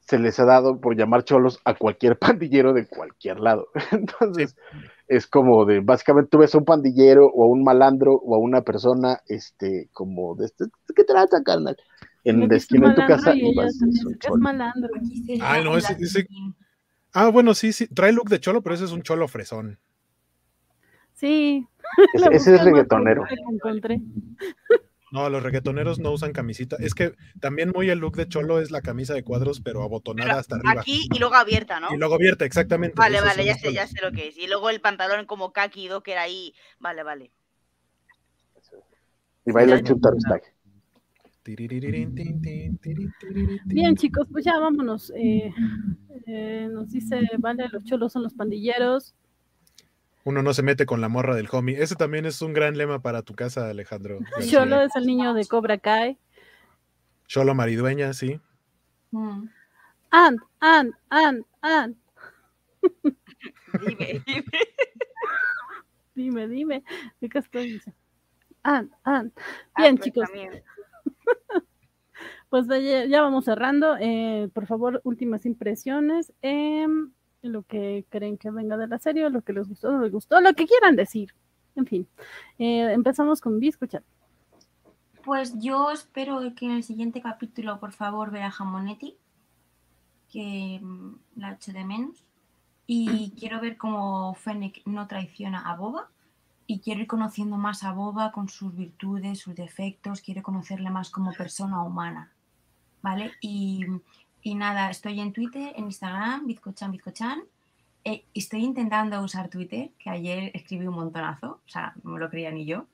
se 0.00 0.18
les 0.18 0.38
ha 0.40 0.44
dado 0.44 0.80
por 0.80 0.96
llamar 0.96 1.24
cholos 1.24 1.60
a 1.64 1.74
cualquier 1.74 2.18
pandillero 2.18 2.72
de 2.72 2.86
cualquier 2.86 3.40
lado. 3.40 3.68
Entonces, 3.92 4.56
es 5.16 5.26
como 5.26 5.64
de, 5.64 5.80
básicamente 5.80 6.30
tú 6.30 6.38
ves 6.38 6.54
a 6.54 6.58
un 6.58 6.64
pandillero 6.64 7.26
o 7.26 7.44
a 7.44 7.46
un 7.46 7.62
malandro 7.64 8.14
o 8.14 8.34
a 8.34 8.38
una 8.38 8.62
persona, 8.62 9.20
este, 9.26 9.88
como 9.92 10.34
de 10.34 10.46
este, 10.46 10.64
¿qué 10.94 11.04
trata, 11.04 11.42
carnal? 11.42 11.76
En 12.24 12.48
la 12.48 12.56
esquina 12.56 12.88
de 12.88 12.94
tu 12.94 13.06
casa 13.06 13.34
y, 13.34 13.54
vas 13.54 13.74
es 13.82 14.30
malandro. 14.38 14.88
Ah, 15.42 15.60
no, 15.62 15.76
ese, 15.76 15.94
ese, 16.00 16.26
Ah, 17.12 17.28
bueno, 17.28 17.54
sí, 17.54 17.72
sí, 17.72 17.86
trae 17.86 18.12
look 18.12 18.28
de 18.28 18.40
cholo, 18.40 18.62
pero 18.62 18.74
ese 18.74 18.84
es 18.84 18.92
un 18.92 19.02
cholo 19.02 19.28
fresón. 19.28 19.78
Sí. 21.14 21.66
Ese, 22.14 22.28
ese 22.32 22.54
es 22.56 22.64
reggaetonero. 22.64 23.24
No, 25.14 25.30
los 25.30 25.44
reggaetoneros 25.44 26.00
no 26.00 26.10
usan 26.10 26.32
camisita. 26.32 26.74
Es 26.80 26.92
que 26.92 27.14
también 27.38 27.70
muy 27.72 27.88
el 27.88 28.00
look 28.00 28.16
de 28.16 28.26
Cholo 28.26 28.58
es 28.58 28.72
la 28.72 28.82
camisa 28.82 29.14
de 29.14 29.22
cuadros, 29.22 29.60
pero 29.60 29.84
abotonada 29.84 30.40
hasta 30.40 30.56
arriba. 30.56 30.80
Aquí 30.80 31.06
y 31.08 31.18
luego 31.20 31.36
abierta, 31.36 31.78
¿no? 31.78 31.94
Y 31.94 31.96
luego 31.96 32.16
abierta, 32.16 32.44
exactamente. 32.44 32.96
Vale, 32.96 33.20
vale, 33.20 33.44
ya 33.44 33.54
sé, 33.54 33.72
ya 33.72 33.86
sé 33.86 34.02
lo 34.02 34.10
que 34.10 34.26
es. 34.26 34.36
Y 34.36 34.48
luego 34.48 34.70
el 34.70 34.80
pantalón 34.80 35.24
como 35.26 35.52
kaki 35.52 35.88
era 36.06 36.22
ahí. 36.22 36.52
Vale, 36.80 37.04
vale. 37.04 37.30
Y 39.46 39.52
baila 39.52 39.76
el 39.76 39.84
chutar 39.84 40.14
Bien, 43.66 43.94
chicos, 43.94 44.26
pues 44.32 44.44
ya 44.44 44.58
vámonos. 44.58 45.12
Eh, 45.14 45.54
eh, 46.26 46.68
nos 46.72 46.90
dice, 46.90 47.20
vale, 47.38 47.68
los 47.68 47.84
cholos 47.84 48.12
son 48.12 48.24
los 48.24 48.34
pandilleros 48.34 49.14
uno 50.24 50.42
no 50.42 50.54
se 50.54 50.62
mete 50.62 50.86
con 50.86 51.00
la 51.00 51.08
morra 51.08 51.34
del 51.34 51.48
homie. 51.52 51.80
Ese 51.82 51.96
también 51.96 52.24
es 52.24 52.40
un 52.40 52.54
gran 52.54 52.76
lema 52.78 53.00
para 53.02 53.22
tu 53.22 53.34
casa, 53.34 53.68
Alejandro. 53.68 54.18
Cholo 54.50 54.80
es 54.80 54.96
el 54.96 55.06
niño 55.06 55.34
de 55.34 55.46
Cobra 55.46 55.78
Kai. 55.78 56.18
Cholo 57.26 57.54
maridueña, 57.54 58.12
sí. 58.14 58.40
Mm. 59.10 59.48
And, 60.10 60.40
and, 60.60 60.94
and, 61.10 61.44
and. 61.60 61.96
Dime, 63.86 64.22
dime. 64.26 64.44
dime, 66.14 66.48
dime. 66.48 66.84
qué 67.20 67.38
estoy? 67.38 67.82
And, 68.62 68.90
and. 69.04 69.32
Ah, 69.74 69.82
Bien, 69.82 69.96
pues 69.96 70.04
chicos. 70.04 70.28
pues 72.48 72.66
ya, 73.08 73.20
vamos 73.20 73.44
cerrando. 73.44 73.96
Eh, 74.00 74.48
por 74.54 74.66
favor, 74.66 75.00
últimas 75.04 75.44
impresiones. 75.44 76.32
Eh, 76.40 76.86
lo 77.48 77.62
que 77.62 78.04
creen 78.08 78.38
que 78.38 78.50
venga 78.50 78.76
de 78.76 78.88
la 78.88 78.98
serie, 78.98 79.28
lo 79.30 79.42
que 79.42 79.52
les 79.52 79.68
gustó, 79.68 79.92
no 79.92 80.00
les 80.00 80.12
gustó, 80.12 80.40
lo 80.40 80.54
que 80.54 80.66
quieran 80.66 80.96
decir. 80.96 81.34
En 81.76 81.86
fin, 81.86 82.08
eh, 82.58 82.92
empezamos 82.92 83.40
con 83.40 83.58
Vi, 83.58 83.68
escuchar. 83.68 84.02
Pues 85.24 85.58
yo 85.58 85.90
espero 85.90 86.40
que 86.54 86.66
en 86.66 86.72
el 86.72 86.82
siguiente 86.82 87.22
capítulo, 87.22 87.80
por 87.80 87.92
favor, 87.92 88.30
vea 88.30 88.46
a 88.46 88.50
Jamonetti, 88.50 89.16
que 90.30 90.80
mm, 90.82 91.14
la 91.36 91.52
echo 91.52 91.72
de 91.72 91.84
menos. 91.84 92.24
Y 92.86 93.32
quiero 93.38 93.60
ver 93.60 93.76
cómo 93.76 94.34
Fennec 94.34 94.82
no 94.86 95.06
traiciona 95.06 95.70
a 95.70 95.76
Boba. 95.76 96.10
Y 96.66 96.80
quiero 96.80 97.00
ir 97.00 97.06
conociendo 97.06 97.58
más 97.58 97.84
a 97.84 97.92
Boba 97.92 98.32
con 98.32 98.48
sus 98.48 98.74
virtudes, 98.74 99.40
sus 99.40 99.54
defectos. 99.54 100.20
Quiero 100.20 100.42
conocerle 100.42 100.90
más 100.90 101.10
como 101.10 101.32
persona 101.32 101.82
humana. 101.82 102.32
¿Vale? 103.02 103.32
Y 103.42 103.84
y 104.44 104.54
nada, 104.54 104.90
estoy 104.90 105.20
en 105.20 105.32
Twitter, 105.32 105.72
en 105.74 105.86
Instagram, 105.86 106.46
Bizcochan, 106.46 106.92
Bizcochan. 106.92 107.42
Eh, 108.04 108.26
estoy 108.34 108.62
intentando 108.62 109.20
usar 109.22 109.48
Twitter, 109.48 109.90
que 109.98 110.10
ayer 110.10 110.50
escribí 110.52 110.86
un 110.86 110.94
montonazo, 110.94 111.62
o 111.66 111.68
sea, 111.68 111.94
no 112.04 112.12
me 112.12 112.20
lo 112.20 112.28
creía 112.28 112.50
ni 112.50 112.66
yo. 112.66 112.86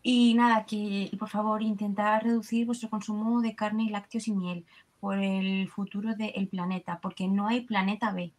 Y 0.00 0.34
nada, 0.34 0.64
que 0.64 1.10
por 1.18 1.28
favor 1.28 1.60
intentar 1.60 2.22
reducir 2.22 2.66
vuestro 2.66 2.88
consumo 2.88 3.40
de 3.40 3.56
carne 3.56 3.82
y 3.82 3.88
lácteos 3.88 4.28
y 4.28 4.32
miel 4.32 4.64
por 5.00 5.18
el 5.18 5.68
futuro 5.68 6.14
del 6.14 6.46
planeta, 6.46 7.00
porque 7.02 7.26
no 7.26 7.48
hay 7.48 7.62
planeta 7.62 8.12
B. 8.12 8.32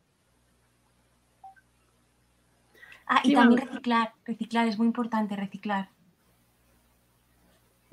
Ah, 3.07 3.19
y 3.25 3.33
también 3.33 3.67
reciclar, 3.67 4.13
reciclar, 4.23 4.67
es 4.69 4.77
muy 4.77 4.87
importante 4.87 5.35
reciclar. 5.35 5.89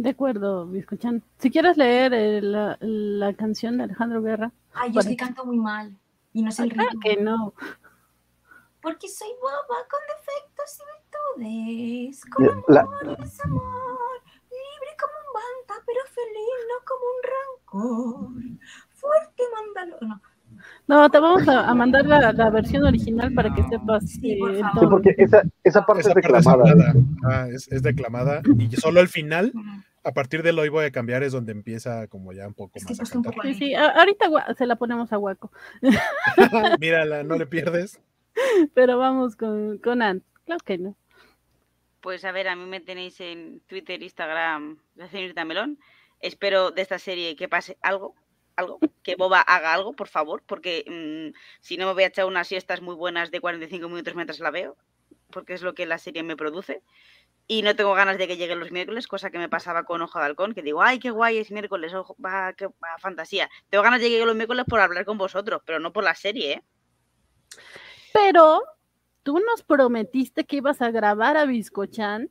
De 0.03 0.11
acuerdo, 0.11 0.69
escuchan. 0.75 1.23
Si 1.39 1.49
quieres 1.49 1.77
leer 1.77 2.13
eh, 2.13 2.41
la, 2.43 3.33
canción 3.35 3.79
de 3.79 3.85
Alejandro 3.85 4.21
Guerra. 4.21 4.51
Ay, 4.75 4.91
yo 4.91 5.01
sí 5.01 5.17
canto 5.17 5.45
muy 5.45 5.59
mal. 5.59 5.97
Y 6.33 6.43
no 6.43 6.51
sé 6.51 6.65
el 6.65 6.71
ritmo. 6.71 7.01
que 7.01 7.17
no. 7.19 7.55
Porque 8.81 9.09
soy 9.09 9.29
boba 9.41 9.79
con 9.89 10.01
defectos 10.11 10.81
y 10.81 11.39
virtudes. 11.39 12.25
Con 12.25 12.77
amor 12.77 13.17
y 13.17 13.23
desamor. 13.23 14.23
Libre 14.51 14.93
como 14.99 15.15
un 15.23 15.31
banta, 15.39 15.85
pero 15.87 16.01
feliz, 16.11 16.59
no 16.69 16.77
como 16.91 17.05
un 17.13 17.23
rancor. 17.33 18.67
Fuerte, 18.95 19.43
mándalo. 19.55 19.99
No. 20.01 20.21
No, 20.89 21.11
te 21.11 21.21
vamos 21.21 21.47
a, 21.47 21.73
mandar 21.75 22.05
la, 22.07 22.51
versión 22.51 22.85
original 22.85 23.33
para 23.35 23.55
que 23.55 23.63
sepas. 23.69 24.05
Sí, 24.05 24.41
porque 24.91 25.15
esa, 25.17 25.43
esa 25.63 25.87
parte 25.87 26.09
es 26.09 26.15
declamada. 26.15 26.93
ah, 27.25 27.47
es, 27.53 27.71
es, 27.71 27.83
declamada 27.83 28.43
y 28.59 28.77
solo 28.77 29.01
al 29.01 29.09
final 29.09 29.53
a 30.05 30.13
partir 30.13 30.43
de 30.43 30.51
hoy 30.51 30.69
voy 30.69 30.85
a 30.85 30.91
cambiar 30.91 31.23
es 31.23 31.33
donde 31.33 31.53
empieza 31.53 32.07
como 32.09 32.33
ya 32.33 32.47
un 32.47 32.55
poco 32.55 32.79
más 32.81 33.01
a 33.01 33.13
cantar. 33.13 33.35
Sí, 33.43 33.55
sí, 33.55 33.75
ahorita 33.75 34.55
se 34.57 34.67
la 34.67 34.77
ponemos 34.77 35.13
a 35.13 35.17
Guaco. 35.17 35.53
Mírala, 36.81 37.23
no 37.23 37.37
le 37.37 37.47
pierdes. 37.47 38.01
Pero 38.75 38.99
vamos 38.99 39.37
con, 39.37 39.79
con 39.79 40.03
Ant. 40.03 40.25
Claro 40.45 40.61
que 40.65 40.79
no. 40.79 40.97
Pues 42.01 42.25
a 42.25 42.33
ver, 42.33 42.49
a 42.49 42.57
mí 42.57 42.67
me 42.67 42.81
tenéis 42.81 43.21
en 43.21 43.61
Twitter, 43.69 44.03
Instagram, 44.03 44.79
la 44.97 45.09
señorita 45.09 45.45
Melón. 45.45 45.79
Espero 46.21 46.73
de 46.73 46.83
esta 46.83 46.99
serie 46.99 47.37
que 47.37 47.49
pase 47.49 47.79
algo, 47.81 48.17
algo, 48.57 48.81
que 49.05 49.15
Boba 49.15 49.41
haga 49.41 49.73
algo, 49.73 49.93
por 49.93 50.09
favor, 50.09 50.43
porque 50.45 50.85
mm, 50.89 51.37
si 51.61 51.77
no 51.77 51.87
me 51.87 51.95
voy 51.95 52.03
a 52.03 52.09
echar 52.09 52.27
unas 52.27 52.49
siestas 52.49 52.81
muy 52.81 52.97
buenas 52.97 53.31
de 53.31 53.41
45 53.41 53.89
minutos 53.89 54.17
mientras 54.17 54.41
la 54.41 54.51
veo, 54.51 54.77
porque 55.31 55.55
es 55.55 55.63
lo 55.63 55.75
que 55.75 55.87
la 55.87 55.99
serie 55.99 56.25
me 56.25 56.37
produce 56.37 56.83
y 57.47 57.63
no 57.63 57.75
tengo 57.77 57.95
ganas 57.95 58.19
de 58.19 58.29
que 58.29 58.37
lleguen 58.37 58.61
los 58.61 58.71
miércoles, 58.71 59.07
cosa 59.07 59.31
que 59.31 59.39
me 59.39 59.49
pasaba 59.49 59.85
con 59.85 60.01
Ojo 60.03 60.19
de 60.19 60.27
Halcón, 60.27 60.55
que 60.55 60.63
digo, 60.63 60.83
ay, 60.83 60.99
qué 60.99 61.11
guay 61.11 61.39
es 61.39 61.51
miércoles, 61.51 61.93
ojo, 61.93 62.17
va, 62.25 62.53
qué 62.55 62.69
fantasía. 62.99 63.51
Tengo 63.69 63.83
ganas 63.83 64.01
de 64.01 64.07
que 64.07 64.11
lleguen 64.11 64.29
los 64.29 64.37
miércoles 64.37 64.65
por 64.69 64.81
hablar 64.81 65.05
con 65.05 65.19
vosotros, 65.19 65.61
pero 65.67 65.81
no 65.81 65.93
por 65.93 66.05
la 66.05 66.15
serie, 66.15 66.53
¿eh? 66.53 66.63
Pero 68.13 68.63
tú 69.23 69.39
nos 69.39 69.63
prometiste 69.63 70.45
que 70.45 70.57
ibas 70.57 70.83
a 70.83 70.91
grabar 70.91 71.37
a 71.37 71.45
Biscochan. 71.45 72.31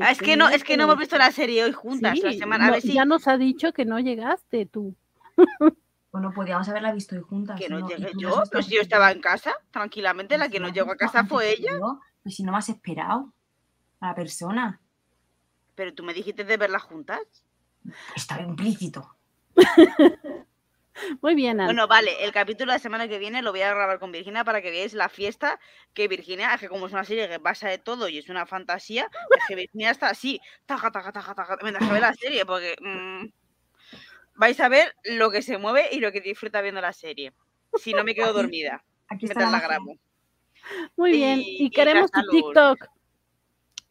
Ah, 0.00 0.10
es 0.10 0.18
que 0.18 0.36
no, 0.36 0.48
es 0.48 0.64
que 0.64 0.76
no 0.76 0.84
hemos 0.84 0.98
visto 0.98 1.16
la 1.16 1.30
serie 1.30 1.64
hoy 1.64 1.72
juntas 1.72 2.18
la 2.18 2.32
semana. 2.32 2.78
Ya 2.78 3.04
nos 3.04 3.28
ha 3.28 3.36
dicho 3.36 3.72
que 3.72 3.84
no 3.84 4.00
llegaste 4.00 4.66
tú. 4.66 4.96
Bueno, 6.10 6.32
podíamos 6.34 6.68
haberla 6.68 6.92
visto 6.92 7.14
hoy 7.14 7.20
juntas. 7.20 7.60
Que 7.60 7.68
no, 7.68 7.86
llegué 7.86 8.10
yo, 8.18 8.42
pues 8.50 8.68
yo 8.68 8.80
estaba 8.80 9.12
en 9.12 9.20
casa, 9.20 9.54
tranquilamente, 9.70 10.38
la 10.38 10.48
que 10.48 10.60
no 10.60 10.70
llegó 10.70 10.92
a 10.92 10.96
casa 10.96 11.24
fue 11.24 11.50
ella. 11.50 11.72
Pues 12.22 12.36
si 12.36 12.42
no 12.42 12.52
me 12.52 12.58
has 12.58 12.68
esperado 12.68 13.32
a 14.00 14.08
la 14.08 14.14
persona. 14.14 14.80
Pero 15.74 15.94
tú 15.94 16.02
me 16.02 16.14
dijiste 16.14 16.44
de 16.44 16.56
verlas 16.56 16.82
juntas. 16.82 17.20
Estaba 18.14 18.42
implícito. 18.42 19.16
Muy 21.20 21.34
bien. 21.34 21.58
Bueno, 21.58 21.86
vale, 21.86 22.24
el 22.24 22.32
capítulo 22.32 22.72
de 22.72 22.78
la 22.78 22.82
semana 22.82 23.08
que 23.08 23.18
viene 23.18 23.42
lo 23.42 23.50
voy 23.50 23.60
a 23.60 23.74
grabar 23.74 23.98
con 23.98 24.12
Virginia 24.12 24.44
para 24.44 24.62
que 24.62 24.70
veáis 24.70 24.94
la 24.94 25.08
fiesta 25.08 25.60
que 25.92 26.08
Virginia, 26.08 26.54
es 26.54 26.60
que 26.60 26.68
como 26.68 26.86
es 26.86 26.92
una 26.92 27.04
serie 27.04 27.28
que 27.28 27.38
pasa 27.38 27.68
de 27.68 27.78
todo 27.78 28.08
y 28.08 28.18
es 28.18 28.28
una 28.28 28.46
fantasía, 28.46 29.10
es 29.36 29.44
que 29.46 29.54
Virginia 29.54 29.90
está 29.90 30.08
así, 30.08 30.40
taja, 30.64 30.90
taja, 30.90 31.12
taja, 31.12 31.34
taja, 31.34 31.58
mientras 31.62 31.90
ve 31.90 32.00
la 32.00 32.14
serie, 32.14 32.46
porque 32.46 32.76
mm, 32.80 33.26
vais 34.36 34.58
a 34.60 34.68
ver 34.68 34.94
lo 35.04 35.30
que 35.30 35.42
se 35.42 35.58
mueve 35.58 35.88
y 35.92 36.00
lo 36.00 36.12
que 36.12 36.20
disfruta 36.20 36.62
viendo 36.62 36.80
la 36.80 36.92
serie. 36.92 37.32
Si 37.74 37.92
no 37.92 38.04
me 38.04 38.14
quedo 38.14 38.32
dormida, 38.32 38.82
aquí 39.08 39.26
mientras 39.26 39.52
la 39.52 39.60
grabo. 39.60 39.98
Muy 40.96 41.12
bien, 41.12 41.40
y, 41.42 41.70
queremos 41.70 42.10
tu 42.10 42.22
TikTok. 42.30 42.78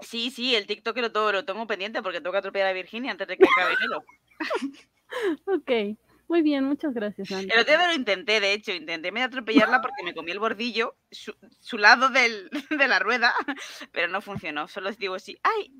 Sí, 0.02 0.30
sí, 0.30 0.56
el 0.56 0.68
TikTok 0.68 0.98
lo, 0.98 1.12
todo, 1.12 1.32
lo 1.32 1.46
tengo 1.46 1.66
pendiente 1.68 2.02
porque 2.02 2.20
tengo 2.20 2.32
que 2.32 2.40
atropellar 2.40 2.68
a 2.68 2.74
Virginia 2.74 3.12
antes 3.12 3.28
de 3.28 3.38
que 3.38 3.46
acabe 3.46 3.76
enero. 3.76 4.04
ok, 5.46 5.98
muy 6.28 6.42
bien, 6.42 6.66
muchas 6.66 6.94
gracias. 6.94 7.30
El 7.32 7.46
otro 7.46 7.78
día 7.78 7.88
lo 7.88 7.94
intenté, 7.94 8.40
de 8.40 8.54
hecho, 8.54 8.72
intenté 8.72 9.12
me 9.12 9.24
atropellarla 9.24 9.82
porque 9.82 10.04
me 10.04 10.14
comí 10.14 10.32
el 10.32 10.40
bordillo, 10.40 10.96
su, 11.12 11.78
lado 11.78 12.10
del, 12.10 12.50
de 12.70 12.88
la 12.88 13.00
rueda, 13.00 13.34
pero 13.92 14.08
no 14.08 14.22
funcionó. 14.22 14.68
Solo 14.68 14.90
os 14.90 14.98
digo 14.98 15.16
así, 15.16 15.38
¡ay! 15.44 15.72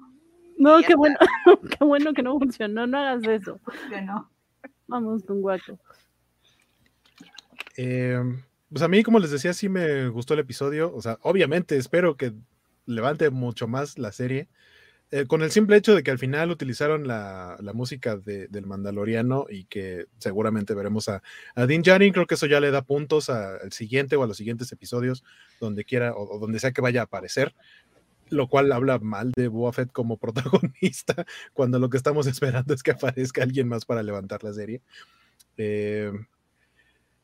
No, 0.58 0.80
qué 0.82 0.96
bueno, 0.96 1.18
qué 1.78 1.84
bueno 1.84 2.14
que 2.14 2.24
no 2.24 2.40
funcionó, 2.40 2.88
no 2.88 2.98
hagas 2.98 3.28
eso. 3.28 3.60
No. 4.04 4.32
Vamos 4.88 5.24
con 5.24 5.42
guaco. 5.42 5.78
Eh, 7.76 8.22
pues 8.70 8.82
a 8.82 8.88
mí, 8.88 9.04
como 9.04 9.20
les 9.20 9.32
decía, 9.32 9.54
sí 9.54 9.68
me 9.68 10.08
gustó 10.08 10.34
el 10.34 10.40
episodio. 10.40 10.94
O 10.96 11.02
sea, 11.02 11.18
obviamente 11.24 11.76
espero 11.76 12.16
que 12.16 12.34
levante 12.86 13.30
mucho 13.30 13.68
más 13.68 13.98
la 13.98 14.12
serie. 14.12 14.48
Eh, 15.12 15.28
con 15.28 15.44
el 15.44 15.52
simple 15.52 15.78
hecho 15.78 15.94
de 15.94 16.02
que 16.02 16.10
al 16.10 16.18
final 16.18 16.50
utilizaron 16.50 17.08
la, 17.08 17.58
música 17.74 18.18
del 18.18 18.66
Mandaloriano 18.66 19.46
y 19.50 19.66
que 19.66 20.08
seguramente 20.18 20.74
veremos 20.74 21.10
a, 21.10 21.22
a 21.54 21.66
Dean 21.68 21.84
Djarin, 21.84 22.12
creo 22.12 22.26
que 22.26 22.36
eso 22.36 22.48
ya 22.48 22.60
le 22.60 22.72
da 22.72 22.82
puntos 22.82 23.30
al 23.30 23.72
siguiente 23.72 24.16
o 24.16 24.24
a 24.24 24.28
los 24.28 24.38
siguientes 24.38 24.72
episodios, 24.72 25.24
donde 25.60 25.86
quiera 25.86 26.16
o, 26.16 26.40
donde 26.40 26.60
sea 26.60 26.72
que 26.72 26.82
vaya 26.82 27.02
a 27.02 27.04
aparecer, 27.04 27.54
lo 28.30 28.48
cual 28.48 28.72
habla 28.72 28.98
mal 28.98 29.32
de 29.36 29.48
Boa 29.48 29.72
como 29.94 30.18
protagonista, 30.20 31.26
cuando 31.54 31.78
lo 31.78 31.90
que 31.90 31.98
estamos 31.98 32.26
esperando 32.26 32.74
es 32.74 32.82
que 32.82 32.92
aparezca 32.92 33.44
alguien 33.44 33.68
más 33.68 33.86
para 33.86 34.02
levantar 34.02 34.44
la 34.44 34.54
serie. 34.54 34.82
Eh, 35.58 36.12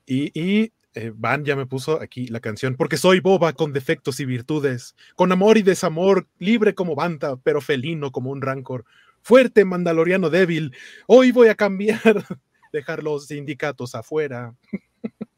y 0.05 0.71
eh, 0.93 1.11
Van 1.15 1.45
ya 1.45 1.55
me 1.55 1.65
puso 1.65 2.01
aquí 2.01 2.27
la 2.27 2.39
canción, 2.39 2.75
porque 2.75 2.97
soy 2.97 3.19
boba 3.19 3.53
con 3.53 3.73
defectos 3.73 4.19
y 4.19 4.25
virtudes, 4.25 4.95
con 5.15 5.31
amor 5.31 5.57
y 5.57 5.61
desamor, 5.63 6.27
libre 6.39 6.75
como 6.75 6.95
banta, 6.95 7.37
pero 7.37 7.61
felino 7.61 8.11
como 8.11 8.29
un 8.31 8.41
rancor, 8.41 8.85
fuerte 9.21 9.63
mandaloriano 9.65 10.29
débil, 10.29 10.75
hoy 11.07 11.31
voy 11.31 11.47
a 11.47 11.55
cambiar, 11.55 12.01
dejar 12.73 13.03
los 13.03 13.27
sindicatos 13.27 13.95
afuera. 13.95 14.53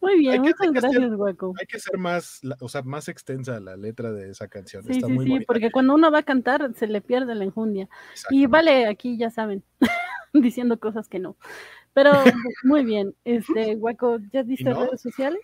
Muy 0.00 0.18
bien, 0.18 0.32
Hay 0.32 0.38
que- 0.40 0.48
muchas 0.48 0.60
hay 0.62 0.72
que 0.72 0.80
gracias, 0.80 1.14
Guaco. 1.14 1.54
Hay 1.60 1.66
que 1.66 1.78
ser 1.78 1.96
más, 1.96 2.40
la- 2.42 2.56
o 2.60 2.68
sea, 2.68 2.82
más 2.82 3.08
extensa 3.08 3.60
la 3.60 3.76
letra 3.76 4.10
de 4.12 4.30
esa 4.30 4.48
canción. 4.48 4.82
Sí, 4.82 4.92
Está 4.92 5.06
sí, 5.06 5.12
muy 5.12 5.26
sí, 5.26 5.30
bonita. 5.30 5.46
porque 5.46 5.70
cuando 5.70 5.94
uno 5.94 6.10
va 6.10 6.18
a 6.18 6.22
cantar 6.24 6.74
se 6.74 6.88
le 6.88 7.00
pierde 7.00 7.36
la 7.36 7.44
enjundia. 7.44 7.88
Y 8.30 8.46
vale, 8.46 8.86
aquí 8.88 9.16
ya 9.16 9.30
saben, 9.30 9.62
diciendo 10.32 10.80
cosas 10.80 11.08
que 11.08 11.20
no. 11.20 11.36
Pero 11.94 12.12
muy 12.64 12.84
bien, 12.84 13.14
este, 13.24 13.74
Guaco, 13.76 14.18
¿ya 14.32 14.42
diste 14.42 14.64
no? 14.70 14.84
redes 14.84 15.00
sociales? 15.00 15.40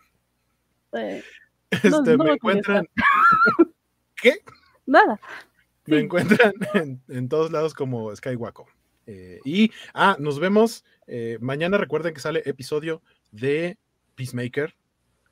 Eh, 0.92 1.22
Este, 1.70 1.90
no 1.90 2.24
me 2.24 2.32
encuentran. 2.32 2.86
¿Qué? 4.20 4.34
nada. 4.86 5.18
Me 5.86 5.98
Sí. 5.98 6.04
encuentran 6.04 6.52
en, 6.74 7.00
en 7.08 7.28
todos 7.28 7.50
lados 7.52 7.74
como 7.74 8.14
Skywaco. 8.14 8.66
Eh, 9.06 9.40
y, 9.44 9.70
ah, 9.94 10.16
nos 10.18 10.38
vemos 10.38 10.84
eh, 11.06 11.38
mañana. 11.40 11.78
Recuerden 11.78 12.12
que 12.14 12.20
sale 12.20 12.42
episodio 12.44 13.02
de 13.32 13.78
Peacemaker, 14.14 14.74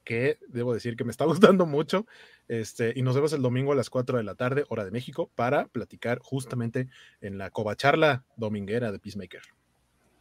que 0.04 0.38
debo 0.48 0.72
decir 0.74 0.96
que 0.96 1.04
me 1.04 1.10
está 1.10 1.24
gustando 1.26 1.66
mucho. 1.66 2.06
Este, 2.48 2.92
y 2.96 3.02
nos 3.02 3.14
vemos 3.14 3.32
el 3.34 3.42
domingo 3.42 3.72
a 3.72 3.76
las 3.76 3.90
4 3.90 4.16
de 4.16 4.24
la 4.24 4.34
tarde, 4.34 4.64
hora 4.68 4.84
de 4.84 4.90
México, 4.90 5.30
para 5.34 5.66
platicar 5.66 6.18
justamente 6.22 6.88
en 7.20 7.36
la 7.36 7.50
covacharla 7.50 8.24
dominguera 8.36 8.90
de 8.90 8.98
Peacemaker. 8.98 9.42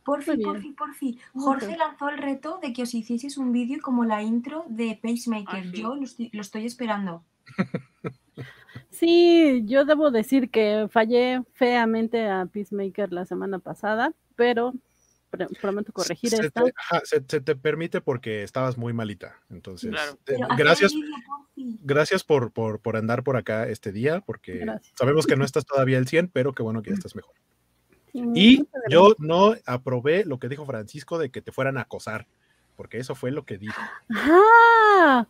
Porfi, 0.08 0.38
porfi, 0.38 0.72
porfi. 0.72 1.20
Jorge 1.34 1.76
lanzó 1.78 2.08
el 2.10 2.18
reto 2.18 2.60
de 2.62 2.72
que 2.72 2.84
os 2.84 2.94
hicieseis 2.94 3.38
un 3.38 3.52
vídeo 3.52 3.80
como 3.82 4.06
la 4.06 4.24
intro 4.24 4.64
de 4.70 4.98
Pacemaker. 5.04 5.64
Ah, 5.66 5.70
sí. 5.72 5.82
Yo 5.82 5.96
lo 5.96 6.04
estoy, 6.04 6.30
lo 6.34 6.42
estoy 6.42 6.66
esperando. 6.66 7.24
Sí, 8.90 9.64
yo 9.66 9.86
debo 9.86 10.12
decir 10.12 10.50
que 10.50 10.88
fallé 10.90 11.42
feamente 11.54 12.28
a 12.28 12.46
Peacemaker 12.46 13.12
la 13.12 13.26
semana 13.26 13.60
pasada, 13.60 14.14
pero 14.36 14.74
pr- 15.32 15.60
prometo 15.60 15.92
corregir 15.92 16.30
se 16.32 16.46
esta. 16.46 16.64
Te, 16.64 16.74
ajá, 16.78 17.02
se, 17.04 17.24
se 17.28 17.42
te 17.42 17.56
permite 17.56 18.02
porque 18.02 18.44
estabas 18.44 18.78
muy 18.78 18.94
malita. 18.94 19.36
Entonces, 19.50 19.92
Claro. 19.92 20.18
te- 20.24 20.38
gracias. 20.58 20.94
Gracias 21.56 22.24
por, 22.24 22.52
por, 22.52 22.80
por 22.80 22.98
andar 22.98 23.24
por 23.24 23.36
acá 23.38 23.68
este 23.68 23.92
día, 23.92 24.22
porque 24.22 24.60
Gracias. 24.60 24.94
sabemos 24.98 25.26
que 25.28 25.36
no 25.36 25.44
estás 25.46 25.66
todavía 25.66 25.98
al 25.98 26.08
100, 26.08 26.30
pero 26.30 26.54
qué 26.54 26.64
bueno 26.64 26.82
que 26.82 26.92
ya 26.92 26.96
estás 26.96 27.16
mejor. 27.16 27.34
Sí, 28.34 28.34
Y 28.34 28.68
yo 28.90 29.14
no 29.20 29.54
aprobé 29.66 30.26
lo 30.26 30.40
que 30.40 30.50
dijo 30.50 30.66
Francisco 30.66 31.18
de 31.20 31.30
que 31.30 31.42
te 31.42 31.52
fueran 31.52 31.78
a 31.78 31.82
acosar, 31.82 32.26
porque 32.76 32.98
eso 33.00 33.16
fue 33.16 33.32
lo 33.32 33.46
que 33.46 33.58
dijo. 33.58 33.80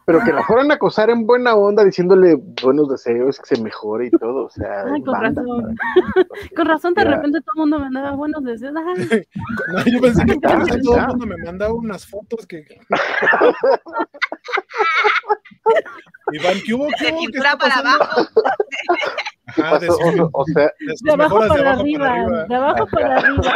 Pero 0.05 0.19
que 0.25 0.33
la 0.33 0.43
fueran 0.43 0.71
a 0.71 0.75
acosar 0.75 1.09
en 1.09 1.25
buena 1.25 1.55
onda, 1.55 1.83
diciéndole 1.83 2.35
buenos 2.63 2.89
deseos, 2.89 3.39
que 3.39 3.55
se 3.55 3.61
mejore 3.61 4.07
y 4.07 4.11
todo. 4.11 4.45
O 4.45 4.49
sea, 4.49 4.83
Ay, 4.85 5.01
con 5.01 5.13
banda, 5.19 5.41
razón. 5.41 5.75
Con 6.55 6.65
razón, 6.65 6.93
de 6.93 7.03
Ya. 7.03 7.09
repente 7.11 7.39
todo 7.41 7.51
el 7.55 7.59
mundo 7.69 7.79
me 7.89 8.01
daba 8.01 8.15
buenos 8.15 8.43
deseos. 8.43 8.73
No, 9.73 9.83
yo 9.85 10.01
pensé 10.01 10.25
que 10.25 10.37
todo 10.39 10.97
el 10.97 11.07
mundo 11.07 11.25
me 11.25 11.37
mandaba 11.43 11.73
unas 11.73 12.05
fotos 12.05 12.45
que. 12.47 12.65
Iván, 16.31 16.57
¿qué 16.65 16.73
hubo? 16.73 16.87
¿Qué 16.99 17.11
hubo? 17.11 17.19
¿Qué 17.31 17.37
está 17.37 17.57
para 17.57 17.75
abajo. 17.79 18.27
Ajá, 19.47 19.79
de, 19.79 19.89
o, 19.89 19.93
o- 19.95 20.29
o 20.33 20.45
sea, 20.45 20.71
de 20.79 20.89
sus 20.97 21.01
de 21.01 21.13
abajo 21.13 21.35
mejoras 21.39 21.49
de 21.49 21.57
para 21.57 21.69
abajo 21.69 21.81
arriba, 21.81 21.99
para 22.05 22.21
arriba. 22.21 22.45
de 22.45 22.55
abajo 22.55 22.87
para 22.91 23.17
arriba. 23.17 23.53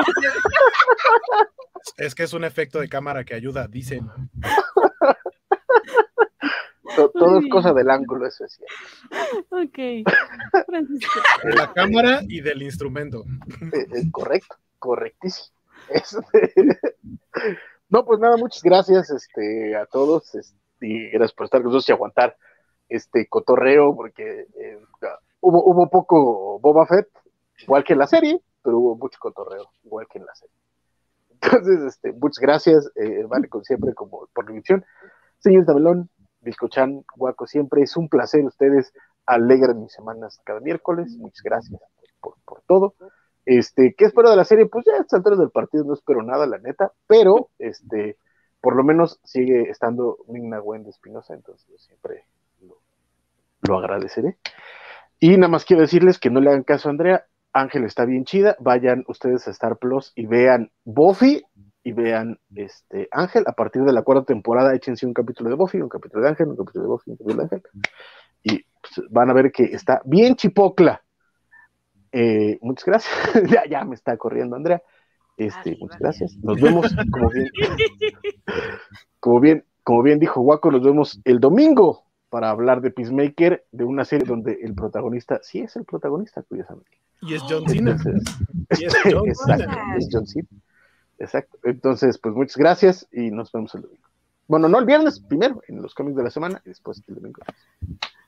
Es 1.97 2.15
que 2.15 2.23
es 2.23 2.33
un 2.33 2.43
efecto 2.43 2.79
de 2.79 2.87
cámara 2.89 3.23
que 3.23 3.33
ayuda, 3.35 3.67
dicen. 3.67 4.07
to- 6.95 7.09
todo 7.11 7.39
es 7.39 7.47
cosa 7.49 7.73
del 7.73 7.89
ángulo, 7.89 8.27
eso 8.27 8.45
es 8.45 8.53
cierto. 8.53 9.45
Ok. 9.49 10.65
Francisco. 10.65 11.19
De 11.43 11.53
la 11.55 11.71
cámara 11.73 12.19
y 12.27 12.41
del 12.41 12.61
instrumento. 12.61 13.23
Eh, 13.73 13.85
eh, 13.95 14.11
correcto, 14.11 14.55
correctísimo. 14.79 15.55
Este, 15.89 16.19
No, 17.89 18.05
pues 18.05 18.19
nada, 18.21 18.37
muchas 18.37 18.63
gracias 18.63 19.09
este, 19.09 19.75
a 19.75 19.85
todos 19.85 20.33
este, 20.35 20.55
y 20.79 21.09
gracias 21.09 21.33
por 21.33 21.43
estar 21.45 21.59
con 21.61 21.65
nosotros 21.71 21.89
y 21.89 21.91
aguantar 21.91 22.37
este 22.87 23.27
cotorreo, 23.27 23.93
porque 23.93 24.47
eh, 24.57 24.79
hubo, 25.41 25.63
hubo 25.65 25.89
poco 25.89 26.59
Boba 26.59 26.85
Fett, 26.85 27.09
igual 27.59 27.83
que 27.83 27.93
en 27.93 27.99
la 27.99 28.07
serie, 28.07 28.41
pero 28.63 28.77
hubo 28.77 28.95
mucho 28.95 29.19
cotorreo, 29.19 29.69
igual 29.83 30.07
que 30.07 30.19
en 30.19 30.25
la 30.25 30.35
serie. 30.35 30.55
Entonces, 31.41 31.81
este, 31.81 32.13
muchas 32.13 32.39
gracias, 32.39 32.91
eh, 32.95 33.25
vale, 33.27 33.49
como 33.49 33.63
siempre, 33.63 33.93
como 33.93 34.27
por 34.33 34.45
la 34.45 34.51
invitación. 34.51 34.85
Señor 35.39 35.65
Tabelón, 35.65 36.09
Biscochan, 36.41 37.03
Guaco, 37.15 37.47
siempre 37.47 37.81
es 37.81 37.97
un 37.97 38.09
placer. 38.09 38.45
Ustedes 38.45 38.93
alegran 39.25 39.81
mis 39.81 39.91
semanas 39.91 40.39
cada 40.43 40.59
miércoles. 40.59 41.15
Muchas 41.17 41.41
gracias 41.43 41.81
por, 42.19 42.35
por 42.45 42.61
todo. 42.61 42.93
Este, 43.45 43.95
¿qué 43.97 44.05
espero 44.05 44.29
de 44.29 44.35
la 44.35 44.45
serie? 44.45 44.67
Pues 44.67 44.85
ya 44.85 44.93
a 44.93 45.35
del 45.35 45.49
partido 45.49 45.83
no 45.83 45.93
espero 45.93 46.21
nada, 46.21 46.45
la 46.45 46.59
neta, 46.59 46.91
pero 47.07 47.49
este, 47.57 48.17
por 48.61 48.75
lo 48.75 48.83
menos 48.83 49.19
sigue 49.23 49.69
estando 49.69 50.17
Migna 50.27 50.61
Wendy 50.61 50.89
Espinosa, 50.89 51.33
entonces 51.33 51.67
yo 51.67 51.77
siempre 51.79 52.25
lo, 52.61 52.77
lo 53.61 53.79
agradeceré. 53.79 54.37
Y 55.23 55.37
nada 55.37 55.49
más 55.49 55.65
quiero 55.65 55.83
decirles 55.83 56.17
que 56.17 56.31
no 56.31 56.41
le 56.41 56.49
hagan 56.49 56.63
caso 56.63 56.89
a 56.89 56.91
Andrea, 56.91 57.25
Ángel 57.53 57.83
está 57.83 58.05
bien 58.05 58.25
chida, 58.25 58.55
vayan 58.59 59.03
ustedes 59.07 59.47
a 59.47 59.51
Star 59.51 59.77
Plus 59.77 60.13
y 60.15 60.25
vean 60.25 60.71
Buffy 60.83 61.43
y 61.83 61.91
vean 61.91 62.39
este 62.55 63.07
Ángel, 63.11 63.43
a 63.45 63.51
partir 63.53 63.83
de 63.83 63.93
la 63.93 64.01
cuarta 64.01 64.25
temporada 64.25 64.73
échense 64.73 65.05
un 65.05 65.13
capítulo 65.13 65.51
de 65.51 65.55
Buffy, 65.55 65.79
un 65.79 65.89
capítulo 65.89 66.23
de 66.23 66.29
Ángel, 66.29 66.47
un 66.47 66.55
capítulo 66.55 66.85
de 66.85 66.89
Buffy, 66.89 67.11
un 67.11 67.17
capítulo 67.17 67.37
de 67.37 67.43
Ángel, 67.43 67.61
y 68.41 68.65
pues, 68.81 69.07
van 69.11 69.29
a 69.29 69.33
ver 69.33 69.51
que 69.51 69.65
está 69.65 70.01
bien 70.05 70.35
chipocla. 70.35 71.03
Eh, 72.11 72.57
muchas 72.61 72.85
gracias. 72.85 73.13
ya, 73.51 73.63
ya 73.69 73.85
me 73.85 73.93
está 73.93 74.17
corriendo 74.17 74.55
Andrea. 74.55 74.81
Este, 75.37 75.77
muchas 75.79 75.99
gracias. 75.99 76.35
Nos 76.41 76.59
vemos, 76.59 76.95
como 77.11 77.29
bien, 77.29 77.49
como 79.19 79.39
bien, 79.39 79.65
como 79.83 80.01
bien 80.01 80.17
dijo 80.17 80.41
Waco, 80.41 80.71
nos 80.71 80.81
vemos 80.81 81.21
el 81.25 81.39
domingo 81.39 82.05
para 82.31 82.49
hablar 82.49 82.81
de 82.81 82.89
Peacemaker, 82.89 83.65
de 83.71 83.83
una 83.83 84.05
serie 84.05 84.25
donde 84.25 84.57
el 84.63 84.73
protagonista 84.73 85.39
sí 85.43 85.59
es 85.59 85.75
el 85.75 85.83
protagonista, 85.85 86.41
curiosamente. 86.41 86.89
Y 87.21 87.35
es 87.35 87.41
John 87.47 87.67
Cena. 87.67 87.91
Entonces, 87.91 88.23
Y 88.79 88.85
es 88.85 88.93
John 89.13 89.27
exacto, 89.27 89.63
Cena. 89.63 89.95
es 89.97 90.09
John 90.11 90.25
Cena. 90.25 90.47
Exacto. 91.19 91.59
Entonces, 91.63 92.17
pues 92.17 92.33
muchas 92.33 92.57
gracias 92.57 93.07
y 93.11 93.29
nos 93.29 93.51
vemos 93.51 93.75
el 93.75 93.81
domingo. 93.83 94.01
Bueno, 94.47 94.67
no 94.69 94.79
el 94.79 94.85
viernes, 94.85 95.19
primero 95.19 95.61
en 95.67 95.81
los 95.81 95.93
cómics 95.93 96.17
de 96.17 96.23
la 96.23 96.31
semana 96.31 96.61
y 96.65 96.69
después 96.69 97.03
el 97.07 97.15
domingo. 97.15 97.41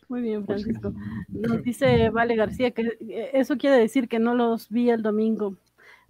Muy 0.09 0.21
bien, 0.21 0.45
Francisco. 0.45 0.93
Nos 1.29 1.63
dice 1.63 2.09
Vale 2.11 2.35
García 2.35 2.71
que 2.71 2.81
eh, 2.99 3.31
eso 3.33 3.57
quiere 3.57 3.77
decir 3.77 4.07
que 4.07 4.19
no 4.19 4.35
los 4.35 4.69
vi 4.69 4.89
el 4.89 5.01
domingo. 5.01 5.55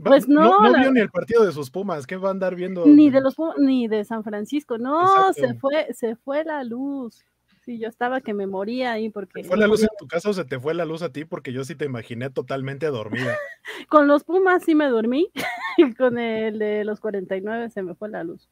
Pues 0.04 0.28
no, 0.28 0.42
no, 0.62 0.70
la- 0.70 0.80
vio 0.80 0.92
ni 0.92 1.00
el 1.00 1.10
partido 1.10 1.46
de 1.46 1.52
sus 1.52 1.70
Pumas. 1.70 2.06
¿Qué 2.08 2.18
va 2.18 2.30
a 2.30 2.32
andar 2.32 2.56
viendo? 2.56 2.86
Ni 2.86 3.10
de 3.12 3.22
los 3.22 3.36
Pumas, 3.36 3.56
ni 3.60 3.88
de 3.88 4.04
San 4.04 4.24
Francisco. 4.24 4.78
No, 4.80 5.00
Exacto. 5.30 5.34
se 5.48 5.54
fue, 5.60 5.88
se 5.94 6.16
fue 6.18 6.44
la 6.44 6.64
luz. 6.64 7.24
Sí, 7.66 7.80
yo 7.80 7.88
estaba 7.88 8.20
que 8.20 8.34
me 8.34 8.46
moría 8.46 8.92
ahí 8.92 9.10
porque 9.10 9.42
¿Se 9.44 9.48
fue 9.48 9.58
la 9.58 9.68
luz 9.68 9.84
en 9.84 9.90
tu 9.98 10.06
casa 10.08 10.30
o 10.30 10.34
se 10.34 10.44
te 10.44 10.60
fue 10.60 10.74
la 10.74 10.84
luz 10.84 11.02
a 11.02 11.12
ti? 11.12 11.24
Porque 11.24 11.54
yo 11.54 11.64
sí 11.64 11.76
te 11.76 11.86
imaginé 11.86 12.30
totalmente 12.30 12.88
dormida. 12.88 13.36
con 13.90 14.08
los 14.08 14.24
Pumas 14.26 14.64
sí 14.64 14.76
me 14.76 14.88
dormí 14.90 15.32
y 15.78 15.94
con 15.96 16.18
el 16.18 16.60
de 16.60 16.84
los 16.84 17.00
49 17.00 17.70
se 17.70 17.82
me 17.84 17.96
fue 17.96 18.10
la 18.10 18.24
luz. 18.24 18.50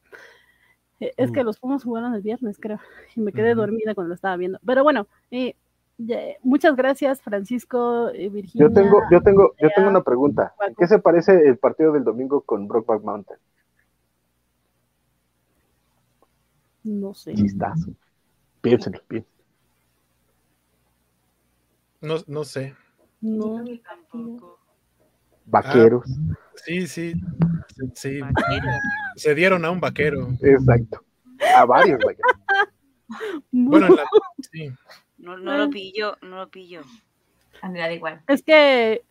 Eh, 1.00 1.12
Es 1.18 1.30
que 1.30 1.40
Uh. 1.40 1.44
los 1.44 1.58
Pumas 1.58 1.84
jugaron 1.84 2.14
el 2.14 2.22
viernes, 2.22 2.58
creo, 2.58 2.80
y 3.14 3.20
me 3.20 3.32
quedé 3.32 3.54
dormida 3.54 3.94
cuando 3.94 4.08
lo 4.08 4.14
estaba 4.14 4.36
viendo. 4.38 4.58
Pero 4.64 4.82
bueno, 4.82 5.06
eh, 5.30 5.56
muchas 6.42 6.74
gracias, 6.74 7.20
Francisco, 7.20 8.08
eh, 8.14 8.30
Virginia. 8.30 8.68
Yo 8.68 8.72
tengo, 8.72 9.02
yo 9.10 9.20
tengo, 9.20 9.54
yo 9.60 9.68
tengo 9.76 9.90
una 9.90 10.02
pregunta. 10.02 10.54
¿En 10.66 10.74
qué 10.74 10.86
se 10.86 10.98
parece 11.00 11.32
el 11.46 11.58
partido 11.58 11.92
del 11.92 12.04
domingo 12.04 12.40
con 12.40 12.66
Brockback 12.66 13.02
Mountain? 13.02 13.38
No 16.84 17.14
sé. 17.14 17.34
Chistazo. 17.34 17.92
Piénsenlo, 18.62 19.00
bien. 19.08 19.26
No, 22.00 22.16
no 22.26 22.44
sé. 22.44 22.74
No. 23.20 23.62
Tampoco. 23.84 24.58
Vaqueros. 25.46 26.04
Sí, 26.56 26.86
sí. 26.86 27.12
Sí, 27.76 27.90
sí. 27.94 28.20
Vaquero. 28.20 28.68
Se 29.16 29.34
dieron 29.34 29.64
a 29.64 29.70
un 29.70 29.80
vaquero. 29.80 30.28
Exacto. 30.40 31.04
A 31.56 31.64
varios 31.64 31.98
vaqueros. 31.98 32.32
Bueno, 33.50 33.88
en 33.88 33.96
la- 33.96 34.04
sí. 34.50 34.72
No, 35.18 35.36
no 35.36 35.54
lo 35.58 35.68
pillo, 35.68 36.16
no 36.22 36.36
lo 36.38 36.48
pillo. 36.48 36.80
Andrea, 37.62 37.86
da 37.88 37.94
igual. 37.94 38.22
Es 38.28 38.42
que 38.42 39.02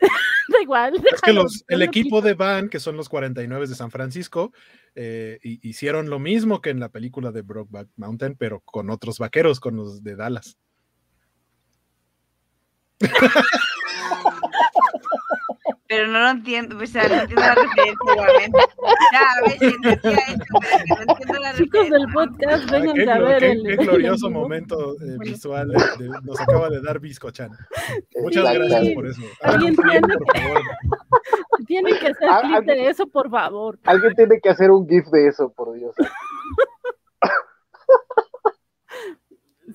da 0.49 0.61
igual. 0.61 0.95
Es 1.11 1.21
que 1.21 1.33
los, 1.33 1.63
el 1.67 1.81
equipo 1.81 2.21
de 2.21 2.35
Van, 2.35 2.69
que 2.69 2.79
son 2.79 2.95
los 2.97 3.09
49 3.09 3.67
de 3.67 3.75
San 3.75 3.89
Francisco, 3.91 4.53
eh, 4.93 5.39
hi- 5.41 5.59
hicieron 5.63 6.09
lo 6.09 6.19
mismo 6.19 6.61
que 6.61 6.69
en 6.69 6.79
la 6.79 6.89
película 6.89 7.31
de 7.31 7.41
Brokeback 7.41 7.87
Mountain, 7.95 8.35
pero 8.37 8.59
con 8.59 8.89
otros 8.89 9.17
vaqueros, 9.17 9.59
con 9.59 9.75
los 9.77 10.03
de 10.03 10.15
Dallas. 10.15 10.57
Pero 15.91 16.07
no 16.07 16.19
lo 16.19 16.29
entiendo, 16.29 16.77
o 16.81 16.85
sea, 16.87 17.05
no 17.05 17.15
entiendo 17.15 17.41
la 17.41 17.53
referencia 17.55 18.13
igualmente. 18.13 18.57
Ya, 19.11 19.19
a 19.19 19.41
ver, 19.41 19.59
si 19.59 19.65
entendía 19.65 20.23
esto, 20.29 20.45
pero 20.61 20.77
es 20.77 20.83
que 20.85 20.93
no 20.95 21.01
entiendo 21.11 21.39
la 21.41 21.53
Chicos 21.53 21.89
del 21.89 22.05
podcast, 22.13 22.71
vengan 22.71 22.95
qué, 22.95 23.11
a 23.11 23.19
ver 23.19 23.39
qué- 23.39 23.51
el, 23.51 23.63
qué 23.63 23.71
el 23.73 23.77
glorioso 23.87 24.27
vivo. 24.29 24.39
momento 24.39 24.95
eh, 25.01 25.17
visual 25.19 25.67
de- 25.67 26.05
de- 26.05 26.09
nos 26.23 26.39
acaba 26.39 26.69
de 26.69 26.81
dar 26.81 26.99
Biscochan. 27.01 27.51
Muchas 28.21 28.45
Exacto. 28.45 28.69
gracias 28.69 28.93
por 28.95 29.05
eso. 29.07 29.21
Alguien 29.41 29.75
tiene 29.75 29.99
por 30.17 30.37
favor. 30.41 30.61
Tienen 31.67 31.99
que 31.99 32.07
hacer 32.07 32.29
Ah, 32.29 32.39
clip 32.41 32.63
de 32.65 32.71
alguien- 32.71 32.89
eso, 32.89 33.07
por 33.07 33.29
favor. 33.29 33.77
Alguien 33.83 34.15
tiene 34.15 34.39
que 34.41 34.49
hacer 34.49 34.71
un 34.71 34.87
GIF 34.87 35.07
de 35.11 35.27
eso, 35.27 35.51
por 35.51 35.73
Dios. 35.73 35.93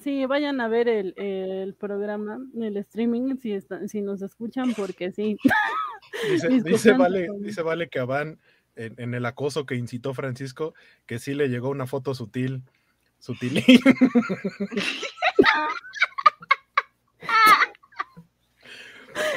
Sí, 0.06 0.24
vayan 0.24 0.60
a 0.60 0.68
ver 0.68 0.86
el, 0.86 1.14
el 1.16 1.74
programa, 1.74 2.38
el 2.60 2.76
streaming, 2.76 3.38
si, 3.38 3.58
si 3.88 4.02
nos 4.02 4.22
escuchan, 4.22 4.72
porque 4.74 5.10
sí. 5.10 5.36
Dice, 6.64 6.92
vale, 6.92 7.26
dice 7.40 7.62
Vale 7.62 7.88
que 7.88 8.00
van 8.02 8.38
en, 8.76 8.94
en, 8.98 9.14
el 9.14 9.26
acoso 9.26 9.66
que 9.66 9.74
incitó 9.74 10.14
Francisco, 10.14 10.74
que 11.06 11.18
sí 11.18 11.34
le 11.34 11.48
llegó 11.48 11.70
una 11.70 11.88
foto 11.88 12.14
sutil. 12.14 12.62
Sutil. 13.18 13.64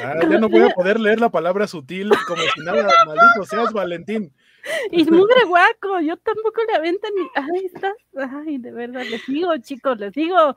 Ah, 0.02 0.14
ya 0.22 0.38
no 0.38 0.48
voy 0.48 0.62
a 0.62 0.70
poder 0.70 0.98
leer 0.98 1.20
la 1.20 1.30
palabra 1.30 1.66
sutil 1.66 2.10
como 2.26 2.42
si 2.42 2.60
nada, 2.60 2.88
maldito 3.06 3.44
seas, 3.44 3.72
Valentín. 3.72 4.32
Y 4.92 5.04
mugre 5.04 5.44
guaco, 5.46 6.00
yo 6.00 6.16
tampoco 6.16 6.62
le 6.68 6.74
avento 6.74 7.08
ni. 7.16 7.28
Ay, 7.34 7.66
estás. 7.66 7.94
Ay, 8.16 8.58
de 8.58 8.72
verdad, 8.72 9.04
les 9.08 9.24
digo, 9.26 9.56
chicos, 9.58 9.98
les 9.98 10.12
digo. 10.12 10.54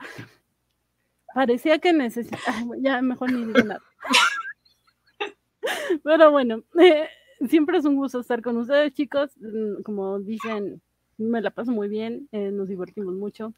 Parecía 1.34 1.80
que 1.80 1.94
necesitaba. 1.94 2.76
Ya, 2.80 3.02
mejor 3.02 3.32
ni 3.32 3.46
digo 3.46 3.64
nada. 3.64 3.82
Pero 6.04 6.32
bueno, 6.32 6.64
siempre 7.48 7.78
es 7.78 7.86
un 7.86 7.96
gusto 7.96 8.20
estar 8.20 8.42
con 8.42 8.58
ustedes, 8.58 8.94
chicos. 8.94 9.32
Mm, 9.38 9.82
como 9.84 10.20
dicen, 10.20 10.82
me 11.18 11.42
la 11.42 11.52
paso 11.52 11.72
muy 11.72 11.88
bien, 11.88 12.28
eh, 12.32 12.52
nos 12.52 12.68
divertimos 12.68 13.16
mucho. 13.16 13.54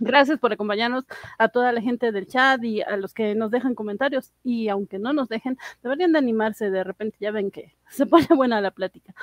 Gracias 0.00 0.38
por 0.38 0.52
acompañarnos 0.52 1.04
a 1.38 1.48
toda 1.48 1.72
la 1.72 1.80
gente 1.80 2.12
del 2.12 2.26
chat 2.26 2.62
y 2.62 2.82
a 2.82 2.96
los 2.96 3.14
que 3.14 3.34
nos 3.34 3.50
dejan 3.50 3.74
comentarios. 3.74 4.32
Y 4.44 4.68
aunque 4.68 4.98
no 4.98 5.12
nos 5.12 5.28
dejen, 5.28 5.58
deberían 5.82 6.12
de 6.12 6.18
animarse. 6.18 6.70
De 6.70 6.84
repente 6.84 7.16
ya 7.20 7.30
ven 7.30 7.50
que 7.50 7.74
se 7.88 8.06
pone 8.06 8.26
buena 8.36 8.60
la 8.60 8.70
plática. 8.70 9.14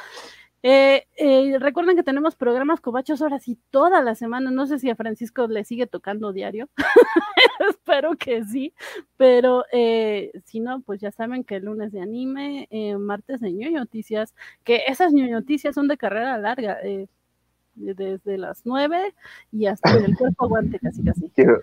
Eh, 0.67 1.05
eh, 1.17 1.59
recuerden 1.59 1.95
que 1.95 2.01
tenemos 2.01 2.35
programas 2.35 2.81
cobachos 2.81 3.21
ahora 3.21 3.37
sí 3.37 3.59
toda 3.69 4.01
la 4.01 4.15
semana. 4.15 4.49
No 4.49 4.65
sé 4.65 4.79
si 4.79 4.89
a 4.89 4.95
Francisco 4.95 5.45
le 5.45 5.63
sigue 5.63 5.85
tocando 5.85 6.33
diario. 6.33 6.69
Espero 7.69 8.17
que 8.17 8.43
sí. 8.45 8.73
Pero 9.15 9.65
eh, 9.71 10.31
si 10.45 10.61
no, 10.61 10.81
pues 10.81 11.01
ya 11.01 11.11
saben 11.11 11.43
que 11.43 11.57
el 11.57 11.65
lunes 11.65 11.91
de 11.91 12.01
anime, 12.01 12.67
martes 12.97 13.41
de 13.41 13.53
ñoño 13.53 13.77
noticias, 13.77 14.33
que 14.63 14.81
esas 14.87 15.13
ñoño 15.13 15.43
son 15.71 15.87
de 15.87 15.97
carrera 15.97 16.35
larga. 16.39 16.79
desde 17.75 18.37
las 18.39 18.65
nueve 18.65 19.13
y 19.51 19.67
hasta 19.67 19.91
el 19.95 20.17
cuerpo 20.17 20.45
aguante 20.45 20.79
casi 20.79 21.03
casi. 21.03 21.29
Quiero, 21.35 21.59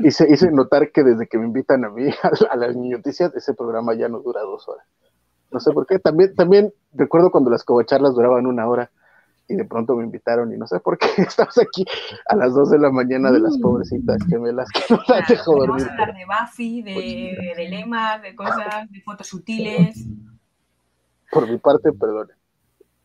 hice, 0.00 0.50
notar 0.50 0.90
que 0.90 1.04
desde 1.04 1.28
que 1.28 1.38
me 1.38 1.46
invitan 1.46 1.84
a 1.84 1.90
mí 1.90 2.10
a, 2.24 2.52
a 2.52 2.56
las 2.56 2.74
noticias, 2.74 3.32
ese 3.36 3.54
programa 3.54 3.94
ya 3.94 4.08
no 4.08 4.18
dura 4.18 4.40
dos 4.40 4.66
horas. 4.68 4.84
No 5.50 5.60
sé 5.60 5.72
por 5.72 5.86
qué. 5.86 5.98
También, 5.98 6.34
también 6.34 6.72
recuerdo 6.92 7.30
cuando 7.30 7.50
las 7.50 7.64
covacharlas 7.64 8.14
duraban 8.14 8.46
una 8.46 8.66
hora 8.66 8.90
y 9.48 9.56
de 9.56 9.64
pronto 9.64 9.96
me 9.96 10.04
invitaron 10.04 10.52
y 10.54 10.56
no 10.56 10.66
sé 10.66 10.78
por 10.78 10.96
qué 10.96 11.08
estamos 11.18 11.58
aquí 11.58 11.84
a 12.28 12.36
las 12.36 12.54
dos 12.54 12.70
de 12.70 12.78
la 12.78 12.90
mañana 12.90 13.32
de 13.32 13.40
las 13.40 13.58
mm. 13.58 13.60
pobrecitas 13.60 14.24
gemelas 14.28 14.68
que 14.70 14.94
no 14.94 15.00
las 15.08 15.28
dejo 15.28 15.52
dormir. 15.52 15.68
Vamos 15.68 15.86
a 15.86 15.90
hablar 15.90 16.14
de 16.14 16.24
Buffy, 16.24 16.82
de, 16.82 17.54
de 17.56 17.68
lemas, 17.68 18.22
de 18.22 18.34
cosas, 18.36 18.90
de 18.90 19.00
fotos 19.02 19.26
sutiles. 19.26 20.06
Por 21.32 21.48
mi 21.48 21.58
parte, 21.58 21.92
perdón. 21.92 22.28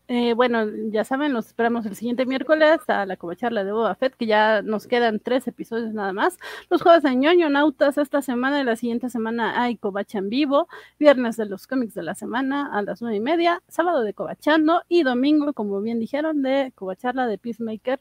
Eh, 0.07 0.35
bueno, 0.35 0.67
ya 0.91 1.03
saben, 1.03 1.33
los 1.33 1.47
esperamos 1.47 1.83
el 1.87 1.95
siguiente 1.95 2.27
miércoles 2.27 2.79
a 2.87 3.07
la 3.07 3.17
covacharla 3.17 3.63
de 3.63 3.71
Boba 3.71 3.95
Fett, 3.95 4.15
que 4.15 4.27
ya 4.27 4.61
nos 4.61 4.85
quedan 4.85 5.19
tres 5.19 5.47
episodios 5.47 5.95
nada 5.95 6.13
más. 6.13 6.37
Los 6.69 6.83
jueves 6.83 7.01
de 7.01 7.15
ñoño 7.15 7.49
nautas 7.49 7.97
esta 7.97 8.21
semana 8.21 8.61
y 8.61 8.63
la 8.65 8.75
siguiente 8.75 9.09
semana 9.09 9.59
hay 9.63 9.77
covacha 9.77 10.19
en 10.19 10.29
vivo, 10.29 10.67
viernes 10.99 11.37
de 11.37 11.47
los 11.47 11.65
cómics 11.65 11.95
de 11.95 12.03
la 12.03 12.13
semana 12.13 12.69
a 12.71 12.83
las 12.83 13.01
nueve 13.01 13.17
y 13.17 13.19
media, 13.19 13.63
sábado 13.67 14.03
de 14.03 14.13
covachando 14.13 14.83
y 14.89 15.01
domingo, 15.01 15.53
como 15.53 15.81
bien 15.81 15.99
dijeron, 15.99 16.43
de 16.43 16.71
covacharla 16.75 17.25
de 17.25 17.39
Peacemaker. 17.39 17.99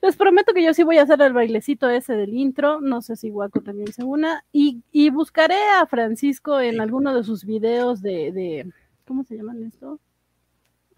Les 0.00 0.16
prometo 0.16 0.54
que 0.54 0.64
yo 0.64 0.72
sí 0.72 0.84
voy 0.84 0.96
a 0.96 1.02
hacer 1.02 1.20
el 1.20 1.34
bailecito 1.34 1.90
ese 1.90 2.14
del 2.14 2.32
intro, 2.32 2.80
no 2.80 3.02
sé 3.02 3.16
si 3.16 3.30
Waco 3.30 3.60
también 3.60 3.92
se 3.92 4.04
una, 4.04 4.44
y, 4.52 4.82
y 4.90 5.10
buscaré 5.10 5.60
a 5.78 5.84
Francisco 5.84 6.58
en 6.60 6.80
alguno 6.80 7.14
de 7.14 7.24
sus 7.24 7.44
videos 7.44 8.00
de, 8.00 8.32
de 8.32 8.72
¿cómo 9.06 9.22
se 9.24 9.36
llaman 9.36 9.62
esto? 9.64 10.00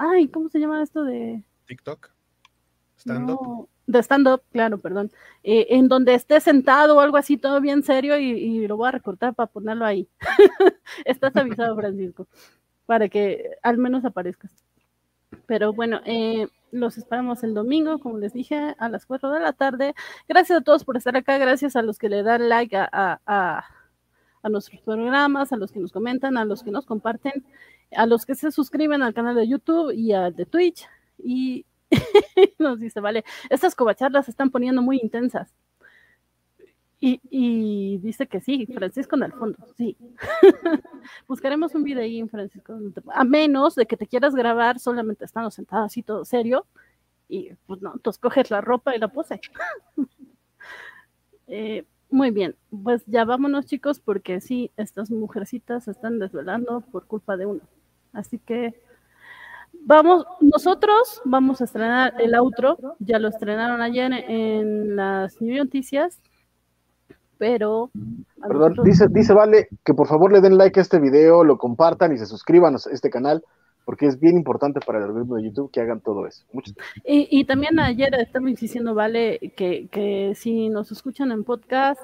Ay, 0.04 0.26
¿cómo 0.26 0.48
se 0.48 0.58
llama 0.58 0.82
esto 0.82 1.04
de 1.04 1.44
TikTok? 1.66 2.10
Stand-up. 2.96 3.68
de 3.86 3.98
stand-up, 4.00 4.42
claro, 4.50 4.78
perdón. 4.78 5.12
Eh, 5.44 5.68
en 5.70 5.86
donde 5.86 6.14
esté 6.14 6.40
sentado 6.40 6.96
o 6.96 7.00
algo 7.00 7.16
así, 7.16 7.36
todo 7.36 7.60
bien 7.60 7.84
serio, 7.84 8.18
y, 8.18 8.66
lo 8.66 8.76
voy 8.76 8.88
a 8.88 8.92
recortar 8.92 9.32
para 9.32 9.46
ponerlo 9.46 9.84
ahí. 9.84 10.08
Estás 11.04 11.36
avisado, 11.36 11.76
Francisco, 11.76 12.26
para 12.84 13.08
que 13.08 13.50
al 13.62 13.78
menos 13.78 14.04
aparezcas. 14.04 14.50
Pero 15.46 15.72
bueno, 15.72 16.00
eh, 16.04 16.48
los 16.72 16.98
esperamos 16.98 17.44
el 17.44 17.54
domingo, 17.54 18.00
como 18.00 18.18
les 18.18 18.32
dije, 18.32 18.74
a 18.78 18.88
las 18.88 19.06
4 19.06 19.30
de 19.30 19.38
la 19.38 19.52
tarde. 19.52 19.94
Gracias 20.28 20.58
a 20.58 20.62
todos 20.62 20.84
por 20.84 20.96
estar 20.96 21.16
acá, 21.16 21.38
gracias 21.38 21.76
a 21.76 21.82
los 21.82 21.98
que 21.98 22.08
le 22.08 22.24
dan 22.24 22.48
like 22.48 22.76
a, 22.76 22.88
a, 23.24 23.64
a 24.42 24.48
nuestros 24.48 24.80
programas, 24.80 25.52
a 25.52 25.56
los 25.56 25.70
que 25.70 25.78
nos 25.78 25.92
comentan, 25.92 26.36
a 26.36 26.44
los 26.44 26.64
que 26.64 26.72
nos 26.72 26.86
comparten 26.86 27.44
a 27.97 28.06
los 28.06 28.27
que 28.27 28.35
se 28.35 28.51
suscriben 28.51 29.02
al 29.02 29.14
canal 29.14 29.35
de 29.35 29.48
YouTube 29.48 29.93
y 29.93 30.12
al 30.12 30.35
de 30.35 30.47
Twitch. 30.47 30.86
Y 31.19 31.66
nos 32.59 32.81
dice, 32.81 33.01
vale, 33.01 33.24
estas 33.51 33.74
covacharlas 33.74 34.27
se 34.27 34.31
están 34.31 34.51
poniendo 34.51 34.82
muy 34.82 34.98
intensas. 35.02 35.52
Y, 37.05 37.98
dice 37.98 38.28
que 38.28 38.40
sí, 38.40 38.64
Francisco 38.66 39.16
en 39.16 39.24
el 39.24 39.32
fondo, 39.32 39.59
sí. 39.77 39.97
Buscaremos 41.27 41.74
un 41.74 41.82
video 41.82 42.28
Francisco, 42.28 42.78
a 43.12 43.24
menos 43.24 43.74
de 43.74 43.86
que 43.86 43.97
te 43.97 44.06
quieras 44.06 44.36
grabar 44.36 44.78
solamente 44.78 45.24
estando 45.24 45.51
sentado 45.51 45.82
así 45.82 46.05
todo 46.05 46.24
serio. 46.24 46.64
Y 47.28 47.55
pues 47.66 47.82
no, 47.82 47.93
entonces 47.94 48.20
coges 48.20 48.52
la 48.52 48.60
ropa 48.60 48.94
y 48.94 49.01
la 49.01 49.09
pose. 49.09 49.40
eh, 51.48 51.85
muy 52.09 52.31
bien, 52.31 52.55
pues 52.85 53.02
ya 53.06 53.24
vámonos 53.24 53.66
chicos, 53.66 53.98
porque 53.98 54.40
sí, 54.40 54.70
estas 54.77 55.10
mujercitas 55.10 55.85
se 55.85 55.90
están 55.90 56.20
desvelando 56.20 56.82
por 56.82 57.09
culpa 57.09 57.36
de 57.36 57.47
uno. 57.47 57.62
Así 58.12 58.39
que 58.39 58.74
vamos, 59.84 60.26
nosotros 60.40 61.20
vamos 61.24 61.60
a 61.60 61.64
estrenar 61.64 62.14
el 62.20 62.34
outro, 62.34 62.76
ya 62.98 63.18
lo 63.18 63.28
estrenaron 63.28 63.80
ayer 63.80 64.12
en 64.12 64.97
las 64.97 65.40
New 65.40 65.56
Noticias, 65.56 66.20
pero... 67.39 67.90
Perdón, 68.40 68.74
dice, 68.84 69.06
dice 69.09 69.32
Vale 69.32 69.68
que 69.84 69.94
por 69.94 70.06
favor 70.06 70.32
le 70.32 70.40
den 70.40 70.59
like 70.59 70.78
a 70.78 70.82
este 70.82 70.98
video, 70.98 71.44
lo 71.44 71.59
compartan 71.59 72.12
y 72.12 72.18
se 72.18 72.26
suscriban 72.26 72.74
a 72.74 72.78
este 72.90 73.10
canal 73.10 73.43
porque 73.84 74.06
es 74.06 74.20
bien 74.20 74.36
importante 74.36 74.80
para 74.80 74.98
el 74.98 75.05
algoritmo 75.05 75.36
de 75.36 75.44
YouTube 75.44 75.70
que 75.72 75.80
hagan 75.80 76.01
todo 76.01 76.26
eso. 76.26 76.44
y, 77.05 77.28
y, 77.30 77.44
también 77.44 77.78
ayer 77.80 78.14
estamos 78.14 78.51
insistiendo, 78.51 78.94
Vale, 78.94 79.39
que, 79.56 79.89
que 79.89 80.34
si 80.36 80.68
nos 80.68 80.93
escuchan 80.93 81.32
en 81.32 81.43
podcast, 81.43 82.01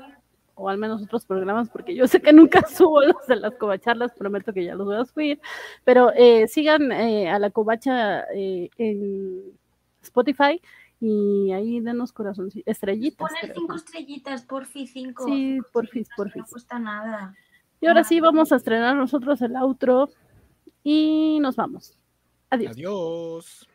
o 0.59 0.69
al 0.69 0.79
menos 0.79 1.03
otros 1.03 1.25
programas, 1.25 1.69
porque 1.71 1.95
yo 1.95 2.07
sé 2.07 2.21
que 2.21 2.33
nunca 2.33 2.63
subo 2.69 3.01
los 3.03 3.27
de 3.27 3.37
las 3.37 3.55
covacharlas, 3.55 4.13
prometo 4.13 4.53
que 4.53 4.65
ya 4.65 4.75
los 4.75 4.87
voy 4.87 4.97
a 4.97 5.05
subir, 5.05 5.41
pero 5.85 6.13
eh, 6.15 6.49
sigan 6.49 6.91
eh, 6.93 7.31
a 7.31 7.39
la 7.39 7.51
covacha 7.51 8.25
eh, 8.35 8.69
en 8.77 9.43
Spotify 10.03 10.61
y 11.01 11.53
ahí 11.53 11.81
denos 11.81 12.13
corazón, 12.13 12.51
estrellitas. 12.67 13.29
Poner 13.31 13.55
cinco 13.55 13.77
estrellitas, 13.77 14.43
porfi, 14.43 14.87
cinco. 14.87 15.27
Sí, 15.27 15.61
porfi, 15.73 16.05
porfi. 16.17 16.41
No 16.41 16.47
cuesta 16.47 16.79
nada. 16.79 17.35
Y 17.81 17.87
ahora 17.87 18.03
sí 18.03 18.19
vamos 18.19 18.51
a 18.51 18.57
estrenar 18.57 18.97
nosotros 18.97 19.41
el 19.41 19.55
outro 19.55 20.11
y 20.83 21.39
nos 21.41 21.55
vamos. 21.55 21.97
Adiós. 22.51 22.73
Adiós. 22.73 23.68